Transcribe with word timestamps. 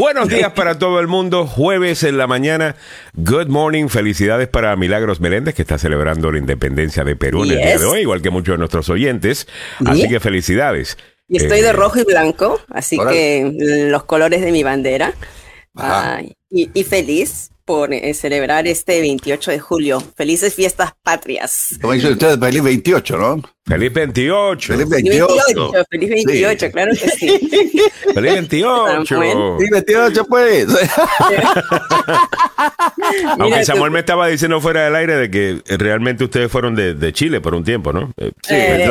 Buenos 0.00 0.30
días 0.30 0.52
para 0.52 0.78
todo 0.78 0.98
el 0.98 1.08
mundo. 1.08 1.46
Jueves 1.46 2.04
en 2.04 2.16
la 2.16 2.26
mañana. 2.26 2.74
Good 3.12 3.48
morning. 3.48 3.88
Felicidades 3.88 4.48
para 4.48 4.74
Milagros 4.74 5.20
Meléndez, 5.20 5.54
que 5.54 5.60
está 5.60 5.76
celebrando 5.76 6.32
la 6.32 6.38
independencia 6.38 7.04
de 7.04 7.16
Perú 7.16 7.44
en 7.44 7.50
el 7.50 7.58
día 7.58 7.78
de 7.78 7.84
hoy, 7.84 8.00
igual 8.00 8.22
que 8.22 8.30
muchos 8.30 8.54
de 8.54 8.58
nuestros 8.60 8.88
oyentes. 8.88 9.46
Así 9.84 10.08
que 10.08 10.18
felicidades. 10.18 10.96
Y 11.28 11.36
estoy 11.36 11.60
de 11.60 11.68
eh, 11.68 11.72
rojo 11.74 12.00
y 12.00 12.04
blanco, 12.04 12.58
así 12.70 12.96
que 13.10 13.52
los 13.90 14.04
colores 14.04 14.40
de 14.40 14.52
mi 14.52 14.62
bandera. 14.62 15.12
y, 16.48 16.84
feliz 16.84 17.50
por 17.66 17.92
eh, 17.92 18.14
celebrar 18.14 18.66
este 18.66 19.02
28 19.02 19.50
de 19.50 19.58
julio. 19.58 20.02
Felices 20.16 20.54
fiestas 20.54 20.92
patrias. 21.02 21.78
Como 21.78 21.92
dice 21.92 22.12
usted, 22.12 22.40
feliz 22.40 22.62
28, 22.62 23.18
¿no? 23.18 23.42
Feliz 23.66 23.92
28. 23.92 24.72
Feliz 24.72 24.88
28. 24.88 25.72
Feliz 25.90 26.10
28, 26.10 26.70
claro 26.72 26.92
que 26.92 27.08
sí. 27.08 27.28
Feliz 28.14 28.32
28. 28.32 29.04
Feliz 29.06 29.70
28, 29.70 30.24
pues. 30.24 30.66
Aunque 33.38 33.64
Samuel 33.64 33.92
me 33.92 34.00
estaba 34.00 34.26
diciendo 34.28 34.60
fuera 34.60 34.84
del 34.84 34.96
aire 34.96 35.16
de 35.16 35.30
que 35.30 35.62
realmente 35.76 36.24
ustedes 36.24 36.50
fueron 36.50 36.74
de, 36.74 36.94
de 36.94 37.12
Chile 37.12 37.40
por 37.40 37.54
un 37.54 37.62
tiempo, 37.62 37.92
¿no? 37.92 38.12
Eh, 38.16 38.32
sí. 38.42 38.54
Eh, 38.54 38.84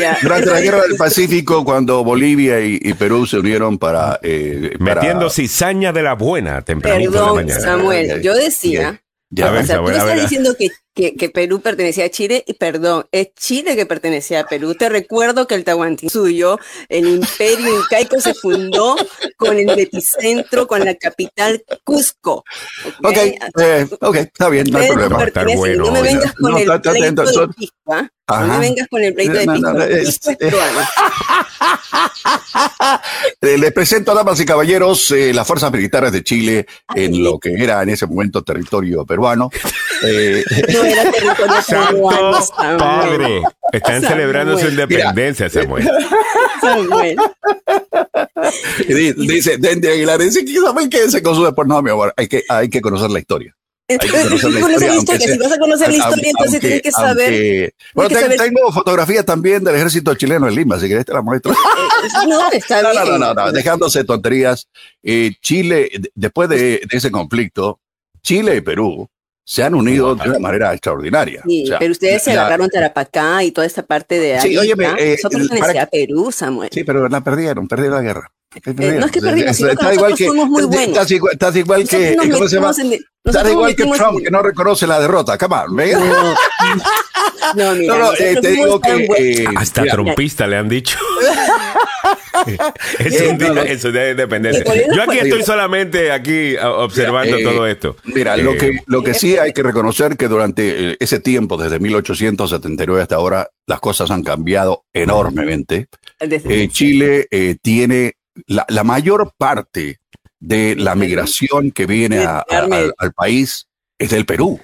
eh, 0.00 0.16
durante 0.22 0.50
la 0.50 0.60
guerra 0.60 0.82
del 0.82 0.96
Pacífico, 0.96 1.64
cuando 1.64 2.02
Bolivia 2.02 2.60
y, 2.60 2.94
Perú 2.94 3.26
se 3.26 3.38
unieron 3.38 3.78
para, 3.78 4.18
Metiendo 4.78 5.28
cizaña 5.28 5.92
de 5.92 6.02
la 6.02 6.14
buena 6.14 6.62
tempranito 6.62 7.12
Perdón, 7.12 7.26
de 7.26 7.42
la 7.42 7.54
mañana. 7.54 7.60
Samuel, 7.60 8.22
yo 8.22 8.34
decía... 8.34 9.00
Ya, 9.30 9.52
o 9.52 9.62
sea, 9.62 9.78
tú 9.78 9.90
estás 9.90 10.22
diciendo 10.22 10.54
que 10.58 10.68
que, 11.16 11.30
Perú 11.30 11.60
pertenecía 11.60 12.06
a 12.06 12.10
Chile, 12.10 12.42
y 12.46 12.54
perdón, 12.54 13.06
es 13.12 13.32
Chile 13.34 13.76
que 13.76 13.86
pertenecía 13.86 14.40
a 14.40 14.46
Perú. 14.46 14.74
Te 14.74 14.88
recuerdo 14.88 15.46
que 15.46 15.54
el 15.54 15.64
Tahuantinsuyo, 15.64 16.58
el 16.88 17.08
imperio 17.08 17.80
incaico, 17.80 18.20
se 18.20 18.34
fundó 18.34 18.96
con 19.36 19.56
el 19.56 19.78
epicentro, 19.78 20.66
con 20.66 20.84
la 20.84 20.94
capital 20.94 21.62
Cusco. 21.84 22.44
Ok, 23.02 23.10
okay, 23.10 23.38
eh, 23.60 23.86
está 24.14 24.48
bien, 24.48 24.66
no 24.70 24.78
hay 24.78 24.88
problema. 24.88 25.26
no 25.76 25.92
me 25.92 26.02
vengas 26.02 26.34
con 26.34 26.56
el 26.56 26.80
pleito 26.80 27.24
de 27.24 27.48
Pisco, 27.48 27.74
No 28.28 28.46
me 28.48 28.58
vengas 28.58 28.88
con 28.88 29.04
el 29.04 29.14
pleito 29.14 29.32
de 29.34 29.46
Pisco. 29.46 29.82
es, 29.82 30.18
peruano. 30.36 30.80
Les 33.40 33.72
presento, 33.72 34.14
damas 34.14 34.40
y 34.40 34.46
caballeros, 34.46 35.10
eh, 35.10 35.32
las 35.32 35.46
fuerzas 35.46 35.72
militares 35.72 36.12
de 36.12 36.22
Chile 36.22 36.66
en 36.94 37.22
lo 37.22 37.38
que 37.38 37.54
era 37.54 37.82
en 37.82 37.90
ese 37.90 38.06
momento 38.06 38.42
territorio 38.42 39.04
peruano. 39.04 39.50
Eh, 40.02 40.44
era 40.48 41.10
territorio 41.10 41.54
Padre, 42.78 43.42
están 43.72 44.02
celebrando 44.02 44.58
su 44.58 44.68
independencia, 44.68 45.48
Samuel. 45.50 45.88
Samuel. 46.60 47.16
dice, 49.16 49.58
Dende 49.58 49.92
Aguilar, 49.92 50.20
dice 50.20 50.44
que 50.44 50.54
saben 50.60 50.90
qué 50.90 51.10
se 51.10 51.22
consume 51.22 51.52
por 51.52 51.66
no, 51.66 51.82
mi 51.82 51.90
amor, 51.90 52.14
hay 52.16 52.28
que, 52.28 52.44
hay 52.48 52.68
que 52.68 52.80
conocer 52.80 53.10
la 53.10 53.18
historia. 53.18 53.54
Hay 53.88 53.98
que 53.98 54.08
conocer 54.10 54.50
la 54.50 54.96
historia. 54.96 55.28
si 55.28 55.38
vas 55.38 55.52
a 55.52 55.58
conocer 55.58 55.90
la 55.90 55.96
historia, 55.96 56.30
entonces 56.30 56.60
tienes 56.60 56.82
que 56.82 56.92
saber. 56.92 57.74
bueno, 57.94 58.10
tengo 58.36 58.72
fotografías 58.72 59.24
también 59.24 59.64
del 59.64 59.76
ejército 59.76 60.14
chileno 60.14 60.46
en 60.46 60.54
Lima, 60.54 60.78
si 60.78 60.88
querés 60.88 61.06
te 61.06 61.14
la 61.14 61.22
muestro. 61.22 61.52
Eh, 61.52 62.26
no, 62.28 62.50
está 62.52 62.82
no, 62.82 62.90
bien. 62.90 63.04
No, 63.04 63.18
no, 63.18 63.34
no, 63.34 63.52
dejándose 63.52 64.04
tonterías. 64.04 64.68
Eh, 65.02 65.32
Chile, 65.40 65.90
después 66.14 66.48
de, 66.50 66.82
de 66.88 66.88
ese 66.90 67.10
conflicto, 67.10 67.80
Chile 68.22 68.56
y 68.56 68.60
Perú 68.60 69.08
se 69.48 69.62
han 69.62 69.74
unido 69.74 70.14
de 70.14 70.28
una 70.28 70.38
manera 70.38 70.74
extraordinaria. 70.74 71.42
Sí, 71.46 71.64
pero 71.78 71.92
ustedes 71.92 72.22
se 72.22 72.32
agarraron 72.32 72.68
Tarapacá 72.68 73.42
y 73.42 73.50
toda 73.50 73.66
esta 73.66 73.82
parte 73.82 74.18
de 74.18 74.36
ahí. 74.36 74.50
Sí, 74.50 74.58
oye, 74.58 74.74
eh, 74.98 75.14
eso 75.14 75.30
pertenecía 75.30 75.84
a 75.84 75.86
Perú, 75.86 76.30
Samuel. 76.30 76.68
Sí, 76.70 76.84
pero 76.84 77.08
la 77.08 77.22
perdieron, 77.22 77.66
perdieron 77.66 77.96
la 77.96 78.02
guerra. 78.02 78.32
Eh, 78.54 78.96
no 79.00 79.06
es 79.06 79.10
que 79.10 79.22
perdimos, 79.22 79.56
sino 79.56 79.74
que 79.74 79.94
igual 79.94 80.14
que, 80.14 80.26
somos 80.26 80.48
muy 80.50 80.64
buenos. 80.64 80.88
Estás 80.88 81.10
igual, 81.12 81.32
estás 81.32 81.56
igual 81.56 81.88
que, 81.88 82.16
¿cómo 82.30 82.46
se 82.46 82.56
llama? 82.56 82.72
estás 83.24 83.50
igual 83.50 83.74
que 83.74 83.84
Trump, 83.84 84.18
que 84.22 84.30
no 84.30 84.42
reconoce 84.42 84.86
la 84.86 85.00
derrota. 85.00 85.38
Come 85.38 85.56
on. 85.56 85.76
No, 85.76 86.34
mira, 87.54 87.74
no, 87.74 87.98
no 87.98 88.14
eh, 88.14 88.36
te 88.40 88.50
digo 88.52 88.80
que... 88.80 89.06
Eh, 89.18 89.44
Hasta 89.56 89.82
mira, 89.82 89.94
trumpista 89.94 90.46
le 90.46 90.56
han 90.56 90.68
dicho. 90.68 90.98
es 92.98 93.20
un 93.22 93.38
día, 93.38 93.62
eso 93.64 93.92
de 93.92 94.10
independencia. 94.12 94.64
Yo 94.94 95.02
aquí 95.02 95.18
estoy 95.18 95.42
solamente 95.42 96.10
aquí 96.12 96.56
observando 96.56 97.36
eh, 97.36 97.42
todo 97.42 97.66
esto. 97.66 97.96
Mira, 98.04 98.36
lo 98.36 98.56
que 98.56 98.68
eh, 98.68 98.82
lo 98.86 99.02
que 99.02 99.14
sí 99.14 99.36
hay 99.36 99.52
que 99.52 99.62
reconocer 99.62 100.16
que 100.16 100.28
durante 100.28 100.92
eh, 100.92 100.96
ese 101.00 101.20
tiempo, 101.20 101.56
desde 101.56 101.78
1879 101.78 103.02
hasta 103.02 103.16
ahora, 103.16 103.48
las 103.66 103.80
cosas 103.80 104.10
han 104.10 104.22
cambiado 104.22 104.84
enormemente. 104.92 105.88
Chile 106.70 107.26
tiene 107.62 108.14
la, 108.46 108.64
la, 108.68 108.84
mayor 108.84 109.32
parte 109.36 109.98
de 110.40 110.76
la 110.76 110.94
migración 110.94 111.70
que 111.72 111.86
viene 111.86 112.24
al 112.26 113.12
país 113.14 113.68
es 113.98 114.10
del 114.10 114.26
Perú. 114.26 114.60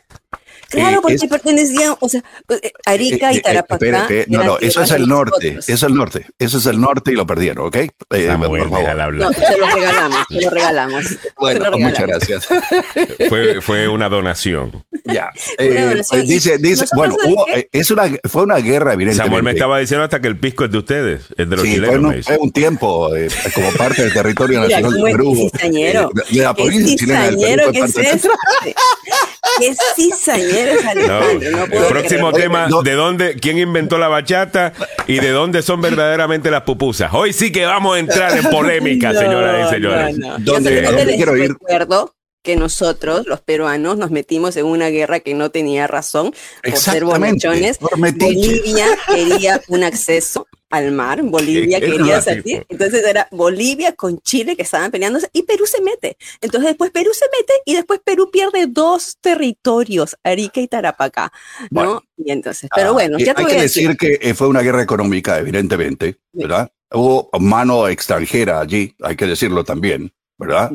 Claro, 0.75 1.03
porque 1.03 1.29
pertenecían, 1.29 1.95
o 2.01 2.09
sea, 2.09 2.23
pues, 2.47 2.61
eh, 2.63 2.73
Arica 2.85 3.33
y 3.33 3.37
eh, 3.37 3.39
eh, 3.39 3.43
Tarapacá. 3.43 4.09
no, 4.29 4.45
no, 4.45 4.59
eso 4.59 4.83
es 4.83 4.91
el 4.91 5.09
norte, 5.09 5.59
eso 5.59 5.73
es 5.73 5.83
el 5.83 5.95
norte, 5.95 6.27
eso 6.39 6.59
es 6.59 6.67
el 6.67 6.81
norte 6.81 7.13
y 7.13 7.15
lo 7.15 7.27
perdieron, 7.27 7.67
¿ok? 7.67 7.77
por 8.09 8.71
favor. 8.71 9.15
No, 9.15 9.33
se 9.33 9.59
lo 9.59 9.67
regalamos, 9.67 10.27
se 10.29 10.41
lo 10.41 10.51
regalamos. 10.51 11.05
Bueno, 11.39 11.71
muchas 11.79 12.07
gracias. 12.07 12.49
fue, 13.29 13.61
fue 13.61 13.89
una 13.89 14.09
donación. 14.09 14.85
Ya. 15.05 15.31
dice, 16.25 16.59
dice, 16.59 16.87
bueno, 16.95 17.17
es 17.73 17.91
una, 17.91 18.05
fue 18.29 18.43
una 18.43 18.57
guerra, 18.57 18.95
evidentemente. 18.95 19.25
Samuel 19.25 19.43
me 19.43 19.53
estaba 19.53 19.79
diciendo 19.79 20.05
hasta 20.05 20.21
que 20.21 20.29
el 20.29 20.39
pisco 20.39 20.65
es 20.65 20.71
de 20.71 20.79
ustedes, 20.79 21.23
es 21.37 21.49
de 21.49 21.57
los 21.57 21.65
sí, 21.65 21.75
chilenos. 21.75 22.13
Fue, 22.15 22.23
fue 22.23 22.39
un 22.39 22.53
tiempo 22.53 23.11
como 23.55 23.73
parte 23.73 24.03
del 24.03 24.13
territorio 24.13 24.61
nacional 24.69 24.93
de 24.93 25.03
Perú. 25.03 25.51
de 25.63 26.43
la 26.43 26.55
provincia 26.55 26.97
chilena 26.97 27.25
del 27.31 27.37
Perú. 27.37 27.73
¿Qué 27.73 27.81
es 27.81 28.29
¿Qué 29.59 29.75
cizañero? 29.95 30.73
el 30.91 31.87
próximo 31.89 32.33
tema, 32.33 32.69
¿de 32.83 32.93
dónde, 32.93 33.37
quién 33.37 33.59
inventó 33.59 33.99
la 33.99 34.09
bachata 34.09 34.73
y 35.07 35.21
de 35.21 35.31
dónde 35.31 35.63
son 35.63 35.81
verdaderamente 35.81 36.51
las 36.51 36.63
pupusas? 36.63 37.13
Hoy 37.13 37.33
sí 37.33 37.53
que 37.53 37.65
vamos 37.65 37.97
a 37.97 37.99
entrar 37.99 38.37
en 38.37 38.51
polémica, 38.51 39.13
señoras 39.19 39.69
y 39.69 39.75
señores. 39.75 40.17
¿Dónde, 40.41 41.15
quiero 41.17 41.37
ir? 41.37 41.53
Recuerdo 41.53 42.15
que 42.43 42.57
nosotros, 42.57 43.27
los 43.27 43.41
peruanos, 43.41 43.97
nos 43.97 44.11
metimos 44.11 44.57
en 44.57 44.67
una 44.67 44.89
guerra 44.89 45.21
que 45.21 45.33
no 45.35 45.51
tenía 45.51 45.87
razón 45.87 46.35
por 46.63 46.77
ser 46.77 47.05
bonichones. 47.05 47.79
Bolivia 47.81 48.87
quería 49.09 49.63
un 49.69 49.83
acceso 49.83 50.47
al 50.75 50.93
mar, 50.93 51.23
Bolivia 51.23 51.81
quería 51.81 52.21
salir, 52.21 52.67
entonces 52.69 53.05
era 53.05 53.29
Bolivia 53.31 53.95
con 53.95 54.21
Chile 54.21 54.57
que 54.57 54.63
estaban 54.63 54.91
peleándose 54.91 55.29
y 55.33 55.43
Perú 55.43 55.67
se 55.67 55.81
mete. 55.81 56.17
Entonces 56.41 56.71
después 56.71 56.91
Perú 56.91 57.11
se 57.13 57.27
mete 57.27 57.53
y 57.65 57.75
después 57.75 58.01
Perú 58.05 58.31
pierde 58.33 58.67
dos 58.67 59.17
territorios, 59.21 60.17
Arica 60.25 60.61
y 60.61 60.69
Tarapacá, 60.69 61.33
¿no? 61.71 62.03
y 62.17 62.33
entonces, 62.33 62.69
pero 62.75 62.91
ah, 62.91 62.93
bueno, 62.93 63.19
ya 63.19 63.35
te 63.35 63.43
hay 63.43 63.49
que 63.49 63.61
decir. 63.61 63.97
que 63.97 64.19
eh, 64.21 64.35
fue 64.35 64.49
una 64.49 64.63
guerra 64.63 64.83
económica, 64.83 65.39
evidentemente, 65.39 66.17
¿verdad? 66.33 66.71
Hubo 66.91 67.29
mano 67.41 67.89
extranjera 67.89 68.61
allí, 68.61 68.95
hay 69.03 69.17
que 69.17 69.27
decirlo 69.27 69.65
también, 69.65 70.13
¿verdad? 70.39 70.73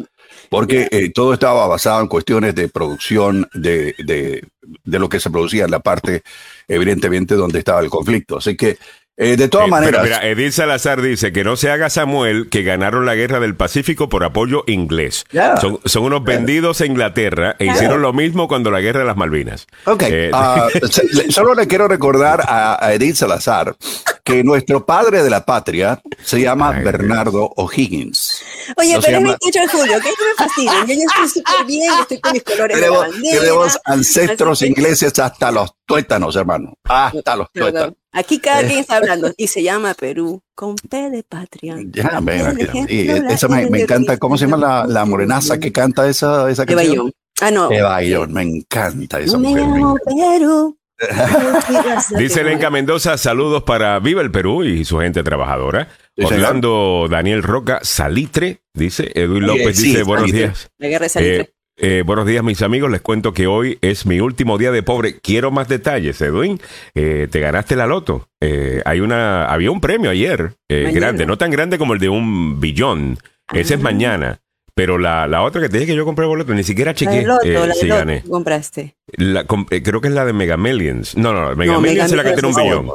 Porque 0.49 0.87
eh, 0.91 1.11
todo 1.11 1.33
estaba 1.33 1.67
basado 1.67 2.01
en 2.01 2.07
cuestiones 2.07 2.55
de 2.55 2.69
producción 2.69 3.47
de, 3.53 3.95
de, 3.99 4.43
de, 4.83 4.99
lo 4.99 5.09
que 5.09 5.19
se 5.19 5.29
producía 5.29 5.65
en 5.65 5.71
la 5.71 5.79
parte, 5.79 6.23
evidentemente, 6.67 7.35
donde 7.35 7.59
estaba 7.59 7.81
el 7.81 7.89
conflicto. 7.89 8.37
Así 8.37 8.55
que 8.55 8.77
eh, 9.21 9.35
de 9.35 9.49
todas 9.49 9.67
eh, 9.67 9.71
maneras. 9.71 10.01
mira, 10.01 10.25
Edith 10.25 10.53
Salazar 10.53 11.01
dice 11.01 11.33
que 11.33 11.43
no 11.43 11.57
se 11.57 11.69
haga 11.69 11.89
Samuel 11.89 12.47
que 12.49 12.63
ganaron 12.63 13.05
la 13.05 13.15
guerra 13.15 13.41
del 13.41 13.53
Pacífico 13.53 14.07
por 14.07 14.23
apoyo 14.23 14.63
inglés. 14.65 15.25
Son, 15.59 16.03
unos 16.05 16.23
vendidos 16.23 16.79
a 16.79 16.85
Inglaterra 16.85 17.57
e 17.59 17.65
hicieron 17.65 18.01
lo 18.01 18.13
mismo 18.13 18.47
cuando 18.47 18.71
la 18.71 18.79
guerra 18.79 19.01
de 19.01 19.05
las 19.05 19.17
Malvinas. 19.17 19.67
Ok. 19.85 20.03
Eh, 20.07 20.31
ah, 20.33 20.69
solo 21.29 21.53
le 21.53 21.67
quiero 21.67 21.89
recordar 21.89 22.45
a, 22.47 22.93
Edith 22.93 23.15
Salazar 23.15 23.75
que 24.23 24.41
nuestro 24.41 24.85
padre 24.85 25.21
de 25.21 25.29
la 25.29 25.45
patria 25.45 26.01
se 26.23 26.39
llama 26.39 26.71
Bernardo 26.71 27.51
O'Higgins. 27.57 28.41
Oye, 28.77 28.99
pero 29.03 29.17
es 29.17 29.23
28 29.23 29.59
de 29.59 29.67
julio, 29.67 29.99
¿qué 30.01 30.09
me 30.09 30.45
fascina? 30.45 30.85
Yo 30.87 30.93
ya 30.93 31.03
estoy 31.03 31.27
súper 31.27 31.65
bien, 31.65 31.91
estoy 31.99 32.21
con 32.21 32.31
mis 32.31 32.43
colores 32.43 32.77
tenemos, 32.77 33.05
de 33.05 33.11
bandera. 33.11 33.39
Tenemos 33.41 33.79
ancestros 33.83 34.61
ingleses 34.61 35.19
hasta 35.19 35.51
los 35.51 35.71
tuétanos, 35.85 36.37
hermano. 36.37 36.73
Hasta 36.85 37.35
los 37.35 37.51
tuétanos. 37.51 37.95
Aquí 38.11 38.39
cada 38.39 38.61
quien 38.61 38.79
está 38.79 38.97
hablando 38.97 39.31
y 39.37 39.47
se 39.47 39.61
llama 39.61 39.93
Perú 39.93 40.41
con 40.55 40.75
P 40.75 41.09
de 41.11 41.23
patria. 41.23 41.77
Ya, 41.91 42.19
ven, 42.21 42.57
y 42.89 43.07
esa 43.07 43.47
me, 43.47 43.63
encanta. 43.63 44.17
¿Cómo 44.17 44.37
se 44.37 44.45
llama 44.45 44.57
la, 44.57 44.87
la 44.87 45.05
morenaza 45.05 45.59
que 45.59 45.71
canta 45.71 46.07
esa, 46.09 46.49
esa 46.49 46.65
canción? 46.65 47.11
Ah, 47.41 47.51
no. 47.51 47.69
Bayón, 47.69 48.33
me 48.33 48.41
encanta 48.41 49.19
esa 49.19 49.37
mujer. 49.37 49.65
Perú. 50.05 50.75
Dice 52.17 52.43
Lenca 52.43 52.69
Mendoza, 52.69 53.17
saludos 53.17 53.63
para 53.63 53.99
Viva 53.99 54.21
el 54.21 54.31
Perú 54.31 54.63
y 54.63 54.83
su 54.83 54.99
gente 54.99 55.23
trabajadora. 55.23 55.87
Orlando 56.17 57.07
Daniel 57.09 57.43
Roca, 57.43 57.79
Salitre, 57.83 58.63
dice. 58.73 59.09
Edwin 59.15 59.47
López 59.47 59.81
dice, 59.81 60.03
buenos 60.03 60.31
días. 60.31 60.69
La 60.77 60.87
guerra 60.89 61.03
de 61.03 61.09
Salitre. 61.09 61.41
Eh, 61.41 61.53
eh, 61.79 62.03
buenos 62.05 62.25
días, 62.25 62.43
mis 62.43 62.61
amigos. 62.61 62.91
Les 62.91 63.01
cuento 63.01 63.33
que 63.33 63.47
hoy 63.47 63.77
es 63.81 64.05
mi 64.05 64.19
último 64.19 64.57
día 64.57 64.71
de 64.71 64.83
pobre. 64.83 65.19
Quiero 65.19 65.51
más 65.51 65.67
detalles, 65.67 66.21
Edwin. 66.21 66.59
Eh, 66.95 67.27
te 67.31 67.39
ganaste 67.39 67.75
la 67.75 67.87
loto. 67.87 68.27
Eh, 68.41 68.81
hay 68.85 68.99
una, 68.99 69.45
había 69.45 69.71
un 69.71 69.81
premio 69.81 70.09
ayer, 70.09 70.53
grande, 70.67 71.25
no 71.25 71.37
tan 71.37 71.51
grande 71.51 71.77
como 71.77 71.93
el 71.93 71.99
de 71.99 72.09
un 72.09 72.59
billón. 72.59 73.17
Ese 73.53 73.73
es 73.75 73.79
ah. 73.79 73.83
mañana 73.83 74.39
Pero 74.75 74.97
la, 74.97 75.27
la 75.27 75.41
otra 75.41 75.61
que 75.61 75.69
te 75.69 75.77
dije 75.77 75.91
que 75.91 75.97
yo 75.97 76.05
compré 76.05 76.25
boleto, 76.25 76.53
ni 76.53 76.63
siquiera 76.63 76.93
chequé 76.93 77.25
eh, 77.43 77.69
si 77.79 77.87
gané. 77.87 78.23
compraste? 78.23 78.95
La, 79.17 79.45
eh, 79.71 79.83
creo 79.83 80.01
que 80.01 80.07
es 80.07 80.13
la 80.13 80.25
de 80.25 80.33
Mega 80.33 80.55
Millions. 80.57 81.17
No, 81.17 81.33
no, 81.33 81.55
Mega 81.55 81.79
Millions 81.79 82.11
es 82.11 82.17
la 82.17 82.23
que 82.23 82.33
tiene 82.33 82.47
un 82.47 82.55
billón. 82.55 82.89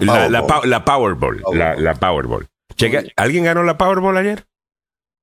la, 0.00 0.28
la, 0.64 0.84
Powerball. 0.84 1.42
La, 1.52 1.76
la 1.76 1.94
Powerball. 1.94 2.46
Checa, 2.76 3.04
¿Alguien 3.16 3.44
ganó 3.44 3.62
la 3.62 3.78
Powerball 3.78 4.16
ayer? 4.16 4.44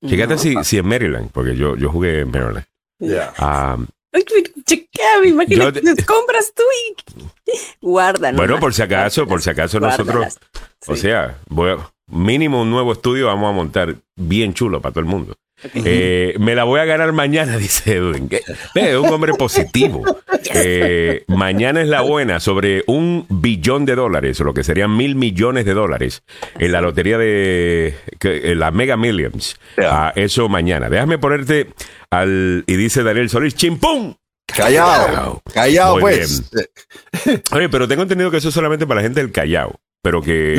Checate 0.06 0.38
si, 0.38 0.56
si 0.64 0.78
en 0.78 0.88
Maryland, 0.88 1.32
porque 1.32 1.56
yo, 1.56 1.76
yo 1.76 1.90
jugué 1.90 2.20
en 2.22 2.30
Maryland. 2.30 2.66
Ya. 3.00 3.34
Um, 3.40 3.88
Chequea, 4.66 5.26
imagínate, 5.26 5.82
te... 5.82 6.06
compras 6.06 6.52
tú 6.56 6.64
y 6.64 7.52
guarda. 7.82 8.32
Bueno, 8.32 8.60
por 8.60 8.74
si 8.74 8.82
acaso, 8.82 9.28
por 9.28 9.42
si 9.42 9.50
acaso 9.50 9.80
nosotros, 9.80 10.40
o 10.88 10.96
sea, 10.96 11.38
voy 11.50 11.72
a, 11.72 11.92
mínimo 12.08 12.62
un 12.62 12.72
nuevo 12.72 12.94
estudio 12.94 13.28
vamos 13.28 13.50
a 13.50 13.54
montar 13.54 13.96
bien 14.16 14.54
chulo 14.54 14.82
para 14.82 14.94
todo 14.94 15.02
el 15.02 15.08
mundo. 15.08 15.36
Eh, 15.74 16.36
me 16.40 16.54
la 16.56 16.64
voy 16.66 16.80
a 16.80 16.86
ganar 16.86 17.12
mañana, 17.14 17.58
dice 17.58 17.96
Edwin. 17.96 18.30
Es 18.76 18.96
un 18.96 19.08
hombre 19.08 19.34
positivo. 19.34 20.04
Eh, 20.54 21.26
mañana 21.28 21.82
es 21.82 21.90
la 21.90 22.02
buena 22.02 22.40
sobre 22.40 22.84
un 22.88 23.26
billón 23.28 23.86
de 23.86 23.96
dólares, 23.96 24.40
o 24.40 24.46
lo 24.46 24.54
que 24.54 24.64
serían 24.64 24.96
mil 24.96 25.16
millones 25.16 25.66
de 25.66 25.74
dólares, 25.74 26.24
en 26.58 26.72
la 26.72 26.80
lotería 26.80 27.18
de 27.18 27.96
la 28.56 28.72
Mega 28.72 28.96
Millions. 28.96 29.60
a 29.78 30.14
eso 30.16 30.48
mañana. 30.48 30.90
Déjame 30.90 31.18
ponerte 31.18 31.68
al. 32.12 32.64
Y 32.66 32.76
dice 32.76 33.04
Daniel 33.04 33.30
Solís, 33.30 33.56
¡chimpum! 33.56 34.16
Callao, 34.46 35.42
callao, 35.54 36.00
pues. 36.00 36.50
Oye, 37.52 37.68
pero 37.68 37.88
tengo 37.88 38.04
entendido 38.04 38.32
que 38.32 38.38
eso 38.38 38.48
es 38.48 38.56
solamente 38.56 38.88
para 38.88 39.02
la 39.02 39.04
gente 39.04 39.20
del 39.22 39.32
Callao 39.32 39.76
pero 40.08 40.22
que 40.22 40.56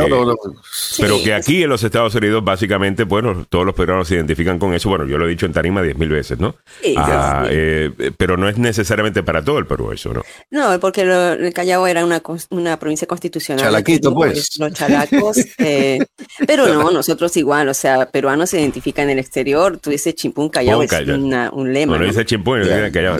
pero 0.98 1.22
que 1.24 1.32
aquí 1.32 1.62
en 1.62 1.70
los 1.70 1.82
Estados 1.82 2.14
Unidos 2.14 2.44
básicamente 2.44 3.04
bueno 3.04 3.46
todos 3.48 3.64
los 3.64 3.74
peruanos 3.74 4.06
se 4.06 4.16
identifican 4.16 4.58
con 4.58 4.74
eso. 4.74 4.90
Bueno 4.90 5.06
yo 5.06 5.16
lo 5.16 5.24
he 5.24 5.30
dicho 5.30 5.46
en 5.46 5.54
tarima 5.54 5.80
diez 5.80 5.96
mil 5.96 6.10
veces 6.10 6.38
no 6.38 6.54
ah, 6.98 7.46
eh, 7.48 7.90
pero 8.18 8.36
no 8.36 8.46
es 8.46 8.58
necesariamente 8.58 9.22
para 9.22 9.42
todo 9.42 9.58
el 9.58 9.64
Perú 9.66 9.90
eso 9.90 10.12
no 10.12 10.22
no 10.50 10.78
porque 10.80 11.00
el 11.00 11.54
Callao 11.54 11.86
era 11.86 12.04
una, 12.04 12.20
una 12.50 12.78
provincia 12.78 13.08
constitucional 13.08 13.64
chalaquito 13.64 14.12
pues. 14.12 14.58
los 14.58 14.72
chalacos 14.74 15.38
eh, 15.56 15.98
pero 16.46 16.66
no 16.68 16.90
nosotros 16.90 17.34
igual 17.38 17.70
o 17.70 17.74
sea 17.74 18.10
peruanos 18.10 18.50
se 18.50 18.60
identifican 18.60 19.04
en 19.04 19.12
el 19.12 19.18
exterior 19.20 19.78
tú 19.78 19.88
dices 19.88 20.14
chimpún 20.14 20.50
Callao 20.50 20.82
es 20.82 20.92
un 20.92 21.72
lema 21.72 21.92
bueno 21.92 22.04
dice 22.04 22.26
chimpún 22.26 22.64
y 22.64 22.90
Callao 22.90 23.16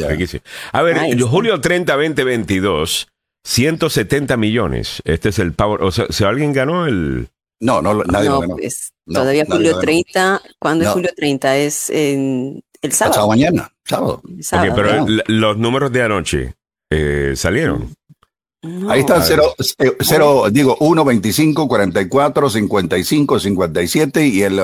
a 0.73 0.83
ver 0.83 1.23
julio 1.23 1.59
30 1.59 1.97
2022 1.97 3.09
170 3.49 4.37
millones. 4.37 5.01
Este 5.07 5.31
es 5.31 5.39
el 5.39 5.55
Power. 5.55 5.83
O 5.83 5.91
sea, 5.91 6.07
si 6.11 6.23
alguien 6.25 6.53
ganó 6.53 6.87
el. 6.87 7.31
No, 7.61 7.81
no, 7.81 8.05
nadie 8.05 8.29
lo 8.29 8.41
ganó. 8.41 8.57
todavía 9.07 9.47
julio 9.47 9.79
30. 9.79 10.43
¿Cuándo 10.59 10.85
es 10.85 10.91
julio 10.91 11.11
30? 11.17 11.57
Es 11.57 11.91
el 11.91 12.63
sábado. 12.91 13.15
Sábado 13.15 13.29
mañana, 13.29 13.73
sábado. 13.85 14.23
pero 14.51 15.07
los 15.27 15.57
números 15.57 15.91
de 15.93 16.03
anoche 16.03 16.55
eh, 16.91 17.33
salieron. 17.37 17.95
Ahí 18.89 19.01
están 19.01 19.23
0, 19.23 19.55
cero, 20.01 20.45
digo, 20.51 20.77
1, 20.81 21.05
25, 21.05 21.69
44, 21.69 22.51
55, 22.51 23.39
57 23.41 24.27
y 24.27 24.43
el, 24.43 24.61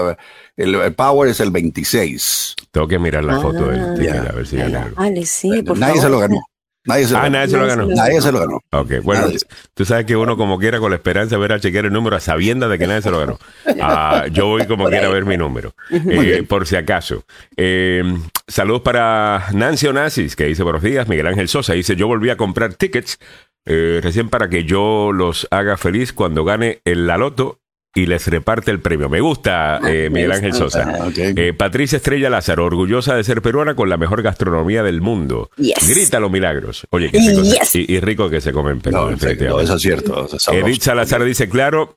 el, 0.56 0.94
Power 0.94 1.31
es 1.31 1.40
el 1.40 1.52
26. 1.52 2.56
Tengo 2.72 2.88
que 2.88 2.98
mirar 2.98 3.25
la 3.25 3.40
foto 3.40 3.69
del 3.69 3.94
ticket 3.94 4.28
a 4.28 4.32
ver 4.32 4.46
si 4.46 4.56
gana. 4.56 4.92
Vale, 4.96 5.25
sí, 5.25 5.62
por 5.62 5.78
Nadie 5.78 6.00
se 6.00 6.08
lo 6.08 6.19
ganó. 6.19 6.40
Nadie 6.86 7.06
se, 7.06 7.16
ah, 7.16 7.31
nadie 7.31 7.48
se 7.48 7.56
lo 7.56 7.66
ganó. 7.66 7.86
Nadie 7.86 8.20
se 8.20 8.31
lo 8.31 8.40
ganó. 8.40 8.60
Ok, 8.72 9.02
bueno, 9.02 9.26
tú 9.72 9.84
sabes 9.84 10.04
que 10.04 10.16
uno 10.16 10.36
como 10.36 10.58
quiera 10.58 10.78
con 10.81 10.90
la 10.90 10.96
esperanza 10.96 11.36
de 11.36 11.40
ver 11.40 11.52
a 11.52 11.60
chequear 11.60 11.86
el 11.86 11.92
número 11.92 12.16
a 12.16 12.20
sabiendas 12.20 12.69
de 12.69 12.78
que 12.78 12.86
nadie 12.86 13.02
se 13.02 13.10
lo 13.10 13.20
ganó. 13.20 13.38
Ah, 13.81 14.26
yo 14.31 14.48
voy 14.48 14.66
como 14.66 14.88
quiera 14.88 15.06
a 15.06 15.10
ver 15.10 15.25
mi 15.25 15.36
número, 15.36 15.75
eh, 15.90 16.44
por 16.46 16.66
si 16.66 16.76
acaso. 16.76 17.25
Eh, 17.56 18.02
saludos 18.46 18.82
para 18.82 19.46
Nancy 19.52 19.86
Onassis, 19.86 20.36
que 20.36 20.44
dice 20.44 20.62
buenos 20.62 20.82
días. 20.82 21.08
Miguel 21.08 21.26
Ángel 21.26 21.48
Sosa 21.48 21.72
dice, 21.72 21.96
yo 21.96 22.06
volví 22.06 22.28
a 22.31 22.36
comprar 22.36 22.75
tickets 22.75 23.19
eh, 23.66 24.00
recién 24.02 24.28
para 24.28 24.48
que 24.50 24.64
yo 24.64 25.10
los 25.12 25.48
haga 25.50 25.78
feliz 25.78 26.12
cuando 26.12 26.44
gane 26.44 26.81
el 26.84 27.06
la 27.06 27.16
loto 27.16 27.60
y 27.94 28.06
les 28.06 28.26
reparte 28.26 28.70
el 28.70 28.81
premio. 28.81 29.08
Me 29.08 29.20
gusta, 29.20 29.81
eh, 29.87 30.11
Miguel 30.11 30.32
Ángel 30.32 30.52
Sosa. 30.52 30.93
Ah, 31.00 31.08
eh, 31.17 31.52
Patricia 31.56 31.96
Estrella 31.96 32.29
Lázaro, 32.29 32.64
orgullosa 32.64 33.14
de 33.14 33.23
ser 33.23 33.41
peruana 33.41 33.76
con 33.76 33.88
la 33.88 33.96
mejor 33.96 34.23
gastronomía 34.23 34.82
del 34.82 35.00
mundo. 35.00 35.50
Grita 35.56 36.19
los 36.19 36.31
milagros. 36.31 36.87
Oye, 36.91 37.11
qué 37.11 37.19
rico 37.20 37.43
y, 37.73 38.00
rico 38.00 38.31
que 38.31 38.41
se 38.41 38.52
comen 38.52 38.81
Perú. 38.81 38.96
No, 38.96 39.61
eso 39.61 39.76
es 39.76 39.82
cierto. 39.82 40.29
Edith 40.52 40.82
Salazar 40.82 41.23
dice, 41.23 41.49
claro, 41.49 41.96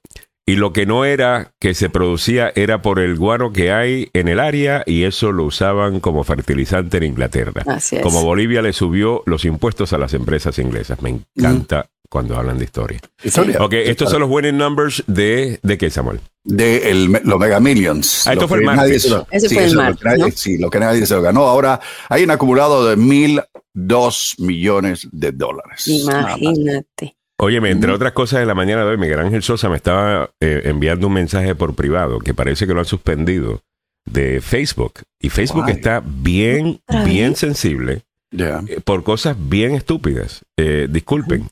y 0.50 0.56
lo 0.56 0.72
que 0.72 0.86
no 0.86 1.04
era 1.04 1.52
que 1.60 1.74
se 1.74 1.90
producía 1.90 2.54
era 2.56 2.82
por 2.82 3.00
el 3.00 3.18
guano 3.18 3.52
que 3.52 3.74
hay 3.74 4.10
en 4.14 4.30
el 4.30 4.40
área 4.40 4.82
y 4.86 5.04
eso 5.04 5.34
lo 5.34 5.44
usaban 5.44 6.00
como 6.00 6.24
fertilizante 6.24 6.98
en 6.98 7.04
Inglaterra. 7.04 7.66
Como 8.02 8.24
Bolivia 8.24 8.62
le 8.62 8.72
subió 8.72 9.24
los 9.26 9.44
impuestos 9.44 9.92
a 9.92 9.98
las 9.98 10.14
empresas 10.14 10.58
inglesas. 10.58 11.02
Me 11.02 11.10
encanta 11.10 11.90
cuando 12.10 12.38
hablan 12.38 12.58
de 12.58 12.66
historia. 12.66 13.00
Historia. 13.24 13.58
Ok, 13.60 13.74
estos 13.74 14.10
son 14.10 14.22
los 14.22 14.30
winning 14.30 14.58
numbers 14.58 15.04
de, 15.08 15.60
¿de 15.62 15.78
qué, 15.78 15.90
Samuel? 15.90 16.20
De 16.44 16.90
el, 16.90 17.12
los 17.24 17.40
Mega 17.40 17.60
Millions. 17.60 18.28
Ah, 18.28 18.34
esto 18.34 18.48
fue 18.48 18.60
el 18.60 18.66
martes. 18.66 19.14
Ese 19.32 19.50
fue 19.50 19.66
el 19.66 19.76
martes, 19.76 20.40
Sí, 20.40 20.58
lo 20.58 20.70
que 20.70 20.80
nadie 20.80 21.06
se 21.06 21.16
lo 21.16 21.22
ganó. 21.22 21.44
Ahora 21.44 21.80
hay 22.10 22.24
un 22.24 22.32
acumulado 22.32 22.88
de 22.88 22.96
mil 22.96 23.42
dos 23.74 24.36
millones 24.40 25.08
de 25.12 25.32
dólares. 25.32 25.88
Imagínate. 25.88 27.16
Óyeme, 27.40 27.70
entre 27.70 27.92
otras 27.92 28.14
cosas, 28.14 28.40
de 28.40 28.48
la 28.48 28.56
mañana 28.56 28.84
de 28.84 28.90
hoy, 28.90 28.98
Miguel 28.98 29.20
Ángel 29.20 29.44
Sosa 29.44 29.70
me 29.70 29.76
estaba 29.76 30.32
eh, 30.40 30.62
enviando 30.66 31.06
un 31.06 31.14
mensaje 31.14 31.54
por 31.54 31.76
privado 31.76 32.18
que 32.20 32.34
parece 32.34 32.66
que 32.66 32.74
lo 32.74 32.80
han 32.80 32.86
suspendido 32.86 33.62
de 34.06 34.42
Facebook. 34.42 35.02
Y 35.20 35.30
Facebook 35.30 35.70
está 35.70 36.02
bien, 36.04 36.82
bien 37.06 37.36
sensible 37.36 38.02
eh, 38.32 38.82
por 38.84 39.04
cosas 39.04 39.38
bien 39.38 39.76
estúpidas. 39.76 40.44
Eh, 40.58 40.88
disculpen. 40.90 41.48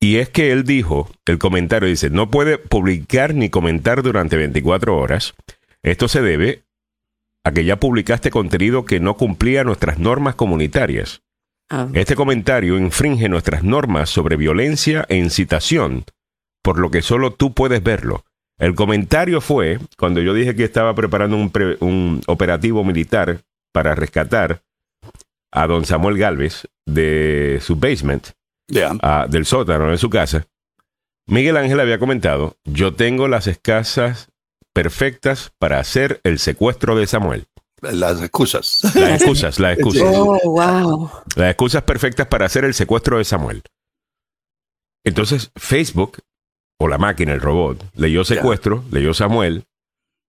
Y 0.00 0.16
es 0.16 0.28
que 0.28 0.52
él 0.52 0.64
dijo, 0.64 1.10
el 1.26 1.38
comentario 1.38 1.88
dice, 1.88 2.10
no 2.10 2.30
puede 2.30 2.58
publicar 2.58 3.34
ni 3.34 3.50
comentar 3.50 4.02
durante 4.02 4.36
24 4.36 4.96
horas. 4.96 5.34
Esto 5.82 6.06
se 6.08 6.22
debe 6.22 6.62
a 7.44 7.52
que 7.52 7.64
ya 7.64 7.80
publicaste 7.80 8.30
contenido 8.30 8.84
que 8.84 9.00
no 9.00 9.16
cumplía 9.16 9.64
nuestras 9.64 9.98
normas 9.98 10.36
comunitarias. 10.36 11.22
Ah. 11.68 11.88
Este 11.94 12.14
comentario 12.14 12.78
infringe 12.78 13.28
nuestras 13.28 13.64
normas 13.64 14.08
sobre 14.08 14.36
violencia 14.36 15.04
e 15.08 15.16
incitación, 15.16 16.04
por 16.62 16.78
lo 16.78 16.90
que 16.90 17.02
solo 17.02 17.32
tú 17.32 17.52
puedes 17.52 17.82
verlo. 17.82 18.24
El 18.58 18.74
comentario 18.74 19.40
fue 19.40 19.78
cuando 19.96 20.20
yo 20.20 20.34
dije 20.34 20.54
que 20.54 20.64
estaba 20.64 20.94
preparando 20.94 21.36
un, 21.36 21.52
un 21.80 22.20
operativo 22.26 22.84
militar 22.84 23.42
para 23.72 23.94
rescatar 23.94 24.62
a 25.52 25.66
don 25.66 25.84
Samuel 25.84 26.18
Galvez 26.18 26.68
de 26.86 27.58
su 27.62 27.76
basement 27.76 28.28
del 28.68 29.46
sótano 29.46 29.90
de 29.90 29.98
su 29.98 30.10
casa, 30.10 30.46
Miguel 31.26 31.56
Ángel 31.56 31.80
había 31.80 31.98
comentado, 31.98 32.56
yo 32.64 32.94
tengo 32.94 33.28
las 33.28 33.46
escasas 33.46 34.28
perfectas 34.72 35.52
para 35.58 35.78
hacer 35.78 36.20
el 36.24 36.38
secuestro 36.38 36.96
de 36.96 37.06
Samuel. 37.06 37.46
Las 37.80 38.20
excusas. 38.22 38.80
Las 38.94 39.20
excusas, 39.20 39.60
las 39.60 39.72
excusas. 39.78 40.02
Oh, 40.06 40.38
wow. 40.44 41.10
Las 41.36 41.50
excusas 41.50 41.82
perfectas 41.82 42.26
para 42.26 42.46
hacer 42.46 42.64
el 42.64 42.74
secuestro 42.74 43.18
de 43.18 43.24
Samuel. 43.24 43.62
Entonces, 45.04 45.50
Facebook, 45.56 46.18
o 46.78 46.88
la 46.88 46.98
máquina, 46.98 47.32
el 47.32 47.40
robot, 47.40 47.84
leyó 47.94 48.24
secuestro, 48.24 48.84
leyó 48.90 49.14
Samuel, 49.14 49.64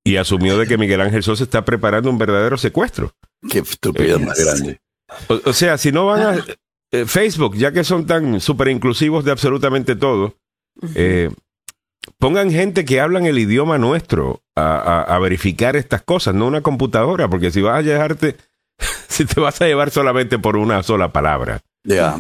y 0.04 0.18
asumió 0.18 0.58
de 0.58 0.68
que 0.68 0.78
Miguel 0.78 1.02
Ángel 1.02 1.24
Sosa 1.24 1.44
está 1.44 1.66
preparando 1.66 2.10
un 2.10 2.18
verdadero 2.18 2.58
secuestro. 2.58 3.14
Qué 3.50 3.60
estupidez 3.60 4.20
más 4.20 4.40
grande. 4.40 4.80
o, 5.28 5.54
sea, 5.54 5.78
si 5.78 5.92
no 5.92 6.06
van 6.06 6.22
a, 6.22 6.46
eh, 6.92 7.06
Facebook, 7.06 7.56
ya 7.56 7.72
que 7.72 7.84
son 7.84 8.06
tan 8.06 8.40
súper 8.42 8.70
inclusivos 8.70 9.24
de 9.24 9.32
absolutamente 9.32 9.96
todo, 9.96 10.36
eh, 10.96 11.30
pongan 12.18 12.52
gente 12.52 12.86
que 12.86 13.00
hablan 13.00 13.26
el 13.26 13.38
idioma 13.38 13.78
nuestro 13.78 14.42
a, 14.56 15.18
verificar 15.22 15.76
estas 15.76 16.02
cosas, 16.02 16.36
no 16.36 16.48
una 16.48 16.62
computadora, 16.62 17.30
porque 17.30 17.52
si 17.52 17.62
vas 17.62 17.80
a 17.80 17.82
llevarte, 17.82 18.36
si 19.08 19.26
te 19.26 19.40
vas 19.40 19.62
a 19.62 19.68
llevar 19.68 19.92
solamente 19.92 20.40
por 20.40 20.58
una 20.58 20.82
sola 20.84 21.12
palabra, 21.12 21.62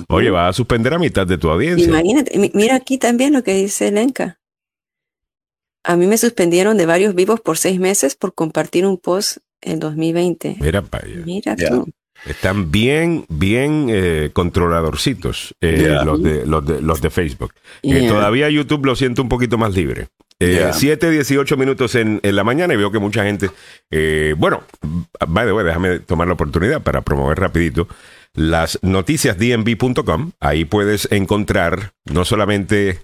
oye, 0.07 0.29
vas 0.29 0.49
a 0.49 0.53
suspender 0.53 0.93
a 0.93 0.99
mitad 0.99 1.25
de 1.25 1.37
tu 1.37 1.49
audiencia. 1.49 1.87
Imagínate, 1.87 2.51
mira 2.53 2.75
aquí 2.75 2.97
también 2.97 3.33
lo 3.33 3.43
que 3.43 3.53
dice 3.55 3.91
Lenka. 3.91 4.39
A 5.83 5.95
mí 5.95 6.07
me 6.07 6.17
suspendieron 6.17 6.77
de 6.77 6.85
varios 6.85 7.15
vivos 7.15 7.39
por 7.39 7.57
seis 7.57 7.79
meses 7.79 8.15
por 8.15 8.33
compartir 8.33 8.85
un 8.85 8.97
post 8.97 9.37
en 9.61 9.79
2020. 9.79 10.57
Mira, 10.59 10.83
Mira 11.25 11.55
tú. 11.55 11.89
Están 12.25 12.71
bien, 12.71 13.25
bien 13.29 13.87
eh, 13.89 14.29
controladorcitos 14.33 15.55
eh, 15.61 15.97
los, 16.03 16.21
de, 16.21 16.45
los, 16.45 16.65
de, 16.65 16.81
los 16.81 17.01
de 17.01 17.09
Facebook. 17.09 17.53
Eh, 17.81 18.07
todavía 18.07 18.49
YouTube 18.49 18.85
lo 18.85 18.95
siento 18.95 19.21
un 19.21 19.29
poquito 19.29 19.57
más 19.57 19.73
libre. 19.73 20.07
Eh, 20.39 20.69
7, 20.71 21.11
18 21.11 21.57
minutos 21.57 21.95
en, 21.95 22.21
en, 22.23 22.35
la 22.35 22.45
mañana 22.45 22.73
y 22.73 22.77
veo 22.77 22.91
que 22.91 22.99
mucha 22.99 23.23
gente... 23.25 23.49
bueno, 24.37 24.63
by 25.27 25.45
the 25.45 25.51
way, 25.51 25.65
déjame 25.65 25.99
tomar 25.99 26.27
la 26.27 26.33
oportunidad 26.33 26.81
para 26.81 27.01
promover 27.01 27.39
rapidito 27.39 27.87
las 28.33 28.79
noticias 28.81 29.37
dnb.com. 29.37 30.31
Ahí 30.39 30.65
puedes 30.65 31.11
encontrar 31.11 31.91
no 32.05 32.25
solamente 32.25 32.99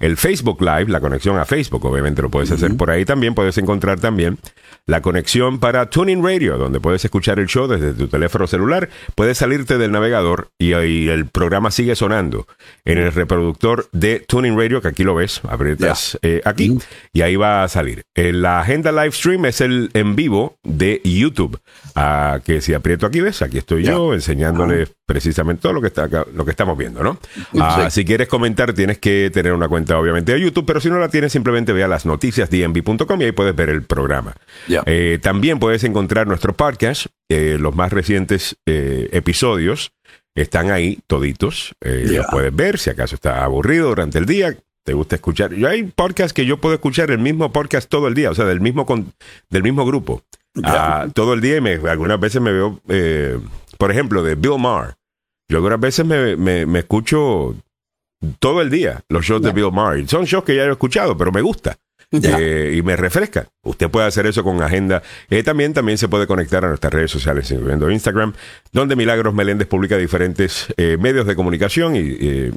el 0.00 0.16
Facebook 0.16 0.60
Live, 0.60 0.86
la 0.88 1.00
conexión 1.00 1.38
a 1.38 1.44
Facebook, 1.44 1.84
obviamente 1.84 2.20
lo 2.20 2.28
puedes 2.28 2.50
hacer 2.50 2.76
por 2.76 2.90
ahí. 2.90 3.04
También, 3.04 3.34
puedes 3.34 3.56
encontrar 3.58 4.00
también 4.00 4.38
la 4.86 5.00
conexión 5.00 5.60
para 5.60 5.88
Tuning 5.88 6.22
Radio, 6.22 6.58
donde 6.58 6.80
puedes 6.80 7.04
escuchar 7.04 7.38
el 7.38 7.46
show 7.46 7.68
desde 7.68 7.92
tu 7.92 8.08
teléfono 8.08 8.46
celular, 8.46 8.88
puedes 9.14 9.38
salirte 9.38 9.78
del 9.78 9.92
navegador 9.92 10.48
y, 10.58 10.74
ahí 10.74 11.08
el 11.08 11.26
programa 11.26 11.70
sigue 11.70 11.94
sonando 11.94 12.46
en 12.84 12.98
el 12.98 13.12
reproductor 13.12 13.88
de 13.92 14.20
Tuning 14.20 14.58
Radio, 14.58 14.82
que 14.82 14.88
aquí 14.88 15.04
lo 15.04 15.14
ves, 15.14 15.40
aprietas 15.48 16.18
eh, 16.22 16.40
aquí 16.44 16.76
y 17.12 17.22
ahí 17.22 17.36
va 17.36 17.62
a 17.62 17.68
salir. 17.68 18.02
Eh, 18.14 18.32
la 18.32 18.60
agenda 18.60 18.90
live 18.90 19.12
stream 19.12 19.44
es 19.46 19.60
el 19.60 19.90
en 19.94 20.16
vivo 20.16 20.58
de 20.64 21.00
YouTube, 21.04 21.60
ah, 21.94 22.40
que 22.44 22.60
si 22.60 22.74
aprieto 22.74 23.06
aquí 23.06 23.20
ves, 23.20 23.42
aquí 23.42 23.58
estoy 23.58 23.84
yo 23.84 24.12
enseñándoles 24.12 24.92
precisamente 25.06 25.62
todo 25.62 25.72
lo 25.72 25.80
que 25.80 25.88
está 25.88 26.04
acá, 26.04 26.26
lo 26.34 26.44
que 26.44 26.50
estamos 26.50 26.76
viendo, 26.78 27.02
¿no? 27.02 27.18
Ah, 27.60 27.90
si 27.90 28.04
quieres 28.04 28.28
comentar, 28.28 28.72
tienes 28.72 28.98
que 28.98 29.30
tener 29.32 29.52
una 29.52 29.68
cuenta, 29.68 29.98
obviamente, 29.98 30.32
de 30.32 30.40
YouTube, 30.40 30.64
pero 30.66 30.80
si 30.80 30.88
no 30.88 30.98
la 30.98 31.08
tienes, 31.08 31.32
simplemente 31.32 31.72
ve 31.72 31.84
a 31.84 31.88
las 31.88 32.06
noticias 32.06 32.48
dmv.com 32.50 33.20
y 33.20 33.24
ahí 33.24 33.32
puedes 33.32 33.54
ver 33.54 33.68
el 33.68 33.82
programa. 33.82 34.34
Eh, 34.86 35.18
también 35.22 35.58
puedes 35.58 35.84
encontrar 35.84 36.26
nuestro 36.26 36.54
podcast, 36.54 37.06
eh, 37.28 37.58
los 37.60 37.74
más 37.74 37.92
recientes 37.92 38.56
eh, 38.66 39.08
episodios 39.12 39.92
están 40.34 40.70
ahí 40.70 40.98
toditos. 41.06 41.74
Los 41.80 42.26
puedes 42.30 42.54
ver 42.54 42.78
si 42.78 42.90
acaso 42.90 43.14
está 43.14 43.44
aburrido 43.44 43.88
durante 43.88 44.18
el 44.18 44.26
día. 44.26 44.56
Te 44.84 44.92
gusta 44.92 45.14
escuchar. 45.14 45.54
Yo 45.54 45.68
hay 45.68 45.84
podcasts 45.84 46.32
que 46.32 46.44
yo 46.44 46.60
puedo 46.60 46.74
escuchar 46.74 47.10
el 47.12 47.18
mismo 47.18 47.52
podcast 47.52 47.88
todo 47.88 48.08
el 48.08 48.14
día, 48.14 48.30
o 48.30 48.34
sea, 48.34 48.44
del 48.44 48.60
mismo 48.60 48.84
del 49.48 49.62
mismo 49.62 49.86
grupo. 49.86 50.24
Ah, 50.62 51.06
todo 51.14 51.34
el 51.34 51.40
día 51.40 51.56
y 51.56 51.60
me, 51.60 51.72
algunas 51.88 52.18
veces 52.18 52.40
me 52.42 52.52
veo 52.52 52.80
por 53.84 53.90
ejemplo, 53.90 54.22
de 54.22 54.34
Bill 54.34 54.58
Maher. 54.58 54.94
Yo 55.46 55.58
algunas 55.58 55.78
veces 55.78 56.06
me, 56.06 56.36
me, 56.38 56.78
escucho 56.78 57.54
todo 58.38 58.62
el 58.62 58.70
día 58.70 59.02
los 59.10 59.26
shows 59.26 59.42
de 59.42 59.52
Bill 59.52 59.72
Maher. 59.72 60.08
Son 60.08 60.24
shows 60.24 60.42
que 60.42 60.56
ya 60.56 60.64
he 60.64 60.70
escuchado, 60.70 61.18
pero 61.18 61.30
me 61.30 61.42
gusta. 61.42 61.76
Eh, 62.10 62.76
y 62.78 62.80
me 62.80 62.96
refresca. 62.96 63.46
Usted 63.62 63.90
puede 63.90 64.06
hacer 64.06 64.24
eso 64.24 64.42
con 64.42 64.62
agenda. 64.62 65.02
Eh, 65.28 65.42
también, 65.42 65.74
también 65.74 65.98
se 65.98 66.08
puede 66.08 66.26
conectar 66.26 66.64
a 66.64 66.68
nuestras 66.68 66.94
redes 66.94 67.10
sociales, 67.10 67.50
incluyendo 67.50 67.90
Instagram, 67.90 68.32
donde 68.72 68.96
Milagros 68.96 69.34
Meléndez 69.34 69.68
publica 69.68 69.98
diferentes 69.98 70.68
eh, 70.78 70.96
medios 70.98 71.26
de 71.26 71.36
comunicación 71.36 71.94
y, 71.94 72.00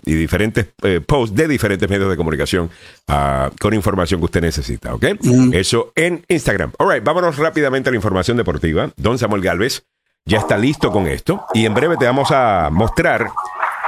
diferentes 0.05 0.67
posts 1.05 1.35
de 1.35 1.49
diferentes 1.49 1.89
medios 1.89 2.09
de 2.09 2.15
comunicación 2.15 2.69
ah, 3.09 3.51
con 3.59 3.73
información 3.73 4.21
que 4.21 4.25
usted 4.25 4.41
necesita. 4.43 4.93
¿Ok? 4.93 5.07
Eso 5.51 5.91
en 5.93 6.23
Instagram. 6.29 6.71
All 6.79 6.89
right, 6.89 7.03
vámonos 7.03 7.35
rápidamente 7.35 7.89
a 7.89 7.91
la 7.91 7.97
información 7.97 8.37
deportiva. 8.37 8.91
Don 8.95 9.17
Samuel 9.17 9.41
Galvez 9.41 9.83
ya 10.27 10.39
está 10.39 10.57
listo 10.57 10.91
con 10.91 11.07
esto 11.07 11.45
y 11.53 11.65
en 11.65 11.73
breve 11.73 11.95
te 11.97 12.05
vamos 12.05 12.29
a 12.31 12.69
mostrar 12.69 13.29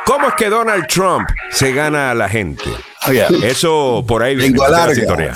cómo 0.06 0.30
es 0.30 0.36
que 0.36 0.50
Donald 0.50 0.88
Trump 0.88 1.28
se 1.52 1.74
gana 1.74 2.12
a 2.12 2.16
la 2.16 2.30
gente. 2.30 2.64
Eso 3.44 4.04
por 4.08 4.24
ahí 4.24 4.36
viene 4.36 4.58
la 4.58 4.92
historia. 4.92 5.34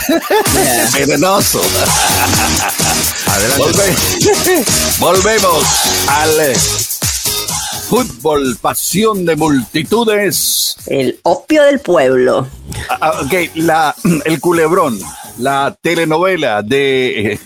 Venenoso. 0.94 1.62
Adelante. 3.28 3.96
Volvemos 5.00 5.64
al 6.08 6.40
eh, 6.40 6.56
fútbol, 7.90 8.58
pasión 8.62 9.26
de 9.26 9.36
multitudes. 9.36 10.78
El 10.88 11.20
opio 11.24 11.64
del 11.64 11.80
pueblo. 11.80 12.48
Ah, 12.90 12.98
ah, 13.02 13.22
ok, 13.24 13.34
la, 13.56 13.96
el 14.26 14.40
culebrón, 14.40 15.00
la 15.38 15.76
telenovela 15.82 16.62
de... 16.62 17.40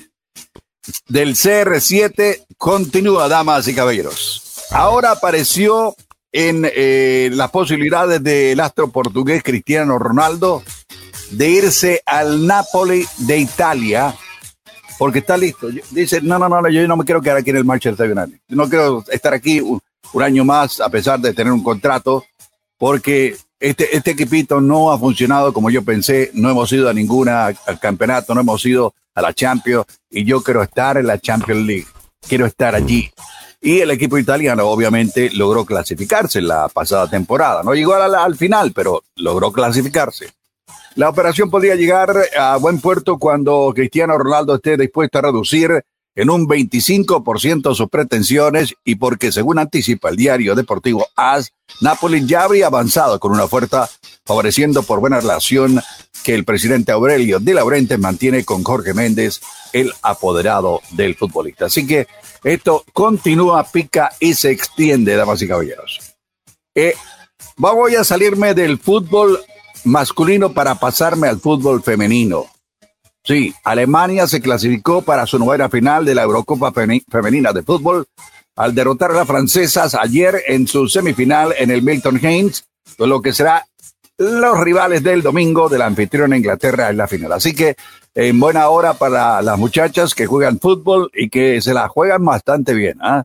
Del 1.08 1.36
CR7 1.36 2.46
continúa, 2.58 3.28
damas 3.28 3.68
y 3.68 3.76
caballeros. 3.76 4.66
Ahora 4.72 5.12
apareció 5.12 5.96
en 6.32 6.70
eh, 6.76 7.30
las 7.34 7.50
posibilidades 7.52 8.22
del 8.22 8.60
astro 8.60 8.90
portugués 8.90 9.42
Cristiano 9.44 9.98
Ronaldo 9.98 10.64
de 11.32 11.50
irse 11.50 12.02
al 12.06 12.46
Napoli 12.46 13.06
de 13.18 13.40
Italia 13.40 14.16
porque 14.98 15.20
está 15.20 15.38
listo. 15.38 15.70
Dice, 15.92 16.22
no, 16.22 16.40
no, 16.40 16.50
no, 16.50 16.70
yo 16.70 16.88
no 16.88 16.98
me 16.98 17.06
quiero 17.06 17.22
quedar 17.22 17.38
aquí 17.38 17.52
en 17.52 17.58
el 17.58 17.66
Manchester 17.66 18.12
United. 18.12 18.40
No 18.50 18.68
quiero 18.68 19.04
estar 19.10 19.34
aquí 19.34 19.60
un, 19.62 19.82
año 20.22 20.44
más 20.46 20.80
a 20.80 20.90
pesar 20.90 21.20
de 21.20 21.34
tener 21.34 21.54
un 21.54 21.62
contrato 21.62 22.26
porque 22.78 23.36
este, 23.60 23.96
este 23.96 24.12
equipito 24.12 24.62
no 24.62 24.92
ha 24.92 24.98
funcionado 24.98 25.54
como 25.54 25.70
yo 25.70 25.84
pensé. 25.84 26.32
No 26.34 26.50
hemos 26.50 26.72
ido 26.72 26.90
a 26.90 26.94
ninguna 26.94 27.46
al 27.46 27.80
campeonato, 27.80 28.34
no 28.34 28.42
hemos 28.42 28.66
ido 28.66 28.94
a 29.18 29.22
la 29.22 29.34
Champions 29.34 29.86
y 30.12 30.24
yo 30.24 30.42
quiero 30.44 30.62
estar 30.62 30.96
en 30.96 31.08
la 31.08 31.18
Champions 31.20 31.66
League. 31.66 31.88
Quiero 32.28 32.46
estar 32.46 32.76
allí. 32.76 33.12
Y 33.60 33.80
el 33.80 33.90
equipo 33.90 34.20
italiano 34.20 34.68
obviamente 34.68 35.32
logró 35.32 35.66
clasificarse 35.66 36.40
la 36.40 36.70
pasada 36.70 37.10
temporada. 37.10 37.64
No 37.64 37.74
llegó 37.74 37.96
al, 37.96 38.14
al 38.14 38.36
final, 38.36 38.74
pero 38.74 39.02
logró 39.16 39.52
clasificarse. 39.52 40.28
La 40.94 41.10
operación 41.10 41.50
podría 41.50 41.76
llegar 41.76 42.16
a 42.40 42.58
buen 42.58 42.80
puerto 42.80 43.18
cuando 43.18 43.72
Cristiano 43.76 44.18
Ronaldo 44.18 44.56
esté 44.56 44.78
dispuesto 44.78 45.18
a 45.18 45.24
reducir 45.24 45.84
en 46.16 46.30
un 46.32 46.48
25% 46.48 47.76
sus 47.76 47.90
pretensiones 47.90 48.74
y 48.84 48.96
porque, 48.96 49.32
según 49.32 49.60
anticipa 49.60 50.10
el 50.10 50.16
diario 50.16 50.56
deportivo 50.56 51.08
AS, 51.16 51.52
Napoli 51.82 52.26
ya 52.26 52.44
habría 52.44 52.68
avanzado 52.68 53.20
con 53.20 53.32
una 53.32 53.44
oferta 53.44 53.88
favoreciendo 54.26 54.82
por 54.84 55.00
buena 55.00 55.20
relación 55.20 55.80
que 56.28 56.36
el 56.36 56.44
presidente 56.44 56.92
Aurelio 56.92 57.40
de 57.40 57.54
Laurente 57.54 57.98
mantiene 57.98 58.44
con 58.44 58.62
Jorge 58.62 58.94
Méndez, 58.94 59.40
el 59.72 59.94
apoderado 60.02 60.82
del 60.92 61.16
futbolista. 61.16 61.68
Así 61.68 61.88
que 61.88 62.06
esto 62.44 62.84
continúa, 62.92 63.64
pica 63.64 64.12
y 64.20 64.34
se 64.34 64.52
extiende, 64.52 65.16
damas 65.16 65.42
y 65.42 65.48
caballeros. 65.48 66.18
Eh, 66.76 66.96
voy 67.56 67.96
a 67.96 68.04
salirme 68.04 68.54
del 68.54 68.78
fútbol 68.78 69.40
masculino 69.86 70.52
para 70.52 70.76
pasarme 70.76 71.30
al 71.30 71.40
fútbol 71.40 71.82
femenino. 71.82 72.48
Sí, 73.24 73.56
Alemania 73.64 74.28
se 74.28 74.42
clasificó 74.42 75.04
para 75.04 75.26
su 75.28 75.40
novena 75.40 75.70
final 75.70 76.04
de 76.04 76.14
la 76.14 76.24
Eurocopa 76.24 76.74
Femenina 76.74 77.54
de 77.54 77.64
Fútbol 77.64 78.06
al 78.58 78.76
derrotar 78.76 79.12
a 79.12 79.14
las 79.14 79.28
francesas 79.28 79.96
ayer 79.96 80.44
en 80.48 80.68
su 80.68 80.90
semifinal 80.90 81.56
en 81.58 81.72
el 81.72 81.84
Milton 81.84 82.20
Keynes, 82.20 82.66
lo 82.98 83.22
que 83.22 83.32
será 83.32 83.66
los 84.18 84.60
rivales 84.60 85.04
del 85.04 85.22
domingo 85.22 85.70
de 85.70 85.78
la 85.78 85.86
anfitriona 85.86 86.38
Inglaterra 86.38 86.90
en 86.90 86.98
la 86.98 87.08
final. 87.08 87.32
Así 87.34 87.54
que 87.54 87.76
en 88.16 88.40
buena 88.40 88.70
hora 88.70 88.96
para 88.96 89.42
las 89.42 89.58
muchachas 89.58 90.16
que 90.16 90.26
juegan 90.26 90.60
fútbol 90.60 91.12
y 91.14 91.30
que 91.30 91.62
se 91.62 91.74
la 91.74 91.88
juegan 91.88 92.26
bastante 92.26 92.74
bien. 92.74 92.98
¿ah? 93.02 93.24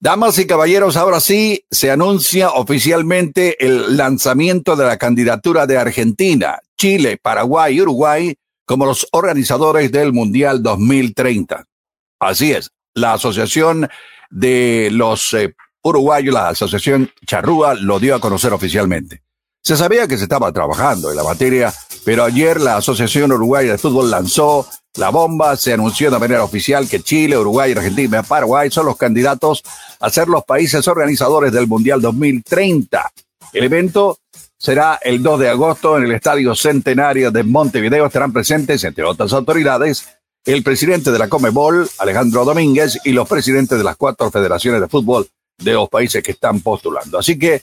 Damas 0.00 0.38
y 0.38 0.46
caballeros, 0.46 0.96
ahora 0.96 1.20
sí 1.20 1.64
se 1.70 1.90
anuncia 1.90 2.50
oficialmente 2.50 3.64
el 3.64 3.96
lanzamiento 3.96 4.76
de 4.76 4.86
la 4.86 4.96
candidatura 4.96 5.66
de 5.66 5.78
Argentina, 5.78 6.58
Chile, 6.76 7.18
Paraguay 7.20 7.76
y 7.76 7.82
Uruguay 7.82 8.34
como 8.64 8.86
los 8.86 9.06
organizadores 9.12 9.90
del 9.90 10.12
Mundial 10.12 10.62
2030. 10.62 11.64
Así 12.20 12.52
es, 12.52 12.70
la 12.94 13.14
Asociación 13.14 13.88
de 14.30 14.88
los 14.92 15.32
eh, 15.34 15.54
Uruguayos, 15.82 16.34
la 16.34 16.48
Asociación 16.48 17.10
Charrúa, 17.24 17.74
lo 17.74 17.98
dio 17.98 18.14
a 18.14 18.20
conocer 18.20 18.52
oficialmente. 18.52 19.22
Se 19.62 19.76
sabía 19.76 20.06
que 20.06 20.16
se 20.16 20.24
estaba 20.24 20.52
trabajando 20.52 21.10
en 21.10 21.16
la 21.16 21.24
materia, 21.24 21.72
pero 22.04 22.24
ayer 22.24 22.60
la 22.60 22.76
Asociación 22.76 23.32
Uruguaya 23.32 23.72
de 23.72 23.78
Fútbol 23.78 24.10
lanzó 24.10 24.66
la 24.96 25.10
bomba, 25.10 25.56
se 25.56 25.72
anunció 25.72 26.10
de 26.10 26.18
manera 26.18 26.42
oficial 26.42 26.88
que 26.88 27.00
Chile, 27.00 27.36
Uruguay, 27.36 27.72
Argentina 27.72 28.22
y 28.24 28.26
Paraguay 28.26 28.70
son 28.70 28.86
los 28.86 28.96
candidatos 28.96 29.62
a 30.00 30.10
ser 30.10 30.28
los 30.28 30.44
países 30.44 30.88
organizadores 30.88 31.52
del 31.52 31.66
Mundial 31.66 32.00
2030. 32.00 33.12
El 33.52 33.64
evento 33.64 34.18
será 34.56 34.98
el 35.02 35.22
2 35.22 35.40
de 35.40 35.48
agosto 35.48 35.96
en 35.96 36.04
el 36.04 36.12
Estadio 36.12 36.54
Centenario 36.54 37.30
de 37.30 37.44
Montevideo. 37.44 38.06
Estarán 38.06 38.32
presentes, 38.32 38.82
entre 38.84 39.04
otras 39.04 39.32
autoridades, 39.32 40.08
el 40.44 40.62
presidente 40.62 41.12
de 41.12 41.18
la 41.18 41.28
Comebol, 41.28 41.88
Alejandro 41.98 42.44
Domínguez, 42.44 42.98
y 43.04 43.12
los 43.12 43.28
presidentes 43.28 43.78
de 43.78 43.84
las 43.84 43.96
cuatro 43.96 44.30
federaciones 44.30 44.80
de 44.80 44.88
fútbol 44.88 45.28
de 45.58 45.72
los 45.72 45.88
países 45.88 46.22
que 46.22 46.32
están 46.32 46.60
postulando. 46.60 47.18
Así 47.18 47.38
que 47.38 47.62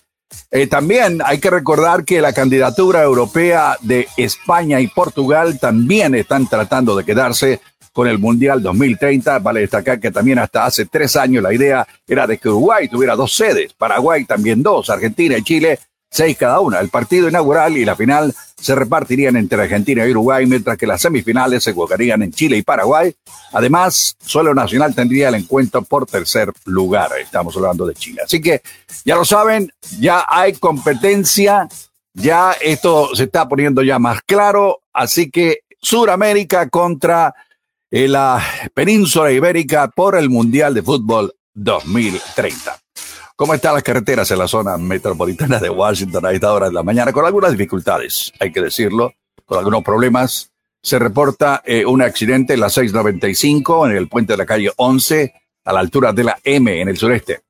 eh, 0.51 0.67
también 0.67 1.21
hay 1.23 1.39
que 1.39 1.49
recordar 1.49 2.03
que 2.05 2.21
la 2.21 2.33
candidatura 2.33 3.03
europea 3.03 3.77
de 3.81 4.07
España 4.17 4.79
y 4.79 4.87
Portugal 4.87 5.59
también 5.59 6.15
están 6.15 6.47
tratando 6.47 6.95
de 6.95 7.03
quedarse 7.03 7.61
con 7.91 8.07
el 8.07 8.19
Mundial 8.19 8.61
2030. 8.61 9.39
Vale 9.39 9.61
destacar 9.61 9.99
que 9.99 10.11
también 10.11 10.39
hasta 10.39 10.65
hace 10.65 10.85
tres 10.85 11.15
años 11.15 11.43
la 11.43 11.53
idea 11.53 11.87
era 12.07 12.27
de 12.27 12.37
que 12.37 12.49
Uruguay 12.49 12.87
tuviera 12.87 13.15
dos 13.15 13.33
sedes, 13.33 13.73
Paraguay 13.73 14.25
también 14.25 14.61
dos, 14.61 14.89
Argentina 14.89 15.37
y 15.37 15.43
Chile 15.43 15.79
seis 16.15 16.37
cada 16.37 16.61
una. 16.61 16.79
El 16.79 16.89
partido 16.89 17.27
inaugural 17.27 17.77
y 17.77 17.83
la 17.83 17.95
final 17.95 18.33
se 18.55 18.73
repartirían 18.73 19.35
entre 19.35 19.61
Argentina 19.61 20.07
y 20.07 20.11
Uruguay, 20.11 20.45
mientras 20.45 20.77
que 20.77 20.87
las 20.87 21.01
semifinales 21.01 21.63
se 21.63 21.73
jugarían 21.73 22.23
en 22.23 22.31
Chile 22.31 22.55
y 22.55 22.61
Paraguay. 22.61 23.13
Además, 23.51 24.15
solo 24.25 24.53
Nacional 24.53 24.95
tendría 24.95 25.27
el 25.27 25.35
encuentro 25.35 25.81
por 25.81 26.05
tercer 26.05 26.53
lugar. 26.63 27.11
Estamos 27.21 27.55
hablando 27.57 27.85
de 27.85 27.95
Chile. 27.95 28.21
Así 28.23 28.41
que 28.41 28.61
ya 29.03 29.15
lo 29.15 29.25
saben, 29.25 29.71
ya 29.99 30.25
hay 30.29 30.53
competencia, 30.53 31.67
ya 32.13 32.53
esto 32.61 33.13
se 33.13 33.25
está 33.25 33.47
poniendo 33.49 33.83
ya 33.83 33.99
más 33.99 34.21
claro. 34.21 34.79
Así 34.93 35.29
que 35.29 35.59
Suramérica 35.81 36.69
contra 36.69 37.35
eh, 37.91 38.07
la 38.07 38.41
península 38.73 39.33
ibérica 39.33 39.89
por 39.89 40.17
el 40.17 40.29
Mundial 40.29 40.73
de 40.73 40.81
Fútbol 40.81 41.35
2030. 41.53 42.79
¿Cómo 43.37 43.53
están 43.53 43.73
las 43.73 43.83
carreteras 43.83 44.31
en 44.31 44.39
la 44.39 44.47
zona 44.47 44.77
metropolitana 44.77 45.59
de 45.59 45.69
Washington 45.69 46.25
a 46.25 46.31
esta 46.31 46.53
hora 46.53 46.67
de 46.67 46.73
la 46.73 46.83
mañana? 46.83 47.11
Con 47.11 47.25
algunas 47.25 47.51
dificultades, 47.51 48.31
hay 48.39 48.49
que 48.49 48.61
decirlo, 48.61 49.13
con 49.45 49.57
algunos 49.57 49.83
problemas. 49.83 50.53
Se 50.81 50.97
reporta 50.99 51.61
eh, 51.65 51.85
un 51.85 52.01
accidente 52.01 52.53
en 52.53 52.61
la 52.61 52.69
695 52.69 53.87
en 53.87 53.97
el 53.97 54.07
puente 54.07 54.31
de 54.31 54.37
la 54.37 54.45
calle 54.45 54.71
11 54.77 55.33
a 55.65 55.73
la 55.73 55.81
altura 55.81 56.13
de 56.13 56.23
la 56.23 56.39
M 56.45 56.79
en 56.79 56.87
el 56.87 56.97
sureste. 56.97 57.41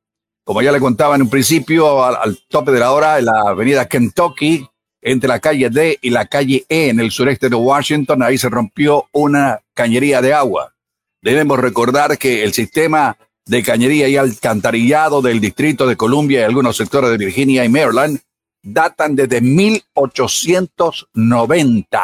Como 0.43 0.63
ya 0.63 0.71
le 0.71 0.79
contaba 0.79 1.17
en 1.17 1.21
un 1.21 1.29
principio, 1.29 2.03
al, 2.03 2.39
tope 2.47 2.71
de 2.71 2.79
la 2.79 2.91
hora, 2.91 3.19
en 3.19 3.25
la 3.25 3.41
avenida 3.49 3.87
Kentucky, 3.87 4.67
entre 5.03 5.27
la 5.27 5.39
calle 5.39 5.69
D 5.69 5.99
y 6.01 6.09
la 6.09 6.25
calle 6.25 6.65
E 6.67 6.89
en 6.89 6.99
el 6.99 7.11
sureste 7.11 7.47
de 7.47 7.55
Washington, 7.55 8.23
ahí 8.23 8.39
se 8.39 8.49
rompió 8.49 9.05
una 9.11 9.61
cañería 9.75 10.19
de 10.19 10.33
agua. 10.33 10.73
Debemos 11.21 11.59
recordar 11.59 12.17
que 12.17 12.43
el 12.43 12.53
sistema 12.53 13.15
de 13.45 13.63
cañería 13.63 14.09
y 14.09 14.17
alcantarillado 14.17 15.21
del 15.21 15.39
Distrito 15.39 15.85
de 15.85 15.95
Columbia 15.95 16.41
y 16.41 16.43
algunos 16.43 16.75
sectores 16.77 17.11
de 17.11 17.17
Virginia 17.17 17.63
y 17.63 17.69
Maryland 17.69 18.19
datan 18.63 19.15
desde 19.15 19.41
1890. 19.41 22.01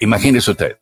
Imagínese 0.00 0.50
usted. 0.50 0.76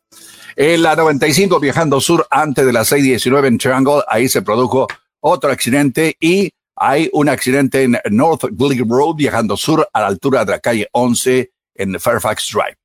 En 0.55 0.81
la 0.81 0.95
95 0.95 1.59
viajando 1.59 2.01
sur 2.01 2.25
antes 2.29 2.65
de 2.65 2.73
la 2.73 2.83
619 2.83 3.47
en 3.47 3.57
Triangle, 3.57 4.01
ahí 4.07 4.27
se 4.27 4.41
produjo 4.41 4.87
otro 5.21 5.51
accidente 5.51 6.17
y 6.19 6.51
hay 6.75 7.09
un 7.13 7.29
accidente 7.29 7.83
en 7.83 7.97
North 8.09 8.43
Glee 8.51 8.83
Road 8.85 9.15
viajando 9.15 9.55
sur 9.55 9.87
a 9.93 10.01
la 10.01 10.07
altura 10.07 10.43
de 10.43 10.51
la 10.51 10.59
calle 10.59 10.89
11 10.91 11.51
en 11.75 11.97
Fairfax 11.99 12.51
Drive. 12.51 12.80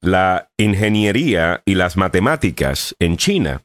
la 0.00 0.48
ingeniería 0.58 1.62
y 1.64 1.74
las 1.74 1.96
matemáticas 1.96 2.94
en 2.98 3.16
China, 3.16 3.62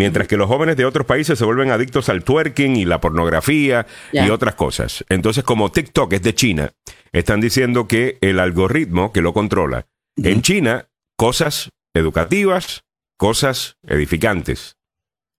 mientras 0.00 0.26
que 0.26 0.38
los 0.38 0.48
jóvenes 0.48 0.78
de 0.78 0.86
otros 0.86 1.04
países 1.04 1.38
se 1.38 1.44
vuelven 1.44 1.70
adictos 1.70 2.08
al 2.08 2.24
twerking 2.24 2.74
y 2.74 2.86
la 2.86 3.02
pornografía 3.02 3.86
y 4.12 4.30
otras 4.30 4.54
cosas. 4.54 5.04
Entonces, 5.10 5.44
como 5.44 5.70
TikTok 5.70 6.14
es 6.14 6.22
de 6.22 6.34
China, 6.34 6.72
están 7.12 7.42
diciendo 7.42 7.86
que 7.86 8.16
el 8.22 8.40
algoritmo 8.40 9.12
que 9.12 9.20
lo 9.20 9.34
controla, 9.34 9.86
en 10.16 10.40
China, 10.40 10.88
cosas 11.16 11.68
educativas, 11.92 12.84
cosas 13.18 13.76
edificantes. 13.86 14.78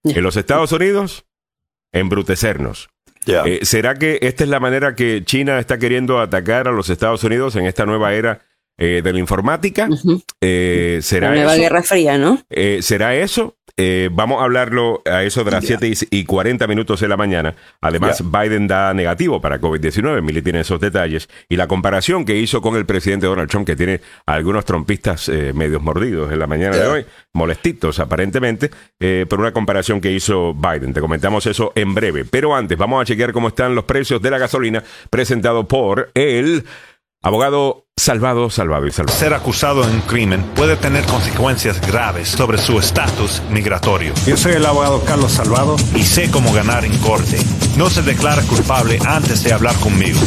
En 0.04 0.22
los 0.22 0.38
Estados 0.38 0.72
Unidos, 0.72 1.26
embrutecernos. 1.92 2.90
Eh, 3.26 3.62
¿Será 3.64 3.96
que 3.96 4.20
esta 4.22 4.44
es 4.44 4.50
la 4.52 4.60
manera 4.60 4.94
que 4.94 5.24
China 5.26 5.58
está 5.58 5.80
queriendo 5.80 6.20
atacar 6.20 6.68
a 6.68 6.72
los 6.72 6.92
Estados 6.92 7.24
Unidos 7.24 7.56
en 7.56 7.66
esta 7.66 7.88
nueva 7.88 8.14
era 8.14 8.42
eh, 8.84 9.02
de 9.04 9.14
la 9.14 9.20
informática. 9.20 9.88
eh, 10.42 11.02
¿será 11.04 11.30
la 11.30 11.36
nueva 11.36 11.56
Guerra 11.56 11.84
Fría, 11.84 12.18
¿no? 12.18 12.42
Eh, 12.50 12.80
¿Será 12.82 13.16
eso? 13.16 13.56
Eh, 13.78 14.10
vamos 14.12 14.42
a 14.42 14.46
hablarlo 14.46 15.02
a 15.06 15.24
eso 15.24 15.44
de 15.44 15.52
las 15.52 15.66
7 15.66 15.92
y 16.10 16.26
40 16.26 16.68
minutos 16.68 17.00
de 17.00 17.08
la 17.08 17.18
mañana. 17.18 17.56
Además, 17.82 18.24
Biden 18.30 18.68
da 18.68 18.94
negativo 18.94 19.42
para 19.42 19.60
COVID-19. 19.60 20.22
Mili 20.22 20.42
tiene 20.42 20.62
esos 20.62 20.80
detalles. 20.80 21.30
Y 21.50 21.56
la 21.56 21.68
comparación 21.68 22.26
que 22.26 22.38
hizo 22.38 22.62
con 22.62 22.76
el 22.76 22.86
presidente 22.86 23.28
Donald 23.28 23.50
Trump, 23.50 23.66
que 23.66 23.76
tiene 23.76 24.02
algunos 24.26 24.66
trompistas 24.66 25.30
eh, 25.30 25.54
medios 25.54 25.82
mordidos 25.82 26.32
en 26.32 26.40
la 26.40 26.48
mañana 26.48 26.78
de 26.78 26.88
hoy, 26.88 27.06
molestitos 27.34 28.00
aparentemente, 28.00 28.72
eh, 29.00 29.26
por 29.30 29.40
una 29.40 29.52
comparación 29.52 30.02
que 30.02 30.12
hizo 30.12 30.54
Biden. 30.54 30.94
Te 30.94 31.02
comentamos 31.02 31.46
eso 31.46 31.72
en 31.76 31.94
breve. 31.94 32.26
Pero 32.26 32.56
antes, 32.56 32.78
vamos 32.78 33.02
a 33.02 33.06
chequear 33.06 33.34
cómo 33.34 33.50
están 33.50 33.76
los 33.76 33.86
precios 33.86 34.22
de 34.22 34.32
la 34.32 34.38
gasolina 34.38 34.84
presentado 35.10 35.68
por 35.68 36.12
el 36.14 36.66
abogado 37.22 37.86
Salvado, 38.02 38.50
salvado 38.50 38.88
y 38.88 38.92
salvado. 38.92 39.16
Ser 39.16 39.36
acusado 39.36 39.84
en 39.84 39.92
un 39.92 40.02
crimen 40.02 40.42
puede 40.56 40.76
tener 40.76 41.06
consecuencias 41.06 41.80
graves 41.86 42.30
sobre 42.30 42.58
su 42.58 42.80
estatus 42.80 43.44
migratorio. 43.52 44.16
Yo 44.26 44.36
soy 44.36 44.54
el 44.54 44.66
abogado 44.66 45.04
Carlos 45.06 45.34
Salvado 45.34 45.76
y 45.94 46.02
sé 46.02 46.32
cómo 46.32 46.52
ganar 46.52 46.84
en 46.84 46.98
corte. 46.98 47.38
No 47.78 47.92
se 47.92 48.02
declara 48.02 48.42
culpable 48.42 48.98
antes 49.06 49.44
de 49.44 49.54
hablar 49.54 49.76
conmigo. 49.76 50.20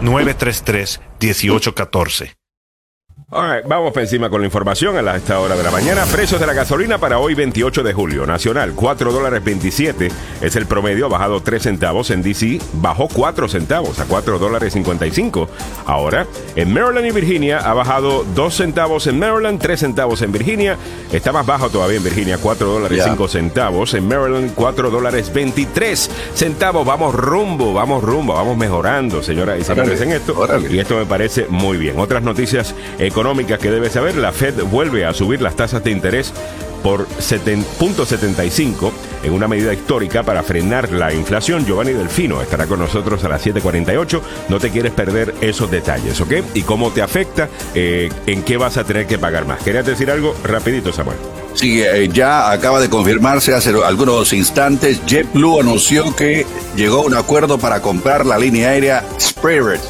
301-933-1814 0.00 2.41
vamos 3.32 3.92
por 3.92 4.02
encima 4.02 4.28
con 4.28 4.42
la 4.42 4.46
información 4.46 5.08
a 5.08 5.16
esta 5.16 5.40
hora 5.40 5.56
de 5.56 5.62
la 5.62 5.70
mañana. 5.70 6.04
Precios 6.04 6.38
de 6.38 6.46
la 6.46 6.52
gasolina 6.52 6.98
para 6.98 7.18
hoy 7.18 7.34
28 7.34 7.82
de 7.82 7.94
julio. 7.94 8.26
Nacional, 8.26 8.74
4 8.74 9.10
dólares 9.10 9.42
27 9.42 10.10
es 10.42 10.56
el 10.56 10.66
promedio, 10.66 11.06
ha 11.06 11.08
bajado 11.08 11.40
3 11.40 11.62
centavos. 11.62 12.10
En 12.10 12.22
DC 12.22 12.60
bajó 12.74 13.08
4 13.08 13.48
centavos 13.48 13.98
a 14.00 14.04
4 14.04 14.38
dólares 14.38 14.74
55. 14.74 15.48
Ahora, 15.86 16.26
en 16.56 16.74
Maryland 16.74 17.06
y 17.06 17.10
Virginia 17.12 17.58
ha 17.58 17.72
bajado 17.72 18.24
2 18.34 18.54
centavos 18.54 19.06
en 19.06 19.18
Maryland, 19.18 19.58
3 19.60 19.80
centavos 19.80 20.20
en 20.20 20.30
Virginia. 20.30 20.76
Está 21.10 21.32
más 21.32 21.46
bajo 21.46 21.70
todavía 21.70 21.96
en 21.96 22.04
Virginia, 22.04 22.36
4 22.36 22.66
dólares 22.66 23.02
5 23.02 23.28
centavos. 23.28 23.94
En 23.94 24.08
Maryland, 24.08 24.52
4 24.54 24.90
dólares 24.90 25.32
23 25.32 26.10
centavos. 26.34 26.86
Vamos 26.86 27.14
rumbo, 27.14 27.72
vamos 27.72 28.04
rumbo, 28.04 28.34
vamos 28.34 28.58
mejorando, 28.58 29.22
señora 29.22 29.56
y 29.56 29.64
señores, 29.64 30.02
en 30.02 30.12
esto. 30.12 30.46
Y 30.70 30.78
esto 30.78 30.96
me 30.96 31.06
parece 31.06 31.46
muy 31.48 31.78
bien. 31.78 31.98
Otras 31.98 32.22
noticias 32.22 32.74
económicas 32.98 33.21
económica 33.22 33.56
que 33.56 33.70
debe 33.70 33.88
saber, 33.88 34.16
la 34.16 34.32
Fed 34.32 34.64
vuelve 34.64 35.06
a 35.06 35.14
subir 35.14 35.40
las 35.40 35.54
tasas 35.54 35.84
de 35.84 35.92
interés 35.92 36.32
por 36.82 37.06
7.75 37.06 38.90
en 39.22 39.32
una 39.32 39.46
medida 39.46 39.72
histórica 39.72 40.24
para 40.24 40.42
frenar 40.42 40.90
la 40.90 41.14
inflación. 41.14 41.64
Giovanni 41.64 41.92
Delfino 41.92 42.42
estará 42.42 42.66
con 42.66 42.80
nosotros 42.80 43.22
a 43.22 43.28
las 43.28 43.46
7.48. 43.46 44.20
No 44.48 44.58
te 44.58 44.70
quieres 44.70 44.90
perder 44.90 45.36
esos 45.40 45.70
detalles, 45.70 46.20
¿ok? 46.20 46.32
Y 46.54 46.62
cómo 46.62 46.90
te 46.90 47.00
afecta, 47.00 47.48
eh, 47.76 48.10
en 48.26 48.42
qué 48.42 48.56
vas 48.56 48.76
a 48.76 48.82
tener 48.82 49.06
que 49.06 49.20
pagar 49.20 49.46
más. 49.46 49.62
¿Querías 49.62 49.86
decir 49.86 50.10
algo? 50.10 50.34
Rapidito, 50.42 50.92
Samuel. 50.92 51.18
Sí, 51.54 51.80
eh, 51.80 52.08
ya 52.12 52.50
acaba 52.50 52.80
de 52.80 52.90
confirmarse 52.90 53.54
hace 53.54 53.72
algunos 53.86 54.32
instantes. 54.32 55.00
JetBlue 55.06 55.60
anunció 55.60 56.16
que 56.16 56.44
llegó 56.74 57.02
a 57.02 57.06
un 57.06 57.14
acuerdo 57.14 57.56
para 57.58 57.80
comprar 57.82 58.26
la 58.26 58.36
línea 58.36 58.70
aérea 58.70 59.04
Spirit. 59.16 59.80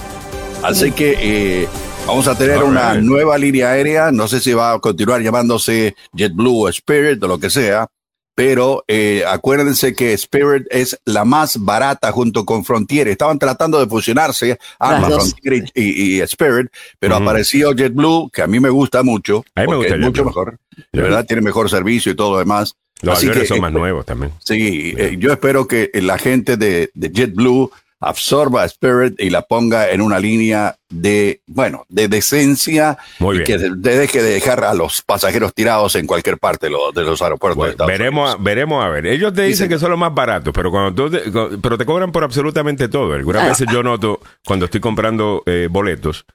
Así 0.63 0.93
que... 0.93 1.17
Eh, 1.63 1.69
Vamos 2.07 2.27
a 2.27 2.37
tener 2.37 2.63
una 2.63 2.95
nueva 2.95 3.39
línea 3.39 3.71
aérea, 3.71 4.11
no 4.11 4.27
sé 4.27 4.41
si 4.41 4.53
va 4.53 4.73
a 4.73 4.79
continuar 4.81 5.23
llamándose 5.23 5.95
JetBlue 6.13 6.65
o 6.65 6.69
Spirit 6.69 7.23
o 7.23 7.29
lo 7.29 7.39
que 7.39 7.49
sea, 7.49 7.87
pero 8.35 8.85
eh, 8.89 9.25
acuérdense 9.27 9.95
que 9.95 10.13
Spirit 10.15 10.67
es 10.71 10.99
la 11.05 11.25
más 11.25 11.59
barata 11.59 12.11
junto 12.13 12.45
con 12.45 12.65
Frontier. 12.65 13.09
Estaban 13.09 13.39
tratando 13.39 13.79
de 13.79 13.87
fusionarse 13.87 14.59
a 14.79 15.01
Frontier 15.01 15.65
y, 15.75 16.21
Spirit, 16.23 16.71
pero 16.99 17.17
apareció 17.17 17.73
JetBlue, 17.73 18.31
que 18.33 18.43
a 18.43 18.47
mí 18.47 18.59
me 18.59 18.71
gusta 18.71 19.03
mucho, 19.03 19.45
a 19.55 19.63
mí 19.63 19.69
me 19.69 19.77
gusta 19.77 19.95
es 19.95 20.01
mucho 20.01 20.25
mejor. 20.25 20.59
De 20.93 21.03
verdad 21.03 21.25
tiene 21.25 21.41
mejor 21.41 21.71
servicio 21.71 22.13
y 22.13 22.17
todo 22.17 22.33
lo 22.33 22.39
demás. 22.39 22.77
Los 23.01 23.19
aviones 23.19 23.49
son 23.49 23.61
más 23.61 23.71
eh, 23.71 23.75
nuevos 23.75 24.07
también. 24.07 24.33
Sí, 24.39 24.95
eh, 24.97 25.17
yo 25.19 25.33
espero 25.33 25.67
que 25.67 25.91
la 25.95 26.19
gente 26.19 26.57
de, 26.57 26.91
de 26.95 27.11
JetBlue 27.11 27.71
absorba 28.03 28.65
Spirit 28.65 29.15
y 29.19 29.31
la 29.31 29.43
ponga 29.43 29.91
en 29.91 30.01
una 30.01 30.19
línea 30.19 30.77
de, 30.91 31.41
bueno, 31.47 31.87
de 31.89 32.09
decencia 32.09 32.99
y 33.21 33.45
que 33.45 33.57
deje 33.59 34.23
de 34.23 34.31
dejar 34.31 34.65
a 34.65 34.75
los 34.75 35.03
pasajeros 35.03 35.55
tirados 35.55 35.95
en 35.95 36.07
cualquier 36.07 36.39
parte 36.39 36.67
de 36.67 36.73
los, 36.73 36.93
de 36.93 37.03
los 37.03 37.23
aeropuertos. 37.23 37.87
veremos, 37.87 38.43
veremos 38.43 38.85
a 38.85 38.89
ver. 38.89 39.07
Ellos 39.07 39.33
te 39.33 39.43
dicen 39.45 39.69
que 39.69 39.79
son 39.79 39.91
los 39.91 39.99
más 39.99 40.13
baratos, 40.13 40.53
pero 40.53 40.71
cuando 40.71 40.95
tú 40.95 41.11
te, 41.11 41.31
pero 41.63 41.79
te 41.79 41.87
cobran 41.87 42.13
por 42.13 42.25
absolutamente 42.25 42.89
todo. 42.89 43.15
Algunas 43.15 43.45
ah. 43.45 43.49
veces 43.49 43.69
yo 43.73 43.83
noto 43.83 44.21
cuando 44.45 44.67
estoy 44.67 44.81
comprando 44.81 45.43
eh, 45.47 45.69
boletos 45.71 46.27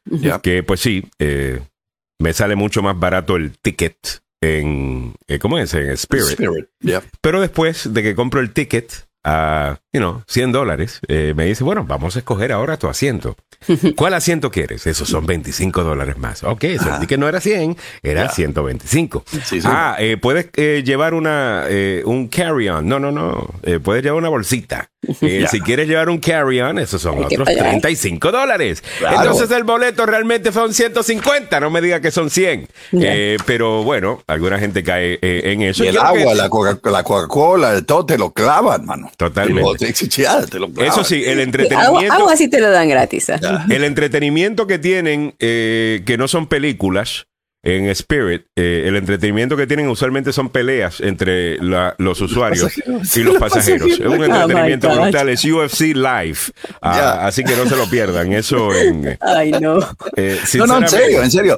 que, 0.42 0.64
pues 0.64 0.80
sí, 0.80 1.04
eh, 1.20 1.60
me 2.20 2.34
sale 2.34 2.56
mucho 2.56 2.82
más 2.82 2.98
barato 2.98 3.36
el 3.36 3.58
ticket 3.60 4.22
en, 4.42 5.14
eh, 5.28 5.40
¿cómo 5.40 5.58
es? 5.58 5.74
En 5.74 5.90
Spirit. 5.92 6.40
Pero 7.22 7.42
después 7.42 7.94
de 7.94 8.04
que 8.04 8.16
compro 8.16 8.40
el 8.40 8.54
ticket 8.54 9.08
a, 9.24 9.80
you 9.98 10.00
know, 10.00 10.24
100 10.28 10.52
dólares, 10.52 11.00
eh, 11.08 11.34
me 11.36 11.46
dice, 11.46 11.64
bueno, 11.64 11.84
vamos 11.84 12.16
a 12.16 12.20
escoger 12.20 12.52
ahora 12.52 12.78
tu 12.78 12.88
asiento. 12.88 13.36
¿Cuál 13.96 14.14
asiento 14.14 14.52
quieres? 14.52 14.86
Esos 14.86 15.10
son 15.10 15.26
25 15.26 15.84
dólares 15.84 16.18
más. 16.18 16.44
Ok, 16.44 16.66
eso 16.66 16.90
ah. 16.92 17.02
que 17.08 17.18
no 17.18 17.28
era 17.28 17.42
100, 17.42 17.76
era 18.04 18.30
125. 18.30 19.24
Ah, 19.66 19.96
eh, 20.00 20.18
puedes 20.18 20.50
eh, 20.56 20.84
llevar 20.86 21.14
una, 21.14 21.64
eh, 21.68 22.04
un 22.06 22.28
carry-on. 22.28 22.88
No, 22.88 23.00
no, 23.00 23.12
no. 23.12 23.48
puedes 23.84 24.04
llevar 24.04 24.20
una 24.20 24.30
bolsita. 24.30 24.90
Si 25.48 25.62
quieres 25.62 25.88
llevar 25.88 26.10
un 26.10 26.18
carry-on, 26.18 26.80
esos 26.80 27.02
son 27.02 27.24
otros 27.24 27.48
35 27.48 28.32
dólares. 28.32 28.84
Entonces 29.00 29.50
el 29.52 29.64
boleto 29.64 30.06
realmente 30.06 30.52
son 30.52 30.74
150. 30.74 31.60
No 31.62 31.70
me 31.70 31.82
diga 31.82 32.02
que 32.02 32.12
son 32.12 32.30
100. 32.30 32.68
pero 33.46 33.84
bueno, 33.84 34.22
alguna 34.28 34.60
gente 34.60 34.84
cae 34.84 35.18
en 35.22 35.62
eso. 35.62 35.86
Y 35.86 35.88
el 35.88 35.98
agua, 35.98 36.34
la 36.36 36.50
Coca-Cola, 36.50 37.82
todo 37.84 38.06
te 38.06 38.18
lo 38.18 38.32
clavan, 38.32 38.86
mano. 38.86 39.10
Totalmente. 39.16 39.87
Eso 40.78 41.04
sí, 41.04 41.24
el 41.26 41.40
entretenimiento. 41.40 42.14
Agua, 42.14 42.36
sí 42.36 42.50
te 42.50 42.60
lo 42.60 42.70
dan 42.70 42.90
gratis. 42.90 43.30
¿eh? 43.30 43.40
El 43.70 43.84
entretenimiento 43.84 44.68
que 44.68 44.80
tienen, 44.80 45.36
eh, 45.40 46.04
que 46.06 46.18
no 46.18 46.28
son 46.28 46.48
películas, 46.48 47.28
en 47.64 47.90
Spirit, 47.90 48.46
eh, 48.56 48.84
el 48.86 48.96
entretenimiento 48.96 49.58
que 49.58 49.68
tienen 49.68 49.90
usualmente 49.90 50.32
son 50.32 50.50
peleas 50.50 51.02
entre 51.02 51.58
los 51.58 52.22
usuarios 52.22 52.72
y 53.14 53.24
los 53.24 53.36
pasajeros. 53.38 53.90
Es 53.92 54.00
un 54.00 54.08
oh 54.08 54.24
entretenimiento 54.24 54.90
brutal, 54.90 55.30
es 55.30 55.44
UFC 55.44 55.94
Live. 55.94 56.38
Ah, 56.82 57.28
así 57.28 57.44
que 57.44 57.56
no 57.56 57.68
se 57.68 57.76
lo 57.76 57.90
pierdan. 57.90 58.32
Eso 58.32 58.74
en. 58.74 59.18
Ay, 59.22 59.52
no. 59.52 59.80
no, 59.80 60.68
no, 60.68 60.78
en 60.78 60.88
serio, 60.88 61.24
en 61.24 61.32
serio. 61.32 61.58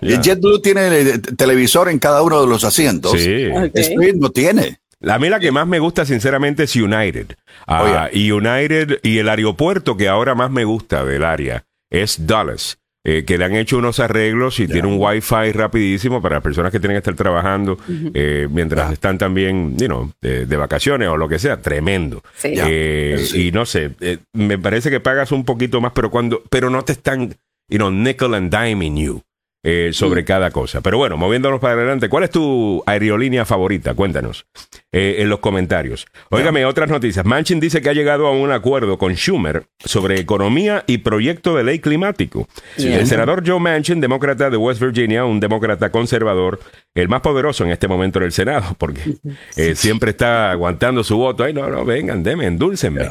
JetBlue, 0.00 0.60
tiene 0.60 1.18
televisor 1.18 1.88
en 1.88 1.98
cada 1.98 2.22
uno 2.22 2.40
de 2.40 2.46
los 2.46 2.62
asientos. 2.62 3.12
Sí. 3.12 3.48
Spirit 3.74 4.14
no 4.16 4.30
tiene. 4.30 4.78
A 5.08 5.18
mí 5.18 5.28
la 5.28 5.40
que 5.40 5.52
más 5.52 5.66
me 5.66 5.78
gusta, 5.78 6.04
sinceramente, 6.04 6.64
es 6.64 6.76
United. 6.76 7.36
Ah, 7.66 8.08
y 8.12 8.30
United 8.30 9.00
y 9.02 9.18
el 9.18 9.28
aeropuerto 9.28 9.96
que 9.96 10.08
ahora 10.08 10.34
más 10.34 10.50
me 10.50 10.64
gusta 10.64 11.04
del 11.04 11.24
área 11.24 11.64
es 11.90 12.26
Dallas. 12.26 12.78
Eh, 13.06 13.26
que 13.26 13.36
le 13.36 13.44
han 13.44 13.54
hecho 13.54 13.76
unos 13.76 14.00
arreglos 14.00 14.58
y 14.60 14.66
tiene 14.66 14.88
un 14.88 14.96
wifi 14.98 15.52
rapidísimo 15.52 16.22
para 16.22 16.36
las 16.36 16.42
personas 16.42 16.72
que 16.72 16.80
tienen 16.80 16.94
que 16.94 17.00
estar 17.00 17.14
trabajando 17.14 17.76
eh, 18.14 18.48
mientras 18.50 18.90
están 18.94 19.18
también 19.18 19.76
you 19.76 20.10
de, 20.22 20.56
vacaciones 20.56 21.08
o 21.08 21.18
lo 21.18 21.28
que 21.28 21.38
sea, 21.38 21.60
tremendo. 21.60 22.22
Eh, 22.42 23.22
y 23.34 23.52
no 23.52 23.66
sé, 23.66 23.90
me 24.32 24.58
parece 24.58 24.88
que 24.88 25.00
pagas 25.00 25.32
un 25.32 25.44
poquito 25.44 25.82
más, 25.82 25.92
pero 25.94 26.10
cuando, 26.10 26.42
pero 26.48 26.70
no 26.70 26.82
te 26.82 26.92
están, 26.92 27.36
you 27.68 27.76
know, 27.76 27.90
nickel 27.90 28.32
and 28.32 28.50
diming 28.50 28.96
you. 28.96 29.22
Eh, 29.66 29.94
sobre 29.94 30.26
cada 30.26 30.50
cosa. 30.50 30.82
Pero 30.82 30.98
bueno, 30.98 31.16
moviéndonos 31.16 31.58
para 31.58 31.72
adelante, 31.72 32.10
¿cuál 32.10 32.24
es 32.24 32.30
tu 32.30 32.82
aerolínea 32.84 33.46
favorita? 33.46 33.94
Cuéntanos 33.94 34.44
eh, 34.92 35.16
en 35.20 35.30
los 35.30 35.38
comentarios. 35.38 36.06
Óigame, 36.28 36.66
otras 36.66 36.90
noticias. 36.90 37.24
Manchin 37.24 37.60
dice 37.60 37.80
que 37.80 37.88
ha 37.88 37.94
llegado 37.94 38.26
a 38.26 38.32
un 38.32 38.52
acuerdo 38.52 38.98
con 38.98 39.14
Schumer 39.14 39.64
sobre 39.82 40.20
economía 40.20 40.84
y 40.86 40.98
proyecto 40.98 41.56
de 41.56 41.64
ley 41.64 41.78
climático. 41.78 42.46
El 42.76 43.06
senador 43.06 43.42
Joe 43.46 43.58
Manchin, 43.58 44.02
demócrata 44.02 44.50
de 44.50 44.58
West 44.58 44.82
Virginia, 44.82 45.24
un 45.24 45.40
demócrata 45.40 45.90
conservador, 45.90 46.60
el 46.94 47.08
más 47.08 47.22
poderoso 47.22 47.64
en 47.64 47.70
este 47.70 47.88
momento 47.88 48.18
en 48.18 48.26
el 48.26 48.32
Senado, 48.32 48.74
porque 48.78 49.14
eh, 49.56 49.74
siempre 49.76 50.10
está 50.10 50.50
aguantando 50.50 51.02
su 51.02 51.16
voto. 51.16 51.42
Ay, 51.42 51.54
no, 51.54 51.70
no, 51.70 51.86
vengan, 51.86 52.22
denme, 52.22 52.44
endúlcenme. 52.44 53.08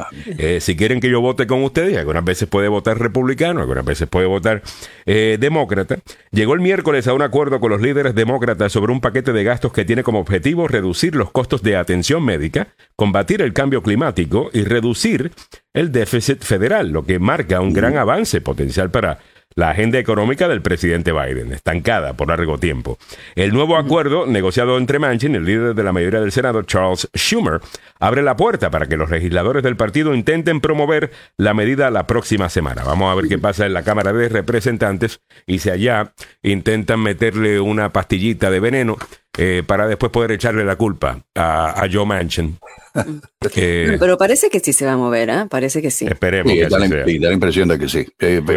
si 0.60 0.76
quieren 0.76 1.00
que 1.00 1.10
yo 1.10 1.20
vote 1.20 1.48
con 1.48 1.64
ustedes, 1.64 1.98
algunas 1.98 2.24
veces 2.24 2.48
puede 2.48 2.68
votar 2.68 2.96
republicano, 2.96 3.60
algunas 3.60 3.84
veces 3.84 4.06
puede 4.08 4.28
votar 4.28 4.62
demócrata 5.04 5.98
llegó 6.44 6.52
el 6.52 6.60
miércoles 6.60 7.08
a 7.08 7.14
un 7.14 7.22
acuerdo 7.22 7.58
con 7.58 7.70
los 7.70 7.80
líderes 7.80 8.14
demócratas 8.14 8.70
sobre 8.70 8.92
un 8.92 9.00
paquete 9.00 9.32
de 9.32 9.44
gastos 9.44 9.72
que 9.72 9.86
tiene 9.86 10.02
como 10.02 10.18
objetivo 10.18 10.68
reducir 10.68 11.14
los 11.14 11.30
costos 11.30 11.62
de 11.62 11.74
atención 11.74 12.22
médica, 12.22 12.68
combatir 12.96 13.40
el 13.40 13.54
cambio 13.54 13.82
climático 13.82 14.50
y 14.52 14.62
reducir 14.64 15.32
el 15.72 15.90
déficit 15.90 16.42
federal, 16.42 16.90
lo 16.90 17.06
que 17.06 17.18
marca 17.18 17.62
un 17.62 17.72
gran 17.72 17.96
avance 17.96 18.42
potencial 18.42 18.90
para 18.90 19.20
la 19.54 19.70
agenda 19.70 19.98
económica 19.98 20.48
del 20.48 20.62
presidente 20.62 21.12
Biden, 21.12 21.52
estancada 21.52 22.14
por 22.14 22.28
largo 22.28 22.58
tiempo. 22.58 22.98
El 23.34 23.52
nuevo 23.52 23.76
acuerdo, 23.76 24.26
negociado 24.26 24.76
entre 24.78 24.98
Manchin, 24.98 25.34
el 25.34 25.44
líder 25.44 25.74
de 25.74 25.82
la 25.82 25.92
mayoría 25.92 26.20
del 26.20 26.32
Senado, 26.32 26.62
Charles 26.62 27.08
Schumer, 27.16 27.60
abre 28.00 28.22
la 28.22 28.36
puerta 28.36 28.70
para 28.70 28.86
que 28.86 28.96
los 28.96 29.10
legisladores 29.10 29.62
del 29.62 29.76
partido 29.76 30.14
intenten 30.14 30.60
promover 30.60 31.10
la 31.36 31.54
medida 31.54 31.90
la 31.90 32.06
próxima 32.06 32.48
semana. 32.48 32.82
Vamos 32.84 33.10
a 33.10 33.14
ver 33.14 33.28
qué 33.28 33.38
pasa 33.38 33.66
en 33.66 33.74
la 33.74 33.84
Cámara 33.84 34.12
de 34.12 34.28
Representantes 34.28 35.20
y 35.46 35.60
si 35.60 35.70
allá 35.70 36.12
intentan 36.42 37.00
meterle 37.00 37.60
una 37.60 37.92
pastillita 37.92 38.50
de 38.50 38.60
veneno 38.60 38.96
eh, 39.36 39.62
para 39.66 39.86
después 39.88 40.12
poder 40.12 40.32
echarle 40.32 40.64
la 40.64 40.76
culpa 40.76 41.24
a, 41.34 41.86
Joe 41.92 42.06
Manchin. 42.06 42.58
Pero 43.54 44.16
parece 44.16 44.48
que 44.48 44.60
sí 44.60 44.72
se 44.72 44.86
va 44.86 44.92
a 44.92 44.96
mover, 44.96 45.28
¿eh? 45.28 45.46
Parece 45.50 45.82
que 45.82 45.90
sí. 45.90 46.06
Esperemos 46.06 46.52
que 46.52 46.68
da, 46.68 46.78
la, 46.78 46.88
da, 46.88 47.04
la, 47.04 47.32
impresión 47.32 47.68
de 47.68 47.78
que 47.78 47.88
sí. 47.88 48.06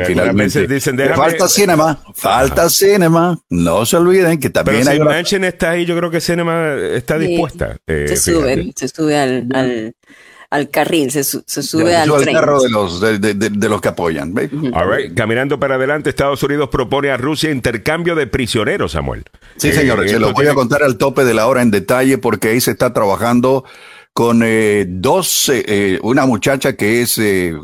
finalmente. 0.06 0.68
Dicen, 0.68 0.98
falta 1.16 1.48
cinema, 1.48 2.00
falta 2.14 2.70
cinema. 2.70 3.40
No 3.50 3.86
se 3.86 3.98
olviden 3.98 4.40
que 4.40 4.52
también 4.52 4.86
Pero 4.86 4.92
hay. 4.92 4.98
Si 4.98 5.04
Manchin 5.04 5.44
está 5.44 5.72
ahí, 5.72 5.86
yo 5.86 5.98
creo 5.98 6.12
que 6.12 6.22
cinema 6.22 6.76
está 6.94 7.18
dispuesta. 7.18 7.78
Eh, 7.88 8.06
se 8.10 8.18
sube, 8.18 8.72
se 8.76 8.88
sube 8.88 9.18
al 9.18 9.48
al 9.54 9.96
carril, 10.70 11.12
se, 11.12 11.24
sube 11.24 11.96
al 11.96 12.10
tren. 12.22 12.36
carro 12.36 12.62
de 12.62 12.70
los, 12.70 13.02
de, 13.02 13.70
los 13.70 13.82
que 13.82 13.90
apoyan. 13.90 14.34
Caminando 15.16 15.60
para 15.60 15.76
adelante, 15.76 16.10
Estados 16.10 16.42
Unidos 16.44 16.70
propone 16.70 17.10
a 17.10 17.18
Rusia 17.18 17.52
intercambio 17.52 18.16
de 18.16 18.28
prisioneros, 18.28 18.94
Samuel. 18.94 19.26
Sí, 19.58 19.72
señor, 19.74 20.06
eh, 20.06 20.10
se 20.10 20.20
lo 20.20 20.32
voy 20.32 20.48
a 20.48 20.54
contar 20.54 20.84
al 20.84 20.98
tope 20.98 21.26
de 21.26 21.34
la 21.34 21.48
hora 21.48 21.62
en 21.62 21.72
detalle 21.72 22.18
porque 22.18 22.50
ahí 22.50 22.62
se 22.62 22.72
está 22.72 22.94
trabajando 22.94 23.66
con 24.14 24.42
eh, 24.44 24.86
dos, 24.88 25.52
eh, 25.54 26.00
una 26.02 26.26
muchacha 26.26 26.74
que 26.74 27.02
es 27.02 27.20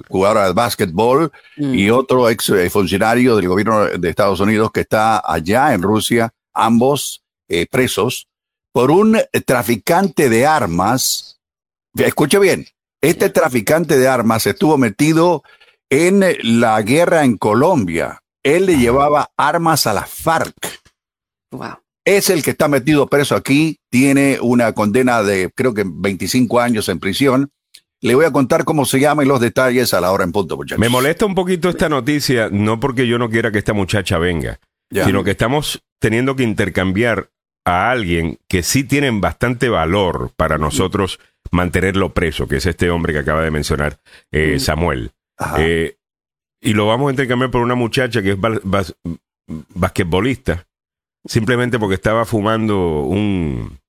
jugadora 0.10 0.48
de 0.48 0.54
básquetbol 0.54 1.32
mm. 1.58 1.74
y 1.74 1.90
otro 1.90 2.30
ex 2.30 2.52
funcionario 2.70 3.38
del 3.38 3.48
gobierno 3.48 3.86
de 3.86 4.10
Estados 4.10 4.40
Unidos 4.40 4.72
que 4.72 4.82
está 4.82 5.22
allá 5.26 5.74
en 5.74 5.82
Rusia, 5.82 6.34
ambos 6.54 7.24
presos 7.72 8.28
por 8.74 8.92
un 8.92 9.20
traficante 9.46 10.30
de 10.30 10.46
armas. 10.46 11.33
Escuche 11.96 12.40
bien, 12.40 12.66
este 13.02 13.30
traficante 13.30 13.98
de 13.98 14.08
armas 14.08 14.48
estuvo 14.48 14.78
metido 14.78 15.44
en 15.90 16.24
la 16.42 16.82
guerra 16.82 17.24
en 17.24 17.38
Colombia. 17.38 18.20
Él 18.42 18.66
le 18.66 18.78
llevaba 18.78 19.32
armas 19.38 19.86
a 19.86 19.94
la 19.94 20.04
FARC. 20.04 20.56
Wow. 21.52 21.78
Es 22.06 22.30
el 22.30 22.44
que 22.44 22.52
está 22.52 22.68
metido 22.68 23.08
preso 23.08 23.36
aquí, 23.36 23.78
tiene 23.90 24.40
una 24.42 24.74
condena 24.74 25.22
de 25.24 25.52
creo 25.56 25.74
que 25.74 25.86
25 25.86 26.60
años 26.60 26.90
en 26.90 27.00
prisión. 27.00 27.52
Le 28.02 28.16
voy 28.16 28.26
a 28.26 28.32
contar 28.32 28.66
cómo 28.66 28.86
se 28.86 29.00
llama 29.00 29.24
y 29.24 29.28
los 29.28 29.40
detalles 29.40 29.94
a 29.94 30.02
la 30.02 30.12
hora 30.12 30.26
en 30.26 30.34
punto, 30.34 30.58
muchachos. 30.58 30.80
Me 30.80 30.90
molesta 30.90 31.26
un 31.26 31.36
poquito 31.36 31.70
esta 31.70 31.88
noticia, 31.88 32.50
no 32.52 32.80
porque 32.80 33.08
yo 33.08 33.18
no 33.18 33.30
quiera 33.30 33.52
que 33.52 33.60
esta 33.60 33.72
muchacha 33.72 34.18
venga, 34.18 34.60
sino 34.92 35.24
que 35.24 35.32
estamos 35.32 35.82
teniendo 36.00 36.36
que 36.36 36.44
intercambiar 36.44 37.30
a 37.66 37.92
alguien 37.92 38.40
que 38.50 38.64
sí 38.64 38.84
tienen 38.84 39.22
bastante 39.22 39.70
valor 39.70 40.32
para 40.36 40.58
nosotros 40.58 41.20
mantenerlo 41.52 42.14
preso, 42.14 42.48
que 42.48 42.58
es 42.58 42.66
este 42.66 42.90
hombre 42.90 43.14
que 43.14 43.20
acaba 43.20 43.42
de 43.44 43.52
mencionar 43.52 44.00
eh, 44.32 44.60
Samuel. 44.60 45.12
Eh, 45.58 45.98
y 46.62 46.74
lo 46.74 46.88
vamos 46.88 47.08
a 47.08 47.12
intercambiar 47.12 47.52
por 47.52 47.62
una 47.62 47.76
muchacha 47.76 48.22
que 48.22 48.32
es 48.32 48.38
basquetbolista, 49.76 50.66
simplemente 51.26 51.80
porque 51.80 51.96
estaba 51.96 52.26
fumando 52.26 53.02
un... 53.02 53.80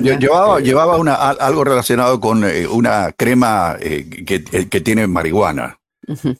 llevaba, 0.00 0.60
llevaba 0.60 0.96
una, 0.96 1.14
algo 1.14 1.64
relacionado 1.64 2.20
con 2.20 2.44
eh, 2.44 2.66
una 2.66 3.12
crema 3.12 3.76
que, 3.80 4.44
que, 4.44 4.80
tiene 4.80 5.06
marihuana. 5.06 5.80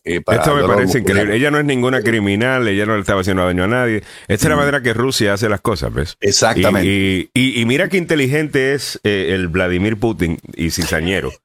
Eh, 0.04 0.20
Esto 0.26 0.54
me 0.54 0.64
parece 0.64 0.98
increíble. 0.98 1.36
Ella 1.36 1.50
no 1.50 1.58
es 1.58 1.64
ninguna 1.64 2.02
criminal, 2.02 2.66
ella 2.68 2.86
no 2.86 2.94
le 2.94 3.00
estaba 3.00 3.20
haciendo 3.20 3.44
daño 3.44 3.64
a 3.64 3.68
nadie. 3.68 4.02
Esta 4.28 4.46
es 4.46 4.50
la 4.50 4.56
manera 4.56 4.82
que 4.82 4.92
Rusia 4.92 5.32
hace 5.32 5.48
las 5.48 5.60
cosas, 5.60 5.92
¿ves? 5.92 6.16
Exactamente. 6.20 7.30
Y, 7.32 7.64
mira 7.66 7.88
qué 7.88 7.96
inteligente 7.96 8.74
es 8.74 9.00
eh, 9.04 9.32
el 9.34 9.48
Vladimir 9.48 9.98
Putin 9.98 10.38
y 10.54 10.70
cizañero. 10.70 11.32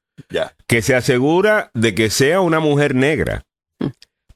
Que 0.66 0.82
se 0.82 0.94
asegura 0.94 1.70
de 1.72 1.94
que 1.94 2.10
sea 2.10 2.42
una 2.42 2.60
mujer 2.60 2.94
negra 2.94 3.46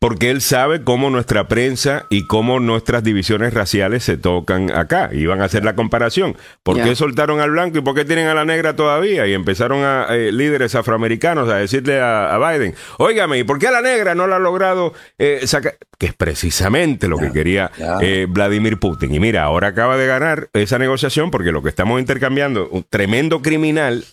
porque 0.04 0.28
él 0.28 0.42
sabe 0.42 0.84
cómo 0.84 1.08
nuestra 1.08 1.48
prensa 1.48 2.04
y 2.10 2.26
cómo 2.26 2.60
nuestras 2.60 3.02
divisiones 3.02 3.54
raciales 3.54 4.04
se 4.04 4.18
tocan 4.18 4.70
acá. 4.70 5.08
Y 5.10 5.24
van 5.24 5.40
a 5.40 5.46
hacer 5.46 5.64
la 5.64 5.74
comparación. 5.74 6.36
¿Por 6.62 6.76
qué 6.82 6.94
soltaron 6.94 7.40
al 7.40 7.52
blanco 7.52 7.78
y 7.78 7.80
por 7.80 7.94
qué 7.94 8.04
tienen 8.04 8.26
a 8.26 8.34
la 8.34 8.44
negra 8.44 8.76
todavía? 8.76 9.26
Y 9.26 9.32
empezaron 9.32 9.82
a 9.82 10.08
eh, 10.10 10.30
líderes 10.30 10.74
afroamericanos 10.74 11.48
a 11.48 11.56
decirle 11.56 12.02
a, 12.02 12.36
Biden, 12.36 12.74
óigame, 12.98 13.38
¿y 13.38 13.44
por 13.44 13.58
qué 13.58 13.68
a 13.68 13.70
la 13.70 13.80
negra 13.80 14.14
no 14.14 14.26
la 14.26 14.36
ha 14.36 14.40
logrado 14.40 14.92
eh, 15.16 15.40
sacar? 15.46 15.78
Que 15.98 16.04
es 16.04 16.12
precisamente 16.14 17.08
lo 17.08 17.16
que 17.16 17.32
quería 17.32 17.70
eh, 18.02 18.26
Vladimir 18.28 18.78
Putin. 18.78 19.14
Y 19.14 19.20
mira, 19.20 19.44
ahora 19.44 19.68
acaba 19.68 19.96
de 19.96 20.06
ganar 20.06 20.50
esa 20.52 20.78
negociación 20.78 21.30
porque 21.30 21.50
lo 21.50 21.62
que 21.62 21.70
estamos 21.70 21.98
intercambiando, 21.98 22.68
un 22.68 22.84
tremendo 22.90 23.40
criminal 23.40 24.04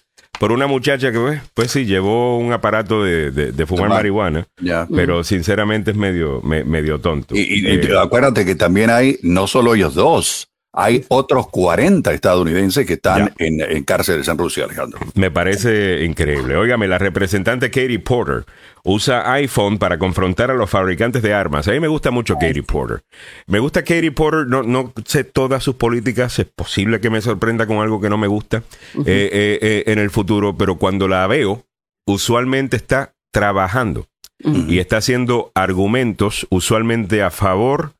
por 0.41 0.51
una 0.51 0.65
muchacha 0.65 1.11
que, 1.11 1.19
pues, 1.19 1.41
pues 1.53 1.69
sí, 1.69 1.85
llevó 1.85 2.39
un 2.39 2.51
aparato 2.51 3.03
de, 3.03 3.53
fumar 3.67 3.89
marihuana, 3.89 4.47
pero 4.91 5.23
sinceramente 5.23 5.91
es 5.91 5.97
medio, 5.97 6.41
medio 6.41 6.99
tonto. 6.99 7.35
Y, 7.35 7.41
y 7.41 7.67
eh, 7.67 7.89
acuérdate 8.01 8.43
que 8.43 8.55
también 8.55 8.89
hay 8.89 9.19
no 9.21 9.45
solo 9.45 9.75
ellos 9.75 9.93
dos, 9.93 10.50
hay 10.73 11.03
otros 11.09 11.49
40 11.49 12.13
estadounidenses 12.13 12.85
que 12.85 12.93
están 12.93 13.33
en, 13.37 13.83
cárceles 13.83 14.27
en 14.27 14.37
Rusia, 14.37 14.63
Alejandro. 14.63 14.99
Me 15.15 15.29
parece 15.29 16.05
increíble. 16.05 16.55
Óigame, 16.55 16.87
la 16.87 16.97
representante 16.97 17.69
Katie 17.69 17.99
Porter 17.99 18.45
usa 18.83 19.33
iPhone 19.33 19.77
para 19.77 19.99
confrontar 19.99 20.49
a 20.49 20.53
los 20.53 20.69
fabricantes 20.69 21.21
de 21.21 21.33
armas. 21.33 21.67
A 21.67 21.71
mí 21.71 21.79
me 21.79 21.89
gusta 21.89 22.09
mucho 22.11 22.35
Katie 22.35 22.63
Porter. 22.63 23.03
Me 23.47 23.59
gusta 23.59 23.81
Katie 23.81 24.11
Porter, 24.11 24.47
no, 24.47 24.63
no 24.63 24.93
sé 25.05 25.25
todas 25.25 25.61
sus 25.61 25.75
políticas, 25.75 26.39
es 26.39 26.45
posible 26.45 27.01
que 27.01 27.09
me 27.09 27.21
sorprenda 27.21 27.67
con 27.67 27.77
algo 27.77 27.99
que 27.99 28.09
no 28.09 28.17
me 28.17 28.27
gusta 28.27 28.63
eh, 28.95 29.03
eh, 29.05 29.59
eh, 29.61 29.83
en 29.87 29.99
el 29.99 30.09
futuro, 30.09 30.57
pero 30.57 30.77
cuando 30.77 31.07
la 31.09 31.27
veo, 31.27 31.65
usualmente 32.07 32.77
está 32.77 33.13
trabajando 33.31 34.07
y 34.43 34.79
está 34.79 34.97
haciendo 34.97 35.51
argumentos 35.53 36.47
usualmente 36.49 37.21
a 37.21 37.29
favor 37.29 37.93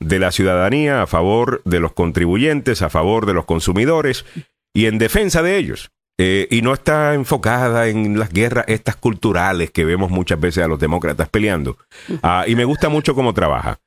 de 0.00 0.18
la 0.18 0.32
ciudadanía, 0.32 1.02
a 1.02 1.06
favor 1.06 1.62
de 1.64 1.80
los 1.80 1.92
contribuyentes, 1.92 2.82
a 2.82 2.90
favor 2.90 3.26
de 3.26 3.34
los 3.34 3.44
consumidores 3.44 4.24
y 4.74 4.86
en 4.86 4.98
defensa 4.98 5.42
de 5.42 5.56
ellos. 5.56 5.90
Eh, 6.18 6.48
y 6.50 6.62
no 6.62 6.72
está 6.72 7.12
enfocada 7.12 7.88
en 7.88 8.18
las 8.18 8.30
guerras 8.30 8.64
estas 8.68 8.96
culturales 8.96 9.70
que 9.70 9.84
vemos 9.84 10.10
muchas 10.10 10.40
veces 10.40 10.64
a 10.64 10.68
los 10.68 10.78
demócratas 10.78 11.28
peleando. 11.28 11.76
Ah, 12.22 12.44
y 12.46 12.54
me 12.56 12.64
gusta 12.64 12.88
mucho 12.88 13.14
cómo 13.14 13.34
trabaja. 13.34 13.78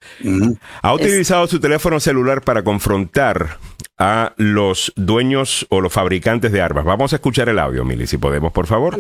Ha 0.82 0.94
utilizado 0.94 1.48
su 1.48 1.60
teléfono 1.60 2.00
celular 2.00 2.42
para 2.42 2.64
confrontar 2.64 3.58
a 3.98 4.34
los 4.38 4.94
dueños 4.96 5.66
o 5.70 5.82
los 5.82 5.92
fabricantes 5.92 6.52
de 6.52 6.62
armas. 6.62 6.86
Vamos 6.86 7.14
a 7.14 7.18
escuchar 7.18 7.50
el 7.50 7.60
audio, 7.60 7.84
Mili, 7.86 8.08
si 8.08 8.18
podemos, 8.18 8.52
por 8.52 8.68
favor. 8.68 8.98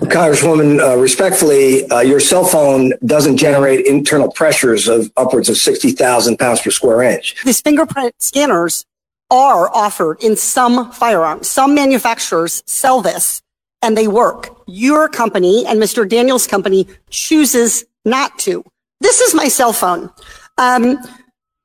Congresswoman, 0.00 0.80
uh, 0.80 0.96
respectfully, 0.96 1.88
uh, 1.88 2.00
your 2.00 2.20
cell 2.20 2.44
phone 2.44 2.92
doesn't 3.06 3.36
generate 3.36 3.86
internal 3.86 4.30
pressures 4.30 4.88
of 4.88 5.10
upwards 5.16 5.48
of 5.48 5.56
60,000 5.56 6.36
pounds 6.36 6.60
per 6.60 6.70
square 6.70 7.02
inch. 7.02 7.36
These 7.44 7.60
fingerprint 7.60 8.14
scanners 8.20 8.84
are 9.30 9.70
offered 9.74 10.22
in 10.22 10.36
some 10.36 10.90
firearms. 10.92 11.48
Some 11.48 11.74
manufacturers 11.74 12.62
sell 12.66 13.00
this 13.00 13.40
and 13.82 13.96
they 13.96 14.08
work. 14.08 14.56
Your 14.66 15.08
company 15.08 15.64
and 15.66 15.80
Mr. 15.80 16.08
Daniels' 16.08 16.46
company 16.46 16.86
chooses 17.10 17.84
not 18.04 18.38
to. 18.40 18.64
This 19.00 19.20
is 19.20 19.34
my 19.34 19.48
cell 19.48 19.72
phone. 19.72 20.10
Um, 20.58 20.98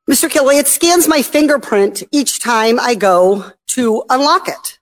Mr. 0.10 0.30
Kilway, 0.30 0.60
it 0.60 0.68
scans 0.68 1.08
my 1.08 1.22
fingerprint 1.22 2.04
each 2.12 2.40
time 2.40 2.80
I 2.80 2.96
go 2.96 3.52
to 3.70 4.04
unlock 4.10 4.48
it. 4.48 4.80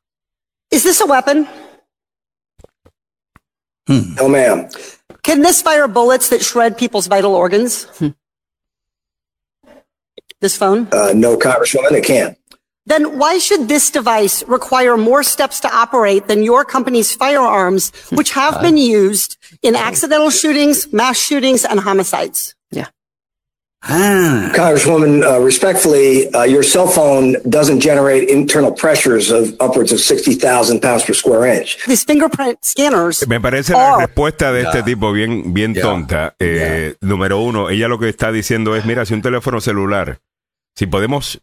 Is 0.71 0.83
this 0.83 1.01
a 1.01 1.05
weapon? 1.05 1.47
Hmm. 3.88 4.15
No, 4.15 4.28
ma'am. 4.28 4.69
Can 5.23 5.41
this 5.41 5.62
fire 5.62 5.88
bullets 5.88 6.30
that 6.30 6.43
shred 6.43 6.78
people's 6.78 7.08
vital 7.08 7.34
organs? 7.34 7.84
Hmm. 7.97 8.10
This 10.39 10.56
phone? 10.56 10.88
Uh, 10.91 11.13
no, 11.15 11.36
Congresswoman, 11.36 11.91
it 11.91 12.06
can't. 12.06 12.38
Then 12.86 13.17
why 13.17 13.38
should 13.38 13.67
this 13.67 13.89
device 13.89 14.43
require 14.47 14.95
more 14.95 15.23
steps 15.23 15.60
to 15.62 15.76
operate 15.76 16.28
than 16.28 16.43
your 16.43 16.63
company's 16.63 17.13
firearms, 17.13 17.91
which 18.12 18.32
have 18.32 18.56
uh, 18.56 18.62
been 18.62 18.78
used 18.78 19.38
in 19.62 19.76
accidental 19.76 20.30
shootings, 20.30 20.93
mass 20.93 21.19
shootings, 21.19 21.65
and 21.65 21.82
homicides? 21.82 22.56
Yeah. 23.83 23.89
Ah. 23.89 24.51
Congresswoman, 24.53 25.23
uh, 25.23 25.39
respectfully, 25.39 26.27
uh, 26.33 26.43
your 26.43 26.63
cell 26.63 26.87
phone 26.87 27.37
doesn't 27.47 27.79
generate 27.79 28.29
internal 28.29 28.71
pressures 28.71 29.31
of 29.31 29.53
upwards 29.59 29.91
of 29.91 29.99
60,000 29.99 30.81
pounds 30.81 31.03
per 31.05 31.13
square 31.13 31.45
inch. 31.45 31.77
These 31.85 32.03
fingerprint 32.03 32.57
scanners. 32.63 33.27
Me 33.27 33.39
parece 33.39 33.73
la 33.73 33.97
respuesta 33.97 34.51
de 34.51 34.63
este 34.63 34.83
tipo 34.83 35.11
bien, 35.11 35.53
bien 35.53 35.73
tonta. 35.73 36.35
Eh, 36.39 36.95
número 37.01 37.39
uno, 37.39 37.69
ella 37.69 37.87
lo 37.87 37.99
que 37.99 38.09
está 38.09 38.31
diciendo 38.31 38.75
es, 38.75 38.85
mira, 38.85 39.05
si 39.05 39.13
un 39.13 39.21
teléfono 39.21 39.61
celular, 39.61 40.19
si 40.75 40.87
podemos 40.87 41.41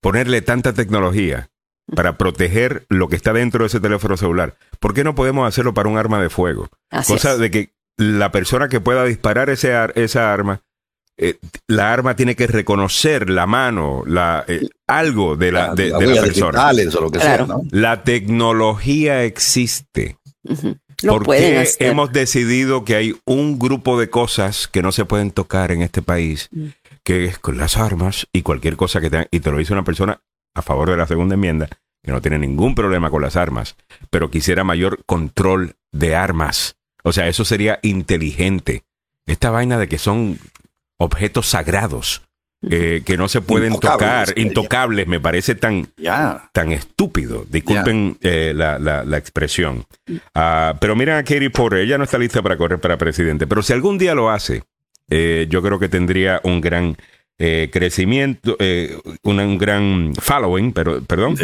ponerle 0.00 0.42
tanta 0.42 0.72
tecnología 0.72 1.50
para 1.94 2.18
proteger 2.18 2.84
lo 2.88 3.08
que 3.08 3.16
está 3.16 3.32
dentro 3.32 3.64
de 3.64 3.68
ese 3.68 3.80
teléfono 3.80 4.16
celular, 4.16 4.56
¿por 4.80 4.94
qué 4.94 5.02
no 5.02 5.14
podemos 5.14 5.48
hacerlo 5.48 5.74
para 5.74 5.88
un 5.88 5.98
arma 5.98 6.20
de 6.20 6.30
fuego? 6.30 6.68
Cosa 7.06 7.36
de 7.36 7.50
que 7.50 7.72
la 7.96 8.30
persona 8.32 8.68
que 8.68 8.80
pueda 8.80 9.04
disparar 9.04 9.50
ese 9.50 9.72
esa 9.94 10.32
arma 10.32 10.62
eh, 11.22 11.38
la 11.68 11.92
arma 11.92 12.16
tiene 12.16 12.34
que 12.34 12.46
reconocer 12.46 13.30
la 13.30 13.46
mano, 13.46 14.02
la, 14.06 14.44
eh, 14.48 14.68
algo 14.86 15.36
de 15.36 15.52
la, 15.52 15.74
de, 15.74 15.90
la, 15.90 16.20
persona. 16.20 16.74
La 17.70 18.02
tecnología 18.02 19.22
existe. 19.24 20.16
porque 21.06 21.68
hemos 21.78 22.12
decidido 22.12 22.84
que 22.84 22.96
hay 22.96 23.16
un 23.24 23.58
grupo 23.58 23.98
de 23.98 24.10
cosas 24.10 24.66
que 24.66 24.82
no 24.82 24.90
se 24.90 25.04
pueden 25.04 25.30
tocar 25.30 25.70
en 25.70 25.82
este 25.82 26.02
país, 26.02 26.48
mm. 26.50 26.66
que 27.04 27.26
es 27.26 27.38
con 27.38 27.56
las 27.56 27.76
armas 27.76 28.26
y 28.32 28.42
cualquier 28.42 28.76
cosa 28.76 29.00
que 29.00 29.10
tenga, 29.10 29.28
y 29.30 29.40
te 29.40 29.50
lo 29.50 29.58
dice 29.58 29.72
una 29.72 29.84
persona 29.84 30.20
a 30.54 30.62
favor 30.62 30.90
de 30.90 30.96
la 30.96 31.06
segunda 31.06 31.34
enmienda, 31.34 31.68
que 32.02 32.10
no 32.10 32.20
tiene 32.20 32.38
ningún 32.38 32.74
problema 32.74 33.10
con 33.10 33.22
las 33.22 33.36
armas, 33.36 33.76
pero 34.10 34.30
quisiera 34.30 34.64
mayor 34.64 35.04
control 35.06 35.76
de 35.92 36.16
armas. 36.16 36.76
O 37.04 37.12
sea, 37.12 37.28
eso 37.28 37.44
sería 37.44 37.78
inteligente. 37.82 38.84
Esta 39.26 39.50
vaina 39.50 39.78
de 39.78 39.88
que 39.88 39.98
son 39.98 40.38
objetos 40.98 41.46
sagrados 41.46 42.22
eh, 42.70 43.02
que 43.04 43.16
no 43.16 43.28
se 43.28 43.40
pueden 43.40 43.80
tocar, 43.80 44.38
intocables, 44.38 45.08
me 45.08 45.18
parece 45.18 45.56
tan, 45.56 45.88
tan 46.52 46.70
estúpido. 46.70 47.44
Disculpen 47.48 48.16
eh, 48.20 48.52
la, 48.54 48.78
la, 48.78 49.18
expresión. 49.18 49.84
Ah, 50.32 50.76
pero 50.80 50.94
miren 50.94 51.16
a 51.16 51.24
Katie 51.24 51.50
Porter, 51.50 51.80
ella 51.80 51.98
no 51.98 52.04
está 52.04 52.18
lista 52.18 52.40
para 52.40 52.56
correr 52.56 52.78
para 52.78 52.96
presidente, 52.96 53.48
pero 53.48 53.62
si 53.62 53.72
algún 53.72 53.98
día 53.98 54.14
lo 54.14 54.30
hace, 54.30 54.62
eh, 55.10 55.48
yo 55.50 55.60
creo 55.60 55.80
que 55.80 55.88
tendría 55.88 56.40
un 56.44 56.60
gran 56.60 56.96
crecimiento, 57.72 58.56
un, 59.24 59.58
gran 59.58 60.14
following, 60.14 60.72
pero, 60.72 61.02
perdón. 61.02 61.34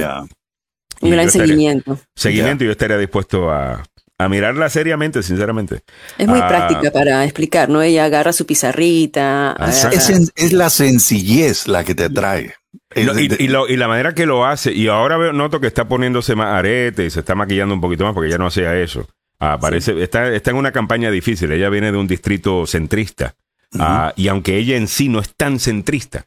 Un 1.00 1.10
gran 1.10 1.28
seguimiento. 1.28 1.98
Seguimiento, 2.14 2.62
y 2.62 2.68
yo 2.68 2.70
estaría 2.70 2.96
dispuesto 2.96 3.50
a, 3.50 3.82
a 4.18 4.28
mirarla 4.28 4.68
seriamente, 4.68 5.22
sinceramente. 5.22 5.82
Es 6.18 6.26
muy 6.26 6.40
ah, 6.42 6.48
práctica 6.48 6.90
para 6.90 7.24
explicar, 7.24 7.68
¿no? 7.68 7.80
Ella 7.82 8.04
agarra 8.04 8.32
su 8.32 8.46
pizarrita. 8.46 9.56
Es, 9.92 10.52
la 10.52 10.70
sencillez 10.70 11.68
la 11.68 11.84
que 11.84 11.94
te 11.94 12.04
atrae. 12.04 12.54
y, 12.96 13.76
la 13.76 13.88
manera 13.88 14.14
que 14.14 14.26
lo 14.26 14.44
hace, 14.44 14.72
y 14.72 14.88
ahora 14.88 15.16
veo, 15.16 15.32
noto 15.32 15.60
que 15.60 15.68
está 15.68 15.86
poniéndose 15.86 16.34
más 16.34 16.52
arete 16.52 17.06
y 17.06 17.10
se 17.10 17.20
está 17.20 17.36
maquillando 17.36 17.74
un 17.74 17.80
poquito 17.80 18.04
más 18.04 18.12
porque 18.12 18.30
ya 18.30 18.38
no 18.38 18.46
hacía 18.46 18.76
eso. 18.76 19.06
Ah, 19.38 19.56
parece, 19.60 20.02
está, 20.02 20.34
está 20.34 20.50
en 20.50 20.56
una 20.56 20.72
campaña 20.72 21.12
difícil, 21.12 21.52
ella 21.52 21.68
viene 21.70 21.92
de 21.92 21.98
un 21.98 22.08
distrito 22.08 22.66
centrista. 22.66 23.36
Ah, 23.78 24.12
y 24.16 24.28
aunque 24.28 24.56
ella 24.56 24.76
en 24.76 24.88
sí 24.88 25.08
no 25.08 25.20
es 25.20 25.34
tan 25.36 25.60
centrista, 25.60 26.26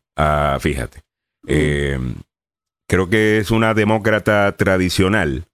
fíjate, 0.60 1.02
eh, 1.48 2.00
creo 2.88 3.10
que 3.10 3.40
es 3.40 3.52
una 3.52 3.74
demócrata 3.74 4.56
tradicional 4.56 5.46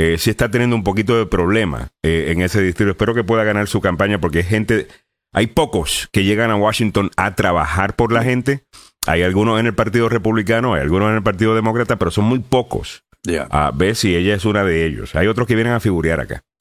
eh, 0.00 0.16
sí 0.16 0.30
está 0.30 0.48
teniendo 0.48 0.76
un 0.76 0.84
poquito 0.84 1.18
de 1.18 1.26
problema 1.26 1.88
eh, 2.04 2.26
en 2.28 2.40
ese 2.40 2.62
distrito. 2.62 2.92
Espero 2.92 3.14
que 3.14 3.24
pueda 3.24 3.42
ganar 3.42 3.66
su 3.66 3.80
campaña 3.80 4.20
porque 4.20 4.38
hay 4.38 4.44
gente, 4.44 4.86
hay 5.32 5.48
pocos 5.48 6.08
que 6.12 6.22
llegan 6.22 6.52
a 6.52 6.56
Washington 6.56 7.10
a 7.16 7.34
trabajar 7.34 7.96
por 7.96 8.12
la 8.12 8.22
gente. 8.22 8.62
Hay 9.08 9.24
algunos 9.24 9.58
en 9.58 9.66
el 9.66 9.74
Partido 9.74 10.08
Republicano, 10.08 10.74
hay 10.74 10.82
algunos 10.82 11.10
en 11.10 11.16
el 11.16 11.22
Partido 11.24 11.56
Demócrata, 11.56 11.96
pero 11.96 12.12
son 12.12 12.26
muy 12.26 12.38
pocos. 12.38 13.02
A 13.50 13.72
ver 13.74 13.96
si 13.96 14.14
ella 14.14 14.36
es 14.36 14.44
una 14.44 14.62
de 14.62 14.86
ellos. 14.86 15.16
Hay 15.16 15.26
otros 15.26 15.48
que 15.48 15.56
vienen 15.56 15.72
a 15.72 15.80
figurear 15.80 16.20
acá. 16.20 16.44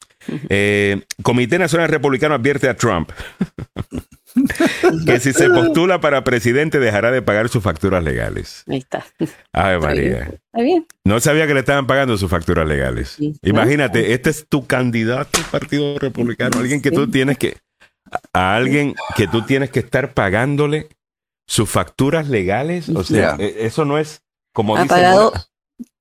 Eh, 0.49 1.03
Comité 1.21 1.57
Nacional 1.57 1.87
Republicano 1.87 2.35
advierte 2.35 2.67
a 2.67 2.75
Trump 2.75 3.11
que 5.05 5.19
si 5.19 5.33
se 5.33 5.49
postula 5.51 5.99
para 5.99 6.23
presidente 6.23 6.79
dejará 6.79 7.11
de 7.11 7.21
pagar 7.21 7.49
sus 7.49 7.63
facturas 7.63 8.03
legales. 8.03 8.63
Ahí 8.67 8.77
está. 8.77 9.05
Ay, 9.51 9.79
María. 9.79 10.21
Está 10.23 10.61
bien. 10.61 10.85
No 11.03 11.19
sabía 11.19 11.47
que 11.47 11.53
le 11.53 11.61
estaban 11.61 11.87
pagando 11.87 12.17
sus 12.17 12.29
facturas 12.29 12.67
legales. 12.67 13.17
Imagínate, 13.41 14.13
este 14.13 14.29
es 14.29 14.47
tu 14.47 14.65
candidato 14.67 15.39
al 15.39 15.45
Partido 15.45 15.97
Republicano, 15.99 16.59
alguien 16.59 16.81
que 16.81 16.91
tú 16.91 17.09
tienes 17.09 17.37
que 17.37 17.57
a 18.33 18.55
alguien 18.55 18.95
que 19.15 19.27
tú 19.27 19.41
tienes 19.41 19.69
que 19.69 19.79
estar 19.79 20.13
pagándole 20.13 20.87
sus 21.45 21.69
facturas 21.69 22.29
legales, 22.29 22.89
o 22.89 23.03
sea, 23.03 23.35
e, 23.39 23.65
eso 23.65 23.85
no 23.85 23.97
es 23.97 24.21
como 24.53 24.81
dice 24.81 24.95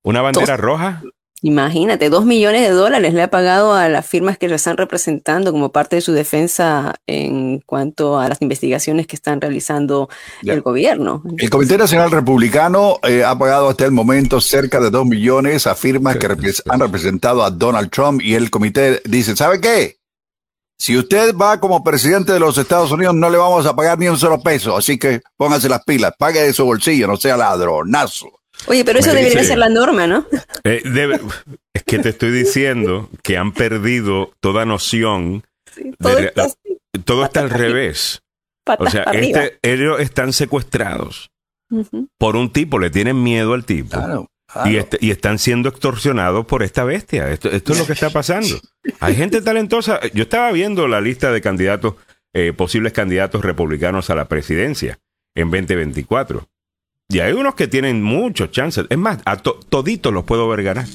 una 0.03 0.21
bandera 0.21 0.57
roja. 0.57 1.03
Imagínate, 1.43 2.09
dos 2.09 2.25
millones 2.25 2.61
de 2.61 2.69
dólares 2.69 3.13
le 3.13 3.21
ha 3.21 3.29
pagado 3.29 3.73
a 3.73 3.87
las 3.89 4.07
firmas 4.07 4.39
que 4.39 4.47
lo 4.47 4.55
están 4.55 4.75
representando 4.75 5.51
como 5.51 5.71
parte 5.71 5.97
de 5.97 6.01
su 6.01 6.11
defensa 6.11 6.95
en 7.05 7.59
cuanto 7.59 8.19
a 8.19 8.27
las 8.27 8.41
investigaciones 8.41 9.05
que 9.05 9.15
están 9.15 9.39
realizando 9.39 10.09
el 10.43 10.61
gobierno. 10.61 11.21
el 11.37 11.49
Comité 11.51 11.77
Nacional 11.77 12.09
Republicano 12.09 12.99
eh, 13.03 13.23
ha 13.23 13.37
pagado 13.37 13.69
hasta 13.69 13.85
el 13.85 13.91
momento 13.91 14.41
cerca 14.41 14.79
de 14.79 14.89
dos 14.89 15.05
millones 15.05 15.67
a 15.67 15.75
firmas 15.75 16.17
que 16.17 16.27
han 16.69 16.79
representado 16.79 17.43
a 17.43 17.51
Donald 17.51 17.91
Trump 17.91 18.21
y 18.23 18.33
el 18.33 18.49
comité 18.49 19.01
dice, 19.05 19.35
¿sabe 19.35 19.61
qué? 19.61 19.97
Si 20.79 20.97
usted 20.97 21.35
va 21.35 21.59
como 21.59 21.83
presidente 21.83 22.33
de 22.33 22.39
los 22.39 22.57
Estados 22.57 22.91
Unidos, 22.91 23.15
no 23.15 23.29
le 23.29 23.37
vamos 23.37 23.65
a 23.65 23.75
pagar 23.75 23.97
ni 23.97 24.07
un 24.07 24.17
solo 24.17 24.41
peso, 24.41 24.77
así 24.77 24.97
que 24.97 25.21
póngase 25.35 25.69
las 25.69 25.83
pilas, 25.83 26.13
pague 26.17 26.41
de 26.41 26.53
su 26.53 26.65
bolsillo, 26.65 27.07
no 27.07 27.17
sea 27.17 27.37
ladronazo. 27.37 28.27
Oye, 28.65 28.83
pero 28.83 28.99
eso 28.99 29.13
debería 29.13 29.43
ser 29.43 29.57
la 29.57 29.69
norma, 29.69 30.07
¿no? 30.07 30.25
Eh, 30.63 30.81
es 31.73 31.83
que 31.83 31.99
te 31.99 32.09
estoy 32.09 32.31
diciendo 32.31 33.09
que 33.23 33.37
han 33.37 33.53
perdido 33.53 34.33
toda 34.39 34.65
noción. 34.65 35.45
todo, 37.05 37.23
está, 37.23 37.41
al 37.41 37.49
revés. 37.49 38.21
o 38.65 38.89
sea, 38.89 39.03
este, 39.03 39.59
ellos 39.61 39.99
están 39.99 40.33
secuestrados 40.33 41.31
por 42.17 42.35
un 42.35 42.51
tipo, 42.51 42.79
le 42.79 42.89
tienen 42.89 43.21
miedo 43.21 43.53
al 43.53 43.65
tipo. 43.65 43.97
Claro. 43.97 44.29
Este, 44.65 44.97
y, 45.01 45.11
están 45.11 45.39
siendo 45.39 45.69
extorsionados 45.69 46.45
por 46.45 46.63
esta 46.63 46.83
bestia. 46.83 47.29
Esto, 47.31 47.49
esto 47.49 47.73
es 47.73 47.79
lo 47.79 47.85
que 47.85 47.93
está 47.93 48.09
pasando. 48.09 48.59
Hay 49.01 49.15
gente 49.15 49.41
talentosa. 49.41 49.99
Yo 50.13 50.23
estaba 50.23 50.51
viendo 50.51 50.87
la 50.87 51.01
lista 51.01 51.31
de 51.31 51.41
candidatos, 51.41 51.95
eh, 52.33 52.53
posibles 52.53 52.93
candidatos 52.93 53.43
republicanos 53.43 54.09
a 54.09 54.15
la 54.15 54.27
presidencia 54.27 54.99
en 55.35 55.51
2024. 55.51 56.47
Y 57.09 57.19
hay 57.19 57.33
unos 57.33 57.55
que 57.55 57.67
tienen 57.67 58.03
muchos 58.03 58.51
chances. 58.51 58.85
Es 58.89 58.97
más, 58.97 59.19
a 59.25 59.37
toditos 59.37 60.13
los 60.13 60.25
puedo 60.25 60.47
ver 60.49 60.63
ganar. 60.63 60.85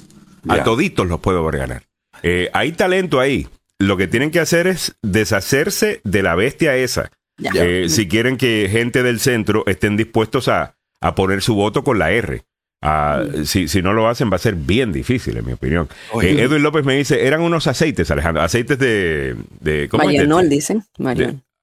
A 0.48 0.62
toditos 0.62 1.06
los 1.06 1.20
puedo 1.20 1.44
ver 1.44 1.58
ganar. 1.58 1.82
Eh, 2.22 2.50
hay 2.52 2.72
talento 2.72 3.20
ahí. 3.20 3.48
Lo 3.78 3.96
que 3.96 4.06
tienen 4.06 4.30
que 4.30 4.40
hacer 4.40 4.66
es 4.66 4.96
deshacerse 5.02 6.00
de 6.04 6.22
la 6.22 6.34
bestia 6.34 6.76
esa. 6.76 7.10
Eh, 7.54 7.86
si 7.88 8.08
quieren 8.08 8.36
que 8.36 8.68
gente 8.70 9.02
del 9.02 9.18
centro 9.20 9.64
estén 9.66 9.96
dispuestos 9.96 10.48
a, 10.48 10.76
a 11.00 11.14
poner 11.14 11.42
su 11.42 11.54
voto 11.54 11.82
con 11.82 11.98
la 11.98 12.12
R. 12.12 12.42
Ah, 12.84 13.22
si, 13.44 13.68
si, 13.68 13.80
no 13.80 13.92
lo 13.92 14.08
hacen 14.08 14.30
va 14.30 14.36
a 14.36 14.40
ser 14.40 14.56
bien 14.56 14.92
difícil, 14.92 15.36
en 15.36 15.46
mi 15.46 15.52
opinión. 15.52 15.88
Eh, 16.20 16.36
Edwin 16.40 16.62
López 16.64 16.84
me 16.84 16.96
dice, 16.96 17.26
eran 17.26 17.40
unos 17.40 17.68
aceites, 17.68 18.10
Alejandro, 18.10 18.42
aceites 18.42 18.76
de... 18.76 19.36
de 19.60 19.88
¿cómo 19.88 20.04
Marianol, 20.04 20.48
dicen. 20.48 20.84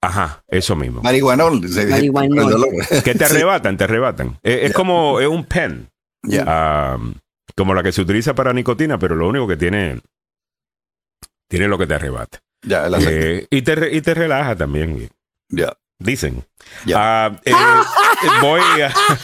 Ajá, 0.02 0.44
eso 0.48 0.76
mismo. 0.76 1.02
Marihuanol. 1.02 1.62
Marihuanol. 1.90 2.66
Que 3.04 3.16
te 3.16 3.26
arrebatan, 3.26 3.78
te 3.78 3.84
arrebatan. 3.84 4.40
Eh, 4.44 4.62
es 4.64 4.74
como 4.74 5.20
es 5.20 5.28
un 5.28 5.46
pen. 5.46 5.90
Ah, 6.46 6.98
como 7.56 7.74
la 7.74 7.84
que 7.84 7.92
se 7.92 8.02
utiliza 8.02 8.34
para 8.36 8.54
nicotina, 8.54 8.98
pero 8.98 9.16
lo 9.16 9.28
único 9.28 9.48
que 9.48 9.58
tiene... 9.58 10.00
Tiene 11.50 11.68
lo 11.68 11.78
que 11.78 11.88
te 11.88 11.96
arrebata. 11.96 12.40
Ya, 12.62 12.88
eh, 13.00 13.48
y, 13.50 13.62
te, 13.62 13.96
y 13.96 14.02
te 14.02 14.14
relaja 14.14 14.56
también. 14.56 15.10
Ya. 15.50 15.74
Dicen. 15.98 16.46
Eh, 16.86 16.94
voy 18.42 18.62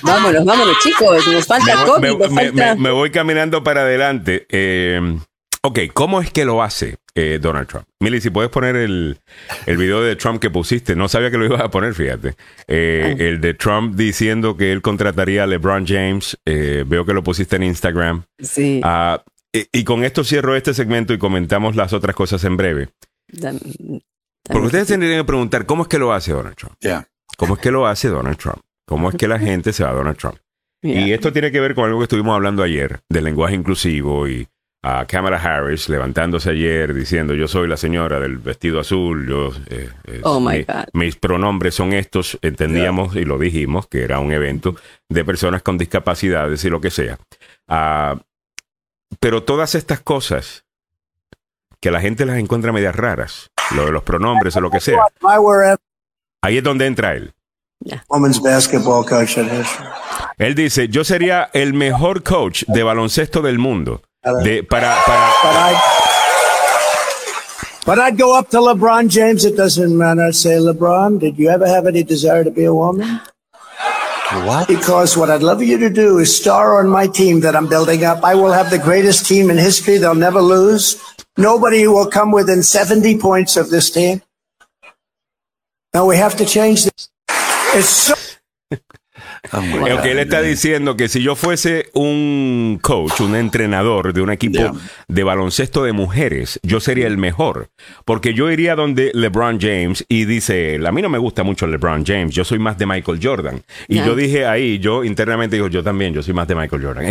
vámonos, 0.02 0.44
vámonos, 0.44 0.78
chicos. 0.80 1.26
Nos 1.28 1.46
falta 1.46 1.86
me, 2.00 2.76
me, 2.76 2.92
voy 2.92 3.12
caminando 3.12 3.64
para 3.64 3.82
adelante. 3.82 4.46
Eh, 4.50 5.00
ok, 5.62 5.80
¿cómo 5.94 6.22
es 6.22 6.32
que 6.32 6.44
lo 6.44 6.64
hace 6.64 6.98
eh, 7.16 7.40
Donald 7.42 7.68
Trump? 7.68 7.86
Mili, 8.00 8.22
si 8.22 8.30
puedes 8.30 8.52
poner 8.52 8.76
el, 8.76 9.18
el 9.66 9.78
video 9.78 10.02
de 10.02 10.16
Trump 10.16 10.40
que 10.40 10.50
pusiste. 10.50 10.96
No 10.96 11.08
sabía 11.08 11.32
que 11.32 11.38
lo 11.38 11.46
ibas 11.46 11.62
a 11.62 11.72
poner, 11.72 11.94
fíjate. 11.94 12.36
Eh, 12.68 13.16
el 13.18 13.42
de 13.42 13.54
Trump 13.54 13.96
diciendo 13.96 14.58
que 14.58 14.72
él 14.72 14.82
contrataría 14.82 15.44
a 15.44 15.48
LeBron 15.48 15.88
James. 15.88 16.38
veo 16.46 17.06
que 17.06 17.14
lo 17.14 17.24
pusiste 17.24 17.56
en 17.56 17.64
Instagram. 17.64 18.24
Sí. 18.40 18.82
Ah, 18.84 19.24
y, 19.72 19.84
con 19.86 20.04
esto 20.04 20.24
cierro 20.24 20.56
este 20.56 20.74
segmento 20.74 21.14
y 21.14 21.18
comentamos 21.18 21.76
las 21.76 21.94
otras 21.94 22.16
cosas 22.16 22.44
en 22.44 22.58
breve. 22.58 22.90
Porque 24.44 24.66
ustedes 24.66 24.88
tendrían 24.88 25.22
que 25.22 25.26
preguntar, 25.26 25.66
¿cómo 25.66 25.84
es 25.84 25.90
que 25.90 25.98
lo 25.98 26.14
hace 26.14 26.34
Donald 26.34 26.56
Trump? 26.56 26.76
¿Cómo 27.38 27.56
es 27.56 27.60
que 27.62 27.72
lo 27.72 27.88
hace 27.88 28.10
Donald 28.10 28.38
Trump? 28.38 28.60
¿Cómo 28.86 29.10
es 29.10 29.16
que 29.16 29.28
la 29.28 29.40
gente 29.40 29.74
se 29.74 29.84
va 29.84 29.92
a 29.92 29.94
Donald 29.94 30.18
Trump? 30.18 30.38
Y 30.82 31.14
esto 31.14 31.34
tiene 31.34 31.52
que 31.52 31.60
ver 31.60 31.74
con 31.74 31.86
algo 31.86 31.98
que 32.00 32.04
estuvimos 32.04 32.36
hablando 32.36 32.62
ayer, 32.62 33.00
del 33.10 33.24
lenguaje 33.24 33.56
inclusivo 33.56 34.28
y 34.28 34.48
a 34.88 35.04
Kamala 35.08 35.38
Harris 35.38 35.90
levantándose 35.90 36.52
ayer 36.52 36.94
diciendo 36.94 37.34
yo 37.34 37.48
soy 37.48 37.68
la 37.68 37.76
señora 37.76 38.20
del 38.20 38.38
vestido 38.38 38.80
azul, 38.80 39.28
yo 39.28 39.50
eh, 39.68 39.90
oh 40.22 40.40
my 40.40 40.64
God. 40.64 40.86
mis 40.94 41.16
pronombres 41.16 41.74
son 41.74 41.92
estos, 41.92 42.38
entendíamos 42.44 43.16
y 43.16 43.26
lo 43.26 43.40
dijimos 43.40 43.88
que 43.88 44.04
era 44.04 44.20
un 44.20 44.32
evento 44.32 44.76
de 45.10 45.26
personas 45.26 45.64
con 45.64 45.80
discapacidades 45.80 46.64
y 46.66 46.70
lo 46.70 46.82
que 46.82 46.92
sea. 46.92 47.18
Ah, 47.68 48.20
pero 49.20 49.42
todas 49.42 49.74
estas 49.74 50.02
cosas 50.02 50.66
que 51.80 51.90
la 51.90 52.00
gente 52.00 52.24
las 52.28 52.38
encuentra 52.38 52.72
medias 52.72 52.96
raras, 52.96 53.50
lo 53.76 53.88
de 53.88 53.92
los 53.92 54.04
pronombres 54.04 54.56
o 54.56 54.62
lo 54.62 54.70
que 54.70 54.82
sea. 54.82 55.00
Ahí 56.44 56.58
es 56.58 56.64
donde 56.64 56.86
entra 56.86 57.16
él. 57.16 57.34
Women's 58.08 58.40
basketball 58.40 59.04
coach 59.04 59.38
Él 60.38 60.54
dice, 60.54 60.90
yo 60.90 61.04
sería 61.04 61.50
el 61.54 61.74
mejor 61.74 62.22
coach 62.22 62.66
de 62.68 62.84
baloncesto 62.84 63.42
del 63.42 63.58
mundo. 63.58 64.04
De, 64.26 64.64
para, 64.64 64.92
para, 65.06 65.32
but, 65.44 65.78
but 67.86 68.00
I'd 68.00 68.18
go 68.18 68.36
up 68.36 68.50
to 68.50 68.58
LeBron 68.58 69.08
James. 69.08 69.46
It 69.46 69.56
doesn't 69.56 69.96
matter. 69.96 70.32
say, 70.34 70.58
LeBron, 70.58 71.20
did 71.20 71.38
you 71.38 71.50
ever 71.50 71.68
have 71.68 71.86
any 71.86 72.02
desire 72.02 72.44
to 72.44 72.50
be 72.50 72.64
a 72.64 72.74
woman? 72.74 73.22
What? 74.32 74.68
Because 74.68 75.16
what 75.16 75.30
I'd 75.30 75.44
love 75.44 75.62
you 75.62 75.78
to 75.78 75.92
do 75.92 76.18
is 76.18 76.36
star 76.36 76.80
on 76.80 76.90
my 76.90 77.06
team 77.06 77.42
that 77.42 77.56
I'm 77.56 77.70
building 77.70 78.04
up. 78.04 78.24
I 78.24 78.34
will 78.34 78.52
have 78.52 78.72
the 78.72 78.80
greatest 78.80 79.28
team 79.28 79.52
in 79.52 79.58
history. 79.58 80.00
They'll 80.00 80.16
never 80.16 80.42
lose. 80.42 81.00
Nobody 81.38 81.88
will 81.88 82.10
come 82.10 82.32
within 82.32 82.64
70 82.64 83.20
points 83.20 83.56
of 83.56 83.70
this 83.70 83.92
team. 83.92 84.24
Now 85.94 86.08
we 86.08 86.18
have 86.18 86.36
to 86.38 86.46
change 86.46 86.86
this. 86.86 87.10
It's 87.76 87.90
so 87.90 88.16
oh 89.54 90.02
que 90.02 90.12
él 90.12 90.20
está 90.20 90.42
diciendo 90.42 90.96
que 90.98 91.10
si 91.10 91.22
yo 91.22 91.36
fuese 91.36 91.90
un 91.94 92.80
coach, 92.82 93.22
un 93.22 93.36
entrenador 93.36 94.14
de 94.14 94.22
un 94.22 94.32
equipo 94.32 94.78
de 95.08 95.24
baloncesto 95.24 95.84
de 95.84 95.94
mujeres, 95.94 96.60
yo 96.64 96.80
sería 96.80 97.08
el 97.08 97.18
mejor. 97.18 97.70
Porque 98.06 98.34
yo 98.34 98.52
iría 98.52 98.76
donde 98.76 99.12
LeBron 99.14 99.60
James 99.60 100.06
y 100.08 100.26
dice, 100.26 100.80
a 100.86 100.92
mí 100.92 101.02
no 101.02 101.10
me 101.10 101.18
gusta 101.18 101.44
mucho 101.44 101.68
LeBron 101.68 102.06
James, 102.06 102.34
yo 102.34 102.44
soy 102.44 102.60
más 102.60 102.78
de 102.78 102.86
Michael 102.86 103.20
Jordan. 103.22 103.62
Y 103.88 103.98
yo 103.98 104.16
dije 104.16 104.46
ahí, 104.46 104.80
yo 104.80 105.04
internamente 105.04 105.56
digo, 105.56 105.68
yo 105.68 105.84
también, 105.84 106.14
yo 106.14 106.24
soy 106.24 106.34
más 106.34 106.48
de 106.48 106.56
Michael 106.56 106.84
Jordan. 106.84 107.06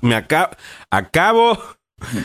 Me 0.00 0.14
acabo 0.90 1.58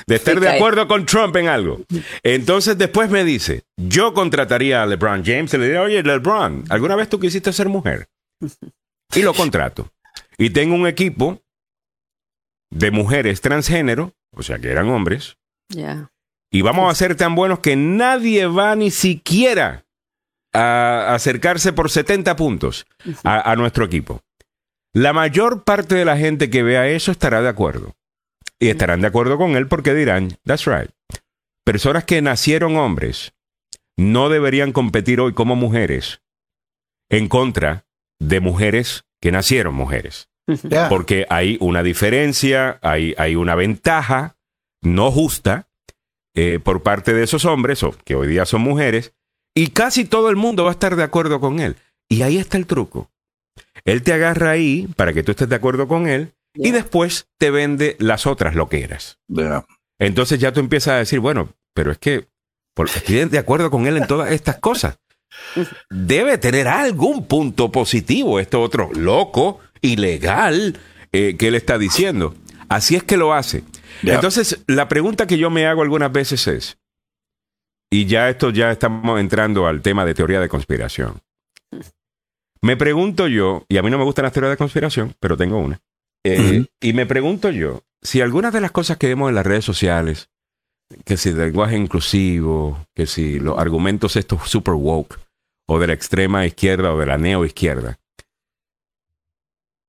de 0.06 0.16
estar 0.16 0.40
de 0.40 0.50
acuerdo 0.50 0.88
con 0.88 1.06
Trump 1.06 1.36
en 1.36 1.48
algo. 1.48 1.82
Entonces 2.22 2.78
después 2.78 3.10
me 3.10 3.24
dice, 3.24 3.64
yo 3.78 4.14
contrataría 4.14 4.84
a 4.84 4.86
LeBron 4.86 5.24
James 5.26 5.54
y 5.54 5.58
le 5.58 5.66
diría, 5.66 5.82
oye, 5.82 6.04
LeBron, 6.04 6.66
¿alguna 6.70 6.96
vez 6.96 7.10
tú 7.10 7.20
quisiste 7.20 7.52
ser 7.54 7.70
mujer? 7.70 8.08
Y 9.16 9.22
lo 9.22 9.34
contrato. 9.34 9.92
Y 10.38 10.50
tengo 10.50 10.76
un 10.76 10.88
equipo 10.88 11.42
de 12.70 12.92
mujeres 12.92 13.42
transgénero, 13.42 14.14
o 14.32 14.44
sea 14.44 14.60
que 14.60 14.72
eran 14.72 14.90
hombres. 14.90 15.38
Y 16.52 16.62
vamos 16.62 16.92
a 16.92 16.96
ser 16.96 17.16
tan 17.16 17.36
buenos 17.36 17.60
que 17.60 17.76
nadie 17.76 18.46
va 18.48 18.76
ni 18.76 18.92
siquiera 18.92 19.86
a 20.54 21.14
acercarse 21.16 21.74
por 21.74 21.90
70 21.90 22.36
puntos 22.36 22.86
a 23.24 23.56
nuestro 23.56 23.86
equipo. 23.86 24.22
La 24.94 25.12
mayor 25.12 25.64
parte 25.64 25.96
de 25.96 26.06
la 26.06 26.18
gente 26.18 26.52
que 26.52 26.62
vea 26.62 26.88
eso 26.88 27.12
estará 27.12 27.42
de 27.42 27.50
acuerdo. 27.50 27.96
Y 28.60 28.70
estarán 28.70 29.02
de 29.02 29.08
acuerdo 29.08 29.38
con 29.40 29.56
él 29.56 29.68
porque 29.68 29.96
dirán, 29.96 30.38
that's 30.46 30.66
right. 30.66 30.92
Personas 31.66 32.04
que 32.06 32.22
nacieron 32.22 32.78
hombres 32.78 33.34
no 33.98 34.30
deberían 34.30 34.72
competir 34.72 35.20
hoy 35.20 35.34
como 35.34 35.56
mujeres 35.56 36.22
en 37.10 37.28
contra 37.28 37.86
de 38.28 38.40
mujeres 38.40 39.06
que 39.22 39.32
nacieron 39.32 39.76
mujeres. 39.76 40.30
Porque 40.90 41.26
hay 41.30 41.58
una 41.62 41.84
diferencia, 41.84 42.80
hay, 42.82 43.16
hay 43.18 43.36
una 43.36 43.56
ventaja 43.56 44.36
no 44.82 45.12
justa 45.12 45.70
eh, 46.36 46.60
por 46.62 46.84
parte 46.84 47.14
de 47.14 47.24
esos 47.24 47.46
hombres, 47.46 47.84
o 47.84 47.96
que 48.04 48.16
hoy 48.16 48.28
día 48.28 48.46
son 48.46 48.62
mujeres, 48.62 49.14
y 49.56 49.68
casi 49.68 50.04
todo 50.04 50.30
el 50.30 50.36
mundo 50.36 50.66
va 50.66 50.72
a 50.72 50.74
estar 50.74 50.96
de 50.96 51.04
acuerdo 51.04 51.40
con 51.40 51.60
él. 51.60 51.78
Y 52.10 52.24
ahí 52.24 52.38
está 52.38 52.58
el 52.58 52.66
truco. 52.66 53.10
Él 53.86 54.04
te 54.04 54.14
agarra 54.14 54.52
ahí 54.52 54.88
para 54.96 55.14
que 55.14 55.24
tú 55.24 55.32
estés 55.32 55.48
de 55.48 55.56
acuerdo 55.56 55.88
con 55.88 56.08
él 56.08 56.34
y 56.56 56.72
después 56.72 57.28
te 57.38 57.52
vende 57.52 57.96
las 58.00 58.26
otras 58.26 58.56
loqueras. 58.56 59.20
Entonces 60.00 60.40
ya 60.40 60.52
tú 60.52 60.60
empiezas 60.60 60.94
a 60.94 60.98
decir, 60.98 61.20
bueno, 61.20 61.54
pero 61.74 61.92
es 61.92 61.98
que 61.98 62.28
estoy 62.96 63.26
de 63.26 63.38
acuerdo 63.40 63.70
con 63.72 63.88
él 63.88 63.98
en 63.98 64.08
todas 64.08 64.32
estas 64.32 64.58
cosas. 64.58 65.00
Debe 65.90 66.38
tener 66.38 66.68
algún 66.68 67.26
punto 67.28 67.72
positivo 67.72 68.40
este 68.40 68.58
otro 68.58 68.90
loco, 68.94 69.60
ilegal, 69.82 70.80
eh, 71.12 71.36
que 71.38 71.48
él 71.50 71.56
está 71.56 71.78
diciendo. 71.78 72.36
Así 72.70 72.96
es 72.96 73.04
que 73.04 73.18
lo 73.18 73.34
hace. 73.34 73.64
Entonces, 74.02 74.64
la 74.68 74.88
pregunta 74.88 75.28
que 75.28 75.38
yo 75.38 75.50
me 75.50 75.68
hago 75.68 75.82
algunas 75.82 76.12
veces 76.12 76.48
es, 76.48 76.78
y 77.92 78.06
ya 78.06 78.30
esto 78.30 78.50
ya 78.50 78.72
estamos 78.72 79.20
entrando 79.20 79.68
al 79.68 79.82
tema 79.82 80.06
de 80.06 80.16
teoría 80.16 80.40
de 80.40 80.50
conspiración. 80.50 81.22
Me 82.62 82.76
pregunto 82.78 83.28
yo, 83.28 83.66
y 83.70 83.78
a 83.78 83.84
mí 83.84 83.92
no 83.92 83.98
me 83.98 84.04
gustan 84.04 84.24
las 84.24 84.34
teorías 84.34 84.54
de 84.54 84.58
conspiración, 84.58 85.14
pero 85.20 85.38
tengo 85.38 85.58
una. 85.58 85.80
Eh, 86.24 86.66
y 86.82 86.94
me 86.94 87.06
pregunto 87.06 87.52
yo, 87.52 87.84
si 88.02 88.22
algunas 88.22 88.54
de 88.54 88.62
las 88.62 88.72
cosas 88.72 88.98
que 88.98 89.08
vemos 89.08 89.30
en 89.30 89.36
las 89.36 89.46
redes 89.46 89.66
sociales, 89.66 90.30
que 91.06 91.18
si 91.18 91.30
el 91.30 91.38
lenguaje 91.38 91.78
inclusivo, 91.78 92.86
que 92.96 93.06
si 93.06 93.40
los 93.40 93.58
argumentos 93.58 94.16
estos 94.16 94.50
super 94.50 94.74
woke, 94.74 95.20
o 95.68 95.80
de 95.80 95.88
la 95.88 95.94
extrema 95.94 96.46
izquierda 96.46 96.94
o 96.94 97.00
de 97.00 97.06
la 97.06 97.18
neo 97.18 97.46
izquierda, 97.46 98.00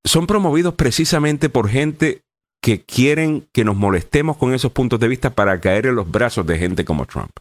son 0.05 0.26
promovidos 0.26 0.74
precisamente 0.74 1.48
por 1.48 1.68
gente 1.68 2.22
que 2.62 2.82
quieren 2.82 3.46
que 3.52 3.64
nos 3.64 3.76
molestemos 3.76 4.36
con 4.36 4.55
esos 4.55 4.72
puntos 4.72 5.00
de 5.00 5.09
vista 5.09 5.30
para 5.30 5.61
caer 5.61 5.86
en 5.86 5.96
los 5.96 6.11
brazos 6.11 6.46
de 6.46 6.59
gente 6.59 6.84
como 6.84 7.07
Trump. 7.07 7.32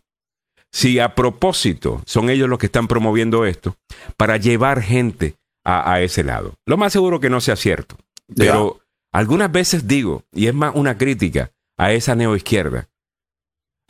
Si 0.71 0.99
a 0.99 1.15
propósito 1.15 2.01
son 2.05 2.29
ellos 2.29 2.49
los 2.49 2.59
que 2.59 2.65
están 2.65 2.87
promoviendo 2.87 3.45
esto, 3.45 3.75
para 4.17 4.37
llevar 4.37 4.81
gente 4.81 5.35
a, 5.63 6.01
ese 6.01 6.23
lado. 6.23 6.55
Lo 6.65 6.75
más 6.75 6.91
seguro 6.91 7.19
que 7.19 7.29
no 7.29 7.39
sea 7.39 7.55
cierto. 7.55 7.95
Pero 8.35 8.81
algunas 9.13 9.51
veces 9.51 9.87
digo, 9.87 10.23
y 10.33 10.47
es 10.47 10.53
más 10.53 10.73
una 10.75 10.97
crítica 10.97 11.51
a 11.77 11.93
esa 11.93 12.15
neoizquierda, 12.15 12.89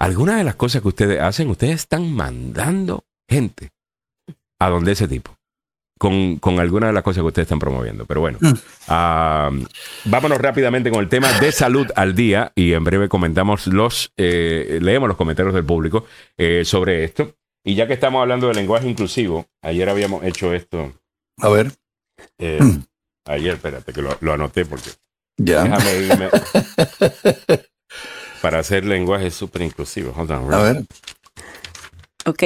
algunas 0.03 0.37
de 0.37 0.43
las 0.43 0.55
cosas 0.55 0.81
que 0.81 0.89
ustedes 0.89 1.21
hacen, 1.21 1.49
ustedes 1.49 1.75
están 1.75 2.13
mandando 2.13 3.05
gente 3.29 3.71
a 4.59 4.69
donde 4.69 4.91
ese 4.91 5.07
tipo. 5.07 5.37
Con, 5.97 6.37
con 6.39 6.59
algunas 6.59 6.89
de 6.89 6.93
las 6.93 7.03
cosas 7.03 7.21
que 7.21 7.27
ustedes 7.27 7.45
están 7.45 7.59
promoviendo. 7.59 8.05
Pero 8.05 8.19
bueno, 8.19 8.37
mm. 8.41 9.63
vámonos 10.05 10.37
rápidamente 10.39 10.91
con 10.91 10.99
el 10.99 11.07
tema 11.07 11.31
de 11.39 11.53
salud 11.53 11.87
al 11.95 12.13
día 12.13 12.51
y 12.55 12.73
en 12.73 12.83
breve 12.83 13.07
comentamos 13.07 13.67
los, 13.67 14.11
eh, 14.17 14.79
leemos 14.81 15.07
los 15.07 15.15
comentarios 15.15 15.53
del 15.53 15.63
público 15.63 16.05
eh, 16.37 16.65
sobre 16.65 17.05
esto. 17.05 17.35
Y 17.63 17.75
ya 17.75 17.87
que 17.87 17.93
estamos 17.93 18.21
hablando 18.21 18.49
de 18.49 18.55
lenguaje 18.55 18.89
inclusivo, 18.89 19.45
ayer 19.61 19.87
habíamos 19.87 20.25
hecho 20.25 20.53
esto. 20.53 20.91
A 21.37 21.47
ver. 21.47 21.71
Eh, 22.37 22.59
mm. 22.61 22.83
Ayer, 23.27 23.53
espérate, 23.53 23.93
que 23.93 24.01
lo, 24.01 24.33
anoté 24.33 24.65
porque. 24.65 24.89
Ya. 25.37 25.63
Déjame 25.63 25.95
irme. 25.95 26.29
para 28.43 28.59
hacer 28.59 28.83
lenguaje 28.83 29.31
súper 29.31 29.61
inclusivo. 29.61 30.13
A 30.17 30.61
ver. 30.61 30.83
Ok, 32.25 32.43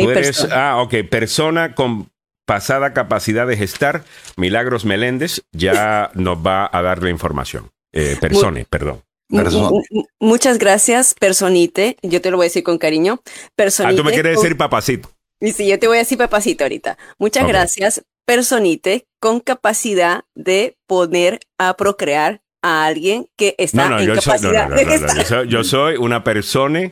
ah, 0.52 0.80
ok. 0.80 0.94
Persona 1.10 1.74
con 1.74 2.12
pasada 2.46 2.94
capacidad 2.94 3.48
de 3.48 3.58
gestar, 3.58 4.04
Milagros 4.36 4.86
Meléndez, 4.86 5.42
ya 5.52 6.12
nos 6.14 6.38
va 6.38 6.70
a 6.72 6.84
dar 6.84 7.02
la 7.02 7.10
información. 7.10 7.72
Eh, 7.94 8.16
persone, 8.22 8.68
perdón. 8.70 9.02
Muchas 10.20 10.60
gracias, 10.60 11.16
personite. 11.16 11.98
Yo 12.04 12.22
te 12.22 12.30
lo 12.30 12.38
voy 12.38 12.44
a 12.46 12.50
decir 12.50 12.64
con 12.64 12.78
cariño. 12.78 13.20
Personite. 13.56 13.96
Ah, 13.96 13.98
tú 13.98 14.04
me 14.04 14.14
quieres 14.14 14.36
decir 14.36 14.56
papacito. 14.56 15.10
Y 15.40 15.52
sí, 15.52 15.68
yo 15.68 15.80
te 15.80 15.88
voy 15.88 15.98
a 15.98 16.02
decir 16.02 16.20
papacito 16.20 16.64
ahorita. 16.64 17.00
Muchas 17.18 17.48
gracias, 17.48 18.04
personite, 18.24 19.08
con 19.20 19.40
capacidad 19.40 20.26
de 20.36 20.78
poner 20.86 21.40
a 21.58 21.76
procrear 21.76 22.42
a 22.62 22.86
alguien 22.86 23.28
que 23.36 23.56
está 23.58 23.90
no, 23.90 24.00
en 24.00 24.08
yo 24.08 24.16
capacidad 24.16 24.70
soy, 24.70 24.86
no, 24.86 24.98
no, 24.98 25.14
no, 25.14 25.44
yo, 25.44 25.64
soy, 25.64 25.98
una 25.98 26.24
persona 26.24 26.92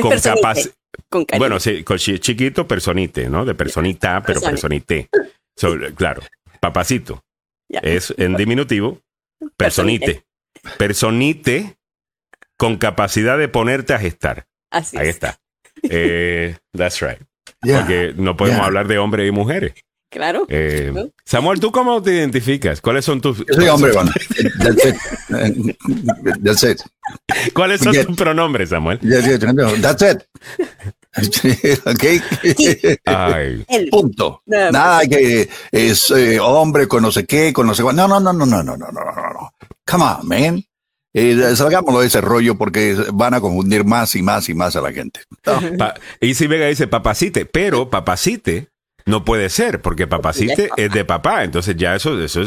con 0.00 0.18
capacidad. 0.18 0.74
Bueno, 1.38 1.60
sí, 1.60 1.84
con 1.84 1.98
chiquito, 1.98 2.66
personite, 2.66 3.28
¿no? 3.28 3.44
De 3.44 3.54
personita, 3.54 4.22
pero 4.26 4.40
personite. 4.40 5.08
claro, 5.96 6.22
papacito. 6.60 7.22
Es 7.68 8.14
en 8.16 8.36
diminutivo, 8.36 9.00
personite. 9.56 10.24
Personite 10.76 11.76
con 12.56 12.76
capacidad 12.76 13.38
de 13.38 13.48
ponerte 13.48 13.94
a 13.94 13.98
gestar. 13.98 14.46
Así 14.70 14.98
Ahí 14.98 15.08
está. 15.08 15.38
Eh, 15.82 16.56
that's 16.76 17.00
right. 17.00 17.20
Porque 17.60 18.12
no 18.16 18.36
podemos 18.36 18.60
hablar 18.62 18.88
de 18.88 18.98
hombres 18.98 19.28
y 19.28 19.30
mujeres. 19.30 19.74
Claro. 20.10 20.46
Eh, 20.48 20.92
Samuel, 21.24 21.60
¿tú 21.60 21.70
cómo 21.70 22.02
te 22.02 22.14
identificas? 22.14 22.80
¿Cuáles 22.80 23.04
son 23.04 23.20
tus... 23.20 23.38
Yo 23.38 23.54
soy 23.54 23.68
hombre, 23.68 23.92
Juan. 23.92 24.08
That's 26.42 26.64
it. 26.64 26.80
¿Cuáles 27.52 27.82
son 27.82 27.94
tus 27.94 28.16
pronombres, 28.16 28.70
Samuel? 28.70 28.98
That's 29.00 30.02
it. 30.02 30.22
ok. 31.86 32.04
Ay. 33.04 33.64
Punto. 33.90 34.42
Nada 34.46 35.06
que 35.06 35.48
es 35.72 36.10
eh, 36.10 36.40
hombre 36.40 36.88
con 36.88 37.02
no 37.02 37.12
sé 37.12 37.26
qué, 37.26 37.52
con 37.52 37.66
no 37.66 37.74
sé 37.74 37.82
cuál. 37.82 37.96
No, 37.96 38.08
no, 38.08 38.18
no, 38.18 38.32
no, 38.32 38.46
no, 38.46 38.62
no, 38.62 38.76
no, 38.76 38.90
no, 38.90 39.02
no. 39.02 39.52
Come 39.86 40.04
on, 40.04 40.28
man. 40.28 40.64
Eh, 41.14 41.56
salgámoslo 41.56 42.00
de 42.00 42.06
ese 42.06 42.20
rollo 42.20 42.56
porque 42.56 42.96
van 43.12 43.34
a 43.34 43.40
confundir 43.40 43.84
más 43.84 44.14
y 44.14 44.22
más 44.22 44.48
y 44.48 44.54
más 44.54 44.76
a 44.76 44.80
la 44.80 44.92
gente. 44.92 45.20
y 46.20 46.34
si 46.34 46.46
Vega 46.46 46.66
dice 46.66 46.86
papacite, 46.86 47.44
pero 47.44 47.90
papacite 47.90 48.68
no 49.08 49.24
puede 49.24 49.48
ser, 49.50 49.80
porque 49.80 50.06
papacite 50.06 50.70
es 50.76 50.92
de 50.92 51.04
papá. 51.04 51.44
Entonces 51.44 51.76
ya 51.76 51.96
eso, 51.96 52.20
eso, 52.22 52.42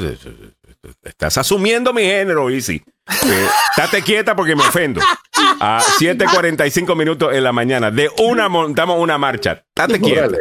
estás 1.04 1.38
asumiendo 1.38 1.94
mi 1.94 2.04
género, 2.04 2.50
Easy. 2.50 2.82
Eh, 3.26 3.48
estate 3.72 4.02
quieta 4.04 4.36
porque 4.36 4.56
me 4.56 4.62
ofendo. 4.62 5.02
A 5.60 5.82
7.45 6.00 6.96
minutos 6.96 7.34
en 7.34 7.44
la 7.44 7.52
mañana, 7.52 7.92
de 7.92 8.10
una 8.20 8.48
montamos 8.48 9.00
una 9.00 9.18
marcha. 9.18 9.64
Estate 9.76 10.00
quieta. 10.00 10.38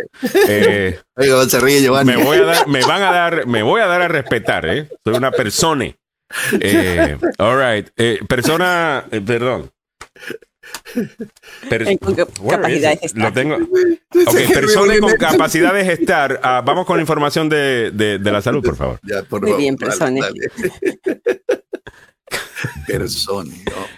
Eh, 0.46 0.98
me, 1.16 2.16
voy 2.16 2.38
a 2.38 2.44
dar, 2.44 2.68
me 2.68 2.82
van 2.82 3.02
a 3.02 3.12
dar, 3.12 3.46
me 3.46 3.62
voy 3.62 3.80
a 3.80 3.86
dar 3.86 4.02
a 4.02 4.08
respetar, 4.08 4.66
¿eh? 4.66 4.88
Soy 5.04 5.14
una 5.14 5.30
persona. 5.30 5.86
Eh, 6.60 7.18
all 7.38 7.58
right. 7.58 7.88
Eh, 7.96 8.20
persona, 8.28 9.04
eh, 9.10 9.20
perdón 11.68 11.96
con. 11.98 12.16
Lo 13.14 13.32
tengo. 13.32 13.58
Ok, 14.12 14.52
personas 14.52 14.98
con 14.98 15.12
capacidad 15.12 15.72
de 15.72 15.84
gestar. 15.84 16.40
Ah, 16.42 16.62
vamos 16.64 16.84
con 16.84 16.96
la 16.96 17.02
información 17.02 17.48
de, 17.48 17.92
de, 17.92 18.18
la 18.18 18.42
salud, 18.42 18.62
por 18.62 18.76
favor. 18.76 18.98
Muy 19.40 19.52
bien, 19.52 19.76
personas. 19.76 20.30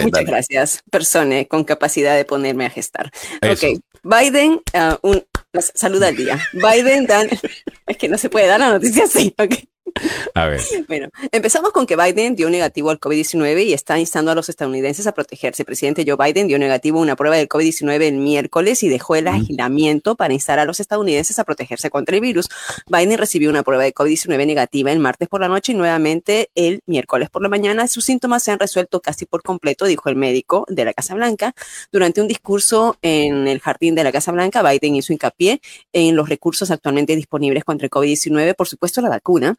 Muchas 0.01 0.26
gracias, 0.26 0.84
persona 0.91 1.45
con 1.45 1.64
capacidad 1.64 2.16
de 2.16 2.26
ponerme 2.26 2.66
a 2.66 2.70
gestar. 2.70 3.11
Ok, 3.41 3.82
Biden, 4.03 4.61
uh, 4.74 5.07
un, 5.07 5.26
saluda 5.74 6.09
al 6.09 6.16
día. 6.16 6.39
Biden 6.53 7.05
dan, 7.05 7.30
es 7.88 7.97
que 7.97 8.09
no 8.09 8.18
se 8.18 8.30
puede 8.30 8.47
dar 8.47 8.59
la 8.59 8.70
noticia 8.70 9.05
así, 9.05 9.34
ok. 9.38 9.53
A 10.34 10.47
ver. 10.47 10.61
Bueno, 10.88 11.09
empezamos 11.31 11.71
con 11.71 11.86
que 11.86 11.95
Biden 11.95 12.36
dio 12.36 12.49
negativo 12.49 12.89
al 12.89 12.99
COVID-19 12.99 13.65
y 13.65 13.73
está 13.73 13.99
instando 13.99 14.31
a 14.31 14.36
los 14.36 14.49
estadounidenses 14.49 15.07
a 15.07 15.11
protegerse. 15.13 15.63
El 15.63 15.65
presidente 15.65 16.05
Joe 16.07 16.17
Biden 16.17 16.47
dio 16.47 16.57
negativo 16.57 16.99
una 16.99 17.15
prueba 17.15 17.36
del 17.36 17.47
COVID-19 17.47 18.01
el 18.01 18.17
miércoles 18.17 18.84
y 18.84 18.89
dejó 18.89 19.15
el 19.15 19.27
agilamiento 19.27 20.15
para 20.15 20.34
instar 20.34 20.59
a 20.59 20.65
los 20.65 20.79
estadounidenses 20.79 21.38
a 21.39 21.43
protegerse 21.43 21.89
contra 21.89 22.15
el 22.15 22.21
virus. 22.21 22.49
Biden 22.88 23.17
recibió 23.17 23.49
una 23.49 23.63
prueba 23.63 23.84
de 23.84 23.93
COVID-19 23.93 24.45
negativa 24.45 24.91
el 24.91 24.99
martes 24.99 25.27
por 25.27 25.41
la 25.41 25.47
noche 25.47 25.73
y 25.73 25.75
nuevamente 25.75 26.49
el 26.55 26.81
miércoles 26.86 27.29
por 27.29 27.41
la 27.41 27.49
mañana. 27.49 27.88
Sus 27.88 28.05
síntomas 28.05 28.43
se 28.43 28.51
han 28.51 28.59
resuelto 28.59 29.01
casi 29.01 29.25
por 29.25 29.43
completo, 29.43 29.86
dijo 29.86 30.09
el 30.09 30.15
médico 30.15 30.65
de 30.69 30.86
la 30.86 30.93
Casa 30.93 31.13
Blanca. 31.15 31.53
Durante 31.91 32.21
un 32.21 32.27
discurso 32.27 32.97
en 33.01 33.47
el 33.47 33.59
jardín 33.59 33.95
de 33.95 34.03
la 34.03 34.11
Casa 34.11 34.31
Blanca, 34.31 34.63
Biden 34.63 34.95
hizo 34.95 35.13
hincapié 35.13 35.61
en 35.91 36.15
los 36.15 36.29
recursos 36.29 36.71
actualmente 36.71 37.15
disponibles 37.15 37.63
contra 37.63 37.86
el 37.86 37.91
COVID-19, 37.91 38.55
por 38.55 38.67
supuesto 38.67 39.01
la 39.01 39.09
vacuna 39.09 39.55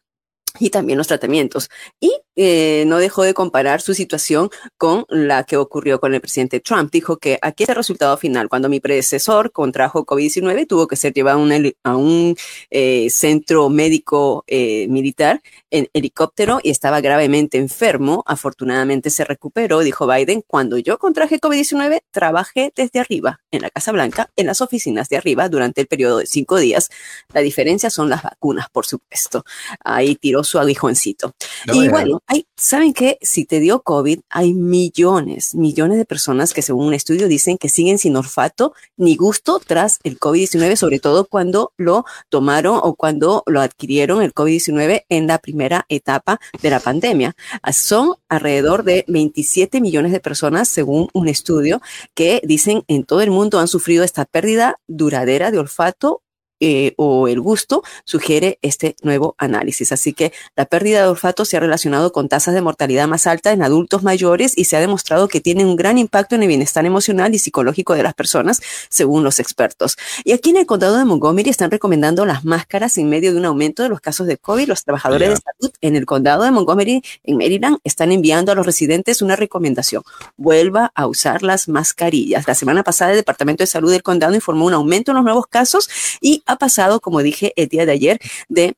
y 0.59 0.69
también 0.69 0.97
los 0.97 1.07
tratamientos. 1.07 1.69
Y 1.99 2.13
eh, 2.35 2.83
no 2.87 2.97
dejó 2.97 3.23
de 3.23 3.33
comparar 3.33 3.81
su 3.81 3.93
situación 3.93 4.49
con 4.77 5.05
la 5.09 5.43
que 5.43 5.57
ocurrió 5.57 5.99
con 5.99 6.13
el 6.13 6.21
presidente 6.21 6.59
Trump. 6.59 6.91
Dijo 6.91 7.17
que 7.17 7.39
aquí 7.41 7.63
es 7.63 7.69
el 7.69 7.75
resultado 7.75 8.17
final. 8.17 8.49
Cuando 8.49 8.69
mi 8.69 8.79
predecesor 8.79 9.51
contrajo 9.51 10.05
COVID-19, 10.05 10.67
tuvo 10.67 10.87
que 10.87 10.95
ser 10.95 11.13
llevado 11.13 11.39
a 11.83 11.95
un, 11.95 12.35
eh, 12.69 13.09
centro 13.09 13.69
médico 13.69 14.43
eh, 14.47 14.87
militar 14.89 15.41
en 15.71 15.89
helicóptero 15.93 16.59
y 16.61 16.69
estaba 16.71 17.01
gravemente 17.01 17.57
enfermo. 17.57 18.23
Afortunadamente 18.25 19.09
se 19.09 19.23
recuperó, 19.23 19.79
dijo 19.79 20.07
Biden. 20.07 20.43
Cuando 20.45 20.77
yo 20.77 20.97
contraje 20.97 21.39
COVID-19, 21.39 22.01
trabajé 22.11 22.71
desde 22.75 22.99
arriba, 22.99 23.41
en 23.51 23.61
la 23.61 23.69
Casa 23.69 23.91
Blanca, 23.91 24.29
en 24.35 24.47
las 24.47 24.61
oficinas 24.61 25.09
de 25.09 25.17
arriba, 25.17 25.49
durante 25.49 25.81
el 25.81 25.87
periodo 25.87 26.19
de 26.19 26.25
cinco 26.25 26.57
días. 26.57 26.89
La 27.33 27.41
diferencia 27.41 27.89
son 27.89 28.09
las 28.09 28.23
vacunas, 28.23 28.69
por 28.69 28.85
supuesto. 28.85 29.45
Ahí 29.83 30.15
tiró 30.15 30.43
su 30.45 30.59
aguijoncito. 30.59 31.33
y 31.73 31.87
bueno, 31.89 32.21
hay, 32.27 32.47
¿saben 32.55 32.93
qué? 32.93 33.17
Si 33.21 33.45
te 33.45 33.59
dio 33.59 33.81
COVID, 33.81 34.19
hay 34.29 34.53
millones, 34.53 35.55
millones 35.55 35.97
de 35.97 36.05
personas 36.05 36.53
que 36.53 36.61
según 36.61 36.87
un 36.87 36.93
estudio 36.93 37.27
dicen 37.27 37.57
que 37.57 37.69
siguen 37.69 37.97
sin 37.97 38.15
olfato 38.15 38.73
ni 38.97 39.15
gusto 39.15 39.59
tras 39.65 39.99
el 40.03 40.19
COVID-19, 40.19 40.75
sobre 40.75 40.99
todo 40.99 41.25
cuando 41.25 41.73
lo 41.77 42.05
tomaron 42.29 42.79
o 42.81 42.95
cuando 42.95 43.43
lo 43.45 43.61
adquirieron 43.61 44.21
el 44.21 44.33
COVID-19 44.33 45.05
en 45.09 45.27
la 45.27 45.39
primera 45.39 45.85
etapa 45.89 46.39
de 46.61 46.69
la 46.69 46.79
pandemia. 46.79 47.35
Son 47.73 48.15
alrededor 48.29 48.83
de 48.83 49.05
27 49.07 49.81
millones 49.81 50.11
de 50.11 50.19
personas, 50.19 50.67
según 50.67 51.09
un 51.13 51.27
estudio, 51.27 51.81
que 52.13 52.41
dicen 52.43 52.83
en 52.87 53.03
todo 53.03 53.21
el 53.21 53.31
mundo 53.31 53.59
han 53.59 53.67
sufrido 53.67 54.03
esta 54.03 54.25
pérdida 54.25 54.79
duradera 54.87 55.51
de 55.51 55.59
olfato 55.59 56.21
eh, 56.59 56.93
o 56.97 57.27
el 57.27 57.41
gusto, 57.41 57.83
sugiere 58.05 58.59
este 58.61 58.95
nuevo 59.01 59.35
análisis. 59.37 59.91
Así 59.91 60.13
que 60.13 60.31
la 60.55 60.65
pérdida 60.65 61.01
de 61.01 61.07
olfato 61.07 61.45
se 61.45 61.57
ha 61.57 61.59
relacionado 61.59 62.11
con 62.11 62.29
tasas 62.29 62.53
de 62.53 62.61
mortalidad 62.61 63.07
más 63.07 63.27
altas 63.27 63.53
en 63.53 63.61
adultos 63.61 64.03
mayores 64.03 64.57
y 64.57 64.65
se 64.65 64.77
ha 64.77 64.79
demostrado 64.79 65.27
que 65.27 65.41
tiene 65.41 65.65
un 65.65 65.75
gran 65.75 65.97
impacto 65.97 66.35
en 66.35 66.43
el 66.43 66.47
bienestar 66.47 66.85
emocional 66.85 67.35
y 67.35 67.39
psicológico 67.39 67.93
de 67.93 68.03
las 68.03 68.13
personas, 68.13 68.61
según 68.89 69.23
los 69.23 69.39
expertos. 69.39 69.97
Y 70.23 70.31
aquí 70.31 70.51
en 70.51 70.57
el 70.57 70.65
condado 70.65 70.97
de 70.97 71.05
Montgomery 71.05 71.49
están 71.49 71.71
recomendando 71.71 72.25
las 72.25 72.45
máscaras 72.45 72.97
en 72.97 73.09
medio 73.09 73.33
de 73.33 73.39
un 73.39 73.45
aumento 73.45 73.83
de 73.83 73.89
los 73.89 73.99
casos 73.99 74.27
de 74.27 74.37
COVID. 74.37 74.67
Los 74.67 74.83
trabajadores 74.83 75.29
de 75.29 75.35
salud 75.35 75.73
en 75.81 75.95
el 75.95 76.05
condado 76.05 76.43
de 76.43 76.51
Montgomery, 76.51 77.03
en 77.23 77.37
Maryland, 77.37 77.79
están 77.83 78.11
enviando 78.11 78.51
a 78.51 78.55
los 78.55 78.65
residentes 78.65 79.21
una 79.21 79.35
recomendación. 79.35 80.03
Vuelva 80.37 80.91
a 80.95 81.07
usar 81.07 81.43
las 81.43 81.67
mascarillas. 81.67 82.47
La 82.47 82.55
semana 82.55 82.83
pasada 82.83 83.11
el 83.11 83.17
Departamento 83.17 83.63
de 83.63 83.67
Salud 83.67 83.91
del 83.91 84.03
condado 84.03 84.33
informó 84.35 84.65
un 84.65 84.73
aumento 84.73 85.11
en 85.11 85.15
los 85.15 85.25
nuevos 85.25 85.47
casos 85.47 85.89
y 86.21 86.43
ha 86.45 86.57
pasado, 86.57 86.99
como 86.99 87.21
dije 87.21 87.53
el 87.55 87.67
día 87.67 87.85
de 87.85 87.91
ayer, 87.91 88.19
de 88.49 88.75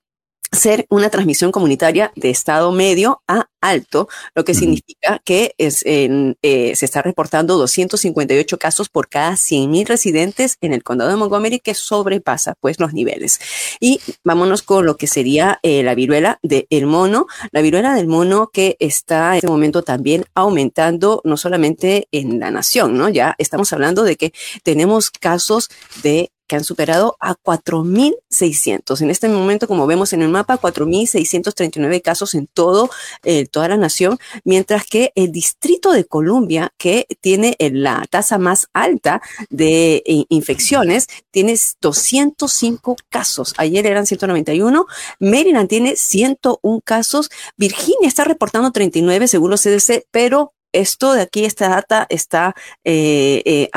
ser 0.51 0.85
una 0.89 1.09
transmisión 1.09 1.51
comunitaria 1.51 2.11
de 2.15 2.29
estado 2.29 2.71
medio 2.71 3.21
a 3.27 3.49
alto, 3.59 4.07
lo 4.33 4.45
que 4.45 4.53
significa 4.53 5.21
que 5.25 5.53
es 5.57 5.83
eh, 5.85 6.35
se 6.75 6.85
está 6.85 7.01
reportando 7.01 7.57
258 7.57 8.57
casos 8.57 8.87
por 8.87 9.09
cada 9.09 9.31
100.000 9.31 9.87
residentes 9.87 10.57
en 10.61 10.73
el 10.73 10.83
condado 10.83 11.09
de 11.09 11.17
Montgomery, 11.17 11.59
que 11.59 11.73
sobrepasa 11.73 12.53
pues 12.61 12.79
los 12.79 12.93
niveles. 12.93 13.39
Y 13.79 13.99
vámonos 14.23 14.61
con 14.61 14.85
lo 14.85 14.95
que 14.95 15.07
sería 15.07 15.59
eh, 15.63 15.83
la 15.83 15.95
viruela 15.95 16.39
del 16.43 16.85
mono, 16.85 17.27
la 17.51 17.61
viruela 17.61 17.93
del 17.93 18.07
mono 18.07 18.49
que 18.53 18.77
está 18.79 19.31
en 19.31 19.37
este 19.37 19.47
momento 19.47 19.83
también 19.83 20.25
aumentando, 20.33 21.21
no 21.25 21.35
solamente 21.35 22.07
en 22.11 22.39
la 22.39 22.51
nación, 22.51 22.97
¿no? 22.97 23.09
Ya 23.09 23.35
estamos 23.37 23.73
hablando 23.73 24.03
de 24.03 24.15
que 24.15 24.33
tenemos 24.63 25.09
casos 25.11 25.69
de 26.03 26.31
que 26.47 26.55
han 26.55 26.63
superado 26.63 27.17
a 27.19 27.35
4.600. 27.35 29.01
En 29.01 29.09
este 29.09 29.27
momento, 29.27 29.67
como 29.67 29.87
vemos 29.87 30.13
en 30.13 30.21
el 30.21 30.29
mapa, 30.29 30.59
4.639 30.59 32.01
casos 32.01 32.35
en 32.35 32.47
todo, 32.47 32.89
eh, 33.23 33.45
toda 33.45 33.67
la 33.69 33.77
nación, 33.77 34.17
mientras 34.43 34.85
que 34.85 35.11
el 35.15 35.31
Distrito 35.31 35.91
de 35.91 36.05
Columbia, 36.05 36.73
que 36.77 37.05
tiene 37.21 37.55
la 37.59 38.05
tasa 38.09 38.37
más 38.37 38.67
alta 38.73 39.21
de 39.49 40.03
eh, 40.05 40.25
infecciones, 40.29 41.07
tiene 41.31 41.55
205 41.81 42.95
casos. 43.09 43.53
Ayer 43.57 43.85
eran 43.85 44.05
191. 44.05 44.87
Maryland 45.19 45.69
tiene 45.69 45.95
101 45.95 46.81
casos. 46.83 47.29
Virginia 47.57 48.07
está 48.07 48.23
reportando 48.23 48.71
39 48.71 49.27
según 49.27 49.51
los 49.51 49.61
CDC, 49.61 50.05
pero 50.11 50.53
esto 50.71 51.13
de 51.13 51.21
aquí, 51.21 51.45
esta 51.45 51.69
data 51.69 52.05
está 52.09 52.55
eh, 52.83 53.41
eh 53.45 53.69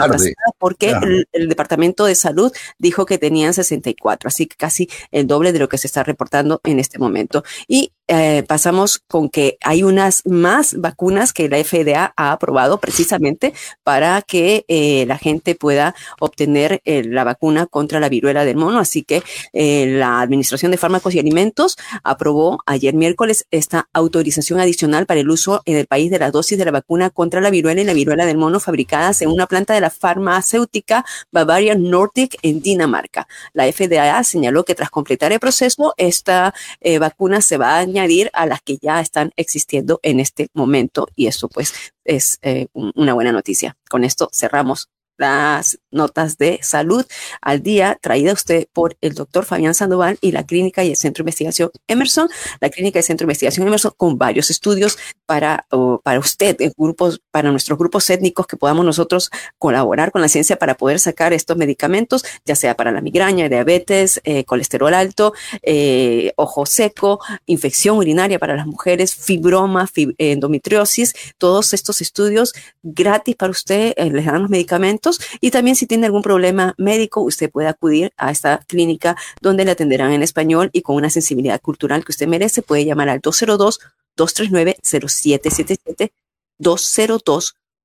porque 0.59 0.95
el, 1.32 1.49
Departamento 1.49 2.05
de 2.05 2.14
Salud 2.14 2.53
dijo 2.78 3.07
que 3.07 3.18
tenían 3.18 3.55
64, 3.55 4.28
así 4.28 4.47
que 4.47 4.57
casi 4.57 4.88
el 5.11 5.26
doble 5.26 5.53
de 5.53 5.59
lo 5.59 5.68
que 5.68 5.78
se 5.78 5.86
está 5.86 6.03
reportando 6.03 6.61
en 6.64 6.78
este 6.78 6.99
momento. 6.99 7.43
Y 7.66 7.93
eh, 8.12 8.42
pasamos 8.42 8.98
con 9.06 9.28
que 9.28 9.56
hay 9.62 9.84
unas 9.84 10.26
más 10.26 10.74
vacunas 10.80 11.32
que 11.32 11.48
la 11.48 11.62
FDA 11.62 12.12
ha 12.16 12.32
aprobado 12.32 12.80
precisamente 12.80 13.54
para 13.84 14.20
que 14.22 14.64
eh, 14.66 15.04
la 15.06 15.16
gente 15.16 15.54
pueda 15.54 15.94
obtener 16.18 16.82
eh, 16.84 17.04
la 17.04 17.22
vacuna 17.22 17.66
contra 17.66 18.00
la 18.00 18.08
viruela 18.08 18.44
del 18.44 18.56
mono. 18.56 18.80
Así 18.80 19.04
que 19.04 19.22
la 19.52 20.20
Administración 20.22 20.72
de 20.72 20.76
Fármacos 20.76 21.14
y 21.14 21.20
Alimentos 21.20 21.76
aprobó 22.02 22.58
ayer 22.66 22.94
miércoles 22.94 23.46
esta 23.52 23.88
autorización 23.92 24.58
adicional 24.58 25.06
para 25.06 25.20
el 25.20 25.30
uso 25.30 25.62
en 25.64 25.76
el 25.76 25.86
país 25.86 26.11
de 26.11 26.18
la 26.18 26.32
dosis 26.32 26.58
de 26.58 26.64
la 26.64 26.72
vacuna 26.72 27.11
contra 27.11 27.40
la 27.40 27.50
viruela 27.50 27.80
y 27.80 27.84
la 27.84 27.92
viruela 27.92 28.26
del 28.26 28.38
mono 28.38 28.58
fabricadas 28.58 29.22
en 29.22 29.30
una 29.30 29.46
planta 29.46 29.72
de 29.72 29.82
la 29.82 29.90
farmacéutica 29.90 31.04
Bavarian 31.30 31.80
Nordic 31.80 32.38
en 32.42 32.61
Dinamarca. 32.61 33.28
La 33.52 33.70
FDA 33.70 34.24
señaló 34.24 34.64
que 34.64 34.74
tras 34.74 34.90
completar 34.90 35.30
el 35.30 35.38
proceso, 35.38 35.94
esta 35.96 36.52
vacuna 36.98 37.40
se 37.40 37.56
va 37.56 37.76
a 37.76 37.78
añadir 37.78 37.99
añadir 38.01 38.30
a 38.32 38.46
las 38.46 38.62
que 38.62 38.78
ya 38.80 39.01
están 39.01 39.32
existiendo 39.36 40.01
en 40.03 40.20
este 40.20 40.48
momento 40.55 41.07
y 41.14 41.26
eso 41.26 41.48
pues 41.48 41.74
es 42.05 42.38
eh, 42.42 42.66
una 42.72 43.14
buena 43.14 43.32
noticia. 43.32 43.76
Con 43.88 44.05
esto 44.05 44.30
cerramos 44.32 44.88
las 45.20 45.78
notas 45.90 46.38
de 46.38 46.60
salud 46.62 47.04
al 47.42 47.62
día 47.62 47.98
traída 48.00 48.32
usted 48.32 48.66
por 48.72 48.96
el 49.02 49.14
doctor 49.14 49.44
Fabián 49.44 49.74
Sandoval 49.74 50.18
y 50.22 50.32
la 50.32 50.46
clínica 50.46 50.82
y 50.82 50.90
el 50.90 50.96
Centro 50.96 51.22
de 51.22 51.28
Investigación 51.28 51.70
Emerson, 51.88 52.28
la 52.60 52.70
clínica 52.70 52.98
y 52.98 53.00
el 53.00 53.04
Centro 53.04 53.26
de 53.26 53.32
Investigación 53.32 53.66
Emerson 53.66 53.92
con 53.96 54.16
varios 54.16 54.48
estudios 54.50 54.96
para, 55.26 55.66
para 56.02 56.18
usted, 56.18 56.56
grupos, 56.76 57.20
para 57.30 57.50
nuestros 57.50 57.78
grupos 57.78 58.08
étnicos 58.08 58.46
que 58.46 58.56
podamos 58.56 58.84
nosotros 58.84 59.30
colaborar 59.58 60.10
con 60.10 60.22
la 60.22 60.28
ciencia 60.28 60.56
para 60.56 60.74
poder 60.74 60.98
sacar 60.98 61.34
estos 61.34 61.56
medicamentos, 61.56 62.24
ya 62.46 62.56
sea 62.56 62.74
para 62.74 62.90
la 62.90 63.02
migraña, 63.02 63.48
diabetes, 63.48 64.22
eh, 64.24 64.44
colesterol 64.44 64.94
alto, 64.94 65.34
eh, 65.62 66.32
ojo 66.36 66.64
seco, 66.64 67.20
infección 67.44 67.98
urinaria 67.98 68.38
para 68.38 68.56
las 68.56 68.66
mujeres, 68.66 69.14
fibroma, 69.14 69.86
endometriosis, 70.16 71.14
todos 71.36 71.74
estos 71.74 72.00
estudios 72.00 72.54
gratis 72.82 73.36
para 73.36 73.50
usted, 73.50 73.92
eh, 73.98 74.10
les 74.10 74.24
dan 74.24 74.40
los 74.40 74.50
medicamentos 74.50 75.09
y 75.40 75.50
también 75.50 75.74
si 75.76 75.86
tiene 75.86 76.06
algún 76.06 76.22
problema 76.22 76.74
médico, 76.78 77.20
usted 77.22 77.50
puede 77.50 77.68
acudir 77.68 78.12
a 78.16 78.30
esta 78.30 78.58
clínica 78.66 79.16
donde 79.40 79.64
le 79.64 79.72
atenderán 79.72 80.12
en 80.12 80.22
español 80.22 80.70
y 80.72 80.82
con 80.82 80.94
una 80.96 81.11
sensibilidad 81.11 81.61
cultural 81.61 82.04
que 82.04 82.12
usted 82.12 82.28
merece. 82.28 82.62
Puede 82.62 82.84
llamar 82.84 83.08
al 83.08 83.20
202-239-0777, 83.22 86.12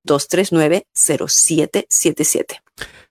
202-239-0777. 0.06 2.62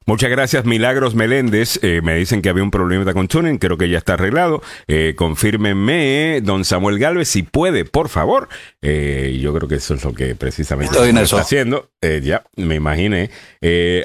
Muchas 0.06 0.28
gracias, 0.28 0.66
Milagros 0.66 1.14
Meléndez. 1.14 1.78
Eh, 1.82 2.02
me 2.02 2.14
dicen 2.14 2.42
que 2.42 2.50
había 2.50 2.62
un 2.62 2.70
problema 2.70 3.10
con 3.14 3.26
tuning, 3.26 3.56
creo 3.56 3.78
que 3.78 3.88
ya 3.88 3.96
está 3.96 4.14
arreglado. 4.14 4.62
Eh, 4.86 5.14
confírmeme, 5.16 6.42
don 6.42 6.66
Samuel 6.66 6.98
Galvez, 6.98 7.28
si 7.28 7.42
puede, 7.42 7.86
por 7.86 8.10
favor. 8.10 8.50
Eh, 8.82 9.38
yo 9.40 9.54
creo 9.54 9.66
que 9.66 9.76
eso 9.76 9.94
es 9.94 10.04
lo 10.04 10.12
que 10.12 10.34
precisamente 10.34 10.92
está 11.08 11.40
haciendo. 11.40 11.88
Eh, 12.02 12.20
ya, 12.22 12.44
me 12.56 12.74
imaginé. 12.74 13.30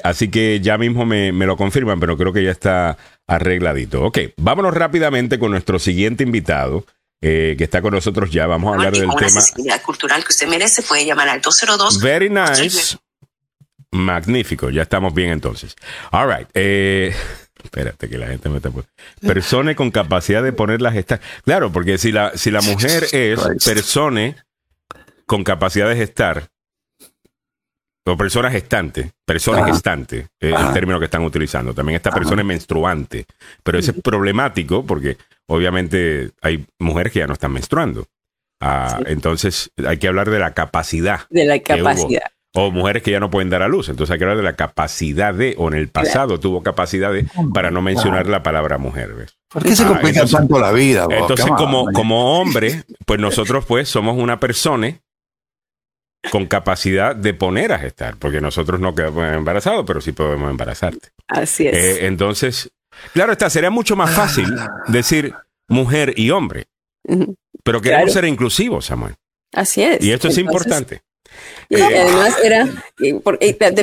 así 0.02 0.28
que 0.28 0.60
ya 0.60 0.78
mismo 0.78 1.04
me, 1.04 1.32
me 1.32 1.44
lo 1.44 1.58
confirman, 1.58 2.00
pero 2.00 2.16
creo 2.16 2.32
que 2.32 2.44
ya 2.44 2.50
está 2.50 2.96
arregladito. 3.26 4.02
Ok, 4.02 4.20
vámonos 4.38 4.72
rápidamente 4.72 5.38
con 5.38 5.50
nuestro 5.50 5.78
siguiente 5.78 6.24
invitado. 6.24 6.86
Que 7.20 7.64
está 7.64 7.82
con 7.82 7.92
nosotros 7.92 8.30
ya. 8.30 8.46
Vamos 8.46 8.72
a 8.72 8.76
hablar 8.76 8.92
del 8.92 9.08
tema. 9.08 9.78
cultural 9.82 10.24
que 10.24 10.32
usted 10.32 10.48
merece, 10.48 10.82
puede 10.82 11.04
llamar 11.04 11.28
al 11.28 11.40
202. 11.40 12.00
Very 12.00 12.30
nice. 12.30 12.96
Magnífico, 13.92 14.70
ya 14.70 14.82
estamos 14.82 15.12
bien 15.12 15.30
entonces. 15.30 15.74
All 16.12 16.28
right. 16.28 16.48
Eh, 16.54 17.14
espérate 17.62 18.08
que 18.08 18.18
la 18.18 18.28
gente 18.28 18.48
me 18.48 18.58
está 18.58 18.70
Persone 19.20 19.74
con 19.74 19.90
capacidad 19.90 20.42
de 20.42 20.52
poner 20.52 20.80
las 20.80 20.94
gestar. 20.94 21.20
Claro, 21.44 21.72
porque 21.72 21.98
si 21.98 22.12
la, 22.12 22.36
si 22.36 22.50
la 22.50 22.60
mujer 22.62 23.06
es 23.12 23.40
persone 23.64 24.36
con 25.26 25.44
capacidad 25.44 25.88
de 25.88 25.96
gestar, 25.96 26.50
o 28.06 28.16
persona 28.16 28.50
gestante, 28.50 29.12
persona 29.24 29.64
gestante, 29.64 30.28
es 30.40 30.58
el 30.58 30.72
término 30.72 30.98
que 30.98 31.04
están 31.04 31.22
utilizando. 31.22 31.74
También 31.74 31.96
esta 31.96 32.10
persona 32.10 32.42
es 32.42 32.46
menstruante. 32.46 33.26
Pero 33.62 33.78
eso 33.78 33.92
es 33.92 34.00
problemático 34.02 34.84
porque 34.84 35.16
obviamente 35.50 36.30
hay 36.40 36.64
mujeres 36.78 37.12
que 37.12 37.18
ya 37.18 37.26
no 37.26 37.32
están 37.32 37.52
menstruando. 37.52 38.06
Ah, 38.60 39.00
entonces 39.06 39.70
hay 39.86 39.98
que 39.98 40.06
hablar 40.06 40.30
de 40.30 40.38
la 40.38 40.54
capacidad. 40.54 41.20
De 41.28 41.44
la 41.44 41.58
capacidad. 41.58 42.30
O 42.54 42.70
mujeres 42.70 43.02
que 43.02 43.10
ya 43.10 43.20
no 43.20 43.30
pueden 43.30 43.50
dar 43.50 43.62
a 43.62 43.68
luz. 43.68 43.88
Entonces 43.88 44.12
hay 44.12 44.18
que 44.18 44.24
hablar 44.24 44.36
de 44.36 44.44
la 44.44 44.56
capacidad 44.56 45.34
de, 45.34 45.54
o 45.58 45.68
en 45.68 45.74
el 45.74 45.88
pasado 45.88 46.38
tuvo 46.38 46.62
capacidad 46.62 47.12
de, 47.12 47.26
para 47.52 47.70
no 47.70 47.82
mencionar 47.82 48.26
la 48.26 48.42
palabra 48.42 48.78
mujer. 48.78 49.14
¿ves? 49.14 49.36
¿Por 49.48 49.64
qué 49.64 49.74
se 49.74 49.84
ah, 49.84 49.88
complica 49.88 50.24
tanto 50.26 50.58
la 50.60 50.72
vida? 50.72 51.06
Entonces, 51.10 51.46
como, 51.56 51.86
como 51.92 52.40
hombre, 52.40 52.84
pues 53.06 53.18
nosotros 53.18 53.64
pues 53.66 53.88
somos 53.88 54.16
una 54.16 54.38
persona 54.38 55.00
con 56.30 56.46
capacidad 56.46 57.16
de 57.16 57.34
poner 57.34 57.72
a 57.72 57.78
gestar, 57.78 58.16
porque 58.18 58.40
nosotros 58.40 58.78
no 58.78 58.94
quedamos 58.94 59.24
embarazados, 59.32 59.84
pero 59.86 60.00
sí 60.00 60.12
podemos 60.12 60.50
embarazarte. 60.50 61.08
Así 61.28 61.66
es. 61.66 61.76
Eh, 61.76 62.06
entonces, 62.06 62.70
claro 63.12 63.32
está, 63.32 63.50
sería 63.50 63.70
mucho 63.70 63.96
más 63.96 64.10
fácil 64.10 64.54
decir 64.88 65.34
mujer 65.68 66.14
y 66.16 66.30
hombre, 66.30 66.68
pero 67.62 67.80
queremos 67.80 68.12
ser 68.12 68.24
inclusivos, 68.24 68.86
Samuel. 68.86 69.14
Así 69.52 69.82
es. 69.82 70.02
Y 70.02 70.12
esto 70.12 70.28
es 70.28 70.38
importante. 70.38 71.02
Y 71.68 71.80
además 71.80 72.36
era, 72.42 72.68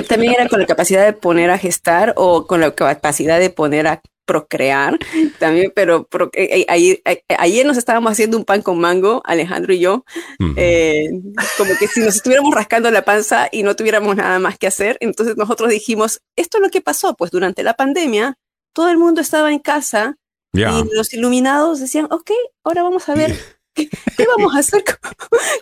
también 0.08 0.34
era 0.34 0.50
con 0.50 0.60
la 0.60 0.66
capacidad 0.66 1.06
de 1.06 1.14
poner 1.14 1.50
a 1.50 1.58
gestar 1.58 2.14
o 2.18 2.46
con 2.46 2.60
la 2.62 2.72
capacidad 2.72 3.40
de 3.40 3.50
poner 3.50 3.88
a 3.88 4.02
procrear 4.28 5.00
también, 5.40 5.72
pero 5.74 6.08
eh, 6.34 6.66
eh, 6.68 7.02
eh, 7.06 7.24
ayer, 7.40 7.66
nos 7.66 7.78
estábamos 7.78 8.12
haciendo 8.12 8.38
un 8.38 8.44
pan 8.44 8.62
con 8.62 8.78
mango, 8.78 9.24
Alejandro 9.26 9.74
y 9.74 9.80
yo, 9.80 10.04
como 10.38 11.72
que 11.80 11.88
si 11.88 12.02
nos 12.02 12.18
estuviéramos 12.18 12.54
rascando 12.54 12.92
la 12.92 13.04
panza 13.04 13.48
y 13.52 13.64
no 13.64 13.76
tuviéramos 13.76 14.18
nada 14.18 14.38
más 14.40 14.58
que 14.58 14.68
hacer, 14.68 14.98
entonces 15.00 15.38
nosotros 15.38 15.70
dijimos, 15.70 16.20
esto 16.36 16.58
es 16.58 16.64
lo 16.64 16.70
que 16.70 16.82
pasó, 16.82 17.16
pues 17.16 17.32
durante 17.32 17.64
la 17.64 17.76
pandemia 17.76 18.38
todo 18.78 18.90
el 18.90 19.00
mundo 19.00 19.22
estaba 19.22 19.52
en 19.52 19.58
casa 19.58 20.18
y 20.54 20.62
los 20.96 21.12
iluminados 21.12 21.80
decían, 21.80 22.06
ok, 22.12 22.30
ahora 22.64 22.84
vamos 22.84 23.10
a 23.10 23.16
ver 23.16 23.36
¿Qué 23.74 24.26
vamos 24.38 24.56
a 24.56 24.60
hacer 24.60 24.84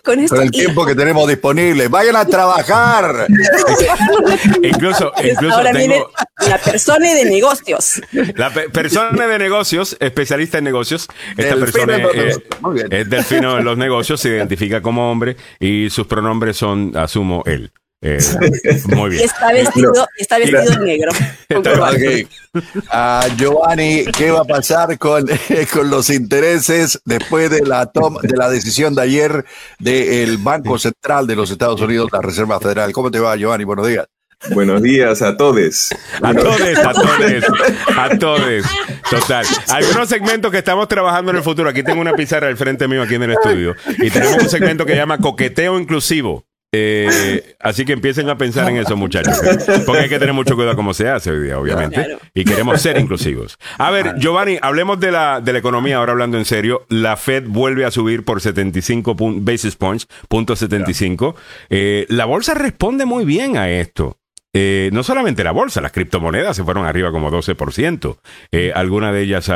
con, 0.02 0.20
esto? 0.20 0.36
Con 0.36 0.44
el 0.44 0.50
tiempo 0.50 0.84
que 0.86 0.94
tenemos 0.94 1.28
disponible. 1.28 1.88
Vayan 1.88 2.16
a 2.16 2.24
trabajar. 2.26 3.26
incluso, 4.62 5.12
incluso 5.22 5.54
Ahora 5.54 5.72
tengo... 5.72 6.10
la 6.48 6.56
persona 6.56 7.12
de 7.12 7.26
negocios. 7.26 8.00
La 8.12 8.50
persona 8.50 9.26
de 9.26 9.38
negocios, 9.38 9.98
especialista 10.00 10.58
en 10.58 10.64
negocios. 10.64 11.08
Esta 11.36 11.56
persona 11.56 11.96
es, 12.14 12.40
es 12.90 13.10
delfino 13.10 13.58
en 13.58 13.64
los 13.64 13.76
negocios, 13.76 14.20
se 14.20 14.30
identifica 14.30 14.80
como 14.80 15.10
hombre 15.10 15.36
y 15.60 15.90
sus 15.90 16.06
pronombres 16.06 16.56
son, 16.56 16.96
asumo, 16.96 17.42
él. 17.44 17.70
Eh, 18.02 18.18
muy 18.88 19.10
bien. 19.10 19.22
Y 19.22 19.24
está 19.24 19.52
vestido, 19.52 19.92
está 20.18 20.38
vestido 20.38 20.72
en 20.72 20.84
negro. 20.84 21.12
Ah, 22.90 23.26
Giovanni, 23.36 24.04
¿qué 24.16 24.30
va 24.30 24.40
a 24.40 24.44
pasar 24.44 24.96
con, 24.98 25.26
con 25.72 25.90
los 25.90 26.08
intereses 26.08 26.98
después 27.04 27.50
de 27.50 27.60
la 27.60 27.86
toma, 27.86 28.20
de 28.22 28.34
la 28.34 28.48
decisión 28.48 28.94
de 28.94 29.02
ayer 29.02 29.44
del 29.78 30.38
Banco 30.38 30.78
Central 30.78 31.26
de 31.26 31.36
los 31.36 31.50
Estados 31.50 31.80
Unidos, 31.82 32.08
la 32.12 32.22
Reserva 32.22 32.58
Federal? 32.58 32.92
¿Cómo 32.92 33.10
te 33.10 33.20
va, 33.20 33.36
Giovanni? 33.36 33.64
Buenos 33.64 33.86
días. 33.86 34.06
Buenos 34.50 34.82
días 34.82 35.22
a 35.22 35.36
todos. 35.36 35.90
A 36.22 36.34
todos, 36.34 36.60
a 36.60 36.92
todos, 36.92 37.44
a 37.96 38.18
todos. 38.18 38.64
Total. 39.10 39.46
Algunos 39.68 40.08
segmentos 40.08 40.50
que 40.50 40.58
estamos 40.58 40.88
trabajando 40.88 41.30
en 41.30 41.38
el 41.38 41.42
futuro. 41.42 41.68
Aquí 41.68 41.82
tengo 41.82 42.00
una 42.00 42.14
pizarra 42.14 42.48
al 42.48 42.56
frente 42.56 42.86
mío 42.86 43.02
aquí 43.02 43.14
en 43.14 43.24
el 43.24 43.32
estudio. 43.32 43.74
Y 43.98 44.10
tenemos 44.10 44.42
un 44.42 44.48
segmento 44.48 44.84
que 44.84 44.92
se 44.92 44.98
llama 44.98 45.18
Coqueteo 45.18 45.78
Inclusivo. 45.78 46.44
Eh, 46.78 47.56
así 47.60 47.84
que 47.84 47.92
empiecen 47.92 48.28
a 48.28 48.36
pensar 48.36 48.68
en 48.68 48.76
eso, 48.76 48.96
muchachos. 48.96 49.40
Porque 49.86 50.02
hay 50.02 50.08
que 50.08 50.18
tener 50.18 50.34
mucho 50.34 50.54
cuidado 50.54 50.76
como 50.76 50.92
se 50.92 51.08
hace 51.08 51.30
hoy 51.30 51.44
día, 51.44 51.58
obviamente. 51.58 52.18
Y 52.34 52.44
queremos 52.44 52.80
ser 52.80 52.98
inclusivos. 52.98 53.58
A 53.78 53.90
ver, 53.90 54.14
Giovanni, 54.18 54.58
hablemos 54.60 55.00
de 55.00 55.12
la, 55.12 55.40
de 55.40 55.52
la 55.52 55.58
economía, 55.58 55.96
ahora 55.96 56.12
hablando 56.12 56.38
en 56.38 56.44
serio. 56.44 56.86
La 56.88 57.16
Fed 57.16 57.44
vuelve 57.46 57.84
a 57.84 57.90
subir 57.90 58.24
por 58.24 58.40
75 58.40 59.16
basis 59.40 59.76
points, 59.76 60.06
punto 60.28 60.54
75. 60.54 61.34
Eh, 61.70 62.06
la 62.08 62.24
bolsa 62.24 62.54
responde 62.54 63.06
muy 63.06 63.24
bien 63.24 63.56
a 63.56 63.70
esto. 63.70 64.18
Eh, 64.58 64.88
no 64.90 65.02
solamente 65.02 65.44
la 65.44 65.52
bolsa, 65.52 65.82
las 65.82 65.92
criptomonedas 65.92 66.56
se 66.56 66.64
fueron 66.64 66.86
arriba 66.86 67.12
como 67.12 67.30
12%, 67.30 68.16
eh, 68.52 68.72
alguna 68.74 69.12
de 69.12 69.20
ellas 69.20 69.50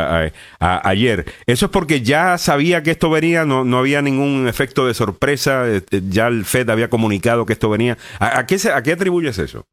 ayer. 0.59 1.25
Eso 1.47 1.67
es 1.67 1.73
porque 1.73 2.03
ya 2.03 2.37
sabía 2.37 2.83
que 2.83 2.91
esto 2.91 3.09
venía, 3.09 3.47
no, 3.47 3.65
no 3.65 3.79
había 3.79 4.03
ningún 4.03 4.47
efecto 4.47 4.87
de 4.87 4.93
sorpresa, 4.93 5.65
eh, 5.67 5.81
ya 6.11 6.27
el 6.27 6.45
Fed 6.45 6.69
había 6.69 6.91
comunicado 6.91 7.47
que 7.47 7.55
esto 7.55 7.71
venía. 7.71 7.97
¿A, 8.19 8.45
qué, 8.45 8.59
a 8.69 8.83
qué 8.83 8.93
atribuyes 8.93 9.39
eso? 9.39 9.67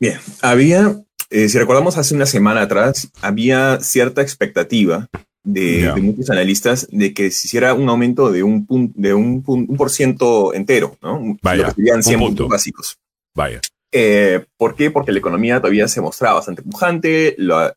Bien, 0.00 0.18
había, 0.42 1.00
si 1.30 1.56
recordamos 1.56 1.96
hace 1.96 2.16
una 2.16 2.26
semana 2.26 2.62
atrás, 2.62 3.12
había 3.22 3.78
cierta 3.78 4.22
expectativa 4.22 5.08
de, 5.44 5.92
muchos 6.02 6.30
analistas 6.30 6.88
de 6.90 7.14
que 7.14 7.30
se 7.30 7.46
hiciera 7.46 7.74
un 7.74 7.88
aumento 7.88 8.32
de 8.32 8.42
un, 8.42 8.66
de 8.96 9.14
un, 9.14 9.40
por 9.76 9.90
ciento 9.90 10.52
entero, 10.52 10.98
¿no? 11.00 11.38
Vaya, 11.42 11.72
Lo 11.76 11.94
que 11.94 12.02
100 12.02 12.18
puntos 12.18 12.48
básicos. 12.48 12.98
Vaya. 13.36 13.60
Eh, 13.96 14.44
¿Por 14.56 14.74
qué? 14.74 14.90
Porque 14.90 15.12
la 15.12 15.20
economía 15.20 15.60
todavía 15.60 15.86
se 15.86 16.00
mostraba 16.00 16.34
bastante 16.34 16.62
pujante, 16.62 17.36
la, 17.38 17.76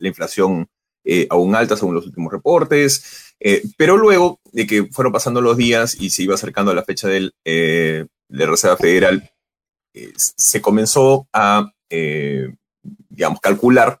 inflación 0.00 0.66
eh, 1.04 1.26
aún 1.28 1.54
alta 1.54 1.76
según 1.76 1.94
los 1.94 2.06
últimos 2.06 2.32
reportes, 2.32 3.34
eh, 3.38 3.62
pero 3.76 3.98
luego 3.98 4.40
de 4.50 4.66
que 4.66 4.86
fueron 4.86 5.12
pasando 5.12 5.42
los 5.42 5.58
días 5.58 5.94
y 6.00 6.08
se 6.08 6.22
iba 6.22 6.34
acercando 6.34 6.70
a 6.70 6.74
la 6.74 6.84
fecha 6.84 7.08
del, 7.08 7.34
de 7.44 8.08
la 8.30 8.46
Reserva 8.46 8.78
Federal, 8.78 9.30
se 10.16 10.62
comenzó 10.62 11.28
a, 11.34 11.70
digamos, 13.10 13.40
calcular 13.40 14.00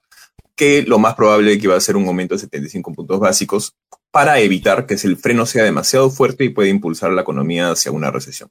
que 0.56 0.84
lo 0.84 0.98
más 0.98 1.16
probable 1.16 1.58
que 1.58 1.66
iba 1.66 1.76
a 1.76 1.80
ser 1.80 1.96
un 1.96 2.06
aumento 2.06 2.34
de 2.34 2.40
75 2.40 2.94
puntos 2.94 3.20
básicos 3.20 3.76
para 4.10 4.40
evitar 4.40 4.86
que 4.86 4.94
el 4.94 5.18
freno 5.18 5.44
sea 5.44 5.64
demasiado 5.64 6.08
fuerte 6.10 6.44
y 6.44 6.48
pueda 6.48 6.70
impulsar 6.70 7.12
la 7.12 7.22
economía 7.22 7.72
hacia 7.72 7.92
una 7.92 8.10
recesión. 8.10 8.50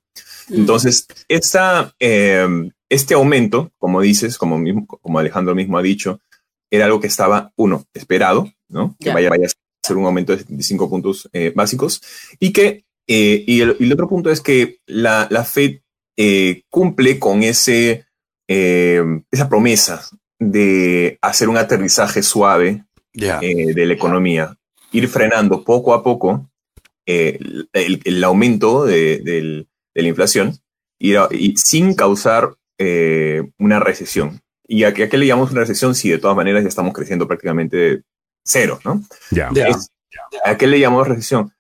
Mm. 0.50 0.56
Entonces, 0.56 1.08
esta, 1.28 1.96
este 2.90 3.14
aumento, 3.14 3.72
como 3.78 4.02
dices, 4.02 4.38
como, 4.38 4.62
como 5.02 5.20
Alejandro 5.20 5.56
mismo 5.56 5.78
ha 5.78 5.82
dicho, 5.82 6.22
era 6.72 6.86
algo 6.86 7.00
que 7.00 7.08
estaba, 7.08 7.52
uno, 7.56 7.86
esperado, 7.94 8.52
¿no? 8.68 8.96
Que 9.00 9.12
vaya, 9.12 9.30
vaya, 9.30 9.48
a 9.48 9.88
ser 9.88 9.98
un 9.98 10.06
aumento 10.06 10.34
de 10.34 10.40
75 10.40 10.90
puntos 10.90 11.30
eh, 11.34 11.52
básicos. 11.56 12.02
Y 12.40 12.52
que, 12.52 12.86
eh, 13.08 13.44
y, 13.48 13.62
el, 13.62 13.94
otro 13.94 14.08
punto 14.08 14.30
es 14.30 14.42
que 14.42 14.80
la, 14.86 15.28
la 15.30 15.44
Fed 15.44 15.80
eh, 16.18 16.64
cumple 16.70 17.20
con 17.20 17.44
ese, 17.44 18.06
esa 18.48 19.50
promesa 19.50 20.08
de 20.40 21.18
hacer 21.22 21.50
un 21.50 21.58
aterrizaje 21.58 22.24
suave 22.24 22.86
de 23.14 23.86
la 23.86 23.94
economía, 23.94 24.58
ir 24.92 25.08
frenando 25.08 25.64
poco 25.64 25.94
a 25.94 26.04
poco 26.04 26.50
el, 27.06 27.70
el, 27.74 28.24
aumento 28.24 28.86
de, 28.86 29.20
de, 29.20 29.68
la 29.96 30.08
inflación 30.08 30.58
y, 31.00 31.16
y 31.32 31.58
sin 31.58 31.94
causar 31.94 32.56
eh, 32.78 33.50
una 33.58 33.80
recesión. 33.80 34.42
¿Y 34.68 34.84
a 34.84 34.94
qué, 34.94 35.08
le 35.18 35.26
llamamos 35.26 35.52
una 35.52 35.62
recesión 35.62 35.96
si 35.96 36.10
de 36.10 36.18
todas 36.18 36.36
maneras 36.36 36.64
ya 36.64 36.70
estamos 36.70 36.94
creciendo 36.94 37.28
prácticamente 37.28 38.04
cero, 38.44 38.80
¿no? 38.84 39.02
Ya. 39.32 39.50
¿A 40.44 40.58
qué 40.58 40.68
le 40.68 40.80
llamamos 40.80 41.08
recesión? 41.08 41.54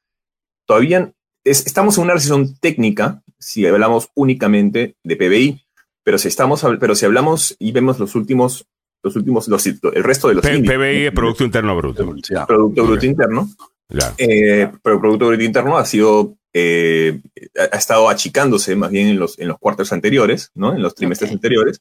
Todavía 0.65 1.13
estamos 1.43 1.97
en 1.97 2.03
una 2.03 2.13
recesión 2.13 2.57
técnica 2.59 3.23
si 3.39 3.65
hablamos 3.65 4.09
únicamente 4.15 4.95
de 5.03 5.15
PBI, 5.15 5.61
pero 6.03 6.17
si 6.17 6.27
estamos, 6.27 6.65
pero 6.79 6.95
si 6.95 7.05
hablamos 7.05 7.55
y 7.59 7.71
vemos 7.71 7.99
los 7.99 8.15
últimos, 8.15 8.67
los 9.03 9.15
últimos, 9.15 9.47
el 9.47 10.03
resto 10.03 10.27
de 10.27 10.35
los 10.35 10.45
PBI 10.45 11.05
es 11.05 11.11
Producto 11.11 11.43
Interno 11.43 11.75
Bruto. 11.77 12.05
Producto 12.47 12.85
Bruto 12.85 13.05
Interno. 13.05 13.49
Eh, 14.17 14.69
pero 14.81 14.99
Producto 14.99 15.27
Bruto 15.27 15.43
Interno 15.43 15.77
ha 15.77 15.85
sido 15.85 16.37
eh, 16.59 17.21
ha 17.71 17.77
estado 17.77 18.09
achicándose 18.09 18.75
más 18.75 18.89
bien 18.89 19.07
en 19.07 19.19
los, 19.19 19.37
en 19.37 19.47
los 19.47 19.59
cuartos 19.59 19.93
anteriores, 19.93 20.51
¿no? 20.55 20.73
En 20.73 20.81
los 20.81 20.95
trimestres 20.95 21.31
anteriores. 21.31 21.79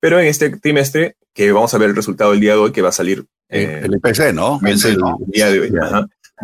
Pero 0.00 0.20
en 0.20 0.26
este 0.26 0.50
trimestre, 0.58 1.16
que 1.32 1.50
vamos 1.52 1.72
a 1.72 1.78
ver 1.78 1.90
el 1.90 1.96
resultado 1.96 2.32
del 2.32 2.40
día 2.40 2.52
de 2.52 2.58
hoy, 2.58 2.72
que 2.72 2.82
va 2.82 2.90
a 2.90 2.92
salir. 2.92 3.24
Eh, 3.48 3.80
el 3.84 3.94
IPC, 3.94 4.34
¿no? 4.34 4.60
El, 4.64 4.78
día 5.28 5.50
de 5.50 5.60
hoy. 5.60 5.72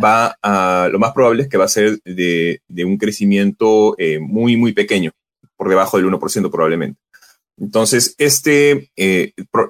va 0.02 0.38
a, 0.42 0.88
lo 0.90 0.98
más 0.98 1.12
probable 1.12 1.42
es 1.42 1.48
que 1.48 1.58
va 1.58 1.66
a 1.66 1.68
ser 1.68 2.00
de, 2.04 2.62
de 2.68 2.84
un 2.84 2.96
crecimiento 2.96 3.94
eh, 3.98 4.18
muy, 4.18 4.56
muy 4.56 4.72
pequeño, 4.72 5.12
por 5.56 5.68
debajo 5.68 5.98
del 5.98 6.06
1% 6.06 6.50
probablemente. 6.50 6.98
Entonces, 7.58 8.14
este, 8.18 8.92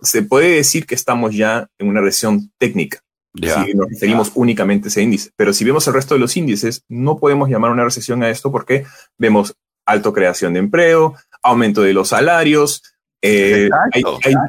se 0.03 0.23
puede 0.23 0.57
decir 0.57 0.87
que 0.87 0.95
estamos 0.95 1.35
ya 1.35 1.69
en 1.79 1.89
una 1.89 2.03
recesión 2.03 2.53
técnica 2.59 3.03
si 3.41 3.75
nos 3.75 3.89
referimos 3.89 4.33
únicamente 4.35 4.89
a 4.89 4.91
ese 4.91 5.03
índice. 5.03 5.31
Pero 5.37 5.53
si 5.53 5.65
vemos 5.65 5.87
el 5.87 5.95
resto 5.95 6.15
de 6.15 6.21
los 6.21 6.37
índices, 6.37 6.85
no 6.89 7.19
podemos 7.19 7.49
llamar 7.49 7.71
una 7.71 7.85
recesión 7.85 8.23
a 8.23 8.31
esto 8.31 8.53
porque 8.53 8.85
vemos 9.19 9.57
alto 9.87 10.13
creación 10.13 10.53
de 10.53 10.61
empleo, 10.61 11.15
aumento 11.43 11.83
de 11.83 11.95
los 11.95 12.09
salarios, 12.09 12.83
eh, 13.21 13.69
hay, 13.93 14.03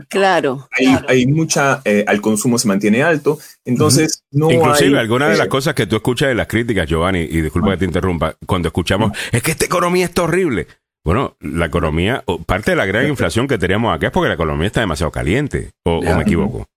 claro, 0.09 0.69
hay, 1.07 1.25
mucha, 1.25 1.81
eh, 1.85 2.05
al 2.07 2.21
consumo 2.21 2.59
se 2.59 2.67
mantiene 2.67 3.01
alto, 3.01 3.39
entonces 3.65 4.23
no 4.31 4.51
Inclusive 4.51 4.99
algunas 4.99 5.31
de 5.31 5.37
las 5.37 5.47
cosas 5.47 5.73
que 5.73 5.87
tú 5.87 5.95
escuchas 5.95 6.29
de 6.29 6.35
las 6.35 6.45
críticas, 6.45 6.87
Giovanni, 6.87 7.21
y 7.21 7.41
disculpa 7.41 7.71
que 7.71 7.77
te 7.77 7.85
interrumpa, 7.85 8.35
cuando 8.45 8.67
escuchamos, 8.67 9.17
es 9.31 9.41
que 9.41 9.51
esta 9.51 9.65
economía 9.65 10.05
está 10.05 10.23
horrible. 10.23 10.67
Bueno, 11.03 11.35
la 11.39 11.65
economía, 11.65 12.23
parte 12.45 12.71
de 12.71 12.77
la 12.77 12.85
gran 12.85 13.07
inflación 13.07 13.47
que 13.47 13.57
teníamos 13.57 13.95
acá 13.95 14.07
es 14.07 14.13
porque 14.13 14.27
la 14.27 14.35
economía 14.35 14.67
está 14.67 14.81
demasiado 14.81 15.11
caliente, 15.11 15.71
o 15.83 16.01
me 16.01 16.21
equivoco. 16.21 16.67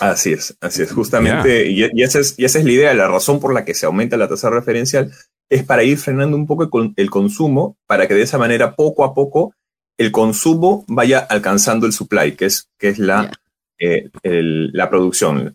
Así 0.00 0.32
es, 0.32 0.56
así 0.60 0.82
es, 0.82 0.92
justamente, 0.92 1.70
y, 1.70 2.02
esa 2.02 2.20
es, 2.20 2.34
y 2.38 2.44
esa 2.44 2.58
es 2.58 2.64
la 2.64 2.72
idea, 2.72 2.94
la 2.94 3.08
razón 3.08 3.40
por 3.40 3.52
la 3.52 3.64
que 3.64 3.74
se 3.74 3.86
aumenta 3.86 4.16
la 4.16 4.28
tasa 4.28 4.50
referencial 4.50 5.12
es 5.50 5.64
para 5.64 5.82
ir 5.82 5.98
frenando 5.98 6.36
un 6.36 6.46
poco 6.46 6.68
el, 6.96 7.10
consumo, 7.10 7.76
para 7.86 8.06
que 8.06 8.14
de 8.14 8.22
esa 8.22 8.38
manera 8.38 8.74
poco 8.74 9.04
a 9.04 9.14
poco 9.14 9.54
el 9.98 10.12
consumo 10.12 10.84
vaya 10.88 11.18
alcanzando 11.18 11.86
el 11.86 11.92
supply, 11.92 12.32
que 12.32 12.46
es, 12.46 12.68
que 12.78 12.88
es 12.88 12.98
la, 12.98 13.32
eh, 13.78 14.10
la 14.22 14.90
producción, 14.90 15.54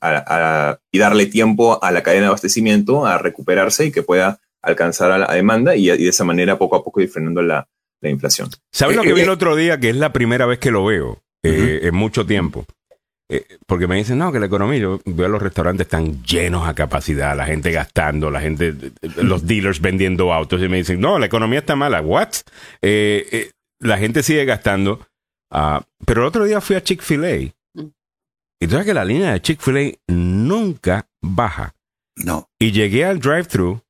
y 0.92 1.00
darle 1.00 1.26
tiempo 1.28 1.82
a 1.84 1.92
la 1.92 2.04
cadena 2.04 2.24
de 2.24 2.28
abastecimiento 2.28 3.06
a 3.06 3.18
recuperarse 3.18 3.86
y 3.86 3.92
que 3.92 4.04
pueda 4.04 4.40
alcanzar 4.62 5.12
a 5.12 5.18
la 5.18 5.34
demanda 5.34 5.76
y, 5.76 5.88
de 5.88 6.08
esa 6.08 6.24
manera 6.24 6.58
poco 6.58 6.76
a 6.76 6.84
poco 6.84 7.02
ir 7.02 7.10
frenando 7.10 7.42
la, 7.42 7.68
inflación. 8.02 8.50
¿Sabes 8.70 8.98
lo 8.98 9.04
eh, 9.04 9.08
que 9.08 9.14
vi 9.14 9.22
el 9.22 9.30
eh, 9.30 9.32
otro 9.32 9.56
día? 9.56 9.80
Que 9.80 9.90
es 9.90 9.96
la 9.96 10.12
primera 10.12 10.46
vez 10.46 10.60
que 10.60 10.72
lo 10.72 10.84
veo 10.84 11.24
en 11.42 11.96
mucho 11.96 12.26
tiempo. 12.26 12.66
Eh, 13.34 13.58
porque 13.66 13.88
me 13.88 13.96
dicen, 13.96 14.20
no, 14.20 14.32
que 14.32 14.40
la 14.40 14.46
economía, 14.46 14.78
yo 14.78 15.00
veo 15.06 15.28
los 15.28 15.42
restaurantes 15.42 15.88
están 15.88 16.24
llenos 16.24 16.68
a 16.68 16.76
capacidad, 16.76 17.36
la 17.36 17.48
gente 17.48 17.72
gastando, 17.72 18.30
la 18.30 18.40
gente, 18.40 18.76
los 19.24 19.48
dealers 19.48 19.82
vendiendo 19.82 20.32
autos, 20.32 20.62
y 20.62 20.70
me 20.70 20.78
dicen, 20.78 21.02
no, 21.02 21.18
la 21.18 21.26
economía 21.26 21.58
está 21.60 21.76
mala, 21.76 22.02
¿what? 22.02 22.30
Eh, 22.84 23.28
eh, 23.32 23.52
la 23.80 23.98
gente 23.98 24.22
sigue 24.22 24.46
gastando. 24.46 25.08
Ah, 25.52 25.84
pero 26.06 26.22
el 26.22 26.28
otro 26.28 26.46
día 26.46 26.62
fui 26.62 26.76
a 26.76 26.84
Chick-fil-A. 26.84 27.52
Mm. 27.74 27.88
Y 28.60 28.68
tú 28.68 28.72
sabes 28.72 28.86
que 28.86 28.94
la 28.94 29.04
línea 29.04 29.34
de 29.34 29.42
Chick-fil-A 29.42 29.98
nunca 30.10 31.08
baja. 31.20 31.74
No. 32.16 32.52
Y 32.60 32.72
llegué 32.72 33.04
al 33.04 33.20
drive-thru 33.20 33.82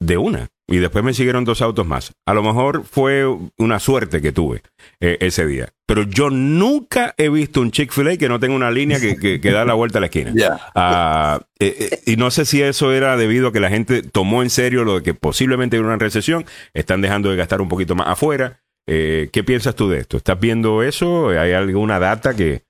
de 0.00 0.16
una. 0.16 0.48
Y 0.68 0.78
después 0.78 1.04
me 1.04 1.12
siguieron 1.12 1.44
dos 1.44 1.60
autos 1.60 1.86
más. 1.86 2.12
A 2.26 2.34
lo 2.34 2.42
mejor 2.42 2.84
fue 2.84 3.26
una 3.58 3.80
suerte 3.80 4.22
que 4.22 4.32
tuve 4.32 4.62
eh, 5.00 5.18
ese 5.20 5.46
día. 5.46 5.68
Pero 5.86 6.04
yo 6.04 6.30
nunca 6.30 7.14
he 7.18 7.28
visto 7.28 7.60
un 7.60 7.70
Chick-fil-A 7.70 8.16
que 8.16 8.28
no 8.28 8.40
tenga 8.40 8.54
una 8.54 8.70
línea 8.70 8.98
que, 8.98 9.38
da 9.38 9.64
la 9.64 9.74
vuelta 9.74 9.98
a 9.98 10.00
la 10.00 10.06
esquina. 10.06 10.32
Ah, 10.74 11.40
eh, 11.58 11.76
eh, 11.78 12.00
y 12.06 12.16
no 12.16 12.30
sé 12.30 12.44
si 12.44 12.62
eso 12.62 12.92
era 12.92 13.16
debido 13.16 13.48
a 13.48 13.52
que 13.52 13.60
la 13.60 13.68
gente 13.68 14.02
tomó 14.02 14.42
en 14.42 14.50
serio 14.50 14.84
lo 14.84 14.96
de 14.96 15.02
que 15.02 15.14
posiblemente 15.14 15.76
hubiera 15.76 15.94
una 15.94 15.98
recesión. 15.98 16.46
Están 16.72 17.02
dejando 17.02 17.30
de 17.30 17.36
gastar 17.36 17.60
un 17.60 17.68
poquito 17.68 17.94
más 17.94 18.08
afuera. 18.08 18.60
¿Qué 18.86 19.44
piensas 19.46 19.74
tú 19.74 19.88
de 19.88 19.98
esto? 19.98 20.16
¿Estás 20.16 20.38
viendo 20.40 20.82
eso? 20.82 21.28
¿Hay 21.28 21.52
alguna 21.52 21.98
data 21.98 22.34
que 22.34 22.62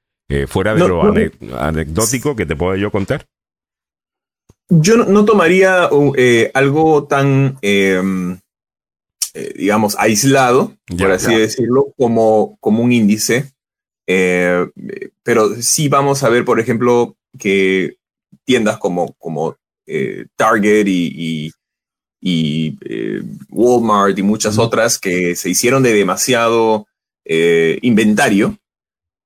fuera 0.47 0.75
de 0.75 0.89
lo 0.89 1.03
anecdótico 1.59 2.37
que 2.37 2.47
te 2.47 2.57
pueda 2.57 2.77
yo 2.77 2.91
contar? 2.91 3.27
Yo 4.75 4.97
no, 4.97 5.27
tomaría 5.27 5.91
eh, 6.17 6.51
algo 6.55 7.05
tan, 7.05 7.59
em, 7.61 8.39
eh, 9.35 9.53
digamos, 9.55 9.95
aislado, 9.99 10.75
por 10.97 11.11
así 11.11 11.35
decirlo, 11.35 11.93
como, 11.99 12.57
como 12.59 12.83
un 12.83 12.91
índice. 12.91 13.53
Eh, 14.07 14.67
pero 15.23 15.55
sí 15.61 15.89
vamos 15.89 16.23
a 16.23 16.31
ver, 16.31 16.47
por 16.47 16.59
ejemplo, 16.59 17.17
que 17.39 17.99
tiendas 18.47 18.79
como, 18.79 19.13
como 19.19 19.57
Target 20.37 20.87
y, 20.87 21.53
y, 22.23 22.79
Walmart 23.51 24.19
y 24.19 24.23
muchas 24.23 24.57
otras 24.57 24.99
que 24.99 25.37
se 25.37 25.51
hicieron 25.51 25.83
de 25.83 25.93
demasiado 25.93 26.87
inventario 27.27 28.57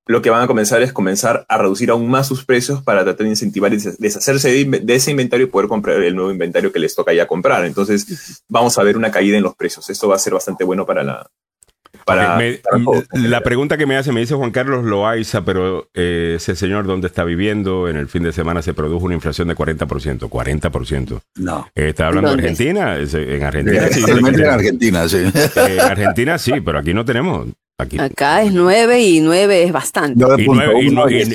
lo 0.06 0.22
que 0.22 0.30
van 0.30 0.42
a 0.42 0.46
comenzar 0.46 0.82
es 0.82 0.92
comenzar 0.92 1.44
a 1.48 1.58
reducir 1.58 1.90
aún 1.90 2.08
más 2.08 2.28
sus 2.28 2.44
precios 2.44 2.80
para 2.82 3.02
tratar 3.02 3.24
de 3.24 3.30
incentivar 3.30 3.74
y 3.74 3.78
deshacerse 3.98 4.64
de, 4.64 4.94
ese 4.94 5.10
inventario 5.10 5.46
y 5.46 5.50
poder 5.50 5.68
comprar 5.68 6.00
el 6.00 6.14
nuevo 6.14 6.30
inventario 6.30 6.72
que 6.72 6.78
les 6.78 6.94
toca 6.94 7.12
ya 7.12 7.26
comprar. 7.26 7.64
Entonces, 7.64 8.42
vamos 8.48 8.78
a 8.78 8.84
ver 8.84 8.96
una 8.96 9.10
caída 9.10 9.36
en 9.36 9.42
los 9.42 9.56
precios. 9.56 9.90
Esto 9.90 10.08
va 10.08 10.14
a 10.14 10.20
ser 10.20 10.32
bastante 10.32 10.62
bueno 10.62 10.86
para 10.86 11.02
la, 11.02 11.28
para, 12.04 12.38
la 13.14 13.40
pregunta 13.40 13.76
que 13.76 13.84
me 13.84 13.96
hace, 13.96 14.12
me 14.12 14.20
dice 14.20 14.36
Juan 14.36 14.52
Carlos 14.52 14.84
Loaiza, 14.84 15.44
pero 15.44 15.88
eh, 15.92 16.34
ese 16.36 16.54
señor 16.54 16.86
dónde 16.86 17.08
está 17.08 17.24
viviendo, 17.24 17.88
en 17.88 17.96
el 17.96 18.06
fin 18.06 18.22
de 18.22 18.32
semana 18.32 18.62
se 18.62 18.74
produjo 18.74 19.06
una 19.06 19.14
inflación 19.14 19.48
de 19.48 19.56
40%, 19.56 20.28
40%. 20.28 21.20
No. 21.34 21.66
Eh, 21.74 21.88
¿Está 21.88 22.06
hablando 22.06 22.30
de 22.30 22.34
Argentina? 22.36 22.96
En 22.96 23.42
Argentina 23.42 23.88
sí. 23.90 24.04
en 24.06 24.46
Argentina, 24.46 25.08
sí. 25.08 25.16
En 25.56 25.80
Argentina 25.80 26.38
sí, 26.38 26.52
pero 26.64 26.78
aquí 26.78 26.94
no 26.94 27.04
tenemos. 27.04 27.48
Acá 27.78 28.42
es 28.42 28.54
9 28.54 29.02
y 29.02 29.20
9 29.20 29.64
es 29.64 29.72
bastante. 29.72 30.24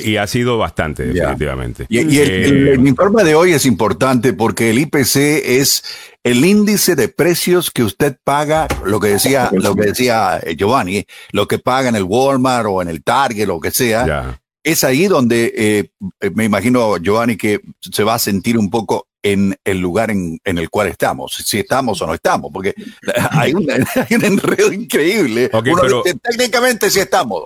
Y, 0.04 0.16
ha 0.16 0.26
sido 0.26 0.58
bastante, 0.58 1.04
definitivamente. 1.04 1.86
Y, 1.88 1.98
eh, 2.18 2.72
el, 2.72 2.86
informe 2.86 3.22
de 3.22 3.36
hoy 3.36 3.52
es 3.52 3.64
importante 3.64 4.32
porque 4.32 4.70
el 4.70 4.80
IPC 4.80 5.16
es 5.44 5.84
el 6.24 6.44
índice 6.44 6.96
de 6.96 7.08
precios 7.08 7.70
que 7.70 7.84
usted 7.84 8.16
paga, 8.24 8.66
lo 8.84 8.98
que 8.98 9.08
decía, 9.08 9.50
lo 9.52 9.76
que 9.76 9.86
decía 9.86 10.40
eh, 10.42 10.56
Giovanni, 10.56 11.06
lo 11.30 11.46
que 11.46 11.60
paga 11.60 11.90
en 11.90 11.94
el 11.96 12.02
Walmart 12.02 12.66
o 12.68 12.82
en 12.82 12.88
el 12.88 13.04
Target, 13.04 13.46
lo 13.46 13.60
que 13.60 13.70
sea. 13.70 14.40
Es 14.64 14.82
ahí 14.82 15.06
donde 15.06 15.52
eh, 15.56 16.30
me 16.34 16.44
imagino, 16.44 16.96
Giovanni, 16.96 17.36
que 17.36 17.60
se 17.80 18.02
va 18.02 18.14
a 18.14 18.18
sentir 18.18 18.58
un 18.58 18.68
poco 18.68 19.06
en 19.22 19.56
el 19.64 19.78
lugar 19.78 20.10
en, 20.10 20.40
el 20.44 20.68
cual 20.68 20.88
estamos, 20.88 21.34
si 21.34 21.60
estamos 21.60 22.02
o 22.02 22.06
no 22.06 22.14
estamos, 22.14 22.50
porque 22.52 22.74
hay 23.30 23.54
un, 23.54 23.68
enredo 23.70 24.72
increíble. 24.72 25.50
técnicamente 26.22 26.90
si 26.90 27.00
estamos. 27.00 27.42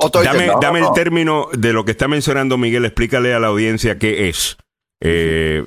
dame, 0.60 0.80
el 0.80 0.92
término 0.94 1.48
de 1.52 1.72
lo 1.72 1.84
que 1.84 1.92
está 1.92 2.08
mencionando 2.08 2.58
Miguel, 2.58 2.84
explícale 2.84 3.34
a 3.34 3.38
la 3.38 3.48
audiencia 3.48 3.98
qué 3.98 4.28
es. 4.28 4.56
Eh, 5.00 5.66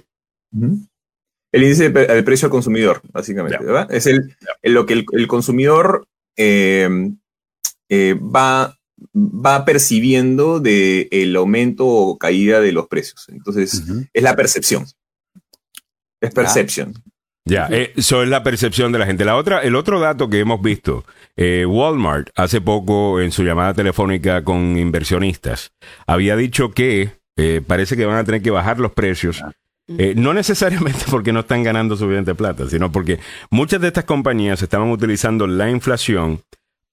el 1.51 1.63
índice 1.63 1.89
del 1.89 2.23
precio 2.23 2.47
al 2.47 2.51
consumidor, 2.51 3.01
básicamente, 3.11 3.63
¿verdad? 3.63 3.91
Es 3.91 4.05
el, 4.05 4.35
lo 4.63 4.85
que 4.85 5.05
el, 5.11 5.27
consumidor 5.27 6.07
eh, 6.37 6.89
eh, 7.89 8.13
va, 8.13 8.77
va 9.15 9.65
percibiendo 9.65 10.59
del 10.59 11.07
el 11.11 11.35
aumento 11.35 11.87
o 11.87 12.17
caída 12.17 12.61
de 12.61 12.71
los 12.71 12.87
precios. 12.87 13.27
Entonces, 13.29 13.83
es 14.13 14.23
la 14.23 14.35
percepción. 14.35 14.85
Es 16.21 16.33
perception. 16.33 16.93
Ya, 17.45 17.67
eh, 17.71 17.93
eso 17.95 18.21
es 18.21 18.29
la 18.29 18.43
percepción 18.43 18.91
de 18.91 18.99
la 18.99 19.05
gente. 19.05 19.25
La 19.25 19.35
otra, 19.35 19.61
el 19.61 19.75
otro 19.75 19.99
dato 19.99 20.29
que 20.29 20.39
hemos 20.39 20.61
visto, 20.61 21.03
eh, 21.35 21.65
Walmart 21.65 22.29
hace 22.35 22.61
poco 22.61 23.19
en 23.21 23.31
su 23.31 23.43
llamada 23.43 23.73
telefónica 23.73 24.43
con 24.43 24.77
inversionistas 24.77 25.71
había 26.05 26.35
dicho 26.35 26.71
que 26.71 27.11
eh, 27.37 27.61
parece 27.65 27.97
que 27.97 28.05
van 28.05 28.17
a 28.17 28.23
tener 28.23 28.41
que 28.41 28.51
bajar 28.51 28.79
los 28.79 28.91
precios. 28.91 29.43
no 29.87 30.33
necesariamente 30.35 31.05
porque 31.09 31.33
no 31.33 31.39
están 31.39 31.63
ganando 31.63 31.97
suficiente 31.97 32.35
plata, 32.35 32.69
sino 32.69 32.91
porque 32.91 33.19
muchas 33.49 33.81
de 33.81 33.87
estas 33.87 34.03
compañías 34.03 34.61
estaban 34.61 34.91
utilizando 34.91 35.47
la 35.47 35.71
inflación 35.71 36.41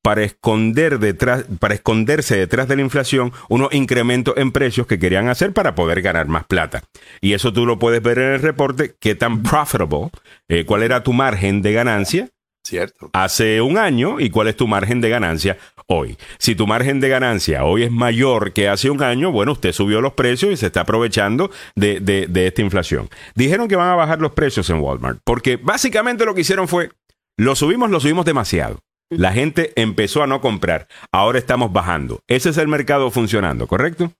para 0.06 0.22
esconder 0.22 1.00
detrás, 1.00 1.46
para 1.58 1.74
esconderse 1.74 2.36
detrás 2.36 2.68
de 2.68 2.76
la 2.76 2.82
inflación 2.82 3.32
unos 3.48 3.74
incrementos 3.74 4.36
en 4.36 4.52
precios 4.52 4.86
que 4.86 5.00
querían 5.00 5.28
hacer 5.28 5.52
para 5.52 5.74
poder 5.74 6.00
ganar 6.00 6.28
más 6.28 6.46
plata. 6.46 6.84
Y 7.20 7.32
eso 7.32 7.52
tú 7.52 7.66
lo 7.66 7.80
puedes 7.80 8.00
ver 8.00 8.18
en 8.18 8.34
el 8.34 8.40
reporte, 8.40 8.94
qué 9.00 9.16
tan 9.16 9.42
profitable, 9.42 10.10
eh, 10.46 10.64
cuál 10.64 10.84
era 10.84 11.02
tu 11.02 11.12
margen 11.12 11.60
de 11.60 11.72
ganancia. 11.72 12.28
Cierto. 12.62 13.10
Hace 13.14 13.60
un 13.60 13.78
año 13.78 14.20
y 14.20 14.30
cuál 14.30 14.46
es 14.46 14.54
tu 14.54 14.68
margen 14.68 15.00
de 15.00 15.08
ganancia 15.08 15.58
hoy. 15.88 16.16
Si 16.38 16.54
tu 16.54 16.68
margen 16.68 17.00
de 17.00 17.08
ganancia 17.08 17.64
hoy 17.64 17.82
es 17.82 17.90
mayor 17.90 18.52
que 18.52 18.68
hace 18.68 18.90
un 18.90 19.02
año, 19.02 19.32
bueno, 19.32 19.50
usted 19.50 19.72
subió 19.72 20.00
los 20.00 20.12
precios 20.12 20.52
y 20.52 20.56
se 20.56 20.66
está 20.66 20.82
aprovechando 20.82 21.50
de, 21.74 21.98
de 21.98 22.46
esta 22.46 22.62
inflación. 22.62 23.08
Dijeron 23.34 23.66
que 23.66 23.74
van 23.74 23.88
a 23.88 23.96
bajar 23.96 24.20
los 24.20 24.30
precios 24.30 24.70
en 24.70 24.78
Walmart, 24.78 25.18
porque 25.24 25.56
básicamente 25.56 26.24
lo 26.24 26.32
que 26.32 26.42
hicieron 26.42 26.68
fue, 26.68 26.92
lo 27.36 27.56
subimos, 27.56 27.90
lo 27.90 27.98
subimos 27.98 28.24
demasiado. 28.24 28.78
La 29.08 29.32
gente 29.32 29.72
empezó 29.76 30.22
a 30.22 30.26
no 30.26 30.40
comprar. 30.40 30.88
Ahora 31.12 31.38
estamos 31.38 31.72
bajando. 31.72 32.24
Ese 32.26 32.50
es 32.50 32.58
el 32.58 32.66
mercado 32.66 33.10
funcionando, 33.12 33.68
¿correcto? 33.68 34.12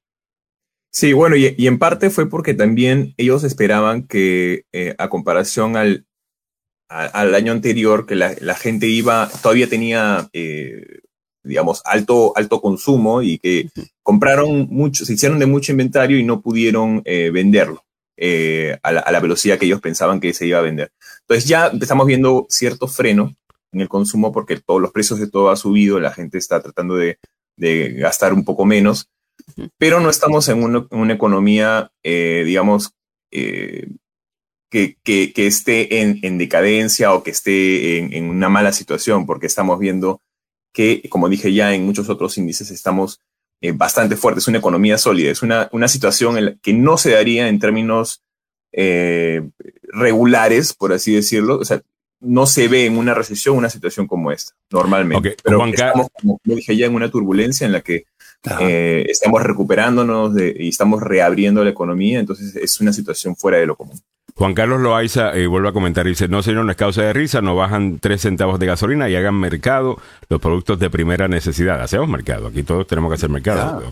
Sí, 0.93 1.13
bueno, 1.13 1.37
y, 1.37 1.55
en 1.59 1.79
parte 1.79 2.09
fue 2.09 2.31
porque 2.31 2.55
también 2.55 3.13
ellos 3.17 3.43
esperaban 3.43 4.07
que 4.07 4.65
eh, 4.73 4.95
a 4.99 5.09
comparación 5.09 5.77
al, 5.77 6.07
al 6.89 7.35
año 7.35 7.53
anterior, 7.53 8.07
que 8.07 8.15
la, 8.15 8.55
gente 8.55 8.87
iba, 8.87 9.29
todavía 9.43 9.69
tenía, 9.69 10.29
eh, 10.33 11.01
digamos, 11.43 11.83
alto, 11.85 12.33
alto 12.37 12.63
consumo 12.63 13.23
y 13.23 13.39
que 13.39 13.69
compraron 14.03 14.69
mucho, 14.71 15.05
se 15.05 15.15
hicieron 15.15 15.41
de 15.41 15.47
mucho 15.47 15.73
inventario 15.73 16.17
y 16.17 16.23
no 16.23 16.41
pudieron 16.41 17.03
eh, 17.05 17.31
venderlo 17.31 17.85
a 18.83 18.93
la, 18.93 19.01
a, 19.01 19.13
la, 19.13 19.21
velocidad 19.21 19.59
que 19.59 19.67
ellos 19.67 19.83
pensaban 19.83 20.21
que 20.21 20.33
se 20.33 20.47
iba 20.47 20.61
a 20.61 20.63
vender. 20.63 20.93
Entonces 21.23 21.47
ya 21.47 21.67
empezamos 21.67 22.07
viendo 22.07 22.47
cierto 22.49 22.87
freno 22.87 23.35
en 23.73 23.81
el 23.81 23.89
consumo 23.89 24.33
porque 24.33 24.61
todos 24.61 24.81
los 24.81 24.93
precios 24.93 25.19
de 25.19 25.29
todo 25.29 25.51
ha 25.51 25.57
subido, 25.57 26.01
la 26.01 26.13
gente 26.13 26.39
está 26.39 26.63
tratando 26.63 26.97
de, 26.97 27.19
gastar 27.59 28.35
un 28.35 28.45
poco 28.45 28.67
menos, 28.67 29.09
pero 29.79 30.01
no 30.01 30.11
estamos 30.11 30.49
en 30.49 30.63
una, 30.63 31.13
economía, 31.13 31.91
eh, 32.03 32.43
digamos, 32.45 32.93
eh, 33.31 33.89
que, 34.71 35.33
esté 35.37 36.03
en, 36.03 36.39
decadencia 36.39 37.15
o 37.15 37.23
que 37.23 37.31
esté 37.31 37.99
en, 37.99 38.29
una 38.29 38.51
mala 38.51 38.73
situación, 38.73 39.25
porque 39.25 39.47
estamos 39.47 39.79
viendo 39.79 40.21
que, 40.75 41.09
como 41.09 41.31
dije 41.31 41.55
ya, 41.55 41.75
en 41.75 41.87
muchos 41.87 42.11
otros 42.11 42.37
índices 42.37 42.71
estamos 42.71 43.21
eh, 43.63 43.73
bastante 43.73 44.17
fuertes, 44.17 44.45
es 44.45 44.49
una 44.49 44.59
economía 44.59 44.99
sólida, 44.99 45.31
es 45.31 45.43
una, 45.43 45.71
una 45.73 45.89
situación 45.89 46.37
en 46.37 46.59
que 46.63 46.75
no 46.75 46.99
se 46.99 47.13
daría 47.13 47.49
en 47.49 47.59
términos 47.59 48.23
regulares, 49.89 50.75
por 50.75 50.93
así 50.93 51.15
decirlo. 51.15 51.59
O 51.59 51.65
sea, 51.65 51.81
no 52.27 52.47
se 52.47 52.69
ve 52.69 52.87
en 52.87 52.99
una 52.99 53.15
recesión 53.15 53.57
una 53.57 53.71
situación 53.71 54.07
como 54.07 54.31
esta, 54.33 54.53
normalmente. 54.71 55.37
Pero 55.43 55.65
estamos, 55.67 56.09
como 56.21 56.41
dije 56.45 56.77
ya, 56.77 56.87
en 56.87 56.95
una 56.95 57.11
turbulencia 57.11 57.67
en 57.67 57.73
la 57.73 57.81
que 57.81 58.05
eh, 58.61 59.07
estamos 59.09 59.43
recuperándonos 59.43 60.33
y 60.39 60.69
estamos 60.69 61.03
reabriendo 61.03 61.65
la 61.65 61.71
economía, 61.71 62.19
entonces 62.19 62.55
es 62.57 62.81
una 62.81 62.93
situación 62.93 63.37
fuera 63.37 63.59
de 63.59 63.67
lo 63.67 63.77
común. 63.77 63.99
Juan 64.35 64.53
Carlos 64.53 64.83
Loaiza 64.83 65.35
eh, 65.35 65.47
vuelve 65.47 65.71
a 65.71 65.73
comentar, 65.73 66.05
dice, 66.05 66.29
no 66.29 66.43
señor, 66.43 66.67
no 66.67 66.71
es 66.71 66.77
causa 66.77 67.03
de 67.03 67.15
risa, 67.15 67.41
no 67.41 67.57
bajan 67.57 67.99
tres 68.01 68.21
centavos 68.21 68.59
de 68.59 68.67
gasolina 68.67 69.09
y 69.09 69.17
hagan 69.17 69.35
mercado 69.35 69.99
los 70.29 70.41
productos 70.41 70.79
de 70.79 70.91
primera 70.91 71.27
necesidad. 71.27 71.81
Hacemos 71.81 72.07
mercado, 72.09 72.49
aquí 72.49 72.63
todos 72.63 72.87
tenemos 72.87 73.11
que 73.11 73.15
hacer 73.15 73.31
mercado. 73.31 73.83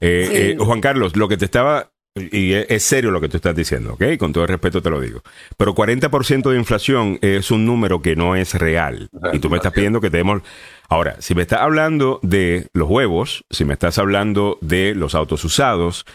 Eh, 0.00 0.56
Juan 0.58 0.82
Carlos, 0.82 1.16
lo 1.16 1.28
que 1.28 1.38
te 1.38 1.46
estaba 1.46 1.92
y 2.16 2.52
es 2.52 2.82
serio 2.82 3.10
lo 3.10 3.20
que 3.20 3.28
tú 3.28 3.36
estás 3.36 3.54
diciendo, 3.54 3.94
¿ok? 3.94 4.16
Con 4.18 4.32
todo 4.32 4.44
el 4.44 4.48
respeto 4.48 4.80
te 4.80 4.90
lo 4.90 5.00
digo. 5.00 5.22
Pero 5.56 5.74
40% 5.74 6.50
de 6.50 6.58
inflación 6.58 7.18
es 7.20 7.50
un 7.50 7.66
número 7.66 8.00
que 8.00 8.16
no 8.16 8.36
es 8.36 8.54
real. 8.54 9.10
Y 9.32 9.38
tú 9.38 9.50
me 9.50 9.56
estás 9.56 9.72
pidiendo 9.72 10.00
que 10.00 10.10
tenemos... 10.10 10.42
Ahora, 10.88 11.16
si 11.20 11.34
me 11.34 11.42
estás 11.42 11.60
hablando 11.60 12.20
de 12.22 12.68
los 12.72 12.88
huevos, 12.88 13.44
si 13.50 13.64
me 13.64 13.74
estás 13.74 13.98
hablando 13.98 14.56
de 14.60 14.94
los 14.94 15.14
autos 15.14 15.44
usados, 15.44 16.06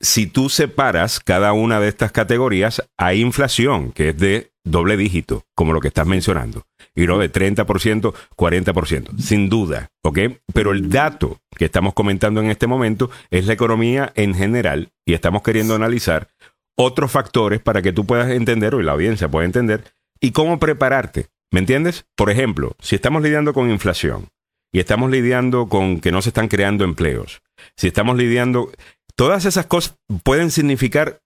si 0.00 0.26
tú 0.26 0.48
separas 0.48 1.20
cada 1.20 1.52
una 1.52 1.80
de 1.80 1.88
estas 1.88 2.12
categorías, 2.12 2.82
hay 2.96 3.20
inflación 3.20 3.92
que 3.92 4.10
es 4.10 4.18
de 4.18 4.52
doble 4.64 4.96
dígito, 4.96 5.44
como 5.54 5.72
lo 5.72 5.80
que 5.80 5.88
estás 5.88 6.06
mencionando, 6.06 6.66
y 6.94 7.06
no 7.06 7.18
de 7.18 7.32
30%, 7.32 8.14
40%, 8.36 9.18
sin 9.18 9.48
duda, 9.48 9.90
¿ok? 10.02 10.18
Pero 10.52 10.72
el 10.72 10.90
dato 10.90 11.40
que 11.56 11.64
estamos 11.64 11.94
comentando 11.94 12.40
en 12.40 12.50
este 12.50 12.66
momento 12.66 13.10
es 13.30 13.46
la 13.46 13.54
economía 13.54 14.12
en 14.14 14.34
general 14.34 14.92
y 15.04 15.14
estamos 15.14 15.42
queriendo 15.42 15.74
analizar 15.74 16.28
otros 16.76 17.10
factores 17.10 17.60
para 17.60 17.82
que 17.82 17.92
tú 17.92 18.06
puedas 18.06 18.30
entender, 18.30 18.74
o 18.74 18.82
la 18.82 18.92
audiencia 18.92 19.28
pueda 19.28 19.46
entender, 19.46 19.84
y 20.20 20.32
cómo 20.32 20.58
prepararte, 20.58 21.26
¿me 21.50 21.60
entiendes? 21.60 22.06
Por 22.14 22.30
ejemplo, 22.30 22.76
si 22.78 22.94
estamos 22.94 23.22
lidiando 23.22 23.52
con 23.52 23.70
inflación 23.70 24.28
y 24.70 24.80
estamos 24.80 25.10
lidiando 25.10 25.68
con 25.68 26.00
que 26.00 26.12
no 26.12 26.22
se 26.22 26.28
están 26.28 26.48
creando 26.48 26.84
empleos, 26.84 27.42
si 27.76 27.88
estamos 27.88 28.16
lidiando 28.16 28.70
Todas 29.18 29.46
esas 29.46 29.66
cosas 29.66 29.98
pueden 30.22 30.52
significar 30.52 31.18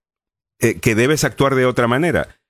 eh, 0.60 0.80
que 0.80 0.94
debes 0.94 1.24
actuar 1.24 1.54
de 1.54 1.66
otra 1.66 1.88
manera. 1.88 2.40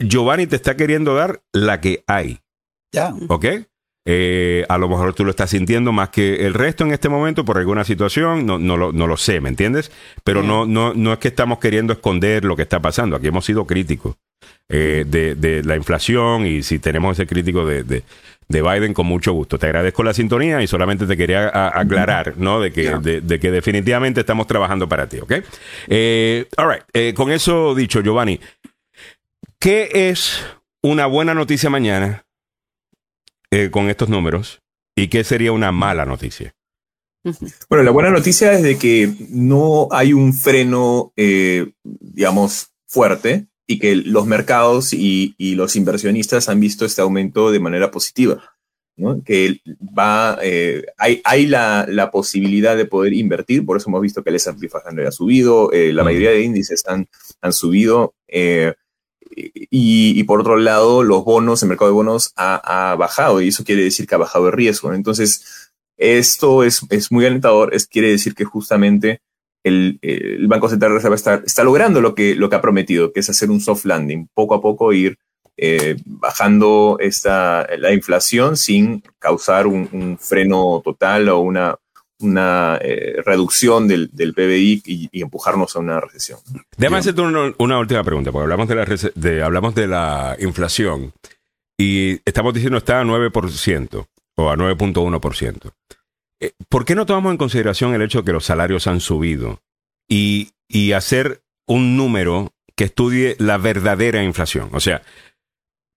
Giovanni 0.00 0.48
te 0.48 0.56
está 0.56 0.76
queriendo 0.76 1.14
dar 1.14 1.42
la 1.52 1.80
que 1.80 2.02
hay. 2.08 2.40
Ya. 2.92 3.14
¿Ok? 3.28 3.46
Eh, 4.04 4.66
a 4.68 4.78
lo 4.78 4.88
mejor 4.88 5.14
tú 5.14 5.24
lo 5.24 5.30
estás 5.30 5.50
sintiendo 5.50 5.92
más 5.92 6.08
que 6.08 6.44
el 6.44 6.54
resto 6.54 6.82
en 6.82 6.90
este 6.90 7.08
momento 7.08 7.44
por 7.44 7.58
alguna 7.58 7.84
situación, 7.84 8.46
no, 8.46 8.58
no, 8.58 8.76
lo, 8.76 8.90
no 8.90 9.06
lo 9.06 9.16
sé, 9.16 9.40
¿me 9.40 9.48
entiendes? 9.48 9.92
Pero 10.24 10.42
no, 10.42 10.66
no, 10.66 10.92
no 10.94 11.12
es 11.12 11.20
que 11.20 11.28
estamos 11.28 11.60
queriendo 11.60 11.92
esconder 11.92 12.44
lo 12.44 12.56
que 12.56 12.62
está 12.62 12.80
pasando, 12.80 13.14
aquí 13.14 13.28
hemos 13.28 13.44
sido 13.44 13.66
críticos 13.66 14.16
eh, 14.68 15.04
de, 15.06 15.34
de, 15.36 15.62
la 15.62 15.76
inflación 15.76 16.46
y 16.46 16.62
si 16.62 16.78
tenemos 16.78 17.18
ese 17.18 17.28
crítico 17.28 17.66
de, 17.66 17.84
de 17.84 18.02
Biden 18.50 18.92
con 18.92 19.06
mucho 19.06 19.32
gusto. 19.32 19.58
Te 19.58 19.66
agradezco 19.66 20.02
la 20.02 20.12
sintonía 20.12 20.60
y 20.60 20.66
solamente 20.66 21.06
te 21.06 21.16
quería 21.16 21.68
aclarar, 21.68 22.36
¿no? 22.36 22.60
De 22.60 22.72
que, 22.72 22.90
de, 22.98 23.40
que 23.40 23.50
definitivamente 23.50 24.20
estamos 24.20 24.46
trabajando 24.46 24.88
para 24.88 25.08
ti, 25.08 25.20
¿ok? 25.20 25.34
Eh, 25.86 26.46
all 26.56 26.68
right. 26.68 26.82
Eh, 26.92 27.14
con 27.14 27.30
eso 27.30 27.74
dicho, 27.74 28.00
Giovanni, 28.00 28.40
¿qué 29.60 29.88
es 29.92 30.44
una 30.82 31.06
buena 31.06 31.32
noticia 31.32 31.70
mañana 31.70 32.24
eh, 33.52 33.70
con 33.70 33.88
estos 33.88 34.08
números 34.08 34.60
y 34.96 35.08
qué 35.08 35.22
sería 35.22 35.52
una 35.52 35.70
mala 35.70 36.04
noticia? 36.04 36.52
Bueno, 37.68 37.84
la 37.84 37.90
buena 37.90 38.10
noticia 38.10 38.52
es 38.54 38.62
de 38.62 38.78
que 38.78 39.12
no 39.28 39.88
hay 39.90 40.12
un 40.12 40.32
freno, 40.32 41.12
eh, 41.16 41.72
digamos, 41.84 42.72
fuerte 42.86 43.49
y 43.70 43.78
que 43.78 43.94
los 43.94 44.26
mercados 44.26 44.92
y, 44.92 45.36
los 45.38 45.76
inversionistas 45.76 46.48
han 46.48 46.58
visto 46.58 46.84
este 46.84 47.02
aumento 47.02 47.52
de 47.52 47.60
manera 47.60 47.92
positiva. 47.92 48.42
¿no? 48.96 49.22
Que 49.22 49.60
va, 49.96 50.38
eh, 50.42 50.84
hay, 50.98 51.20
hay 51.22 51.46
la, 51.46 52.10
posibilidad 52.12 52.76
de 52.76 52.84
poder 52.84 53.12
invertir, 53.12 53.64
por 53.64 53.76
eso 53.76 53.88
hemos 53.88 54.02
visto 54.02 54.24
que 54.24 54.30
el 54.30 54.36
S&P 54.36 54.68
500 54.68 55.06
ha 55.06 55.12
subido, 55.12 55.70
eh, 55.70 55.92
la 55.92 56.02
mayoría 56.02 56.30
de 56.30 56.42
índices 56.42 56.82
han, 56.88 57.06
han 57.40 57.52
subido, 57.52 58.14
y, 59.36 60.24
por 60.24 60.40
otro 60.40 60.56
lado, 60.56 61.04
los 61.04 61.24
bonos, 61.24 61.62
el 61.62 61.68
mercado 61.68 61.92
de 61.92 61.94
bonos 61.94 62.32
ha, 62.34 62.90
ha, 62.90 62.96
bajado, 62.96 63.40
y 63.40 63.48
eso 63.48 63.62
quiere 63.62 63.84
decir 63.84 64.08
que 64.08 64.16
ha 64.16 64.18
bajado 64.18 64.48
el 64.48 64.52
riesgo. 64.52 64.92
Entonces, 64.92 65.70
esto 65.96 66.64
es, 66.64 66.80
es 66.90 67.12
muy 67.12 67.24
alentador, 67.24 67.72
es, 67.72 67.86
quiere 67.86 68.08
decir 68.08 68.34
que 68.34 68.44
justamente 68.44 69.20
el, 69.64 69.98
el 70.02 70.46
Banco 70.48 70.68
Central 70.68 70.92
de 70.92 70.96
Reserva 70.96 71.16
está, 71.16 71.42
está, 71.44 71.64
logrando 71.64 72.00
lo 72.00 72.14
que, 72.14 72.34
lo 72.34 72.48
que 72.48 72.56
ha 72.56 72.60
prometido, 72.60 73.12
que 73.12 73.20
es 73.20 73.30
hacer 73.30 73.50
un 73.50 73.60
soft 73.60 73.84
landing, 73.84 74.28
poco 74.34 74.54
a 74.54 74.60
poco 74.60 74.92
ir 74.92 75.18
eh, 75.56 75.96
bajando 76.06 76.96
esta, 77.00 77.66
la 77.78 77.92
inflación 77.92 78.56
sin 78.56 79.02
causar 79.18 79.66
un, 79.66 80.16
freno 80.18 80.80
total 80.82 81.28
o 81.28 81.40
una, 81.40 81.76
una 82.20 82.78
eh, 82.80 83.20
reducción 83.24 83.86
del, 83.86 84.08
del 84.12 84.32
PBI 84.32 84.82
y, 84.86 85.20
empujarnos 85.20 85.76
a 85.76 85.80
una 85.80 86.00
recesión. 86.00 86.38
Déjame 86.78 86.98
hacerte 86.98 87.20
una, 87.20 87.52
una, 87.58 87.78
última 87.78 88.02
pregunta, 88.02 88.32
porque 88.32 88.44
hablamos 88.44 88.68
de, 88.68 88.74
la, 88.74 89.12
de, 89.14 89.42
hablamos 89.42 89.74
de 89.74 89.86
la 89.86 90.36
inflación 90.40 91.12
y 91.78 92.20
estamos 92.24 92.54
diciendo 92.54 92.78
está 92.78 93.00
a 93.00 93.04
9% 93.04 94.06
o 94.36 94.50
a 94.50 94.56
9.1%. 94.56 95.72
Eh, 96.40 96.52
¿Por 96.68 96.84
qué 96.84 96.94
no 96.94 97.06
tomamos 97.06 97.32
en 97.32 97.38
consideración 97.38 97.94
el 97.94 98.02
hecho 98.02 98.18
de 98.18 98.24
que 98.24 98.32
los 98.32 98.46
salarios 98.46 98.86
han 98.86 99.00
subido 99.00 99.60
y, 100.08 100.52
y 100.68 100.92
hacer 100.92 101.42
un 101.68 101.96
número 101.96 102.52
que 102.76 102.84
estudie 102.84 103.36
la 103.38 103.58
verdadera 103.58 104.24
inflación? 104.24 104.70
O 104.72 104.80
sea, 104.80 105.02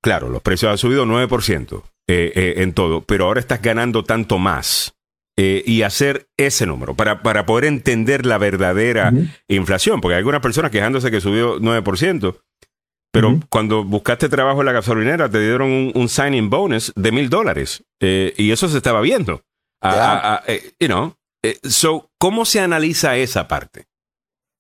claro, 0.02 0.30
los 0.30 0.42
precios 0.42 0.72
han 0.72 0.78
subido 0.78 1.06
9% 1.06 1.84
eh, 2.10 2.32
eh, 2.36 2.54
en 2.58 2.74
todo, 2.74 3.02
pero 3.02 3.26
ahora 3.26 3.40
estás 3.40 3.62
ganando 3.62 4.04
tanto 4.04 4.38
más. 4.38 4.94
y 5.36 5.82
hacer 5.82 6.28
ese 6.38 6.68
número 6.68 6.94
para, 6.94 7.24
para 7.24 7.48
poder 7.48 7.66
entender 7.66 8.24
la 8.24 8.38
verdadera 8.38 9.12
inflación, 9.48 10.00
porque 10.00 10.14
hay 10.14 10.20
algunas 10.20 10.42
personas 10.42 10.70
quejándose 10.70 11.10
que 11.10 11.22
subió 11.22 11.60
9%, 11.60 12.36
pero 13.12 13.40
cuando 13.50 13.84
buscaste 13.84 14.30
trabajo 14.30 14.60
en 14.60 14.68
la 14.68 14.74
gasolinera 14.74 15.30
te 15.30 15.40
dieron 15.40 15.72
un, 15.72 15.92
un 15.96 16.08
signing 16.08 16.52
bonus 16.52 16.94
de 16.96 17.12
mil 17.12 17.30
dólares 17.30 17.84
y 18.00 18.52
eso 18.52 18.68
se 18.68 18.78
estaba 18.78 19.02
viendo. 19.02 19.44
Eh, 19.84 20.74
you 20.80 20.88
know, 20.88 21.16
eh, 21.44 21.60
so, 21.64 22.10
¿cómo 22.18 22.46
se 22.46 22.60
analiza 22.60 23.18
esa 23.18 23.48
parte? 23.48 23.88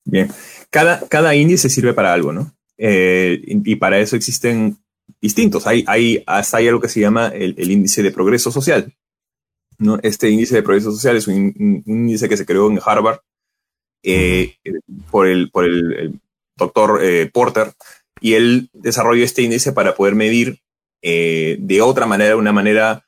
Bien, 0.05 0.29
cada, 0.69 1.07
cada 1.07 1.33
índice 1.35 1.69
sirve 1.69 1.93
para 1.93 2.13
algo, 2.13 2.33
¿no? 2.33 2.53
Eh, 2.77 3.41
y, 3.45 3.75
para 3.77 3.99
eso 3.99 4.15
existen 4.15 4.77
distintos. 5.21 5.65
Hay, 5.65 5.85
hay, 5.87 6.23
hasta 6.27 6.57
hay 6.57 6.67
algo 6.67 6.81
que 6.81 6.89
se 6.89 6.99
llama 6.99 7.27
el, 7.27 7.71
índice 7.71 8.03
de 8.03 8.11
progreso 8.11 8.51
social. 8.51 8.93
¿no? 9.77 9.97
Este 10.03 10.29
índice 10.29 10.55
de 10.55 10.63
progreso 10.63 10.91
social 10.91 11.15
es 11.15 11.27
un, 11.27 11.83
índice 11.85 12.27
que 12.27 12.37
se 12.37 12.45
creó 12.45 12.69
en 12.69 12.79
Harvard 12.83 13.19
por, 15.09 15.27
el, 15.27 15.49
por 15.51 15.65
el, 15.65 16.19
doctor 16.57 17.01
Porter 17.31 17.73
y 18.19 18.33
él 18.33 18.69
desarrolló 18.73 19.23
este 19.23 19.41
índice 19.41 19.71
para 19.71 19.95
poder 19.95 20.15
medir 20.15 20.59
de 21.01 21.79
otra 21.81 22.05
manera, 22.05 22.35
una 22.35 22.51
manera 22.51 23.05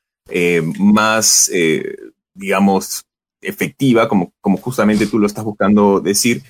más 0.77 1.49
digamos, 2.35 3.05
efectiva, 3.41 4.07
como, 4.07 4.33
como 4.41 4.57
justamente 4.57 5.07
tú 5.07 5.17
lo 5.17 5.25
estás 5.25 5.43
buscando 5.43 6.01
decir, 6.01 6.43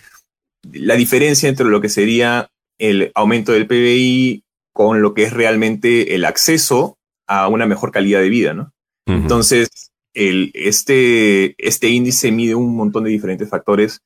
la 0.73 0.95
diferencia 0.95 1.47
entre 1.47 1.67
lo 1.67 1.79
que 1.79 1.89
sería 1.89 2.49
el 2.77 3.11
aumento 3.15 3.53
del 3.53 3.67
PBI 3.67 4.43
con 4.73 5.01
lo 5.01 5.13
que 5.13 5.23
es 5.23 5.33
realmente 5.33 6.15
el 6.15 6.25
acceso 6.25 6.97
a 7.27 7.47
una 7.47 7.65
mejor 7.65 7.91
calidad 7.91 8.19
de 8.19 8.29
vida, 8.29 8.53
¿no? 8.53 8.71
Entonces, 9.07 9.69
el, 10.15 10.51
este, 10.55 11.55
este 11.59 11.89
índice 11.89 12.31
mide 12.31 12.55
un 12.55 12.75
montón 12.75 13.03
de 13.03 13.11
diferentes 13.11 13.47
factores 13.47 14.01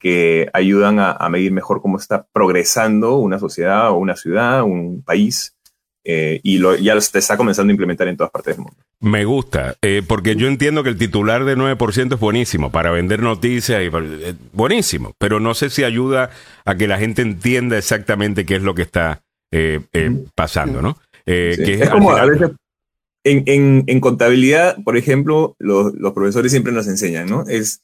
que 0.00 0.48
ayudan 0.52 0.98
a, 0.98 1.12
a 1.12 1.28
medir 1.28 1.52
mejor 1.52 1.80
cómo 1.80 1.98
está 1.98 2.26
progresando 2.32 3.16
una 3.18 3.38
sociedad 3.38 3.90
o 3.90 3.98
una 3.98 4.16
ciudad, 4.16 4.64
un 4.64 5.02
país, 5.02 5.54
eh, 6.02 6.40
y 6.42 6.58
lo, 6.58 6.76
ya 6.76 6.98
se 7.00 7.18
está 7.18 7.36
comenzando 7.36 7.70
a 7.70 7.74
implementar 7.74 8.08
en 8.08 8.16
todas 8.16 8.30
partes 8.30 8.56
del 8.56 8.64
mundo. 8.64 8.80
Me 9.00 9.24
gusta, 9.24 9.76
eh, 9.82 10.02
porque 10.06 10.34
yo 10.34 10.46
entiendo 10.46 10.82
que 10.82 10.88
el 10.88 10.96
titular 10.96 11.44
de 11.44 11.56
9% 11.56 12.14
es 12.14 12.20
buenísimo 12.20 12.72
para 12.72 12.90
vender 12.90 13.20
noticias, 13.20 13.82
y, 13.82 13.86
eh, 13.94 14.34
buenísimo, 14.52 15.14
pero 15.18 15.40
no 15.40 15.54
sé 15.54 15.68
si 15.68 15.84
ayuda 15.84 16.30
a 16.64 16.74
que 16.74 16.88
la 16.88 16.98
gente 16.98 17.22
entienda 17.22 17.76
exactamente 17.76 18.46
qué 18.46 18.56
es 18.56 18.62
lo 18.62 18.74
que 18.74 18.82
está 18.82 19.22
pasando, 20.34 20.80
¿no? 20.80 20.96
es, 21.26 21.88
como 21.90 22.12
a 22.12 22.24
veces 22.24 22.50
en, 23.24 23.84
en, 23.86 24.00
contabilidad, 24.00 24.78
por 24.84 24.96
ejemplo, 24.96 25.54
los, 25.58 25.92
los, 25.94 26.12
profesores 26.12 26.52
siempre 26.52 26.72
nos 26.72 26.86
enseñan, 26.86 27.28
¿no? 27.28 27.44
Es, 27.48 27.82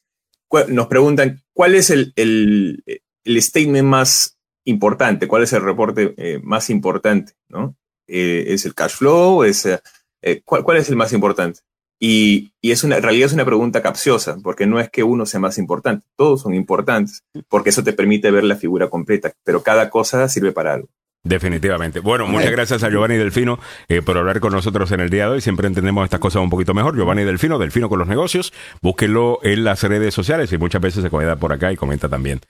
nos 0.68 0.86
preguntan 0.86 1.42
cuál 1.52 1.74
es 1.74 1.90
el, 1.90 2.12
el, 2.14 2.84
el 3.24 3.42
statement 3.42 3.86
más 3.86 4.38
importante, 4.64 5.26
cuál 5.26 5.42
es 5.42 5.52
el 5.52 5.62
reporte 5.62 6.14
más 6.42 6.70
importante, 6.70 7.32
¿no? 7.48 7.76
Eh, 8.06 8.44
es 8.48 8.64
el 8.64 8.74
cash 8.74 8.96
flow, 8.96 9.44
es, 9.44 9.66
eh, 9.66 9.80
eh, 10.22 10.42
¿cuál, 10.44 10.76
es 10.76 10.88
el 10.88 10.96
más 10.96 11.12
importante? 11.12 11.60
Y, 11.98 12.52
es 12.62 12.84
una, 12.84 12.96
en 12.96 13.02
realidad 13.02 13.26
es 13.26 13.32
una 13.32 13.44
pregunta 13.44 13.82
capciosa, 13.82 14.36
porque 14.42 14.66
no 14.66 14.78
es 14.80 14.90
que 14.90 15.02
uno 15.02 15.26
sea 15.26 15.40
más 15.40 15.58
importante, 15.58 16.06
todos 16.16 16.42
son 16.42 16.54
importantes, 16.54 17.24
porque 17.48 17.70
eso 17.70 17.82
te 17.82 17.92
permite 17.92 18.30
ver 18.30 18.44
la 18.44 18.56
figura 18.56 18.90
completa, 18.90 19.32
pero 19.44 19.62
cada 19.62 19.90
cosa 19.90 20.28
sirve 20.28 20.52
para 20.52 20.74
algo. 20.74 20.88
Definitivamente. 21.26 21.98
Bueno, 21.98 22.26
muchas 22.28 22.52
gracias 22.52 22.84
a 22.84 22.88
Giovanni 22.88 23.16
Delfino 23.16 23.58
por 24.04 24.16
hablar 24.16 24.38
con 24.38 24.52
nosotros 24.52 24.92
en 24.92 25.00
el 25.00 25.10
día 25.10 25.24
de 25.24 25.32
hoy. 25.32 25.40
Siempre 25.40 25.66
entendemos 25.66 26.04
estas 26.04 26.20
cosas 26.20 26.40
un 26.40 26.50
poquito 26.50 26.72
mejor. 26.72 26.94
Giovanni 26.94 27.24
Delfino, 27.24 27.58
Delfino 27.58 27.88
con 27.88 27.98
los 27.98 28.06
negocios. 28.06 28.52
Búsquenlo 28.80 29.40
en 29.42 29.64
las 29.64 29.82
redes 29.82 30.14
sociales 30.14 30.52
y 30.52 30.58
muchas 30.58 30.80
veces 30.80 31.02
se 31.02 31.10
comenta 31.10 31.34
por 31.36 31.52
acá 31.52 31.72
y 31.72 31.76
comenta 31.76 32.08
también. 32.08 32.40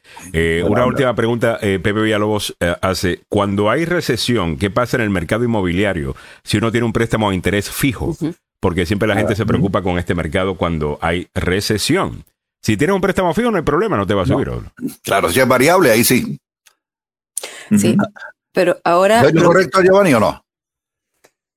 una 0.67 0.85
última 0.85 1.15
pregunta, 1.15 1.59
Pepe 1.61 1.93
Villalobos 1.93 2.55
hace. 2.83 3.21
Cuando 3.29 3.71
hay 3.71 3.87
recesión, 3.87 4.59
¿qué 4.59 4.71
pasa 4.71 4.99
en 4.99 5.05
el 5.05 5.11
mercado 5.11 5.45
inmobiliario 5.45 6.15
si 6.45 6.59
uno 6.59 6.71
tiene 6.71 6.85
un 6.85 6.93
préstamo 6.93 7.31
a 7.31 7.35
interés 7.35 7.71
fijo? 7.71 8.17
Porque 8.61 8.85
siempre 8.85 9.09
la 9.09 9.17
gente 9.17 9.37
se 9.37 9.47
preocupa 9.47 9.81
con 9.81 9.99
este 9.99 10.15
mercado 10.15 10.57
cuando 10.57 10.99
hay 11.01 11.29
recesión. 11.35 12.25
Si 12.63 12.77
tienes 12.77 12.95
un 12.95 13.01
préstamo 13.01 13.33
fijo, 13.33 13.51
no 13.51 13.57
hay 13.57 13.63
problema, 13.63 13.97
no 13.97 14.07
te 14.07 14.13
va 14.13 14.25
a 14.25 14.27
subir. 14.27 14.51
Claro, 15.03 15.31
si 15.31 15.41
es 15.41 15.49
variable, 15.49 15.91
ahí 15.91 16.05
sí. 16.05 16.39
Sí. 17.77 17.97
Pero 18.57 18.81
ahora... 18.85 19.21
¿Es 19.21 19.35
correcto, 19.35 19.83
Giovanni, 19.83 20.15
o 20.15 20.21
no? 20.21 20.43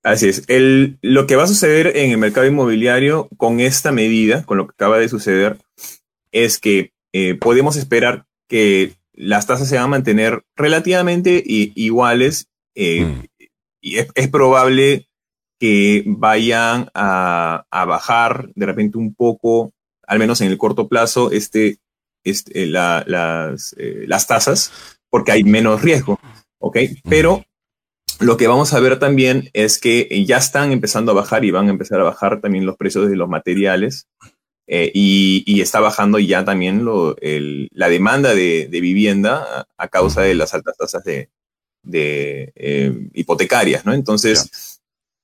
Así 0.04 0.28
es. 0.28 0.44
El, 0.50 0.98
lo 1.02 1.28
que 1.28 1.38
va 1.38 1.44
a 1.44 1.48
suceder 1.48 1.96
en 1.96 2.12
el 2.12 2.18
mercado 2.18 2.46
inmobiliario 2.46 3.30
con 3.38 3.62
esta 3.62 3.94
medida, 3.94 4.44
con 4.44 4.58
lo 4.58 4.68
que 4.68 4.74
acaba 4.74 4.98
de 4.98 5.08
suceder, 5.08 5.58
es 6.34 6.60
que 6.60 6.92
eh, 7.14 7.36
podemos 7.36 7.78
esperar 7.78 8.26
que 8.50 8.98
las 9.14 9.48
tasas 9.48 9.70
se 9.70 9.76
van 9.76 9.86
a 9.86 9.88
mantener 9.88 10.44
relativamente 10.58 11.42
iguales 11.46 12.50
eh, 12.76 13.06
mm. 13.06 13.24
y 13.80 13.98
es, 14.00 14.28
probable 14.30 15.08
que 15.58 16.04
vayan 16.06 16.90
a, 16.94 17.64
bajar 17.72 18.50
de 18.56 18.66
repente 18.66 18.98
un 18.98 19.16
poco, 19.16 19.72
al 20.06 20.20
menos 20.20 20.42
en 20.42 20.48
el 20.48 20.58
corto 20.58 20.90
plazo, 20.90 21.32
este, 21.32 21.78
este 22.26 22.66
las, 22.66 23.74
eh, 23.78 24.04
las 24.06 24.28
tasas, 24.28 25.00
porque 25.10 25.32
hay 25.32 25.46
menos 25.46 25.82
riesgo. 25.82 26.20
¿Ok? 26.60 26.78
Pero 27.10 27.46
lo 28.20 28.38
que 28.38 28.48
vamos 28.48 28.74
a 28.74 28.80
ver 28.80 29.00
también 29.00 29.50
es 29.54 29.80
que 29.80 30.26
ya 30.26 30.38
están 30.38 30.72
empezando 30.72 31.12
a 31.12 31.16
bajar 31.16 31.46
y 31.46 31.52
van 31.52 31.68
a 31.68 31.72
empezar 31.72 32.00
a 32.02 32.06
bajar 32.06 32.42
también 32.42 32.66
los 32.66 32.78
precios 32.78 33.10
de 33.10 33.16
los 33.16 33.30
materiales 33.30 34.08
eh, 34.68 34.92
y, 34.94 35.62
está 35.62 35.80
bajando 35.80 36.20
ya 36.20 36.46
también 36.46 36.86
lo, 36.86 37.16
la 37.22 37.90
demanda 37.90 38.36
de, 38.36 38.68
vivienda 38.70 39.68
a, 39.78 39.88
causa 39.88 40.22
de 40.22 40.36
las 40.36 40.54
altas 40.54 40.78
tasas 40.78 41.04
de, 41.04 41.30
eh, 41.92 43.10
hipotecarias, 43.14 43.86
¿no? 43.86 43.94
Entonces, 43.94 44.80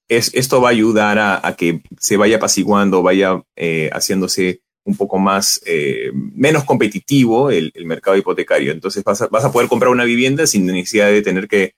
es, 0.08 0.34
esto 0.34 0.62
va 0.62 0.70
a 0.70 0.72
ayudar 0.72 1.20
a, 1.20 1.56
que 1.56 1.84
se 2.00 2.18
vaya 2.18 2.38
apaciguando, 2.38 3.04
vaya 3.04 3.44
eh, 3.56 3.92
haciéndose 3.94 4.62
un 4.86 4.96
poco 4.96 5.18
más, 5.18 5.62
eh, 5.66 6.12
menos 6.14 6.64
competitivo 6.64 7.50
el, 7.50 7.74
mercado 7.86 8.16
hipotecario. 8.16 8.72
Entonces 8.72 9.04
vas 9.04 9.22
a, 9.22 9.28
vas 9.28 9.44
a, 9.44 9.52
poder 9.52 9.68
comprar 9.68 9.92
una 9.92 10.06
vivienda 10.06 10.48
sin 10.48 10.66
necesidad 10.66 11.08
de 11.08 11.22
tener 11.22 11.48
que 11.48 11.74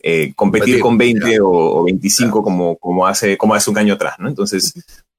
eh, 0.00 0.32
competir 0.34 0.80
con 0.80 0.98
20 0.98 1.38
o, 1.40 1.84
25 1.84 2.42
como, 2.42 2.76
como, 2.76 3.06
hace, 3.06 3.36
como 3.36 3.54
hace 3.54 3.70
un 3.70 3.78
año 3.78 3.94
atrás, 3.94 4.16
¿no? 4.18 4.28
Entonces, 4.28 4.74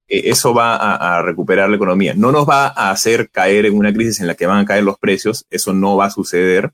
eh, 0.08 0.24
eso 0.26 0.54
va 0.54 0.76
a, 0.76 1.22
recuperar 1.22 1.70
la 1.70 1.78
economía. 1.78 2.14
No 2.14 2.32
nos 2.32 2.48
va 2.48 2.68
a 2.68 2.92
hacer 2.92 3.30
caer 3.30 3.66
en 3.66 3.78
una 3.78 3.94
crisis 3.94 4.20
en 4.20 4.28
la 4.28 4.36
que 4.36 4.46
van 4.46 4.60
a 4.60 4.66
caer 4.66 4.84
los 4.84 4.98
precios, 4.98 5.46
eso 5.50 5.74
no 5.74 5.96
va 5.96 6.06
a 6.06 6.12
suceder, 6.12 6.72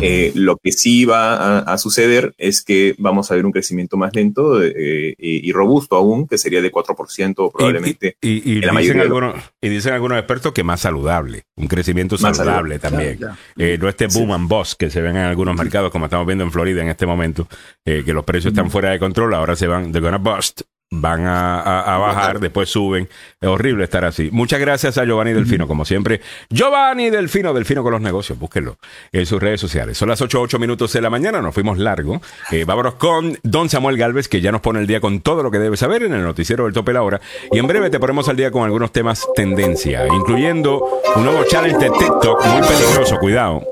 Eh, 0.00 0.32
lo 0.34 0.56
que 0.56 0.72
sí 0.72 1.04
va 1.04 1.58
a, 1.58 1.78
suceder 1.78 2.32
es 2.38 2.62
que 2.62 2.94
vamos 2.98 3.30
a 3.30 3.34
ver 3.34 3.44
un 3.44 3.52
crecimiento 3.52 3.96
más 3.96 4.14
lento 4.14 4.62
eh, 4.62 5.14
y, 5.18 5.52
robusto 5.52 5.96
aún, 5.96 6.26
que 6.28 6.38
sería 6.38 6.62
de 6.62 6.70
4% 6.70 7.52
probablemente. 7.52 8.16
Y, 8.20 8.52
y, 8.52 8.60
dicen 8.60 9.00
algunos, 9.00 9.34
y, 9.60 9.68
dicen 9.68 9.92
algunos, 9.92 10.18
expertos 10.18 10.52
que 10.52 10.62
más 10.62 10.80
saludable, 10.80 11.44
un 11.56 11.66
crecimiento 11.66 12.16
saludable, 12.16 12.78
también. 12.78 13.18
Eh, 13.56 13.78
no 13.80 13.88
este 13.88 14.06
boom 14.06 14.32
and 14.32 14.48
bust 14.48 14.78
que 14.78 14.90
se 14.90 15.00
ven 15.00 15.16
en 15.16 15.24
algunos 15.24 15.56
mercados, 15.56 15.90
como 15.90 16.06
estamos 16.06 16.26
viendo 16.26 16.44
en 16.44 16.52
Florida 16.52 16.82
en 16.82 16.88
este 16.88 17.06
momento, 17.06 17.48
que 17.84 18.12
los 18.12 18.24
precios 18.24 18.52
están 18.52 18.70
fuera 18.70 18.90
de 18.90 18.98
control, 18.98 19.34
ahora 19.34 19.56
se 19.56 19.66
van, 19.66 19.92
they're 19.92 20.00
gonna 20.00 20.18
bust, 20.18 20.62
van 20.92 21.24
a, 21.24 21.98
bajar, 21.98 22.40
después 22.40 22.68
suben. 22.68 23.08
Es 23.40 23.48
horrible 23.48 23.84
estar 23.84 24.04
así. 24.04 24.28
Muchas 24.32 24.58
gracias 24.58 24.98
a 24.98 25.04
Giovanni 25.04 25.32
Delfino, 25.32 25.68
como 25.68 25.84
siempre. 25.84 26.20
Giovanni 26.50 27.10
Delfino, 27.10 27.54
Delfino 27.54 27.82
con 27.84 27.92
los 27.92 28.00
negocios, 28.00 28.38
búsquenlo 28.38 28.76
en 29.12 29.24
sus 29.24 29.40
redes 29.40 29.60
sociales. 29.60 29.96
Son 29.96 30.08
las 30.08 30.20
8, 30.20 30.40
8 30.40 30.58
minutos 30.58 30.92
de 30.92 31.00
la 31.00 31.08
mañana, 31.08 31.40
nos 31.40 31.54
fuimos 31.54 31.78
largo. 31.78 32.20
Eh, 32.50 32.64
vámonos 32.64 32.94
con 32.94 33.38
Don 33.44 33.68
Samuel 33.68 33.96
Galvez, 33.96 34.28
que 34.28 34.40
ya 34.40 34.50
nos 34.50 34.60
pone 34.60 34.80
el 34.80 34.86
día 34.88 35.00
con 35.00 35.20
todo 35.20 35.44
lo 35.44 35.50
que 35.50 35.58
debes 35.60 35.80
saber 35.80 36.02
en 36.02 36.12
el 36.12 36.22
noticiero 36.22 36.64
del 36.64 36.74
tope 36.74 36.92
la 36.92 37.02
hora. 37.02 37.20
Y 37.52 37.58
en 37.58 37.68
breve 37.68 37.88
te 37.88 38.00
ponemos 38.00 38.28
al 38.28 38.36
día 38.36 38.50
con 38.50 38.64
algunos 38.64 38.90
temas 38.90 39.28
tendencia, 39.36 40.06
incluyendo 40.08 40.84
un 41.14 41.24
nuevo 41.24 41.44
challenge 41.44 41.78
de 41.78 41.90
TikTok 41.90 42.44
muy 42.46 42.66
peligroso, 42.66 43.16
cuidado. 43.18 43.62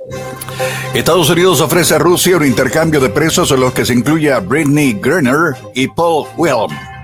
Estados 0.94 1.28
Unidos 1.30 1.60
ofrece 1.60 1.96
a 1.96 1.98
Rusia 1.98 2.36
un 2.36 2.46
intercambio 2.46 3.00
de 3.00 3.08
presos 3.08 3.50
en 3.50 3.60
los 3.60 3.72
que 3.72 3.84
se 3.84 3.92
incluye 3.92 4.32
a 4.32 4.38
Britney 4.38 4.94
Griner 4.94 5.54
y 5.74 5.88
Paul 5.88 6.26
Whelan. 6.36 6.97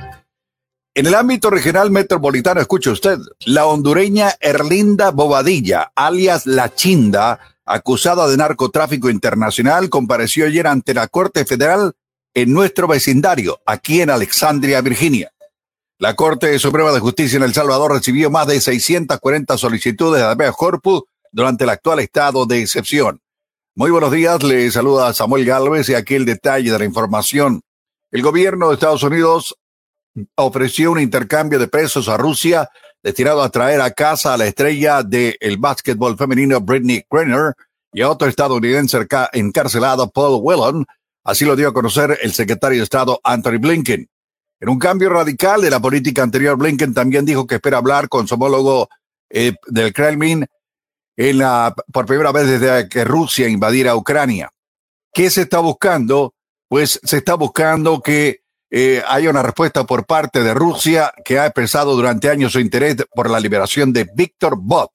En 0.96 1.06
el 1.06 1.14
ámbito 1.16 1.50
regional 1.50 1.90
metropolitano, 1.90 2.60
escuche 2.60 2.88
usted, 2.88 3.18
la 3.46 3.66
hondureña 3.66 4.36
Erlinda 4.38 5.10
Bobadilla, 5.10 5.90
alias 5.96 6.46
La 6.46 6.72
Chinda, 6.72 7.40
acusada 7.64 8.28
de 8.28 8.36
narcotráfico 8.36 9.10
internacional, 9.10 9.90
compareció 9.90 10.46
ayer 10.46 10.68
ante 10.68 10.94
la 10.94 11.08
Corte 11.08 11.44
Federal 11.44 11.94
en 12.32 12.52
nuestro 12.52 12.86
vecindario, 12.86 13.60
aquí 13.66 14.02
en 14.02 14.10
Alexandria, 14.10 14.80
Virginia. 14.82 15.32
La 15.98 16.14
Corte 16.14 16.56
Suprema 16.60 16.92
de 16.92 17.00
Justicia 17.00 17.38
en 17.38 17.42
El 17.42 17.54
Salvador 17.54 17.90
recibió 17.90 18.30
más 18.30 18.46
de 18.46 18.60
640 18.60 19.58
solicitudes 19.58 20.22
de 20.22 20.28
habeas 20.28 20.54
corpus 20.54 21.02
durante 21.32 21.64
el 21.64 21.70
actual 21.70 21.98
estado 21.98 22.46
de 22.46 22.62
excepción. 22.62 23.20
Muy 23.74 23.90
buenos 23.90 24.12
días, 24.12 24.40
le 24.44 24.70
saluda 24.70 25.12
Samuel 25.12 25.44
Galvez 25.44 25.88
y 25.88 25.94
aquí 25.94 26.14
el 26.14 26.24
detalle 26.24 26.70
de 26.70 26.78
la 26.78 26.84
información. 26.84 27.62
El 28.12 28.22
gobierno 28.22 28.68
de 28.68 28.74
Estados 28.74 29.02
Unidos 29.02 29.56
ofreció 30.36 30.92
un 30.92 31.00
intercambio 31.00 31.58
de 31.58 31.68
presos 31.68 32.08
a 32.08 32.16
Rusia 32.16 32.68
destinado 33.02 33.42
a 33.42 33.50
traer 33.50 33.80
a 33.80 33.90
casa 33.90 34.34
a 34.34 34.36
la 34.36 34.46
estrella 34.46 35.02
del 35.02 35.36
el 35.40 35.58
básquetbol 35.58 36.16
femenino 36.16 36.60
Britney 36.60 37.04
Griner 37.10 37.54
y 37.92 38.02
a 38.02 38.10
otro 38.10 38.28
estadounidense 38.28 39.06
encarcelado 39.32 40.10
Paul 40.10 40.40
Whelan. 40.42 40.84
Así 41.24 41.44
lo 41.44 41.56
dio 41.56 41.68
a 41.68 41.74
conocer 41.74 42.18
el 42.22 42.32
secretario 42.32 42.78
de 42.78 42.84
Estado 42.84 43.20
Anthony 43.22 43.58
Blinken. 43.58 44.08
En 44.60 44.68
un 44.68 44.78
cambio 44.78 45.10
radical 45.10 45.60
de 45.60 45.70
la 45.70 45.80
política 45.80 46.22
anterior, 46.22 46.56
Blinken 46.56 46.94
también 46.94 47.24
dijo 47.24 47.46
que 47.46 47.56
espera 47.56 47.78
hablar 47.78 48.08
con 48.08 48.26
su 48.26 48.34
homólogo 48.34 48.88
eh, 49.30 49.54
del 49.66 49.92
Kremlin 49.92 50.46
en 51.16 51.38
la, 51.38 51.74
por 51.92 52.06
primera 52.06 52.32
vez 52.32 52.46
desde 52.48 52.88
que 52.88 53.04
Rusia 53.04 53.48
invadiera 53.48 53.96
Ucrania. 53.96 54.50
¿Qué 55.12 55.30
se 55.30 55.42
está 55.42 55.60
buscando? 55.60 56.34
Pues 56.68 57.00
se 57.02 57.18
está 57.18 57.34
buscando 57.34 58.00
que 58.00 58.43
eh, 58.76 59.04
hay 59.06 59.28
una 59.28 59.40
respuesta 59.40 59.84
por 59.84 60.04
parte 60.04 60.42
de 60.42 60.52
Rusia 60.52 61.14
que 61.24 61.38
ha 61.38 61.46
expresado 61.46 61.94
durante 61.94 62.28
años 62.28 62.54
su 62.54 62.58
interés 62.58 62.96
por 63.14 63.30
la 63.30 63.38
liberación 63.38 63.92
de 63.92 64.10
Víctor 64.16 64.56
Bob, 64.58 64.90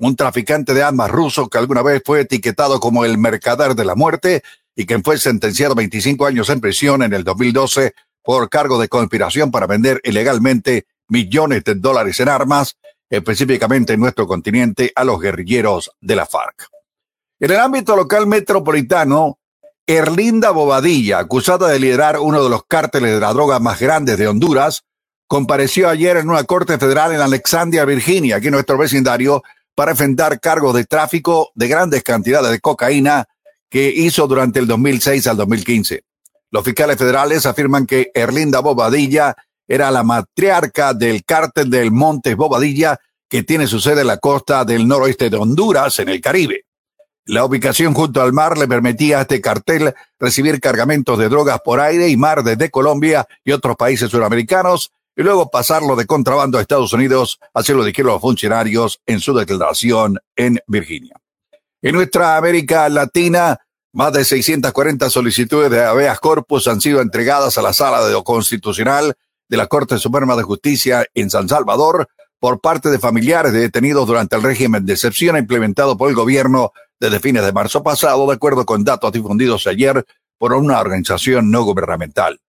un 0.00 0.16
traficante 0.16 0.74
de 0.74 0.82
armas 0.82 1.08
ruso 1.08 1.48
que 1.48 1.56
alguna 1.56 1.82
vez 1.82 2.02
fue 2.04 2.22
etiquetado 2.22 2.80
como 2.80 3.04
el 3.04 3.18
mercader 3.18 3.76
de 3.76 3.84
la 3.84 3.94
muerte 3.94 4.42
y 4.74 4.86
quien 4.86 5.04
fue 5.04 5.18
sentenciado 5.18 5.74
a 5.74 5.76
25 5.76 6.26
años 6.26 6.50
en 6.50 6.60
prisión 6.60 7.04
en 7.04 7.12
el 7.12 7.22
2012 7.22 7.94
por 8.24 8.50
cargo 8.50 8.80
de 8.80 8.88
conspiración 8.88 9.52
para 9.52 9.68
vender 9.68 10.00
ilegalmente 10.02 10.86
millones 11.06 11.62
de 11.62 11.76
dólares 11.76 12.18
en 12.18 12.28
armas, 12.28 12.76
específicamente 13.08 13.92
en 13.92 14.00
nuestro 14.00 14.26
continente, 14.26 14.90
a 14.96 15.04
los 15.04 15.20
guerrilleros 15.20 15.92
de 16.00 16.16
la 16.16 16.26
FARC. 16.26 16.66
En 17.38 17.52
el 17.52 17.60
ámbito 17.60 17.94
local 17.94 18.26
metropolitano, 18.26 19.38
Erlinda 19.86 20.50
Bobadilla, 20.52 21.18
acusada 21.18 21.68
de 21.68 21.80
liderar 21.80 22.18
uno 22.18 22.42
de 22.42 22.50
los 22.50 22.64
cárteles 22.66 23.14
de 23.14 23.20
la 23.20 23.32
droga 23.32 23.58
más 23.58 23.80
grandes 23.80 24.16
de 24.16 24.28
Honduras, 24.28 24.84
compareció 25.26 25.88
ayer 25.88 26.18
en 26.18 26.28
una 26.28 26.44
corte 26.44 26.78
federal 26.78 27.12
en 27.12 27.20
Alexandria, 27.20 27.84
Virginia, 27.84 28.36
aquí 28.36 28.46
en 28.46 28.52
nuestro 28.52 28.78
vecindario, 28.78 29.42
para 29.74 29.92
enfrentar 29.92 30.38
cargos 30.40 30.74
de 30.74 30.84
tráfico 30.84 31.50
de 31.54 31.68
grandes 31.68 32.02
cantidades 32.04 32.50
de 32.50 32.60
cocaína 32.60 33.26
que 33.68 33.88
hizo 33.88 34.28
durante 34.28 34.60
el 34.60 34.66
2006 34.66 35.26
al 35.26 35.36
2015. 35.38 36.04
Los 36.50 36.64
fiscales 36.64 36.96
federales 36.96 37.46
afirman 37.46 37.86
que 37.86 38.10
Erlinda 38.14 38.60
Bobadilla 38.60 39.34
era 39.66 39.90
la 39.90 40.02
matriarca 40.02 40.92
del 40.92 41.24
cártel 41.24 41.70
del 41.70 41.90
Montes 41.90 42.36
Bobadilla, 42.36 43.00
que 43.28 43.42
tiene 43.42 43.66
su 43.66 43.80
sede 43.80 44.02
en 44.02 44.08
la 44.08 44.18
costa 44.18 44.64
del 44.64 44.86
noroeste 44.86 45.30
de 45.30 45.38
Honduras, 45.38 45.98
en 45.98 46.10
el 46.10 46.20
Caribe. 46.20 46.66
La 47.24 47.44
ubicación 47.44 47.94
junto 47.94 48.20
al 48.20 48.32
mar 48.32 48.58
le 48.58 48.66
permitía 48.66 49.18
a 49.18 49.20
este 49.22 49.40
cartel 49.40 49.94
recibir 50.18 50.60
cargamentos 50.60 51.16
de 51.18 51.28
drogas 51.28 51.60
por 51.64 51.78
aire 51.78 52.08
y 52.08 52.16
mar 52.16 52.42
desde 52.42 52.70
Colombia 52.70 53.28
y 53.44 53.52
otros 53.52 53.76
países 53.76 54.10
suramericanos 54.10 54.90
y 55.14 55.22
luego 55.22 55.48
pasarlo 55.48 55.94
de 55.94 56.06
contrabando 56.06 56.58
a 56.58 56.62
Estados 56.62 56.92
Unidos, 56.92 57.38
así 57.54 57.72
lo 57.72 57.84
dijeron 57.84 58.12
los 58.12 58.20
funcionarios 58.20 59.00
en 59.06 59.20
su 59.20 59.34
declaración 59.34 60.18
en 60.34 60.58
Virginia. 60.66 61.14
En 61.80 61.94
nuestra 61.94 62.36
América 62.36 62.88
Latina, 62.88 63.58
más 63.92 64.12
de 64.12 64.24
640 64.24 65.08
solicitudes 65.08 65.70
de 65.70 65.84
habeas 65.84 66.18
corpus 66.18 66.66
han 66.66 66.80
sido 66.80 67.00
entregadas 67.00 67.56
a 67.56 67.62
la 67.62 67.72
Sala 67.72 68.04
de 68.04 68.12
lo 68.12 68.24
Constitucional 68.24 69.14
de 69.48 69.56
la 69.56 69.68
Corte 69.68 69.98
Suprema 69.98 70.34
de 70.34 70.42
Justicia 70.42 71.04
en 71.14 71.30
San 71.30 71.48
Salvador 71.48 72.08
por 72.42 72.60
parte 72.60 72.90
de 72.90 72.98
familiares 72.98 73.52
de 73.52 73.60
detenidos 73.60 74.04
durante 74.04 74.34
el 74.34 74.42
régimen 74.42 74.84
de 74.84 74.94
excepción 74.94 75.36
implementado 75.36 75.96
por 75.96 76.08
el 76.08 76.16
gobierno 76.16 76.72
desde 76.98 77.20
fines 77.20 77.44
de 77.44 77.52
marzo 77.52 77.84
pasado, 77.84 78.26
de 78.26 78.34
acuerdo 78.34 78.66
con 78.66 78.82
datos 78.82 79.12
difundidos 79.12 79.68
ayer 79.68 80.04
por 80.38 80.52
una 80.54 80.80
organización 80.80 81.52
no 81.52 81.62
gubernamental. 81.62 82.40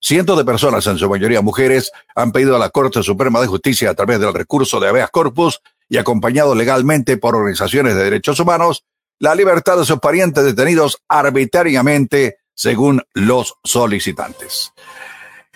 Cientos 0.00 0.38
de 0.38 0.46
personas, 0.46 0.86
en 0.86 0.96
su 0.96 1.06
mayoría 1.06 1.42
mujeres, 1.42 1.92
han 2.14 2.32
pedido 2.32 2.56
a 2.56 2.58
la 2.58 2.70
Corte 2.70 3.02
Suprema 3.02 3.42
de 3.42 3.46
Justicia 3.46 3.90
a 3.90 3.94
través 3.94 4.20
del 4.20 4.32
recurso 4.32 4.80
de 4.80 4.88
habeas 4.88 5.10
corpus 5.10 5.60
y 5.86 5.98
acompañado 5.98 6.54
legalmente 6.54 7.18
por 7.18 7.36
organizaciones 7.36 7.94
de 7.94 8.04
derechos 8.04 8.40
humanos 8.40 8.86
la 9.18 9.34
libertad 9.34 9.76
de 9.76 9.84
sus 9.84 10.00
parientes 10.00 10.44
detenidos 10.44 10.96
arbitrariamente 11.08 12.38
según 12.54 13.02
los 13.12 13.56
solicitantes. 13.64 14.72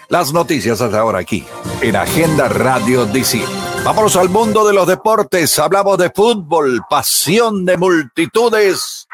Las 0.09 0.32
noticias 0.32 0.80
hasta 0.80 1.00
ahora 1.00 1.18
aquí, 1.18 1.44
en 1.80 1.96
Agenda 1.96 2.48
Radio 2.48 3.07
DC. 3.07 3.42
Vámonos 3.84 4.16
al 4.16 4.28
mundo 4.28 4.64
de 4.64 4.72
los 4.72 4.86
deportes. 4.86 5.59
Hablamos 5.59 5.98
de 5.98 6.11
fútbol, 6.11 6.80
pasión 6.88 7.64
de 7.64 7.76
multitudes. 7.76 9.09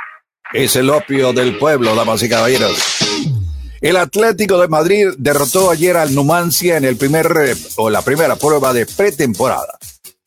Es 0.52 0.76
el 0.76 0.90
opio 0.90 1.32
del 1.32 1.56
pueblo, 1.58 1.94
damas 1.94 2.22
y 2.22 2.28
caballeros. 2.28 2.76
El 3.80 3.96
Atlético 3.96 4.60
de 4.60 4.68
Madrid 4.68 5.08
derrotó 5.16 5.70
ayer 5.70 5.96
al 5.96 6.14
Numancia 6.14 6.76
en 6.76 6.84
el 6.84 6.96
primer 6.96 7.56
o 7.76 7.88
la 7.88 8.02
primera 8.02 8.36
prueba 8.36 8.74
de 8.74 8.84
pretemporada. 8.84 9.78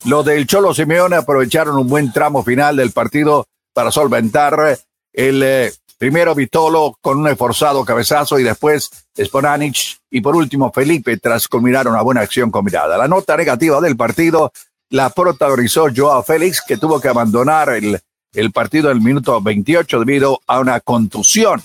Los 0.06 0.26
del 0.26 0.48
Cholo 0.48 0.74
Simeone 0.74 1.16
aprovecharon 1.16 1.78
un 1.78 1.88
buen 1.88 2.12
tramo 2.12 2.44
final 2.44 2.76
del 2.76 2.92
partido 2.92 3.46
para 3.72 3.92
solventar 3.92 4.80
el 5.14 5.44
eh, 5.44 5.74
Primero 5.98 6.36
Vitolo 6.36 6.98
con 7.02 7.20
un 7.20 7.28
esforzado 7.28 7.86
cabezazo 7.86 8.38
y 8.38 8.44
después 8.44 8.90
Sponanich 9.18 9.98
y 10.12 10.20
por 10.20 10.36
último 10.36 10.72
Felipe 10.74 11.18
tras 11.18 11.48
culminar 11.48 11.88
una 11.88 12.02
buena 12.02 12.22
acción 12.22 12.52
combinada. 12.52 12.98
La 12.98 13.08
nota 13.08 13.38
negativa 13.38 13.80
del 13.80 13.96
partido 13.96 14.52
la 14.90 15.10
protagonizó 15.10 15.88
Joao 15.96 16.22
Félix 16.24 16.62
que 16.62 16.78
tuvo 16.78 17.00
que 17.00 17.08
abandonar 17.08 17.70
el, 17.70 18.00
el 18.34 18.52
partido 18.52 18.92
en 18.92 18.98
el 18.98 19.04
minuto 19.04 19.42
28 19.42 20.00
debido 20.00 20.42
a 20.48 20.60
una 20.60 20.82
contusión. 20.82 21.62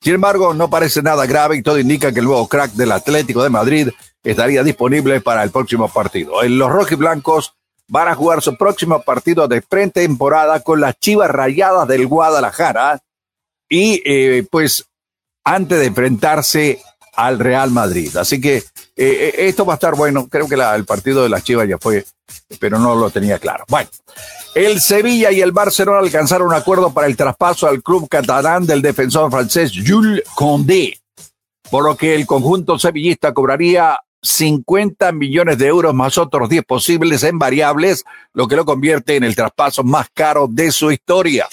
Sin 0.00 0.14
embargo, 0.14 0.54
no 0.54 0.70
parece 0.70 1.02
nada 1.02 1.26
grave 1.26 1.56
y 1.56 1.62
todo 1.62 1.78
indica 1.78 2.10
que 2.12 2.20
el 2.20 2.24
nuevo 2.24 2.48
crack 2.48 2.72
del 2.72 2.92
Atlético 2.92 3.42
de 3.42 3.50
Madrid 3.50 3.88
estaría 4.22 4.62
disponible 4.62 5.20
para 5.20 5.42
el 5.42 5.50
próximo 5.50 5.88
partido. 5.88 6.42
En 6.42 6.58
los 6.58 6.70
rojiblancos 6.70 7.54
van 7.88 8.08
a 8.08 8.14
jugar 8.14 8.42
su 8.42 8.56
próximo 8.56 9.02
partido 9.02 9.46
de 9.46 9.62
pretemporada 9.62 10.60
con 10.60 10.80
las 10.80 10.98
Chivas 10.98 11.30
Rayadas 11.30 11.86
del 11.86 12.06
Guadalajara 12.06 13.00
y 13.68 14.02
eh, 14.04 14.46
pues 14.50 14.84
antes 15.44 15.78
de 15.78 15.86
enfrentarse 15.86 16.80
al 17.18 17.38
Real 17.38 17.70
Madrid. 17.72 18.16
Así 18.16 18.40
que 18.40 18.58
eh, 18.58 18.62
eh, 18.96 19.34
esto 19.48 19.66
va 19.66 19.74
a 19.74 19.76
estar 19.76 19.96
bueno. 19.96 20.28
Creo 20.28 20.48
que 20.48 20.54
el 20.54 20.84
partido 20.84 21.22
de 21.22 21.28
las 21.28 21.42
Chivas 21.42 21.68
ya 21.68 21.76
fue, 21.78 22.04
pero 22.60 22.78
no 22.78 22.94
lo 22.94 23.10
tenía 23.10 23.38
claro. 23.38 23.64
Bueno, 23.68 23.90
el 24.54 24.80
Sevilla 24.80 25.32
y 25.32 25.40
el 25.40 25.52
Barcelona 25.52 25.98
alcanzaron 25.98 26.48
un 26.48 26.54
acuerdo 26.54 26.92
para 26.92 27.08
el 27.08 27.16
traspaso 27.16 27.66
al 27.66 27.82
club 27.82 28.08
catalán 28.08 28.66
del 28.66 28.82
defensor 28.82 29.30
francés 29.30 29.72
Jules 29.84 30.22
Condé, 30.34 31.00
por 31.70 31.84
lo 31.84 31.96
que 31.96 32.14
el 32.14 32.24
conjunto 32.24 32.78
sevillista 32.78 33.34
cobraría 33.34 33.98
50 34.22 35.12
millones 35.12 35.58
de 35.58 35.66
euros 35.66 35.94
más 35.94 36.18
otros 36.18 36.48
10 36.48 36.64
posibles 36.64 37.22
en 37.24 37.38
variables, 37.38 38.04
lo 38.32 38.46
que 38.46 38.56
lo 38.56 38.64
convierte 38.64 39.16
en 39.16 39.24
el 39.24 39.34
traspaso 39.34 39.82
más 39.82 40.08
caro 40.12 40.46
de 40.48 40.70
su 40.70 40.90
historia. 40.90 41.48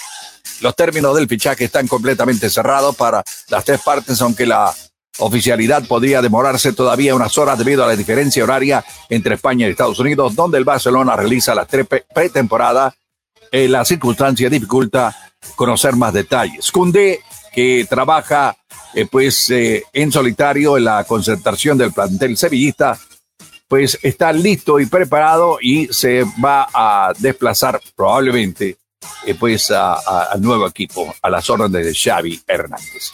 Los 0.62 0.76
términos 0.76 1.16
del 1.16 1.28
fichaje 1.28 1.66
están 1.66 1.88
completamente 1.88 2.50
cerrados 2.50 2.96
para 2.96 3.24
las 3.50 3.66
tres 3.66 3.82
partes, 3.82 4.22
aunque 4.22 4.46
la 4.46 4.74
oficialidad 5.20 5.86
podría 5.88 6.22
demorarse 6.22 6.74
todavía 6.74 7.16
unas 7.16 7.38
horas 7.38 7.58
debido 7.58 7.84
a 7.84 7.88
la 7.88 7.96
diferencia 7.96 8.44
horaria 8.44 8.84
entre 9.10 9.36
España 9.36 9.68
y 9.68 9.72
Estados 9.72 10.00
Unidos, 10.00 10.36
donde 10.36 10.58
el 10.58 10.64
Barcelona 10.64 11.16
realiza 11.16 11.56
la 11.56 11.66
pretemporada. 11.66 12.94
Eh, 13.52 13.68
la 13.68 13.86
circunstancia 13.86 14.50
dificulta 14.50 15.16
conocer 15.56 15.96
más 15.96 16.14
detalles. 16.14 16.72
Cundé, 16.72 17.22
que 17.54 17.86
trabaja 17.90 18.56
eh, 18.94 19.08
pues 19.10 19.50
eh, 19.50 19.84
en 19.94 20.12
solitario 20.12 20.78
en 20.78 20.86
la 20.86 21.04
concentración 21.06 21.78
del 21.78 21.94
plantel 21.94 22.38
sevillista, 22.38 23.00
pues 23.68 23.98
está 24.02 24.32
listo 24.34 24.80
y 24.80 24.86
preparado 24.86 25.58
y 25.62 25.88
se 25.88 26.24
va 26.44 26.68
a 26.74 27.14
desplazar 27.18 27.80
probablemente 27.96 28.78
eh, 29.26 29.36
pues 29.36 29.72
al 29.72 30.42
nuevo 30.42 30.68
equipo, 30.68 31.14
a 31.22 31.30
las 31.30 31.50
órdenes 31.50 31.86
de 31.86 31.94
Xavi 31.94 32.42
Hernández. 32.48 33.14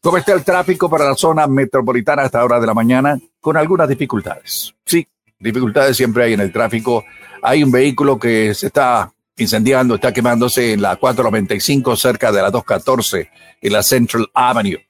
¿Cómo 0.00 0.16
está 0.16 0.32
el 0.32 0.44
tráfico 0.44 0.88
para 0.88 1.04
la 1.04 1.16
zona 1.16 1.46
metropolitana 1.46 2.22
a 2.22 2.26
esta 2.26 2.44
hora 2.44 2.60
de 2.60 2.66
la 2.66 2.74
mañana? 2.74 3.18
Con 3.40 3.56
algunas 3.56 3.88
dificultades. 3.88 4.74
Sí, 4.86 5.06
dificultades 5.38 5.96
siempre 5.96 6.24
hay 6.24 6.34
en 6.34 6.40
el 6.40 6.52
tráfico. 6.52 7.04
Hay 7.42 7.64
un 7.64 7.72
vehículo 7.72 8.18
que 8.18 8.54
se 8.54 8.68
está 8.68 9.12
incendiando, 9.36 9.96
está 9.96 10.12
quemándose 10.12 10.72
en 10.72 10.82
la 10.82 10.96
495 10.96 11.96
cerca 11.96 12.30
de 12.30 12.42
la 12.42 12.50
214 12.50 13.30
en 13.60 13.72
la 13.72 13.82
Central 13.82 14.28
Avenue. 14.34 14.84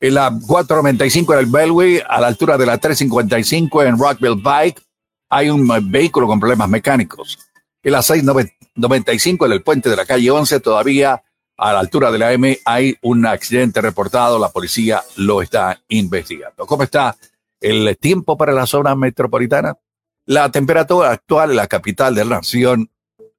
En 0.00 0.14
la 0.14 0.30
495 0.30 1.32
en 1.32 1.38
el 1.38 1.46
Bellway, 1.46 2.02
a 2.06 2.20
la 2.20 2.28
altura 2.28 2.56
de 2.56 2.66
la 2.66 2.78
355 2.78 3.82
en 3.82 3.98
Rockville 3.98 4.40
Bike, 4.40 4.82
hay 5.30 5.50
un 5.50 5.66
vehículo 5.90 6.26
con 6.26 6.38
problemas 6.38 6.68
mecánicos. 6.68 7.38
En 7.82 7.92
la 7.92 8.02
695 8.02 9.46
en 9.46 9.52
el 9.52 9.62
puente 9.62 9.88
de 9.88 9.96
la 9.96 10.06
calle 10.06 10.30
11, 10.30 10.60
todavía 10.60 11.22
a 11.56 11.72
la 11.72 11.80
altura 11.80 12.10
de 12.10 12.18
la 12.18 12.32
M, 12.32 12.58
hay 12.64 12.96
un 13.02 13.26
accidente 13.26 13.80
reportado. 13.80 14.38
La 14.38 14.50
policía 14.50 15.02
lo 15.16 15.42
está 15.42 15.80
investigando. 15.88 16.66
¿Cómo 16.66 16.84
está 16.84 17.16
el 17.60 17.96
tiempo 17.98 18.36
para 18.36 18.52
la 18.52 18.66
zona 18.66 18.94
metropolitana? 18.94 19.76
La 20.26 20.50
temperatura 20.50 21.10
actual 21.10 21.50
en 21.50 21.56
la 21.56 21.66
capital 21.66 22.14
de 22.14 22.24
la 22.24 22.36
nación 22.36 22.90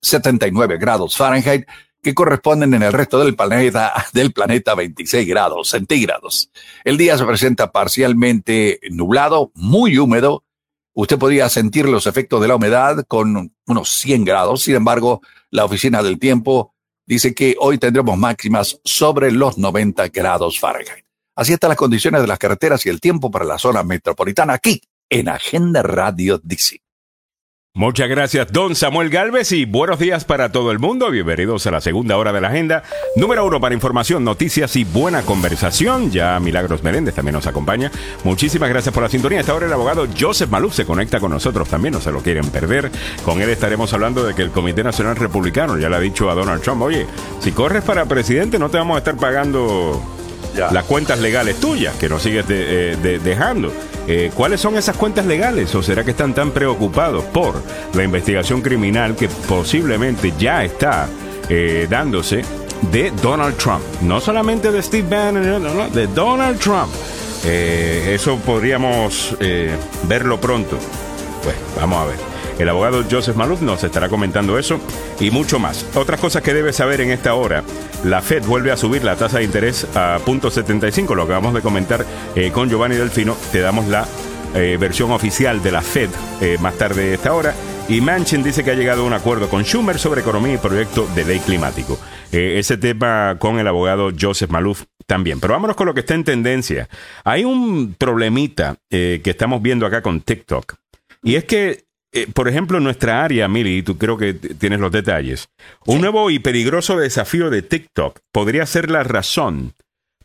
79 0.01 0.77
grados 0.77 1.15
Fahrenheit, 1.15 1.67
que 2.01 2.13
corresponden 2.13 2.73
en 2.73 2.83
el 2.83 2.93
resto 2.93 3.19
del 3.19 3.35
planeta, 3.35 3.93
del 4.13 4.31
planeta 4.31 4.75
26 4.75 5.27
grados 5.27 5.69
centígrados. 5.69 6.51
El 6.83 6.97
día 6.97 7.17
se 7.17 7.25
presenta 7.25 7.71
parcialmente 7.71 8.79
nublado, 8.91 9.51
muy 9.55 9.97
húmedo. 9.97 10.43
Usted 11.01 11.17
podría 11.17 11.47
sentir 11.47 11.87
los 11.87 12.07
efectos 12.07 12.41
de 12.41 12.49
la 12.49 12.57
humedad 12.57 13.05
con 13.07 13.53
unos 13.67 13.89
100 13.89 14.25
grados. 14.25 14.63
Sin 14.63 14.75
embargo, 14.75 15.21
la 15.49 15.63
Oficina 15.63 16.03
del 16.03 16.19
Tiempo 16.19 16.75
dice 17.05 17.33
que 17.33 17.55
hoy 17.57 17.77
tendremos 17.77 18.17
máximas 18.17 18.81
sobre 18.83 19.31
los 19.31 19.57
90 19.57 20.09
grados 20.09 20.59
Fahrenheit. 20.59 21.05
Así 21.37 21.53
están 21.53 21.69
las 21.69 21.77
condiciones 21.77 22.19
de 22.19 22.27
las 22.27 22.37
carreteras 22.37 22.85
y 22.85 22.89
el 22.89 22.99
tiempo 22.99 23.31
para 23.31 23.45
la 23.45 23.57
zona 23.57 23.81
metropolitana 23.81 24.55
aquí 24.55 24.81
en 25.09 25.29
Agenda 25.29 25.83
Radio 25.83 26.37
DC. 26.43 26.81
Muchas 27.75 28.09
gracias, 28.09 28.51
don 28.51 28.75
Samuel 28.75 29.11
Galvez, 29.11 29.51
y 29.51 29.65
buenos 29.65 29.99
días 29.99 30.25
para 30.25 30.51
todo 30.51 30.71
el 30.71 30.79
mundo. 30.79 31.11
Bienvenidos 31.11 31.67
a 31.67 31.71
la 31.71 31.81
segunda 31.81 32.17
hora 32.17 32.33
de 32.33 32.41
la 32.41 32.47
agenda. 32.47 32.81
Número 33.15 33.45
uno 33.45 33.61
para 33.61 33.75
información, 33.75 34.23
noticias 34.23 34.75
y 34.75 34.85
buena 34.85 35.21
conversación. 35.21 36.09
Ya 36.09 36.39
Milagros 36.39 36.81
Meréndez 36.81 37.13
también 37.13 37.35
nos 37.35 37.45
acompaña. 37.45 37.91
Muchísimas 38.23 38.69
gracias 38.69 38.91
por 38.91 39.03
la 39.03 39.09
sintonía. 39.09 39.39
Esta 39.39 39.53
hora 39.53 39.67
el 39.67 39.73
abogado 39.73 40.07
Joseph 40.19 40.49
Maluf 40.49 40.73
se 40.73 40.85
conecta 40.85 41.19
con 41.19 41.29
nosotros 41.29 41.69
también, 41.69 41.93
no 41.93 42.01
se 42.01 42.11
lo 42.11 42.23
quieren 42.23 42.49
perder. 42.49 42.89
Con 43.23 43.39
él 43.39 43.49
estaremos 43.49 43.93
hablando 43.93 44.25
de 44.25 44.33
que 44.33 44.41
el 44.41 44.49
Comité 44.49 44.83
Nacional 44.83 45.15
Republicano 45.15 45.77
ya 45.77 45.89
le 45.89 45.95
ha 45.95 45.99
dicho 45.99 46.27
a 46.31 46.33
Donald 46.33 46.63
Trump, 46.63 46.81
oye, 46.81 47.05
si 47.39 47.51
corres 47.51 47.83
para 47.83 48.05
presidente 48.05 48.57
no 48.57 48.69
te 48.69 48.79
vamos 48.79 48.95
a 48.95 48.97
estar 48.97 49.15
pagando 49.15 50.18
las 50.55 50.83
cuentas 50.85 51.19
legales 51.19 51.59
tuyas 51.59 51.95
que 51.95 52.09
nos 52.09 52.21
sigues 52.21 52.45
eh, 52.49 53.19
dejando. 53.23 53.71
Eh, 54.07 54.31
¿Cuáles 54.33 54.59
son 54.59 54.77
esas 54.77 54.95
cuentas 54.95 55.25
legales? 55.25 55.73
¿O 55.75 55.83
será 55.83 56.03
que 56.03 56.11
están 56.11 56.33
tan 56.33 56.51
preocupados 56.51 57.23
por 57.25 57.61
la 57.93 58.03
investigación 58.03 58.61
criminal 58.61 59.15
que 59.15 59.27
posiblemente 59.27 60.33
ya 60.37 60.63
está 60.63 61.07
eh, 61.49 61.87
dándose 61.89 62.43
de 62.91 63.11
Donald 63.21 63.57
Trump? 63.57 63.83
No 64.01 64.19
solamente 64.19 64.71
de 64.71 64.81
Steve 64.81 65.07
Bannon, 65.09 65.63
no, 65.63 65.73
no, 65.73 65.89
de 65.89 66.07
Donald 66.07 66.59
Trump. 66.59 66.89
eso 67.43 68.37
podríamos 68.37 69.35
verlo 70.03 70.39
pronto. 70.39 70.77
Pues 71.43 71.55
vamos 71.75 71.99
a 71.99 72.05
ver. 72.05 72.28
El 72.59 72.67
abogado 72.67 73.05
Joseph 73.09 73.37
Maluf 73.37 73.61
nos 73.61 73.85
estará 73.85 74.09
comentando 74.09 74.59
eso 74.59 74.81
y 75.21 75.31
mucho 75.31 75.59
más. 75.59 75.85
Otras 75.95 76.19
cosas 76.19 76.43
que 76.43 76.53
debes 76.53 76.75
saber 76.75 76.99
en 76.99 77.09
esta 77.09 77.33
hora. 77.33 77.63
La 78.03 78.21
Fed 78.21 78.43
vuelve 78.43 78.69
a 78.71 78.77
subir 78.77 79.01
la 79.01 79.15
tasa 79.15 79.37
de 79.37 79.45
interés 79.45 79.87
a 79.95 80.19
0.75, 80.19 81.15
lo 81.15 81.23
acabamos 81.23 81.53
de 81.53 81.61
comentar 81.61 82.05
eh, 82.35 82.51
con 82.51 82.69
Giovanni 82.69 82.97
Delfino. 82.97 83.37
Te 83.53 83.61
damos 83.61 83.87
la 83.87 84.05
eh, 84.55 84.75
versión 84.77 85.11
oficial 85.11 85.63
de 85.63 85.71
la 85.71 85.81
Fed 85.81 86.09
eh, 86.41 86.57
más 86.59 86.77
tarde 86.77 87.05
de 87.05 87.13
esta 87.13 87.33
hora. 87.33 87.55
Y 87.87 88.01
Manchin 88.01 88.43
dice 88.43 88.61
que 88.63 88.71
ha 88.71 88.75
llegado 88.75 89.03
a 89.03 89.05
un 89.05 89.13
acuerdo 89.13 89.49
con 89.49 89.63
Schumer 89.63 89.97
sobre 89.97 90.19
economía 90.19 90.55
y 90.55 90.57
proyecto 90.57 91.07
de 91.15 91.23
ley 91.23 91.39
climático. 91.39 91.97
ese 92.31 92.77
tema 92.77 93.37
con 93.39 93.57
el 93.57 93.67
abogado 93.67 94.11
Joseph 94.19 94.51
Maluf 94.51 94.83
también. 95.07 95.39
Pero 95.39 95.53
vámonos 95.53 95.77
con 95.77 95.87
lo 95.87 95.93
que 95.93 96.01
está 96.01 96.13
en 96.13 96.25
tendencia. 96.25 96.89
Hay 97.23 97.45
un 97.45 97.95
problemita 97.97 98.75
que 98.89 99.21
estamos 99.23 99.61
viendo 99.61 99.87
acá 99.87 100.03
con 100.03 100.21
TikTok. 100.21 100.75
Y 101.23 101.35
es 101.35 101.45
que 101.45 101.88
eh, 102.11 102.27
por 102.33 102.47
ejemplo, 102.47 102.77
en 102.77 102.83
nuestra 102.83 103.23
área, 103.23 103.47
Mili, 103.47 103.83
tú 103.83 103.97
creo 103.97 104.17
que 104.17 104.33
tienes 104.33 104.79
los 104.79 104.91
detalles, 104.91 105.49
un 105.85 106.01
nuevo 106.01 106.29
y 106.31 106.39
peligroso 106.39 106.97
desafío 106.97 107.49
de 107.49 107.61
TikTok 107.61 108.19
podría 108.31 108.65
ser 108.65 108.89
la 108.89 109.03
razón 109.03 109.73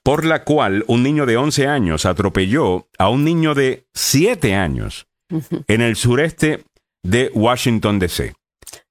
por 0.02 0.24
la 0.24 0.44
cual 0.44 0.84
un 0.86 1.02
niño 1.02 1.26
de 1.26 1.36
11 1.36 1.66
años 1.66 2.04
atropelló 2.04 2.88
a 2.98 3.08
un 3.08 3.24
niño 3.24 3.54
de 3.54 3.86
7 3.94 4.54
años 4.54 5.06
en 5.66 5.80
el 5.80 5.96
sureste 5.96 6.64
de 7.02 7.30
Washington, 7.34 7.98
D.C. 7.98 8.34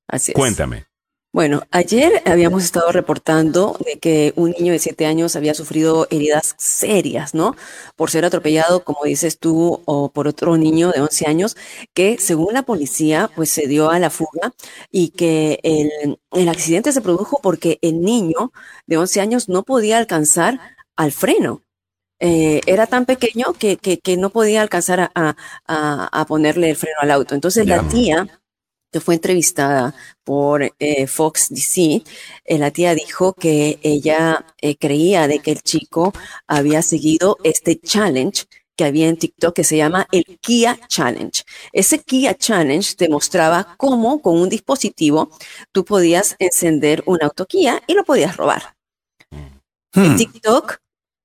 Así 0.07 0.31
es. 0.31 0.35
Cuéntame. 0.35 0.85
Bueno, 1.33 1.63
ayer 1.71 2.21
habíamos 2.25 2.63
estado 2.63 2.91
reportando 2.91 3.75
de 3.83 3.97
que 3.97 4.33
un 4.35 4.51
niño 4.51 4.71
de 4.71 4.77
siete 4.77 5.07
años 5.07 5.35
había 5.35 5.55
sufrido 5.55 6.05
heridas 6.11 6.53
serias, 6.59 7.33
¿no? 7.33 7.55
Por 7.95 8.11
ser 8.11 8.23
atropellado, 8.23 8.83
como 8.83 9.03
dices 9.03 9.39
tú, 9.39 9.81
o 9.85 10.09
por 10.11 10.27
otro 10.27 10.57
niño 10.57 10.91
de 10.91 11.01
11 11.01 11.25
años, 11.27 11.57
que 11.95 12.19
según 12.19 12.53
la 12.53 12.61
policía, 12.61 13.31
pues 13.35 13.49
se 13.49 13.65
dio 13.67 13.89
a 13.89 13.97
la 13.97 14.11
fuga 14.11 14.53
y 14.91 15.09
que 15.09 15.59
el, 15.63 16.19
el 16.33 16.49
accidente 16.49 16.91
se 16.91 17.01
produjo 17.01 17.39
porque 17.41 17.79
el 17.81 18.01
niño 18.01 18.51
de 18.85 18.97
11 18.97 19.19
años 19.21 19.49
no 19.49 19.63
podía 19.63 19.97
alcanzar 19.97 20.59
al 20.95 21.11
freno. 21.11 21.63
Eh, 22.19 22.61
era 22.67 22.85
tan 22.87 23.05
pequeño 23.05 23.53
que, 23.59 23.77
que, 23.77 23.97
que, 23.99 24.17
no 24.17 24.29
podía 24.29 24.61
alcanzar 24.61 24.99
a, 24.99 25.11
a, 25.15 25.35
a, 26.21 26.25
ponerle 26.27 26.69
el 26.69 26.75
freno 26.75 26.97
al 27.01 27.11
auto. 27.11 27.35
Entonces 27.35 27.67
la 27.67 27.81
tía 27.89 28.27
que 28.93 29.01
fue 29.01 29.15
entrevistada 29.15 29.95
por 30.23 30.71
eh, 30.79 31.07
Fox 31.07 31.49
DC, 31.49 32.03
eh, 32.45 32.57
la 32.59 32.71
tía 32.71 32.93
dijo 32.93 33.33
que 33.33 33.79
ella 33.81 34.45
eh, 34.61 34.77
creía 34.77 35.27
de 35.27 35.39
que 35.39 35.51
el 35.51 35.63
chico 35.63 36.13
había 36.47 36.81
seguido 36.83 37.37
este 37.43 37.79
challenge 37.79 38.45
que 38.75 38.85
había 38.85 39.07
en 39.07 39.17
TikTok 39.17 39.55
que 39.55 39.63
se 39.63 39.77
llama 39.77 40.07
el 40.11 40.39
Kia 40.39 40.79
Challenge. 40.87 41.43
Ese 41.71 41.99
Kia 41.99 42.35
Challenge 42.35 42.95
te 42.95 43.09
mostraba 43.09 43.75
cómo 43.77 44.21
con 44.21 44.39
un 44.39 44.49
dispositivo 44.49 45.29
tú 45.71 45.83
podías 45.85 46.35
encender 46.39 47.03
un 47.05 47.21
auto 47.21 47.45
Kia 47.45 47.81
y 47.87 47.93
lo 47.93 48.03
podías 48.03 48.37
robar. 48.37 48.75
En 49.95 50.13
hmm. 50.13 50.17
TikTok 50.17 50.82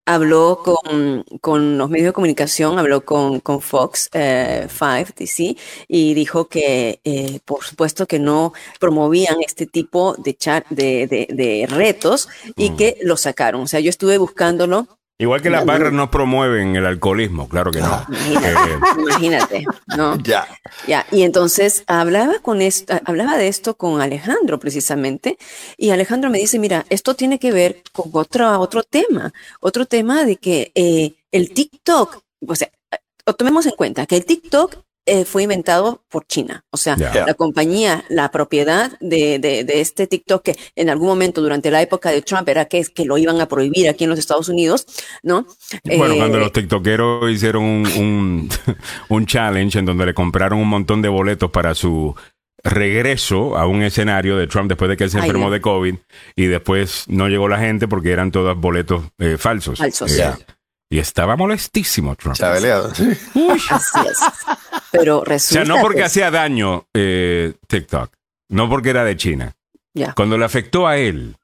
habló 0.08 0.62
con, 0.64 1.22
con, 1.42 1.76
los 1.76 1.90
medios 1.90 2.06
de 2.06 2.12
comunicación, 2.14 2.78
habló 2.78 3.04
con, 3.04 3.40
con 3.40 3.60
Fox 3.60 4.08
eh, 4.14 4.66
5 4.68 5.12
DC 5.16 5.54
y 5.86 6.14
dijo 6.14 6.48
que 6.48 7.00
eh, 7.04 7.40
por 7.44 7.62
supuesto 7.62 8.06
que 8.06 8.18
no 8.18 8.54
promovían 8.80 9.36
este 9.46 9.66
tipo 9.66 10.14
de, 10.16 10.34
chat, 10.34 10.66
de, 10.70 11.06
de, 11.06 11.28
de 11.30 11.66
retos 11.66 12.28
y 12.56 12.70
mm. 12.70 12.76
que 12.76 12.96
lo 13.02 13.18
sacaron. 13.18 13.62
O 13.62 13.66
sea, 13.66 13.80
yo 13.80 13.90
estuve 13.90 14.16
buscándolo 14.16 14.97
Igual 15.20 15.42
que 15.42 15.50
las 15.50 15.66
barras 15.66 15.92
no 15.92 16.12
promueven 16.12 16.76
el 16.76 16.86
alcoholismo, 16.86 17.48
claro 17.48 17.72
que 17.72 17.80
no. 17.80 18.06
Imagínate, 19.00 19.56
eh, 19.58 19.66
¿no? 19.96 20.16
Ya. 20.22 20.46
Ya. 20.86 21.04
Y 21.10 21.22
entonces 21.22 21.82
hablaba 21.88 22.38
con 22.38 22.62
esto, 22.62 22.94
hablaba 23.04 23.36
de 23.36 23.48
esto 23.48 23.74
con 23.76 24.00
Alejandro 24.00 24.60
precisamente, 24.60 25.36
y 25.76 25.90
Alejandro 25.90 26.30
me 26.30 26.38
dice, 26.38 26.60
mira, 26.60 26.86
esto 26.88 27.14
tiene 27.14 27.40
que 27.40 27.50
ver 27.50 27.82
con 27.92 28.10
otro, 28.12 28.60
otro 28.60 28.84
tema, 28.84 29.32
otro 29.58 29.86
tema 29.86 30.24
de 30.24 30.36
que 30.36 30.70
eh, 30.76 31.14
el 31.32 31.52
TikTok, 31.52 32.22
o 32.46 32.54
sea, 32.54 32.70
tomemos 33.36 33.66
en 33.66 33.72
cuenta 33.72 34.06
que 34.06 34.16
el 34.16 34.24
TikTok 34.24 34.76
eh, 35.08 35.24
fue 35.24 35.44
inventado 35.44 36.02
por 36.08 36.26
China. 36.26 36.64
O 36.70 36.76
sea, 36.76 36.96
la 36.96 37.34
compañía, 37.34 38.04
la 38.08 38.30
propiedad 38.30 38.92
de, 39.00 39.38
de, 39.38 39.64
de, 39.64 39.80
este 39.80 40.06
TikTok, 40.06 40.42
que 40.42 40.56
en 40.76 40.90
algún 40.90 41.08
momento 41.08 41.40
durante 41.40 41.70
la 41.70 41.80
época 41.80 42.10
de 42.10 42.22
Trump 42.22 42.48
era 42.48 42.66
que, 42.66 42.84
que 42.84 43.04
lo 43.04 43.16
iban 43.18 43.40
a 43.40 43.48
prohibir 43.48 43.88
aquí 43.88 44.04
en 44.04 44.10
los 44.10 44.18
Estados 44.18 44.48
Unidos, 44.48 44.86
¿no? 45.22 45.46
Bueno, 45.84 46.16
cuando 46.16 46.36
eh, 46.36 46.40
los 46.40 46.52
TikTokeros 46.52 47.30
hicieron 47.30 47.64
un, 47.64 47.86
un, 47.86 48.48
un 49.08 49.26
challenge 49.26 49.78
en 49.78 49.86
donde 49.86 50.06
le 50.06 50.14
compraron 50.14 50.58
un 50.58 50.68
montón 50.68 51.02
de 51.02 51.08
boletos 51.08 51.50
para 51.50 51.74
su 51.74 52.14
regreso 52.62 53.56
a 53.56 53.66
un 53.66 53.82
escenario 53.82 54.36
de 54.36 54.46
Trump 54.46 54.68
después 54.68 54.88
de 54.88 54.96
que 54.96 55.04
él 55.04 55.10
se 55.10 55.18
enfermó 55.18 55.50
de 55.50 55.60
COVID 55.60 55.94
y 56.36 56.46
después 56.46 57.04
no 57.08 57.28
llegó 57.28 57.48
la 57.48 57.58
gente 57.58 57.88
porque 57.88 58.10
eran 58.10 58.30
todos 58.30 58.58
boletos 58.58 59.04
eh, 59.18 59.36
falsos. 59.38 59.78
Falsos. 59.78 60.18
Eh, 60.18 60.34
y 60.90 60.98
estaba 60.98 61.36
molestísimo 61.36 62.16
Trump. 62.16 62.36
Chabeleado. 62.36 62.92
Uy. 63.34 63.60
Así 63.70 63.98
es. 64.10 64.18
Pero 64.90 65.22
resulta 65.24 65.62
O 65.62 65.66
sea, 65.66 65.74
no 65.74 65.82
porque 65.82 66.04
hacía 66.04 66.30
daño 66.30 66.86
eh, 66.94 67.54
TikTok, 67.66 68.12
no 68.50 68.68
porque 68.68 68.90
era 68.90 69.04
de 69.04 69.16
China. 69.16 69.54
Ya. 69.94 70.14
Cuando 70.14 70.38
le 70.38 70.44
afectó 70.44 70.86
a 70.86 70.96
él, 70.96 71.36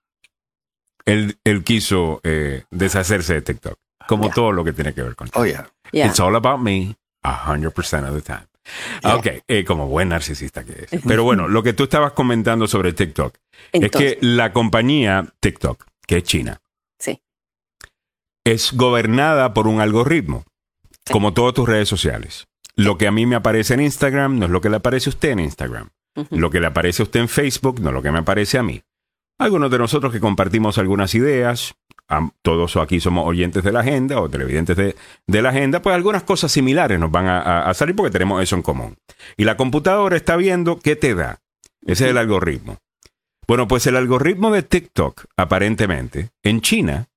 él, 1.04 1.38
él 1.44 1.64
quiso 1.64 2.20
eh, 2.22 2.64
deshacerse 2.70 3.34
de 3.34 3.42
TikTok. 3.42 3.78
Como 4.06 4.30
todo 4.30 4.52
lo 4.52 4.64
que 4.64 4.72
tiene 4.72 4.92
que 4.92 5.02
ver 5.02 5.16
con 5.16 5.28
TikTok. 5.28 5.42
Oh, 5.42 5.46
yeah. 5.46 5.68
Ya. 5.92 6.06
It's 6.06 6.20
all 6.20 6.36
about 6.36 6.60
me, 6.60 6.94
100% 7.22 8.08
of 8.08 8.14
the 8.14 8.20
time. 8.20 8.46
Ok, 9.02 9.26
eh, 9.46 9.64
como 9.64 9.86
buen 9.88 10.08
narcisista 10.08 10.64
que 10.64 10.86
es. 10.90 11.02
Pero 11.06 11.24
bueno, 11.24 11.48
lo 11.48 11.62
que 11.62 11.72
tú 11.72 11.84
estabas 11.84 12.12
comentando 12.12 12.66
sobre 12.66 12.92
TikTok 12.92 13.34
Entonces, 13.72 14.12
es 14.12 14.18
que 14.18 14.26
la 14.26 14.52
compañía 14.52 15.26
TikTok, 15.40 15.84
que 16.06 16.18
es 16.18 16.24
China. 16.24 16.60
Es 18.44 18.72
gobernada 18.72 19.54
por 19.54 19.66
un 19.66 19.80
algoritmo, 19.80 20.44
como 21.10 21.32
todas 21.34 21.54
tus 21.54 21.68
redes 21.68 21.88
sociales. 21.88 22.46
Lo 22.76 22.98
que 22.98 23.06
a 23.06 23.12
mí 23.12 23.26
me 23.26 23.36
aparece 23.36 23.74
en 23.74 23.80
Instagram 23.80 24.38
no 24.38 24.46
es 24.46 24.50
lo 24.50 24.60
que 24.60 24.70
le 24.70 24.76
aparece 24.76 25.08
a 25.10 25.12
usted 25.12 25.30
en 25.30 25.40
Instagram. 25.40 25.88
Lo 26.30 26.50
que 26.50 26.60
le 26.60 26.66
aparece 26.66 27.02
a 27.02 27.04
usted 27.04 27.20
en 27.20 27.28
Facebook 27.28 27.80
no 27.80 27.88
es 27.88 27.94
lo 27.94 28.02
que 28.02 28.10
me 28.12 28.18
aparece 28.18 28.58
a 28.58 28.62
mí. 28.62 28.82
Algunos 29.38 29.70
de 29.70 29.78
nosotros 29.78 30.12
que 30.12 30.20
compartimos 30.20 30.78
algunas 30.78 31.14
ideas, 31.14 31.74
todos 32.42 32.76
aquí 32.76 33.00
somos 33.00 33.26
oyentes 33.26 33.64
de 33.64 33.72
la 33.72 33.80
agenda 33.80 34.20
o 34.20 34.28
televidentes 34.28 34.76
de, 34.76 34.94
de 35.26 35.42
la 35.42 35.48
agenda, 35.50 35.82
pues 35.82 35.94
algunas 35.96 36.22
cosas 36.22 36.52
similares 36.52 37.00
nos 37.00 37.10
van 37.10 37.26
a, 37.26 37.40
a- 37.40 37.70
a 37.70 37.74
salir 37.74 37.96
porque 37.96 38.12
tenemos 38.12 38.40
eso 38.42 38.54
en 38.54 38.62
común. 38.62 38.96
Y 39.36 39.44
la 39.44 39.56
computadora 39.56 40.16
está 40.16 40.36
viendo 40.36 40.78
qué 40.78 40.94
te 40.94 41.14
da. 41.16 41.40
Ese 41.84 42.04
es 42.04 42.10
el 42.10 42.18
algoritmo. 42.18 42.78
Bueno, 43.48 43.66
pues 43.68 43.86
el 43.88 43.96
algoritmo 43.96 44.52
de 44.52 44.62
TikTok, 44.62 45.24
aparentemente, 45.36 46.30
en 46.44 46.60
China, 46.60 47.08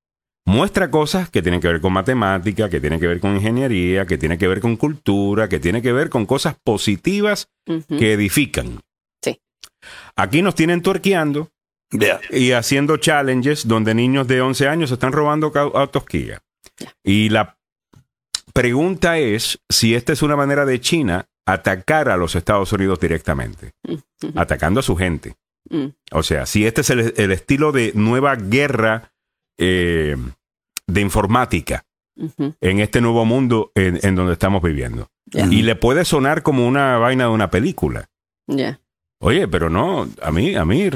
muestra 0.48 0.90
cosas 0.90 1.30
que 1.30 1.42
tienen 1.42 1.60
que 1.60 1.68
ver 1.68 1.82
con 1.82 1.92
matemática, 1.92 2.70
que 2.70 2.80
tienen 2.80 3.02
que 3.02 3.08
ver 3.08 3.20
con 3.20 3.36
ingeniería, 3.36 4.06
que 4.06 4.18
tienen 4.18 4.38
que 4.38 4.48
ver 4.48 4.62
con 4.62 4.78
cultura, 4.78 5.50
que 5.50 5.60
tienen 5.60 5.82
que 5.82 5.92
ver 5.92 6.10
con 6.10 6.26
cosas 6.26 6.56
positivas 6.64 7.50
que 7.66 8.14
edifican. 8.14 8.80
Sí. 9.22 9.42
Aquí 10.16 10.42
nos 10.42 10.56
tienen 10.56 10.82
tuerqueando 10.82 11.52
Yeah. 11.90 12.20
y 12.32 12.52
haciendo 12.52 12.98
challenges 12.98 13.66
donde 13.66 13.94
niños 13.94 14.28
de 14.28 14.42
11 14.42 14.68
años 14.68 14.92
están 14.92 15.14
robando 15.14 15.54
autos 15.56 16.04
Kia. 16.04 16.42
Y 17.02 17.30
la 17.30 17.58
pregunta 18.52 19.20
es 19.20 19.62
si 19.70 19.96
esta 19.96 20.12
es 20.12 20.22
una 20.22 20.36
manera 20.36 20.66
de 20.66 20.82
China 20.82 21.30
atacar 21.46 22.10
a 22.10 22.18
los 22.18 22.36
Estados 22.36 22.74
Unidos 22.74 23.00
directamente, 23.00 23.72
atacando 24.36 24.82
a 24.82 24.84
su 24.84 24.98
gente. 24.98 25.36
Mm. 25.70 25.88
O 26.12 26.24
sea, 26.24 26.46
si 26.46 26.66
este 26.66 26.82
es 26.82 26.90
el, 26.90 27.14
el 27.16 27.32
estilo 27.32 27.72
de 27.72 27.94
nueva 27.96 28.36
guerra 28.36 29.14
eh, 29.58 30.18
de 30.88 31.02
informática 31.02 31.86
Ujú. 32.16 32.54
en 32.62 32.80
este 32.80 33.02
nuevo 33.02 33.26
mundo 33.26 33.72
en, 33.76 34.00
en 34.02 34.16
donde 34.16 34.34
estamos 34.34 34.62
viviendo. 34.62 35.08
Ya. 35.26 35.46
Y 35.46 35.62
le 35.62 35.76
puede 35.76 36.06
sonar 36.06 36.42
como 36.42 36.66
una 36.68 36.98
vaina 36.98 37.26
de 37.26 37.30
una 37.32 37.52
película. 37.52 38.10
Ya. 38.48 38.80
Oye, 39.20 39.48
pero 39.48 39.68
no, 39.72 40.08
a 40.22 40.32
mí, 40.32 40.54
a 40.56 40.64
mí, 40.64 40.92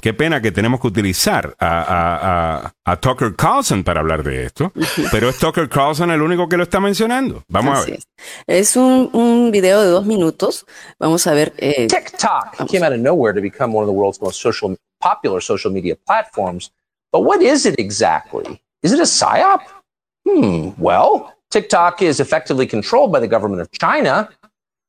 qué 0.00 0.14
pena 0.14 0.40
que 0.40 0.52
tenemos 0.52 0.80
que 0.80 0.86
utilizar 0.86 1.56
a, 1.58 1.80
a- 1.82 2.56
a- 2.66 2.72
a 2.84 2.96
Tucker 3.00 3.34
Carlson 3.34 3.82
para 3.82 3.98
hablar 3.98 4.22
de 4.22 4.44
esto, 4.44 4.72
pero 5.10 5.28
es 5.28 5.38
Tucker 5.40 5.68
Carlson 5.68 6.12
el 6.12 6.22
único 6.22 6.48
que 6.48 6.56
lo 6.56 6.62
está 6.62 6.78
mencionando. 6.78 7.42
Vamos 7.48 7.80
Así 7.80 7.90
a 7.90 7.94
ver. 7.94 7.98
es. 8.46 8.70
Es 8.70 8.76
un, 8.76 9.10
un 9.12 9.50
video 9.50 9.82
de 9.82 9.88
dos 9.88 10.06
minutos. 10.06 10.64
Vamos 11.00 11.26
a 11.26 11.34
ver. 11.34 11.52
eh, 11.58 11.88
TikTok 11.88 12.68
came 12.70 12.86
out 12.86 12.92
of 12.94 13.00
nowhere 13.00 13.34
to 13.34 13.42
become 13.42 13.74
one 13.76 13.82
of 13.84 13.88
the 13.92 13.98
world's 13.98 14.20
most 14.22 14.40
social, 14.40 14.76
popular 15.00 15.42
social 15.42 15.72
media 15.72 15.96
platforms. 16.06 16.70
But 17.12 17.22
what 17.24 17.42
is 17.42 17.66
it 17.66 17.74
exactly? 17.80 18.62
Is 18.84 18.92
it 18.92 19.00
a 19.00 19.04
psyop? 19.04 19.62
Hmm. 20.28 20.70
Well, 20.78 21.34
TikTok 21.50 22.02
is 22.02 22.20
effectively 22.20 22.66
controlled 22.66 23.10
by 23.10 23.18
the 23.18 23.26
government 23.26 23.62
of 23.62 23.70
China. 23.72 24.28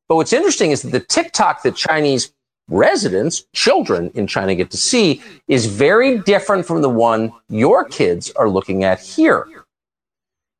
But 0.07 0.17
what's 0.17 0.33
interesting 0.33 0.71
is 0.71 0.83
that 0.83 0.91
the 0.91 0.99
TikTok 0.99 1.63
that 1.63 1.75
Chinese 1.75 2.33
residents, 2.67 3.45
children 3.53 4.11
in 4.13 4.27
China 4.27 4.53
get 4.53 4.69
to 4.71 4.77
see 4.77 5.21
is 5.47 5.65
very 5.65 6.19
different 6.19 6.65
from 6.65 6.81
the 6.81 6.89
one 6.89 7.31
your 7.49 7.85
kids 7.85 8.31
are 8.31 8.49
looking 8.49 8.83
at 8.83 8.99
here. 8.99 9.47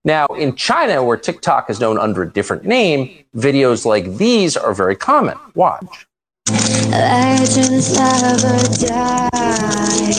Now, 0.06 0.28
in 0.28 0.56
China, 0.56 1.04
where 1.04 1.18
TikTok 1.18 1.70
is 1.70 1.80
known 1.80 1.98
under 1.98 2.22
a 2.22 2.32
different 2.32 2.64
name, 2.64 3.26
videos 3.36 3.86
like 3.86 4.18
these 4.18 4.56
are 4.56 4.74
very 4.74 4.96
common. 4.96 5.38
Watch. 5.56 6.05
Legends 6.98 7.92
never 7.98 8.58
die. 8.88 10.14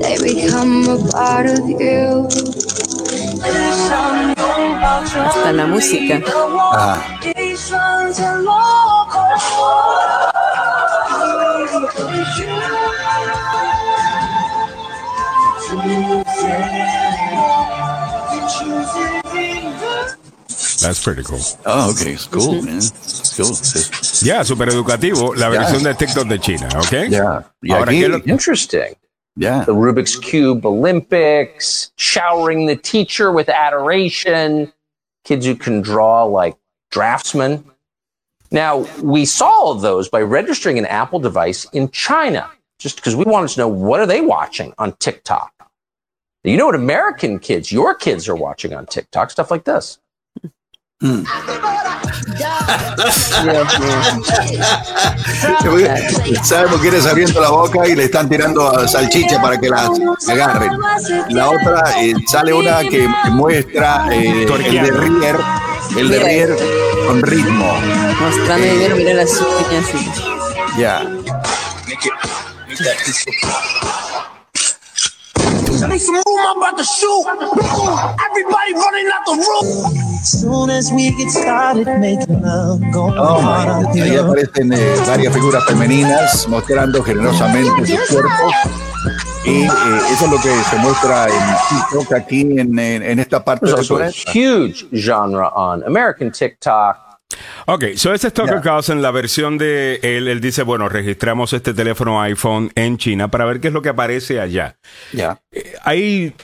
They 0.00 0.16
become 0.22 0.88
a 0.88 0.98
part 1.10 1.46
of 1.46 1.68
you. 1.68 2.28
hasta 5.14 5.52
la 5.52 5.66
música. 5.66 6.20
Ah, 6.74 7.02
That's 20.80 21.02
pretty 21.02 21.22
cool. 21.24 21.40
oh, 21.66 21.90
okay. 21.92 22.12
It's 22.12 22.26
cool, 22.26 22.62
man. 22.62 22.76
It's 22.78 23.36
cool. 23.36 23.50
It's- 23.50 24.22
Ya, 24.24 24.42
super 24.44 24.66
educativo, 24.68 25.34
la 25.36 25.48
versión 25.48 25.82
de 25.82 25.94
TikTok 25.94 26.28
de 26.28 26.38
China, 26.38 26.68
okay? 26.78 27.08
Yeah. 27.08 27.42
Y 27.62 27.72
Ahora, 27.72 27.90
aquí- 27.90 28.00
¿qué 28.00 28.04
es 28.06 28.10
lo- 28.10 28.32
Interesting. 28.32 28.94
yeah. 29.36 29.64
The 29.64 29.72
Rubik's 29.74 30.16
Cube 30.16 30.64
Olympics, 30.66 31.92
showering 31.96 32.66
the 32.66 32.76
teacher 32.76 33.32
with 33.32 33.48
adoration, 33.48 34.72
kids 35.24 35.46
who 35.46 35.54
can 35.56 35.80
draw 35.82 36.24
like 36.24 36.56
draftsmen. 36.90 37.64
Now, 38.50 38.86
we 39.02 39.24
saw 39.26 39.46
all 39.50 39.72
of 39.72 39.82
those 39.82 40.08
by 40.08 40.20
registering 40.22 40.78
an 40.78 40.86
Apple 40.86 41.18
device 41.18 41.66
in 41.72 41.90
China, 41.90 42.48
just 42.78 42.96
because 42.96 43.14
we 43.14 43.24
wanted 43.24 43.50
to 43.50 43.60
know 43.60 43.68
what 43.68 44.00
are 44.00 44.06
they 44.06 44.20
watching 44.22 44.72
on 44.78 44.92
TikTok. 45.00 45.52
You 46.44 46.56
know 46.56 46.66
what 46.66 46.74
American 46.74 47.38
kids, 47.40 47.70
your 47.70 47.94
kids 47.94 48.26
are 48.28 48.36
watching 48.36 48.72
on 48.72 48.86
TikTok, 48.86 49.30
stuff 49.30 49.50
like 49.50 49.64
this. 49.64 49.98
Sabemos 56.42 56.80
que 56.80 56.88
eres 56.88 57.06
abriendo 57.06 57.40
la 57.40 57.50
boca 57.50 57.86
y 57.86 57.94
le 57.94 58.06
están 58.06 58.28
tirando 58.28 58.88
salchicha 58.88 59.40
para 59.40 59.60
que 59.60 59.68
las 59.68 59.90
agarren. 60.28 60.72
La 61.28 61.50
otra 61.50 62.02
eh, 62.02 62.14
sale 62.26 62.52
una 62.52 62.80
que 62.80 63.06
muestra 63.30 64.08
eh, 64.12 64.42
el 64.42 64.72
derrier, 64.72 65.36
el 65.96 66.08
derrier 66.08 66.56
con 67.06 67.22
ritmo. 67.22 67.74
Mostrando 68.20 68.66
dinero, 68.66 68.96
mira 68.96 69.14
las 69.14 69.40
uñas. 69.40 69.86
Ya. 70.76 71.06
Make 75.86 76.00
some 76.00 76.14
room, 76.16 76.24
I'm 76.26 76.56
about 76.58 76.76
to 76.78 76.84
shoot. 76.84 77.24
Everybody 77.28 78.72
running 78.74 79.08
out 79.12 79.24
the 79.26 79.36
room. 79.36 79.94
Soon 80.24 80.70
as 80.70 80.90
we 80.92 81.10
get 81.16 81.30
started 81.30 81.86
making 82.00 82.42
love, 82.42 82.80
Oh, 82.94 83.40
my. 83.42 83.84
Ahí 84.00 84.16
aparecen 84.16 84.72
eh, 84.72 84.96
varias 85.06 85.32
figuras 85.32 85.64
femeninas 85.66 86.46
mostrando 86.48 87.02
generosamente 87.02 87.86
sus 87.86 88.08
cuerpos. 88.10 88.54
Y 89.44 89.62
eh, 89.62 89.68
eso 90.12 90.24
es 90.26 90.30
lo 90.30 90.38
que 90.40 90.62
se 90.68 90.76
muestra 90.78 91.26
en 91.26 91.56
TikTok 91.68 92.12
aquí 92.14 92.40
en, 92.58 92.78
en- 92.78 93.02
en 93.02 93.18
esta 93.20 93.42
parte 93.44 93.66
There's 93.66 93.78
also 93.78 93.98
a 93.98 94.10
huge 94.10 94.86
genre 94.92 95.48
on 95.54 95.82
American 95.86 96.30
TikTok. 96.32 96.96
Ok, 97.66 97.84
so 97.96 98.12
ese 98.12 98.28
es 98.28 98.32
Tucker 98.32 98.60
Carlson, 98.60 99.02
la 99.02 99.10
versión 99.10 99.58
de 99.58 100.00
él, 100.02 100.28
él 100.28 100.40
dice, 100.40 100.62
bueno, 100.62 100.88
registramos 100.88 101.52
este 101.52 101.74
teléfono 101.74 102.20
iPhone 102.20 102.70
en 102.74 102.98
China 102.98 103.30
para 103.30 103.44
ver 103.44 103.60
qué 103.60 103.68
es 103.68 103.74
lo 103.74 103.82
que 103.82 103.90
aparece 103.90 104.40
allá. 104.40 104.76
Ya. 105.12 105.40
Ahí, 105.84 106.34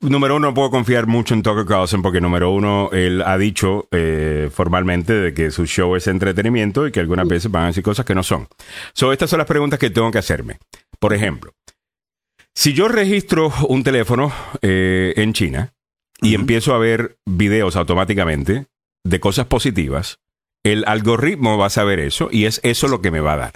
número 0.00 0.36
uno, 0.36 0.48
no 0.48 0.54
puedo 0.54 0.70
confiar 0.70 1.06
mucho 1.06 1.34
en 1.34 1.42
Tucker 1.42 1.64
Carlson 1.64 2.02
porque, 2.02 2.20
número 2.20 2.50
uno, 2.50 2.90
él 2.92 3.22
ha 3.22 3.38
dicho 3.38 3.88
eh, 3.90 4.50
formalmente 4.52 5.12
de 5.12 5.34
que 5.34 5.50
su 5.50 5.66
show 5.66 5.96
es 5.96 6.06
entretenimiento 6.06 6.86
y 6.86 6.92
que 6.92 7.00
algunas 7.00 7.28
veces 7.28 7.50
van 7.50 7.64
a 7.64 7.66
decir 7.68 7.82
cosas 7.82 8.04
que 8.04 8.14
no 8.14 8.22
son. 8.22 8.48
So, 8.92 9.12
estas 9.12 9.30
son 9.30 9.38
las 9.38 9.46
preguntas 9.46 9.78
que 9.78 9.90
tengo 9.90 10.10
que 10.10 10.18
hacerme. 10.18 10.58
Por 10.98 11.14
ejemplo, 11.14 11.52
si 12.54 12.74
yo 12.74 12.88
registro 12.88 13.52
un 13.68 13.82
teléfono 13.82 14.32
eh, 14.60 15.14
en 15.16 15.32
China 15.32 15.72
y 16.20 16.34
empiezo 16.34 16.74
a 16.74 16.78
ver 16.78 17.16
videos 17.24 17.76
automáticamente 17.76 18.66
de 19.04 19.20
cosas 19.20 19.46
positivas, 19.46 20.20
el 20.64 20.84
algoritmo 20.86 21.58
va 21.58 21.66
a 21.66 21.70
saber 21.70 21.98
eso 22.00 22.28
y 22.30 22.44
es 22.46 22.60
eso 22.62 22.88
lo 22.88 23.00
que 23.00 23.10
me 23.10 23.20
va 23.20 23.34
a 23.34 23.36
dar. 23.36 23.52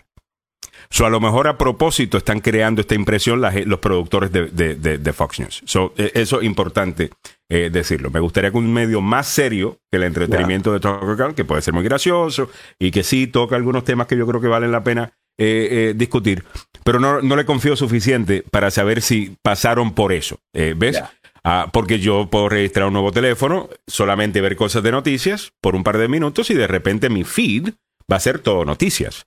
So, 0.89 1.05
a 1.05 1.11
lo 1.11 1.19
mejor 1.19 1.49
a 1.49 1.59
propósito 1.59 2.17
están 2.17 2.39
creando 2.41 2.81
esta 2.81 2.95
impresión 2.95 3.41
los 3.65 3.81
productores 3.81 4.31
de, 4.31 4.47
de- 4.47 4.77
de- 4.77 4.99
de 4.99 5.13
Fox 5.13 5.41
News. 5.41 5.63
So, 5.65 5.93
eh, 5.97 6.13
eso 6.15 6.41
es 6.41 6.47
importante 6.47 7.11
eh, 7.49 7.71
decirlo. 7.73 8.09
Me 8.11 8.21
gustaría 8.21 8.53
que 8.53 8.57
un 8.57 8.73
medio 8.73 9.01
más 9.01 9.27
serio 9.27 9.81
que 9.91 9.97
el 9.97 10.05
entretenimiento 10.05 10.73
de 10.73 10.79
Tucker 10.79 11.01
Carlson, 11.17 11.35
que 11.35 11.45
puede 11.45 11.63
ser 11.63 11.75
muy 11.75 11.83
gracioso 11.83 12.51
y 12.79 12.93
que 12.93 13.03
sí 13.03 13.27
toca 13.27 13.57
algunos 13.57 13.83
temas 13.85 14.07
que 14.07 14.17
yo 14.17 14.27
creo 14.29 14.41
que 14.41 14.47
valen 14.47 14.71
la 14.71 14.85
pena 14.85 15.13
eh, 15.39 15.93
discutir, 15.97 16.45
pero 16.85 17.01
no, 17.01 17.21
le 17.21 17.45
confío 17.45 17.75
suficiente 17.77 18.45
para 18.51 18.71
saber 18.71 19.03
si 19.03 19.37
pasaron 19.43 19.93
por 19.93 20.13
eso. 20.13 20.39
¿Ves? 20.53 21.03
Ah, 21.49 21.71
porque 21.73 22.01
yo 22.01 22.29
puedo 22.29 22.49
registrar 22.49 22.89
un 22.89 22.95
nuevo 22.95 23.13
teléfono, 23.13 23.71
solamente 23.87 24.41
ver 24.41 24.57
cosas 24.57 24.83
de 24.83 24.91
noticias 24.91 25.53
por 25.61 25.77
un 25.77 25.85
par 25.85 25.97
de 25.97 26.09
minutos 26.09 26.51
y 26.51 26.55
de 26.55 26.67
repente 26.67 27.09
mi 27.09 27.23
feed 27.23 27.69
va 28.11 28.17
a 28.17 28.21
ser 28.21 28.41
todo 28.41 28.65
noticias. 28.65 29.27